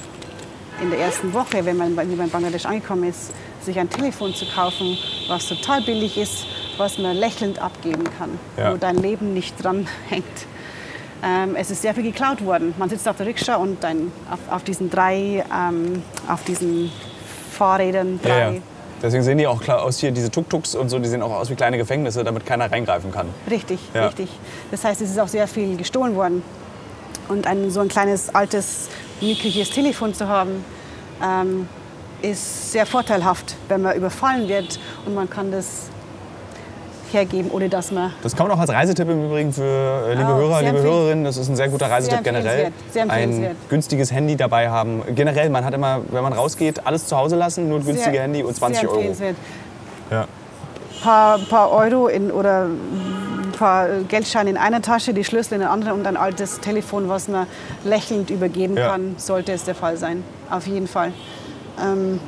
in 0.81 0.89
der 0.89 0.99
ersten 0.99 1.33
Woche, 1.33 1.65
wenn 1.65 1.77
man, 1.77 1.95
wenn 1.97 2.15
man 2.15 2.25
in 2.27 2.31
Bangladesch 2.31 2.65
angekommen 2.65 3.03
ist, 3.09 3.31
sich 3.61 3.77
ein 3.77 3.89
Telefon 3.89 4.33
zu 4.33 4.45
kaufen, 4.45 4.97
was 5.27 5.47
total 5.47 5.81
billig 5.81 6.17
ist, 6.17 6.45
was 6.77 6.97
man 6.97 7.15
lächelnd 7.17 7.59
abgeben 7.59 8.03
kann, 8.17 8.39
Ja. 8.55 8.71
wo 8.73 8.77
dein 8.77 8.97
Leben 8.97 9.33
nicht 9.33 9.61
dran 9.63 9.87
hängt. 10.09 10.25
Ähm, 11.23 11.55
es 11.55 11.71
ist 11.71 11.81
sehr 11.81 11.95
viel 11.95 12.03
geklaut 12.03 12.45
worden. 12.45 12.75
Man 12.77 12.89
sitzt 12.89 13.07
auf 13.09 13.17
der 13.17 13.25
Rikscha 13.25 13.55
und 13.55 13.83
ein, 13.83 14.11
auf, 14.31 14.39
auf 14.51 14.63
diesen 14.63 14.89
drei, 14.91 15.43
ähm, 15.53 16.03
auf 16.27 16.43
diesen 16.43 16.91
Fahrrädern 17.51 18.19
drei. 18.21 18.29
ja, 18.39 18.51
ja. 18.51 18.59
Deswegen 19.01 19.23
sehen 19.23 19.37
die 19.37 19.45
auch 19.47 19.61
klar 19.61 19.83
aus 19.83 19.99
hier, 19.99 20.11
diese 20.11 20.31
Tuk-Tuks 20.31 20.73
und 20.75 20.89
so, 20.89 20.97
die 20.99 21.07
sehen 21.07 21.21
auch 21.21 21.31
aus 21.31 21.49
wie 21.49 21.55
kleine 21.55 21.77
Gefängnisse, 21.77 22.23
damit 22.23 22.45
keiner 22.45 22.71
reingreifen 22.71 23.11
kann. 23.11 23.27
Richtig, 23.49 23.79
Ja. 23.93 24.07
richtig. 24.07 24.29
Das 24.71 24.83
heißt, 24.83 25.01
es 25.01 25.11
ist 25.11 25.19
auch 25.19 25.27
sehr 25.27 25.47
viel 25.47 25.77
gestohlen 25.77 26.15
worden. 26.15 26.41
Und 27.27 27.45
ein, 27.45 27.69
so 27.69 27.81
ein 27.81 27.89
kleines, 27.89 28.33
altes, 28.33 28.89
mickriges 29.21 29.69
Telefon 29.69 30.13
zu 30.13 30.27
haben, 30.27 30.63
ähm, 31.23 31.67
ist 32.21 32.71
sehr 32.71 32.85
vorteilhaft, 32.85 33.55
wenn 33.67 33.81
man 33.83 33.95
überfallen 33.95 34.47
wird 34.47 34.79
und 35.05 35.13
man 35.13 35.29
kann 35.29 35.51
das 35.51 35.89
hergeben, 37.13 37.51
ohne 37.51 37.69
dass 37.69 37.91
man... 37.91 38.13
Das 38.23 38.35
kann 38.35 38.47
man 38.47 38.57
auch 38.57 38.61
als 38.61 38.69
Reisetipp 38.71 39.09
im 39.09 39.25
Übrigen 39.25 39.53
für 39.53 39.63
äh, 39.63 40.13
liebe 40.13 40.31
Oh, 40.31 40.37
Hörer, 40.37 40.59
sehr 40.59 40.71
liebe 40.71 40.83
Hörerinnen. 40.83 41.23
Das 41.25 41.37
ist 41.37 41.49
ein 41.49 41.55
sehr 41.55 41.69
guter 41.69 41.89
Reisetipp 41.89 42.23
generell. 42.23 42.65
empfehlenswert, 42.65 42.93
sehr 42.93 43.09
Ein 43.51 43.55
günstiges 43.69 44.11
Handy 44.11 44.35
dabei 44.35 44.69
haben. 44.69 45.01
Generell, 45.15 45.49
man 45.49 45.63
hat 45.65 45.73
immer, 45.73 46.01
wenn 46.11 46.23
man 46.23 46.33
rausgeht, 46.33 46.85
alles 46.85 47.07
zu 47.07 47.17
Hause 47.17 47.35
lassen, 47.35 47.67
nur 47.69 47.79
ein 47.79 47.85
günstiges 47.85 48.13
sehr, 48.13 48.21
Handy 48.21 48.43
und 48.43 48.55
20 48.55 48.81
sehr 48.81 48.91
Euro. 48.91 49.13
Ja. 50.11 50.27
Paar, 51.01 51.37
paar 51.39 51.71
Euro 51.71 52.07
in, 52.07 52.31
oder 52.31 52.63
ein 52.65 53.51
paar 53.57 53.87
Geldscheine 54.07 54.49
in 54.49 54.57
einer 54.57 54.81
Tasche, 54.81 55.13
die 55.13 55.23
Schlüssel 55.23 55.55
in 55.55 55.59
der 55.61 55.71
anderen 55.71 55.99
und 55.99 56.07
ein 56.07 56.17
altes 56.17 56.59
Telefon, 56.59 57.07
was 57.07 57.27
man 57.27 57.45
lächelnd 57.83 58.29
übergeben 58.29 58.75
Ja. 58.77 58.89
kann, 58.89 59.15
sollte 59.17 59.51
es 59.51 59.63
der 59.63 59.75
Fall 59.75 59.97
sein. 59.97 60.23
Auf 60.49 60.65
jeden 60.67 60.87
Fall. 60.87 61.11
Ähm, 61.81 62.19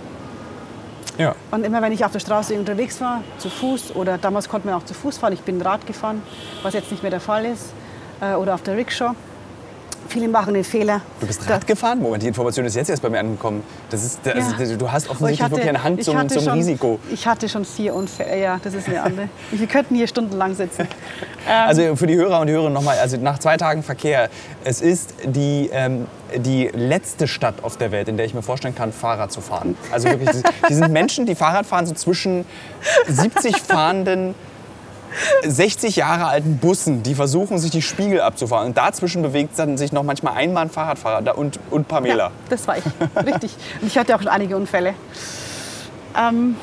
ja. 1.20 1.36
Und 1.52 1.64
immer 1.64 1.82
wenn 1.82 1.92
ich 1.92 2.04
auf 2.04 2.12
der 2.12 2.20
Straße 2.20 2.56
unterwegs 2.56 3.00
war, 3.00 3.24
zu 3.38 3.50
Fuß 3.50 3.96
oder 3.96 4.18
damals 4.18 4.50
konnte 4.50 4.68
man 4.68 4.76
auch 4.76 4.86
zu 4.86 4.94
Fuß 4.94 5.20
fahren, 5.20 5.34
ich 5.34 5.42
bin 5.42 5.62
Rad 5.62 5.86
gefahren, 5.86 6.24
was 6.64 6.74
jetzt 6.74 6.90
nicht 6.90 7.04
mehr 7.04 7.12
der 7.12 7.20
Fall 7.20 7.46
ist, 7.46 7.74
äh, 8.22 8.34
oder 8.34 8.56
auf 8.56 8.64
der 8.64 8.76
Rikscha. 8.78 9.16
Viele 10.10 10.28
machen 10.28 10.56
den 10.56 10.64
Fehler. 10.64 11.02
Du 11.20 11.28
bist 11.28 11.48
Rad 11.48 11.68
gefahren? 11.68 12.02
Moment, 12.02 12.24
die 12.24 12.28
Information 12.28 12.66
ist 12.66 12.76
jetzt 12.76 12.90
erst 12.90 13.04
bei 13.04 13.10
mir 13.12 13.20
angekommen. 13.20 13.64
Das 13.92 14.04
ist, 14.04 14.20
das, 14.24 14.34
Ja. 14.60 14.76
du 14.76 14.92
hast 14.92 15.08
Oh, 15.08 15.12
offensichtlich 15.12 15.52
wirklich 15.52 15.70
eine 15.70 15.84
Hand 15.84 16.04
zum, 16.04 16.18
hatte 16.18 16.34
zum 16.34 16.44
schon, 16.46 16.54
Risiko. 16.54 17.00
Ich 17.12 17.28
hatte 17.28 17.48
schon 17.48 17.64
vier 17.64 17.94
Unfälle. 17.94 18.42
Ja, 18.42 18.60
das 18.64 18.74
ist 18.74 18.88
eine 18.88 19.04
andere. 19.04 19.30
Wir 19.52 19.68
könnten 19.68 19.94
hier 19.96 20.08
stundenlang 20.08 20.56
sitzen. 20.56 20.88
Ähm, 21.48 21.68
Also 21.68 21.96
für 21.96 22.06
die 22.06 22.16
Hörer 22.16 22.42
und 22.42 22.48
die 22.48 22.54
Hörerinnen 22.54 22.74
nochmal, 22.74 22.98
also 23.00 23.16
nach 23.16 23.40
zwei 23.40 23.56
Tagen 23.56 23.82
Verkehr, 23.82 24.30
es 24.66 24.82
ist 24.82 25.14
die, 25.24 25.70
ähm, 25.72 26.06
die 26.36 26.68
letzte 26.68 27.28
Stadt 27.30 27.64
auf 27.64 27.78
der 27.78 27.92
Welt, 27.94 28.10
in 28.10 28.18
der 28.18 28.26
ich 28.26 28.34
mir 28.34 28.42
vorstellen 28.42 28.76
kann, 28.76 28.92
Fahrrad 28.92 29.32
zu 29.32 29.40
fahren. 29.40 29.78
Also 29.90 30.10
wirklich, 30.10 30.30
die- 30.32 30.44
die 30.70 30.74
sind 30.74 30.92
Menschen, 30.92 31.26
die 31.26 31.36
Fahrrad 31.36 31.66
fahren, 31.66 31.86
so 31.86 31.94
zwischen 31.94 32.46
70 33.08 33.56
fahrenden 33.62 34.36
60 35.46 35.96
Jahre 35.96 36.26
alten 36.28 36.58
Bussen, 36.58 37.04
die 37.04 37.16
versuchen, 37.16 37.58
sich 37.60 37.72
die 37.72 37.82
Spiegel 37.82 38.22
abzufahren. 38.22 38.68
Und 38.68 38.78
dazwischen 38.78 39.22
bewegt 39.22 39.58
dann 39.58 39.78
sich 39.78 39.92
noch 39.92 40.04
manchmal 40.04 40.34
einmal 40.36 40.64
ein 40.66 40.70
Fahrradfahrer 40.70 41.38
und, 41.38 41.60
und 41.70 41.88
Pamela. 41.88 42.26
Ja, 42.26 42.32
das 42.50 42.68
war 42.68 42.78
ich. 42.78 42.84
Richtig. 43.26 43.56
Und 43.82 43.88
ich 43.88 43.98
hatte 43.98 44.16
auch 44.16 44.20
schon 44.20 44.30
einige 44.30 44.56
Unfälle. 44.56 44.94
Ähm, 46.18 46.56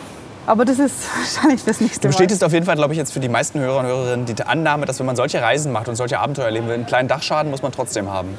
aber 0.47 0.65
das 0.65 0.79
ist 0.79 0.95
wahrscheinlich 1.35 1.65
das 1.65 1.81
nächste 1.81 2.01
Du 2.01 2.07
Mal. 2.09 2.11
bestätigst 2.11 2.45
auf 2.45 2.53
jeden 2.53 2.67
Fall, 2.67 2.77
glaube 2.77 2.95
ich, 2.95 2.99
jetzt 2.99 3.13
für 3.13 3.21
die 3.21 3.29
meisten 3.29 3.59
Hörer 3.61 3.81
und 3.81 3.87
Hörerinnen 3.87 4.27
die 4.27 4.43
Annahme, 4.43 4.87
dass 4.87 4.99
wenn 4.99 5.07
man 5.07 5.17
solche 5.17 5.41
Reisen 5.43 5.73
macht 5.73 5.89
und 5.89 5.97
solche 5.97 6.19
Abenteuer 6.19 6.47
erleben 6.47 6.67
will, 6.69 6.75
einen 6.75 6.87
kleinen 6.87 7.09
Dachschaden 7.09 7.51
muss 7.51 7.63
man 7.63 7.73
trotzdem 7.73 8.11
haben. 8.11 8.37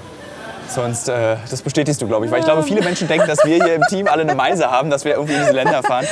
Sonst, 0.69 1.09
äh, 1.09 1.37
das 1.49 1.61
bestätigst 1.61 2.01
du, 2.01 2.07
glaube 2.07 2.25
ich. 2.25 2.31
Weil 2.31 2.39
ich 2.39 2.45
glaube, 2.45 2.63
viele 2.63 2.81
Menschen 2.81 3.07
denken, 3.07 3.27
dass 3.27 3.43
wir 3.43 3.55
hier 3.55 3.75
im 3.75 3.83
Team 3.89 4.07
alle 4.07 4.21
eine 4.21 4.35
Meise 4.35 4.69
haben, 4.69 4.89
dass 4.89 5.05
wir 5.05 5.13
irgendwie 5.13 5.33
in 5.33 5.39
diese 5.41 5.53
Länder 5.53 5.83
fahren. 5.83 6.05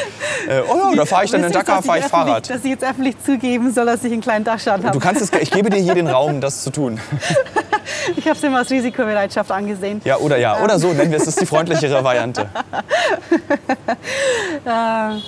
Äh, 0.47 0.61
oh 0.61 0.91
ja, 0.91 0.95
da 0.95 1.05
fahre 1.05 1.25
ich 1.25 1.31
dann 1.31 1.43
in 1.43 1.51
Dakar, 1.51 1.81
fahre 1.81 1.99
ich 1.99 2.05
Fahrrad. 2.05 2.49
Dass 2.49 2.63
ich 2.63 2.71
jetzt 2.71 2.83
öffentlich 2.83 3.15
zugeben 3.23 3.73
soll, 3.73 3.85
dass 3.85 4.03
ich 4.03 4.11
einen 4.11 4.21
kleinen 4.21 4.45
Dachschaden 4.45 4.85
habe. 4.85 4.97
Du 4.97 5.03
kannst 5.03 5.21
es, 5.21 5.31
ich 5.41 5.51
gebe 5.51 5.69
dir 5.69 5.77
hier 5.77 5.95
den 5.95 6.07
Raum, 6.07 6.41
das 6.41 6.63
zu 6.63 6.69
tun. 6.71 6.99
Ich 8.15 8.25
habe 8.25 8.35
es 8.35 8.43
immer 8.43 8.59
als 8.59 8.69
Risikobereitschaft 8.69 9.51
angesehen. 9.51 10.01
Ja, 10.03 10.17
oder 10.17 10.37
ja, 10.37 10.59
oder 10.63 10.77
so, 10.79 10.91
nennen 10.91 11.11
wir 11.11 11.17
es, 11.17 11.25
das 11.25 11.35
ist 11.35 11.41
die 11.41 11.45
freundlichere 11.45 12.03
Variante. 12.03 12.47
Äh, 14.65 15.19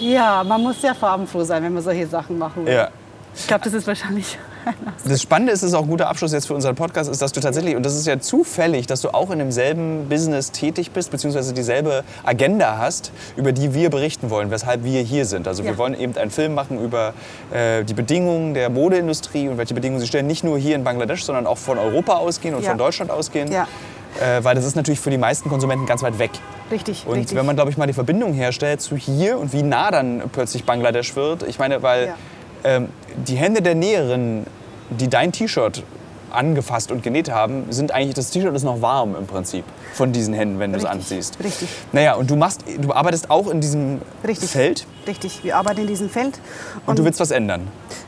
ja, 0.00 0.42
man 0.44 0.62
muss 0.62 0.80
sehr 0.80 0.94
farbenfroh 0.94 1.44
sein, 1.44 1.62
wenn 1.62 1.74
man 1.74 1.82
solche 1.82 2.06
Sachen 2.06 2.38
machen 2.38 2.66
will. 2.66 2.74
Ja. 2.74 2.88
Ich 3.34 3.46
glaube, 3.46 3.62
das 3.64 3.72
ist 3.72 3.86
wahrscheinlich. 3.86 4.38
Das 5.04 5.22
Spannende 5.22 5.52
ist, 5.52 5.62
es 5.62 5.70
ist 5.70 5.74
auch 5.74 5.82
ein 5.82 5.88
guter 5.88 6.08
Abschluss 6.08 6.32
jetzt 6.32 6.46
für 6.46 6.54
unseren 6.54 6.74
Podcast, 6.76 7.10
ist, 7.10 7.20
dass 7.22 7.32
du 7.32 7.40
tatsächlich, 7.40 7.74
und 7.74 7.84
das 7.84 7.94
ist 7.96 8.06
ja 8.06 8.20
zufällig, 8.20 8.86
dass 8.86 9.00
du 9.00 9.08
auch 9.14 9.30
in 9.30 9.38
demselben 9.38 10.08
Business 10.08 10.52
tätig 10.52 10.90
bist, 10.92 11.10
beziehungsweise 11.10 11.52
dieselbe 11.54 12.04
Agenda 12.22 12.78
hast, 12.78 13.10
über 13.36 13.52
die 13.52 13.74
wir 13.74 13.90
berichten 13.90 14.30
wollen, 14.30 14.50
weshalb 14.50 14.84
wir 14.84 15.00
hier 15.02 15.24
sind. 15.24 15.48
Also 15.48 15.64
wir 15.64 15.72
Ja. 15.72 15.78
wollen 15.78 15.98
eben 15.98 16.16
einen 16.16 16.30
Film 16.30 16.54
machen 16.54 16.78
über 16.82 17.14
äh, 17.52 17.82
die 17.84 17.94
Bedingungen 17.94 18.54
der 18.54 18.68
Modeindustrie 18.70 19.48
und 19.48 19.58
welche 19.58 19.74
Bedingungen 19.74 20.00
sie 20.00 20.06
stellen, 20.06 20.26
nicht 20.26 20.44
nur 20.44 20.58
hier 20.58 20.76
in 20.76 20.84
Bangladesch, 20.84 21.24
sondern 21.24 21.46
auch 21.46 21.58
von 21.58 21.78
Europa 21.78 22.14
ausgehen 22.14 22.54
und 22.54 22.62
Ja. 22.62 22.70
von 22.70 22.78
Deutschland 22.78 23.10
ausgehen. 23.10 23.50
Ja. 23.50 23.66
Äh, 24.20 24.42
weil 24.44 24.54
das 24.56 24.64
ist 24.64 24.74
natürlich 24.76 25.00
für 25.00 25.10
die 25.10 25.18
meisten 25.18 25.48
Konsumenten 25.48 25.86
ganz 25.86 26.02
weit 26.02 26.18
weg. 26.18 26.30
Richtig, 26.70 27.06
Und 27.06 27.18
richtig. 27.18 27.36
wenn 27.38 27.46
man, 27.46 27.56
glaube 27.56 27.70
ich, 27.70 27.76
mal 27.78 27.86
die 27.86 27.92
Verbindung 27.92 28.32
herstellt 28.32 28.80
zu 28.80 28.96
hier 28.96 29.38
und 29.38 29.52
wie 29.52 29.62
nah 29.62 29.90
dann 29.90 30.22
plötzlich 30.32 30.64
Bangladesch 30.64 31.16
wird, 31.16 31.42
ich 31.44 31.58
meine, 31.58 31.82
weil. 31.82 32.14
Ähm, 32.64 32.88
die 33.26 33.36
Hände 33.36 33.62
der 33.62 33.74
Näherin, 33.74 34.46
die 34.90 35.08
dein 35.08 35.32
T-Shirt 35.32 35.82
angefasst 36.32 36.92
und 36.92 37.02
genäht 37.02 37.30
haben, 37.30 37.64
sind 37.70 37.92
eigentlich, 37.92 38.14
das 38.14 38.30
T-Shirt 38.30 38.54
ist 38.54 38.62
noch 38.62 38.80
warm 38.80 39.16
im 39.16 39.26
Prinzip 39.26 39.64
von 39.94 40.12
diesen 40.12 40.32
Händen, 40.34 40.58
wenn 40.58 40.72
du 40.72 40.78
es 40.78 40.84
anziehst. 40.84 41.38
richtig. 41.42 41.68
Naja, 41.92 42.14
und 42.14 42.30
du 42.30 42.36
machst, 42.36 42.64
du 42.80 42.92
arbeitest 42.92 43.30
auch 43.30 43.48
in 43.48 43.60
diesem 43.60 44.00
Richtig. 44.26 44.50
Feld 44.50 44.86
Richtig, 45.06 45.42
wir 45.42 45.56
arbeiten 45.56 45.80
in 45.80 45.86
diesem 45.86 46.08
Feld. 46.08 46.38
und 46.86 46.98
du 46.98 47.04
willst 47.04 47.20
was 47.20 47.30
ändern. 47.30 47.66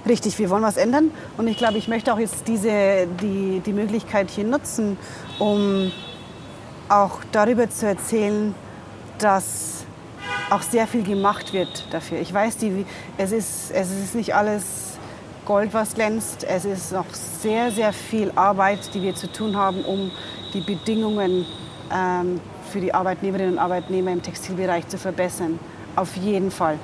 Richtig, 0.08 0.38
wir 0.38 0.50
wollen 0.50 0.62
was 0.62 0.76
ändern. 0.76 1.10
Und 1.36 1.48
ich 1.48 1.56
glaube, 1.56 1.78
ich 1.78 1.88
möchte 1.88 2.12
auch 2.12 2.18
jetzt 2.18 2.46
diese, 2.46 3.06
die, 3.20 3.60
die 3.64 3.72
Möglichkeit 3.72 4.30
hier 4.30 4.44
nutzen, 4.44 4.96
um 5.38 5.90
auch 6.88 7.18
darüber 7.32 7.68
zu 7.70 7.86
erzählen, 7.86 8.54
dass 9.18 9.81
auch 10.50 10.62
sehr 10.62 10.86
viel 10.86 11.02
gemacht 11.02 11.52
wird 11.52 11.86
dafür. 11.90 12.20
Ich 12.20 12.32
weiß, 12.32 12.58
die, 12.58 12.84
es, 13.18 13.32
ist, 13.32 13.70
es 13.70 13.90
ist 13.90 14.14
nicht 14.14 14.34
alles 14.34 14.98
Gold, 15.44 15.74
was 15.74 15.94
glänzt. 15.94 16.44
Es 16.44 16.64
ist 16.64 16.92
noch 16.92 17.06
sehr, 17.12 17.70
sehr 17.70 17.92
viel 17.92 18.30
Arbeit, 18.36 18.94
die 18.94 19.02
wir 19.02 19.14
zu 19.14 19.30
tun 19.30 19.56
haben, 19.56 19.84
um 19.84 20.10
die 20.54 20.60
Bedingungen 20.60 21.46
ähm, 21.92 22.40
für 22.70 22.80
die 22.80 22.94
Arbeitnehmerinnen 22.94 23.54
und 23.54 23.58
Arbeitnehmer 23.58 24.12
im 24.12 24.22
Textilbereich 24.22 24.86
zu 24.88 24.98
verbessern. 24.98 25.58
Auf 25.96 26.16
jeden 26.16 26.50
Fall. 26.50 26.78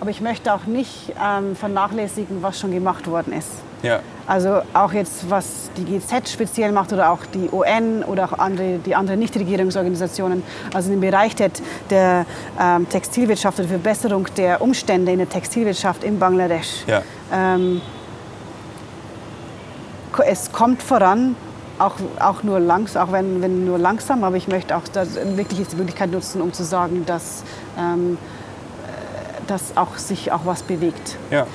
Aber 0.00 0.10
ich 0.10 0.20
möchte 0.20 0.54
auch 0.54 0.64
nicht 0.66 1.12
ähm, 1.22 1.56
vernachlässigen, 1.56 2.42
was 2.42 2.60
schon 2.60 2.70
gemacht 2.70 3.06
worden 3.08 3.32
ist. 3.32 3.50
Ja. 3.82 4.00
Also 4.26 4.60
auch 4.74 4.92
jetzt, 4.92 5.30
was 5.30 5.70
die 5.76 5.84
GZ 5.84 6.28
speziell 6.28 6.72
macht 6.72 6.92
oder 6.92 7.10
auch 7.10 7.24
die 7.32 7.48
UN 7.50 8.04
oder 8.04 8.26
auch 8.26 8.38
andere, 8.38 8.78
die 8.78 8.94
anderen 8.94 9.20
Nichtregierungsorganisationen, 9.20 10.42
also 10.74 10.92
im 10.92 11.00
Bereich 11.00 11.34
der, 11.34 11.50
der 11.88 12.26
ähm, 12.60 12.88
Textilwirtschaft 12.88 13.58
oder 13.58 13.68
Verbesserung 13.68 14.26
der 14.36 14.60
Umstände 14.60 15.12
in 15.12 15.18
der 15.18 15.28
Textilwirtschaft 15.28 16.04
in 16.04 16.18
Bangladesch. 16.18 16.84
Ja. 16.86 17.02
Ähm, 17.32 17.80
es 20.26 20.52
kommt 20.52 20.82
voran, 20.82 21.36
auch, 21.78 21.94
auch 22.18 22.42
nur 22.42 22.60
langsam, 22.60 23.08
auch 23.08 23.12
wenn, 23.12 23.40
wenn 23.40 23.64
nur 23.64 23.78
langsam, 23.78 24.24
aber 24.24 24.36
ich 24.36 24.48
möchte 24.48 24.76
auch 24.76 24.86
das, 24.92 25.14
wirklich 25.14 25.60
jetzt 25.60 25.72
die 25.72 25.76
Möglichkeit 25.76 26.10
nutzen, 26.10 26.42
um 26.42 26.52
zu 26.52 26.64
sagen, 26.64 27.06
dass, 27.06 27.44
ähm, 27.78 28.18
äh, 28.86 29.46
dass 29.46 29.76
auch 29.76 29.96
sich 29.96 30.32
auch 30.32 30.44
was 30.44 30.62
bewegt. 30.62 31.16
Ja. 31.30 31.46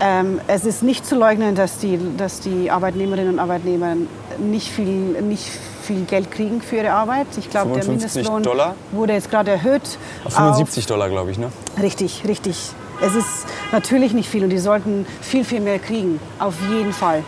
Ähm, 0.00 0.40
es 0.46 0.64
ist 0.64 0.82
nicht 0.82 1.06
zu 1.06 1.16
leugnen, 1.16 1.54
dass 1.54 1.78
die, 1.78 1.98
dass 2.16 2.40
die 2.40 2.70
Arbeitnehmerinnen 2.70 3.34
und 3.34 3.38
Arbeitnehmer 3.38 3.94
nicht 4.38 4.68
viel, 4.68 4.86
nicht 5.22 5.46
viel 5.82 6.04
Geld 6.04 6.30
kriegen 6.30 6.60
für 6.60 6.76
ihre 6.76 6.90
Arbeit. 6.90 7.26
Ich 7.38 7.48
glaube, 7.48 7.72
der 7.72 7.82
55 7.82 8.14
Mindestlohn 8.16 8.42
Dollar? 8.42 8.74
wurde 8.92 9.14
jetzt 9.14 9.30
gerade 9.30 9.52
erhöht. 9.52 9.98
Auf 10.24 10.34
75 10.34 10.86
Dollar, 10.86 11.08
glaube 11.08 11.30
ich, 11.30 11.38
ne? 11.38 11.46
Auf, 11.46 11.82
richtig, 11.82 12.24
richtig. 12.26 12.56
Es 13.00 13.14
ist 13.14 13.46
natürlich 13.72 14.12
nicht 14.12 14.28
viel 14.28 14.42
und 14.44 14.50
die 14.50 14.58
sollten 14.58 15.06
viel, 15.20 15.44
viel 15.44 15.60
mehr 15.60 15.78
kriegen. 15.78 16.20
Auf 16.38 16.54
jeden 16.70 16.92
Fall. 16.92 17.22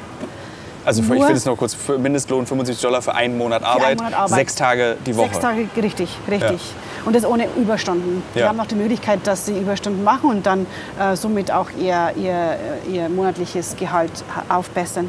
Also 0.84 1.02
für, 1.02 1.16
ich 1.16 1.22
will 1.22 1.36
es 1.36 1.44
noch 1.44 1.56
kurz, 1.56 1.76
Mindestlohn 1.98 2.46
75 2.46 2.82
Dollar 2.82 3.02
für 3.02 3.14
einen 3.14 3.36
Monat 3.36 3.62
Arbeit, 3.62 3.98
Monat 3.98 4.14
Arbeit. 4.14 4.30
sechs 4.30 4.54
Tage 4.54 4.96
die 5.04 5.14
Woche. 5.16 5.28
Sechs 5.28 5.40
Tage, 5.40 5.68
richtig, 5.76 6.08
richtig. 6.30 6.60
Und 7.08 7.14
das 7.16 7.24
ohne 7.24 7.46
Überstunden. 7.56 8.22
Die 8.34 8.40
Ja. 8.40 8.48
haben 8.48 8.60
auch 8.60 8.66
die 8.66 8.74
Möglichkeit, 8.74 9.20
dass 9.26 9.46
sie 9.46 9.58
Überstunden 9.58 10.04
machen 10.04 10.28
und 10.28 10.44
dann 10.44 10.66
äh, 11.00 11.16
somit 11.16 11.50
auch 11.50 11.70
ihr, 11.80 12.12
ihr, 12.16 12.58
ihr 12.86 13.08
monatliches 13.08 13.76
Gehalt 13.78 14.10
ha- 14.36 14.54
aufbessern. 14.54 15.08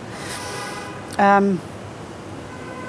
Ähm, 1.17 1.59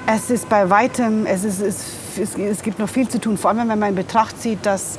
es 0.07 0.29
ist 0.29 0.47
bei 0.47 0.69
weitem, 0.69 1.25
es, 1.25 1.43
ist, 1.43 1.59
es, 1.59 1.83
es, 2.17 2.37
es 2.37 2.61
gibt 2.61 2.79
noch 2.79 2.87
viel 2.87 3.09
zu 3.09 3.19
tun, 3.19 3.37
vor 3.37 3.49
allem 3.51 3.67
wenn 3.67 3.79
man 3.79 3.89
in 3.89 3.95
Betracht 3.95 4.41
zieht, 4.41 4.65
dass 4.65 4.97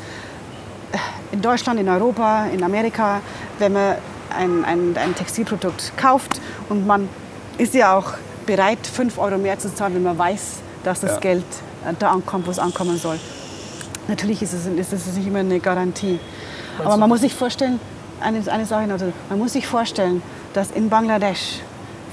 in 1.30 1.40
Deutschland, 1.40 1.80
in 1.80 1.88
Europa, 1.88 2.44
in 2.52 2.62
Amerika, 2.62 3.22
wenn 3.60 3.72
man 3.72 3.94
ein, 4.38 4.62
ein, 4.66 4.94
ein 5.02 5.14
Textilprodukt 5.14 5.92
kauft 5.96 6.38
und 6.68 6.86
man 6.86 7.08
ist 7.56 7.72
ja 7.72 7.96
auch 7.96 8.12
bereit, 8.44 8.86
5 8.86 9.16
Euro 9.16 9.38
mehr 9.38 9.58
zu 9.58 9.74
zahlen, 9.74 9.94
wenn 9.94 10.02
man 10.02 10.18
weiß, 10.18 10.56
dass 10.84 11.00
das 11.00 11.12
Ja. 11.12 11.18
Geld 11.20 11.44
äh, 11.88 11.94
da 11.98 12.10
ankommt, 12.10 12.46
wo 12.46 12.50
es 12.50 12.58
ankommen 12.58 12.98
soll. 12.98 13.18
Natürlich 14.08 14.42
ist 14.42 14.52
es, 14.52 14.66
ist 14.66 14.92
es 14.92 15.16
nicht 15.16 15.26
immer 15.26 15.40
eine 15.40 15.60
Garantie. 15.60 16.18
Aber 16.78 16.96
man 16.96 17.08
muss 17.08 17.20
sich 17.20 17.34
vorstellen, 17.34 17.80
eine, 18.20 18.40
eine 18.50 18.66
Sache 18.66 18.86
noch, 18.86 18.98
man 19.28 19.38
muss 19.38 19.52
sich 19.52 19.66
vorstellen, 19.66 20.22
dass 20.54 20.70
in 20.70 20.88
Bangladesch 20.88 21.60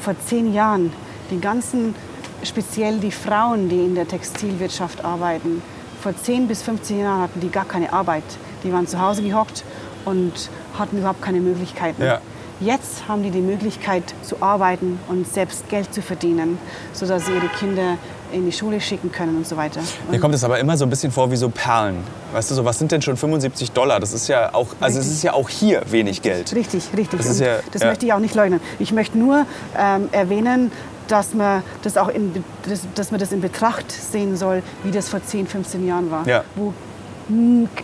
vor 0.01 0.15
zehn 0.25 0.53
Jahren 0.53 0.91
die 1.31 1.39
ganzen, 1.39 1.95
speziell 2.43 2.99
die 2.99 3.11
Frauen, 3.11 3.69
die 3.69 3.79
in 3.79 3.95
der 3.95 4.07
Textilwirtschaft 4.07 5.03
arbeiten, 5.03 5.61
vor 6.01 6.15
10 6.15 6.47
bis 6.47 6.61
15 6.61 6.99
Jahren 6.99 7.21
hatten 7.23 7.41
die 7.41 7.49
gar 7.49 7.65
keine 7.65 7.91
Arbeit. 7.91 8.23
Die 8.63 8.71
waren 8.71 8.87
zu 8.87 9.01
Hause 9.01 9.21
gehockt 9.21 9.65
und 10.05 10.49
hatten 10.77 10.97
überhaupt 10.97 11.21
keine 11.21 11.41
Möglichkeiten. 11.41 12.01
Ja. 12.01 12.21
Jetzt 12.61 13.07
haben 13.07 13.23
die 13.23 13.31
die 13.31 13.41
Möglichkeit 13.41 14.03
zu 14.21 14.41
arbeiten 14.41 14.99
und 15.07 15.27
selbst 15.27 15.67
Geld 15.69 15.93
zu 15.93 16.01
verdienen, 16.01 16.57
sodass 16.93 17.25
sie 17.25 17.33
ihre 17.33 17.47
Kinder 17.47 17.97
in 18.31 18.45
die 18.45 18.51
Schule 18.51 18.79
schicken 18.81 19.11
können 19.11 19.35
und 19.37 19.47
so 19.47 19.57
weiter. 19.57 19.81
Mir 20.07 20.15
Und 20.15 20.21
kommt 20.21 20.35
es 20.35 20.43
aber 20.43 20.59
immer 20.59 20.77
so 20.77 20.85
ein 20.85 20.89
bisschen 20.89 21.11
vor 21.11 21.31
wie 21.31 21.35
so 21.35 21.49
Perlen. 21.49 21.97
Weißt 22.33 22.51
du, 22.51 22.55
so 22.55 22.65
was 22.65 22.77
sind 22.79 22.91
denn 22.91 23.01
schon 23.01 23.17
75 23.17 23.71
Dollar? 23.71 23.99
Das 23.99 24.13
ist 24.13 24.27
ja 24.27 24.53
auch, 24.53 24.67
also 24.79 24.99
es 24.99 25.07
ist 25.07 25.23
ja 25.23 25.33
auch 25.33 25.49
hier 25.49 25.81
wenig 25.89 26.21
Geld. 26.21 26.53
Richtig, 26.55 26.89
richtig. 26.95 27.19
Das 27.19 27.39
ja- 27.39 27.57
das 27.71 27.81
ja. 27.81 27.87
möchte 27.89 28.05
ich 28.05 28.13
auch 28.13 28.19
nicht 28.19 28.35
leugnen. 28.35 28.59
Ich 28.79 28.91
möchte 28.91 29.17
nur 29.17 29.45
ähm, 29.77 30.09
erwähnen, 30.11 30.71
dass 31.07 31.33
man 31.33 31.63
das 31.81 31.97
auch 31.97 32.09
in, 32.09 32.33
Be- 32.33 32.43
das, 32.69 32.81
dass 32.95 33.09
man 33.11 33.19
das 33.19 33.31
in 33.31 33.41
Betracht 33.41 33.91
sehen 33.91 34.37
soll, 34.37 34.61
wie 34.83 34.91
das 34.91 35.09
vor 35.09 35.23
10, 35.23 35.47
15 35.47 35.87
Jahren 35.87 36.11
war. 36.11 36.27
Ja. 36.27 36.43
Wo 36.55 36.73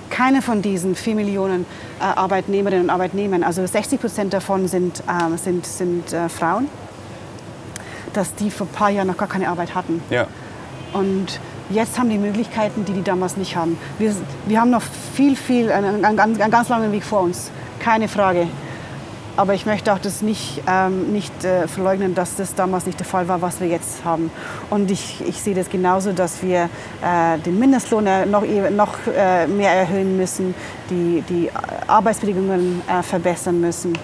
keine 0.09 0.41
von 0.41 0.61
diesen 0.61 0.95
4 0.95 1.15
Millionen 1.15 1.65
äh, 1.99 2.03
Arbeitnehmerinnen 2.03 2.85
und 2.85 2.89
Arbeitnehmern, 2.89 3.43
also 3.43 3.65
60 3.65 4.01
Prozent 4.01 4.33
davon 4.33 4.67
sind, 4.67 5.03
ähm, 5.07 5.37
sind, 5.37 5.65
sind 5.67 6.13
äh, 6.13 6.29
Frauen, 6.29 6.67
dass 8.17 8.35
die 8.35 8.51
vor 8.51 8.67
ein 8.67 8.73
paar 8.73 8.89
Jahren 8.89 9.07
noch 9.07 9.17
gar 9.17 9.27
keine 9.27 9.49
Arbeit 9.49 9.75
hatten. 9.75 10.01
Ja. 10.09 10.27
Und 10.93 11.39
jetzt 11.69 11.99
haben 11.99 12.09
die 12.09 12.17
Möglichkeiten, 12.17 12.85
die 12.85 12.93
die 12.93 13.03
damals 13.03 13.37
nicht 13.37 13.55
haben. 13.55 13.77
Wir, 13.99 14.13
wir 14.45 14.61
haben 14.61 14.69
noch 14.71 14.83
viel, 15.13 15.35
viel, 15.35 15.71
einen, 15.71 16.05
einen, 16.05 16.19
einen 16.19 16.51
ganz 16.51 16.69
langen 16.69 16.91
Weg 16.91 17.03
vor 17.03 17.21
uns, 17.21 17.51
keine 17.79 18.07
Frage. 18.07 18.47
Aber 19.37 19.53
ich 19.53 19.65
möchte 19.65 19.91
auch 19.91 19.99
das 19.99 20.21
nicht, 20.21 20.61
ähm, 20.65 21.11
nicht 21.11 21.43
äh, 21.43 21.67
verleugnen, 21.67 22.15
dass 22.15 22.37
das 22.37 22.55
damals 22.55 22.85
nicht 22.85 22.99
der 23.01 23.05
Fall 23.05 23.27
war, 23.27 23.41
was 23.41 23.59
wir 23.59 23.67
jetzt 23.67 24.05
haben. 24.05 24.31
Und 24.69 24.89
ich, 24.89 25.21
ich 25.27 25.41
sehe 25.41 25.53
das 25.53 25.69
genauso, 25.69 26.13
dass 26.13 26.41
wir 26.41 26.69
äh, 27.03 27.37
den 27.45 27.59
Mindestlohn 27.59 28.07
äh, 28.07 28.25
noch, 28.25 28.43
eh- 28.45 28.69
noch 28.69 28.93
äh, 29.13 29.45
mehr 29.47 29.73
erhöhen 29.73 30.15
müssen, 30.15 30.55
die, 30.89 31.21
die 31.27 31.49
Arbeitsbedingungen 31.85 32.81
äh, 32.87 33.03
verbessern 33.03 33.59
müssen 33.59 33.97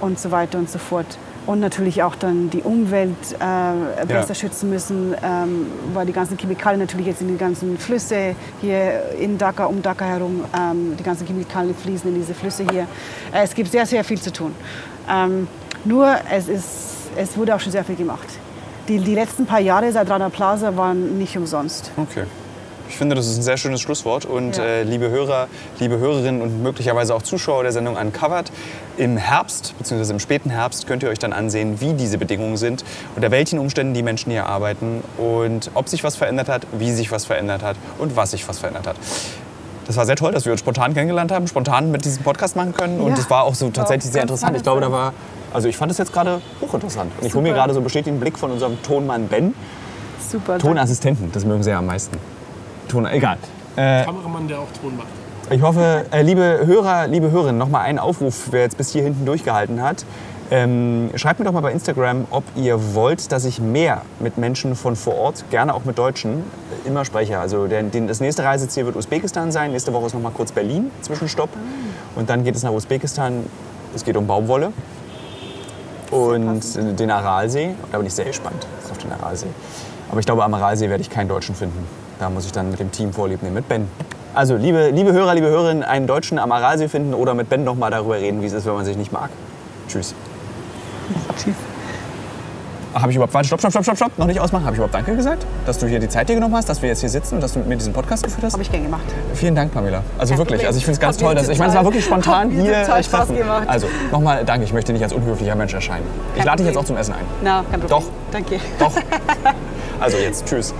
und 0.00 0.20
so 0.20 0.30
weiter 0.30 0.58
und 0.58 0.70
so 0.70 0.78
fort. 0.78 1.18
Und 1.46 1.60
natürlich 1.60 2.02
auch 2.02 2.14
dann 2.14 2.48
die 2.48 2.62
Umwelt 2.62 3.14
äh, 3.38 4.06
besser 4.06 4.34
schützen 4.34 4.70
müssen, 4.70 5.14
ähm, 5.22 5.66
weil 5.92 6.06
die 6.06 6.12
ganzen 6.12 6.38
Chemikalien 6.38 6.80
natürlich 6.80 7.06
jetzt 7.06 7.20
in 7.20 7.28
die 7.28 7.36
ganzen 7.36 7.76
Flüsse 7.76 8.34
hier 8.62 9.10
in 9.20 9.36
Dhaka, 9.36 9.66
um 9.66 9.82
Dhaka 9.82 10.06
herum, 10.06 10.44
ähm, 10.58 10.96
die 10.98 11.02
ganzen 11.02 11.26
Chemikalien 11.26 11.74
fließen 11.74 12.08
in 12.08 12.14
diese 12.14 12.32
Flüsse 12.32 12.64
hier. 12.70 12.86
Äh, 13.32 13.42
es 13.42 13.54
gibt 13.54 13.70
sehr, 13.70 13.84
sehr 13.84 14.02
viel 14.04 14.20
zu 14.20 14.32
tun. 14.32 14.54
Ähm, 15.10 15.46
nur 15.84 16.16
es, 16.30 16.48
ist, 16.48 16.66
es 17.14 17.36
wurde 17.36 17.54
auch 17.54 17.60
schon 17.60 17.72
sehr 17.72 17.84
viel 17.84 17.96
gemacht. 17.96 18.26
Die, 18.88 18.98
die 18.98 19.14
letzten 19.14 19.44
paar 19.44 19.60
Jahre 19.60 19.92
seit 19.92 20.08
Rana 20.08 20.30
Plaza 20.30 20.76
waren 20.76 21.18
nicht 21.18 21.36
umsonst. 21.36 21.90
Okay. 21.96 22.24
Ich 22.88 22.96
finde, 22.96 23.16
das 23.16 23.26
ist 23.26 23.38
ein 23.38 23.42
sehr 23.42 23.56
schönes 23.56 23.80
Schlusswort. 23.80 24.24
Und 24.24 24.56
Ja. 24.56 24.62
äh, 24.64 24.82
liebe 24.82 25.08
Hörer, 25.10 25.48
liebe 25.80 25.98
Hörerinnen 25.98 26.42
und 26.42 26.62
möglicherweise 26.62 27.14
auch 27.14 27.22
Zuschauer 27.22 27.62
der 27.62 27.72
Sendung 27.72 27.96
Uncovered, 27.96 28.50
im 28.96 29.16
Herbst 29.16 29.74
bzw. 29.78 30.12
im 30.12 30.20
späten 30.20 30.50
Herbst 30.50 30.86
könnt 30.86 31.02
ihr 31.02 31.08
euch 31.08 31.18
dann 31.18 31.32
ansehen, 31.32 31.80
wie 31.80 31.94
diese 31.94 32.18
Bedingungen 32.18 32.56
sind, 32.56 32.84
unter 33.16 33.30
welchen 33.30 33.58
Umständen 33.58 33.94
die 33.94 34.02
Menschen 34.02 34.30
hier 34.30 34.46
arbeiten 34.46 35.02
und 35.18 35.70
ob 35.74 35.88
sich 35.88 36.04
was 36.04 36.14
verändert 36.16 36.48
hat, 36.48 36.66
wie 36.78 36.92
sich 36.92 37.10
was 37.10 37.24
verändert 37.24 37.62
hat 37.62 37.76
und 37.98 38.16
was 38.16 38.30
sich 38.32 38.46
was 38.48 38.58
verändert 38.58 38.86
hat. 38.86 38.96
Das 39.86 39.96
war 39.96 40.06
sehr 40.06 40.16
toll, 40.16 40.32
dass 40.32 40.44
wir 40.44 40.52
uns 40.52 40.60
spontan 40.60 40.94
kennengelernt 40.94 41.32
haben, 41.32 41.46
spontan 41.46 41.90
mit 41.90 42.04
diesem 42.04 42.22
Podcast 42.22 42.54
machen 42.56 42.72
können. 42.74 43.00
Und 43.00 43.12
Ja. 43.12 43.18
es 43.18 43.28
war 43.28 43.44
auch 43.44 43.54
so 43.54 43.68
tatsächlich 43.70 44.12
sehr 44.12 44.22
interessant. 44.22 44.56
Ich 44.56 44.62
glaube, 44.62 44.80
da 44.80 44.90
war, 44.92 45.12
also 45.52 45.68
ich 45.68 45.76
fand 45.76 45.90
es 45.92 45.98
jetzt 45.98 46.12
gerade 46.12 46.40
hochinteressant. 46.60 47.10
Und 47.20 47.26
ich 47.26 47.34
hole 47.34 47.42
mir 47.42 47.52
gerade 47.52 47.74
so 47.74 47.80
bestätigten 47.80 48.18
Blick 48.20 48.38
von 48.38 48.50
unserem 48.50 48.80
Tonmann 48.82 49.26
Ben. 49.28 49.54
Super. 50.30 50.58
Tonassistenten, 50.58 51.30
das 51.32 51.44
mögen 51.44 51.62
sie 51.62 51.70
ja 51.70 51.78
am 51.80 51.86
meisten. 51.86 52.16
Ton, 52.88 53.06
egal. 53.06 53.38
Kameramann, 53.76 54.46
der 54.48 54.60
auch 54.60 54.68
Ton 54.80 54.96
macht. 54.96 55.08
Ich 55.50 55.60
hoffe, 55.60 56.06
äh, 56.10 56.22
liebe 56.22 56.62
Hörer, 56.64 57.06
liebe 57.06 57.30
Hörerinnen, 57.30 57.58
noch 57.58 57.68
mal 57.68 57.80
einen 57.80 57.98
Aufruf, 57.98 58.48
wer 58.50 58.62
jetzt 58.62 58.78
bis 58.78 58.92
hier 58.92 59.02
hinten 59.02 59.26
durchgehalten 59.26 59.82
hat. 59.82 60.06
Ähm, 60.50 61.10
schreibt 61.16 61.38
mir 61.38 61.44
doch 61.44 61.52
mal 61.52 61.60
bei 61.60 61.72
Instagram, 61.72 62.26
ob 62.30 62.44
ihr 62.56 62.94
wollt, 62.94 63.30
dass 63.30 63.44
ich 63.44 63.60
mehr 63.60 64.02
mit 64.20 64.38
Menschen 64.38 64.74
von 64.74 64.96
vor 64.96 65.16
Ort, 65.16 65.44
gerne 65.50 65.74
auch 65.74 65.84
mit 65.84 65.98
Deutschen, 65.98 66.38
äh, 66.84 66.88
immer 66.88 67.04
spreche. 67.04 67.38
Also 67.38 67.66
der, 67.66 67.82
den, 67.82 68.06
das 68.08 68.20
nächste 68.20 68.44
Reiseziel 68.44 68.86
wird 68.86 68.96
Usbekistan 68.96 69.52
sein. 69.52 69.72
Nächste 69.72 69.92
Woche 69.92 70.06
ist 70.06 70.14
noch 70.14 70.20
mal 70.22 70.32
kurz 70.32 70.52
Berlin, 70.52 70.90
Zwischenstopp. 71.02 71.50
Und 72.14 72.30
dann 72.30 72.42
geht 72.42 72.56
es 72.56 72.62
nach 72.62 72.72
Usbekistan. 72.72 73.44
Es 73.94 74.04
geht 74.04 74.16
um 74.16 74.26
Baumwolle 74.26 74.72
und 76.10 76.64
äh, 76.76 76.94
den 76.94 77.10
Aralsee. 77.10 77.74
Da 77.92 77.98
bin 77.98 78.06
ich 78.06 78.14
sehr 78.14 78.26
gespannt 78.26 78.66
auf 78.90 78.98
den 78.98 79.12
Aralsee. 79.12 79.48
Aber 80.10 80.20
ich 80.20 80.26
glaube, 80.26 80.44
am 80.44 80.54
Aralsee 80.54 80.88
werde 80.88 81.02
ich 81.02 81.10
keinen 81.10 81.28
Deutschen 81.28 81.54
finden. 81.54 81.86
Da 82.18 82.30
muss 82.30 82.46
ich 82.46 82.52
dann 82.52 82.70
mit 82.70 82.80
dem 82.80 82.92
Team 82.92 83.12
vorlieb 83.12 83.42
nehmen, 83.42 83.54
mit 83.54 83.68
Ben. 83.68 83.88
Also, 84.34 84.56
liebe, 84.56 84.90
liebe 84.90 85.12
Hörer, 85.12 85.34
liebe 85.34 85.46
Hörerinnen, 85.48 85.82
einen 85.82 86.06
Deutschen 86.06 86.38
am 86.38 86.50
Aralsee 86.52 86.88
finden 86.88 87.14
oder 87.14 87.34
mit 87.34 87.48
Ben 87.48 87.64
noch 87.64 87.76
mal 87.76 87.90
darüber 87.90 88.16
reden, 88.16 88.42
wie 88.42 88.46
es 88.46 88.52
ist, 88.52 88.66
wenn 88.66 88.74
man 88.74 88.84
sich 88.84 88.96
nicht 88.96 89.12
mag. 89.12 89.30
Tschüss. 89.88 90.14
Tschüss. 91.36 91.54
Habe 92.94 93.10
ich 93.10 93.16
überhaupt, 93.16 93.34
warte, 93.34 93.48
stopp, 93.48 93.58
stopp, 93.58 93.72
stopp, 93.72 93.84
stopp, 93.84 93.96
stopp, 93.96 94.18
noch 94.18 94.26
nicht 94.26 94.38
ausmachen. 94.38 94.64
Habe 94.64 94.74
ich 94.74 94.78
überhaupt 94.78 94.94
Danke 94.94 95.16
gesagt? 95.16 95.44
Dass 95.66 95.78
du 95.78 95.86
hier 95.88 95.98
die 95.98 96.08
Zeit 96.08 96.28
dir 96.28 96.34
genommen 96.34 96.54
hast, 96.54 96.68
dass 96.68 96.80
wir 96.80 96.88
jetzt 96.88 97.00
hier 97.00 97.08
sitzen 97.08 97.36
und 97.36 97.40
dass 97.40 97.52
du 97.52 97.58
mit 97.58 97.68
mir 97.68 97.76
diesen 97.76 97.92
Podcast 97.92 98.22
geführt 98.22 98.44
hast? 98.44 98.52
Habe 98.52 98.62
ich 98.62 98.70
gern 98.70 98.84
gemacht. 98.84 99.02
Vielen 99.34 99.56
Dank, 99.56 99.74
Pamela. 99.74 100.04
Also 100.16 100.34
Kein 100.34 100.38
wirklich, 100.38 100.58
Problem. 100.60 100.66
also 100.68 100.78
ich 100.78 100.84
finde 100.84 100.94
es 100.94 101.00
ganz 101.00 101.16
toll. 101.16 101.34
Dass, 101.34 101.48
ich 101.48 101.58
meine, 101.58 101.70
es 101.70 101.76
war 101.76 101.84
wirklich 101.84 102.04
spontan 102.04 102.48
mir 102.54 102.62
hier 102.62 102.88
äh, 102.88 103.02
Spaß 103.02 103.28
gemacht. 103.28 103.68
Also 103.68 103.88
nochmal 104.12 104.44
danke, 104.44 104.64
ich 104.64 104.72
möchte 104.72 104.92
nicht 104.92 105.02
als 105.02 105.12
unhöflicher 105.12 105.56
Mensch 105.56 105.74
erscheinen. 105.74 106.06
Ich 106.34 106.38
Kein 106.38 106.46
lade 106.46 106.58
dich 106.58 106.66
jetzt 106.66 106.76
auch 106.76 106.84
zum 106.84 106.96
Essen 106.96 107.14
ein. 107.14 107.24
Na, 107.42 107.64
kein 107.68 107.80
Problem. 107.80 107.88
Doch. 107.88 108.04
Danke. 108.30 108.60
Doch. 108.78 108.92
Also 110.00 110.16
jetzt, 110.18 110.46
tschüss. 110.46 110.72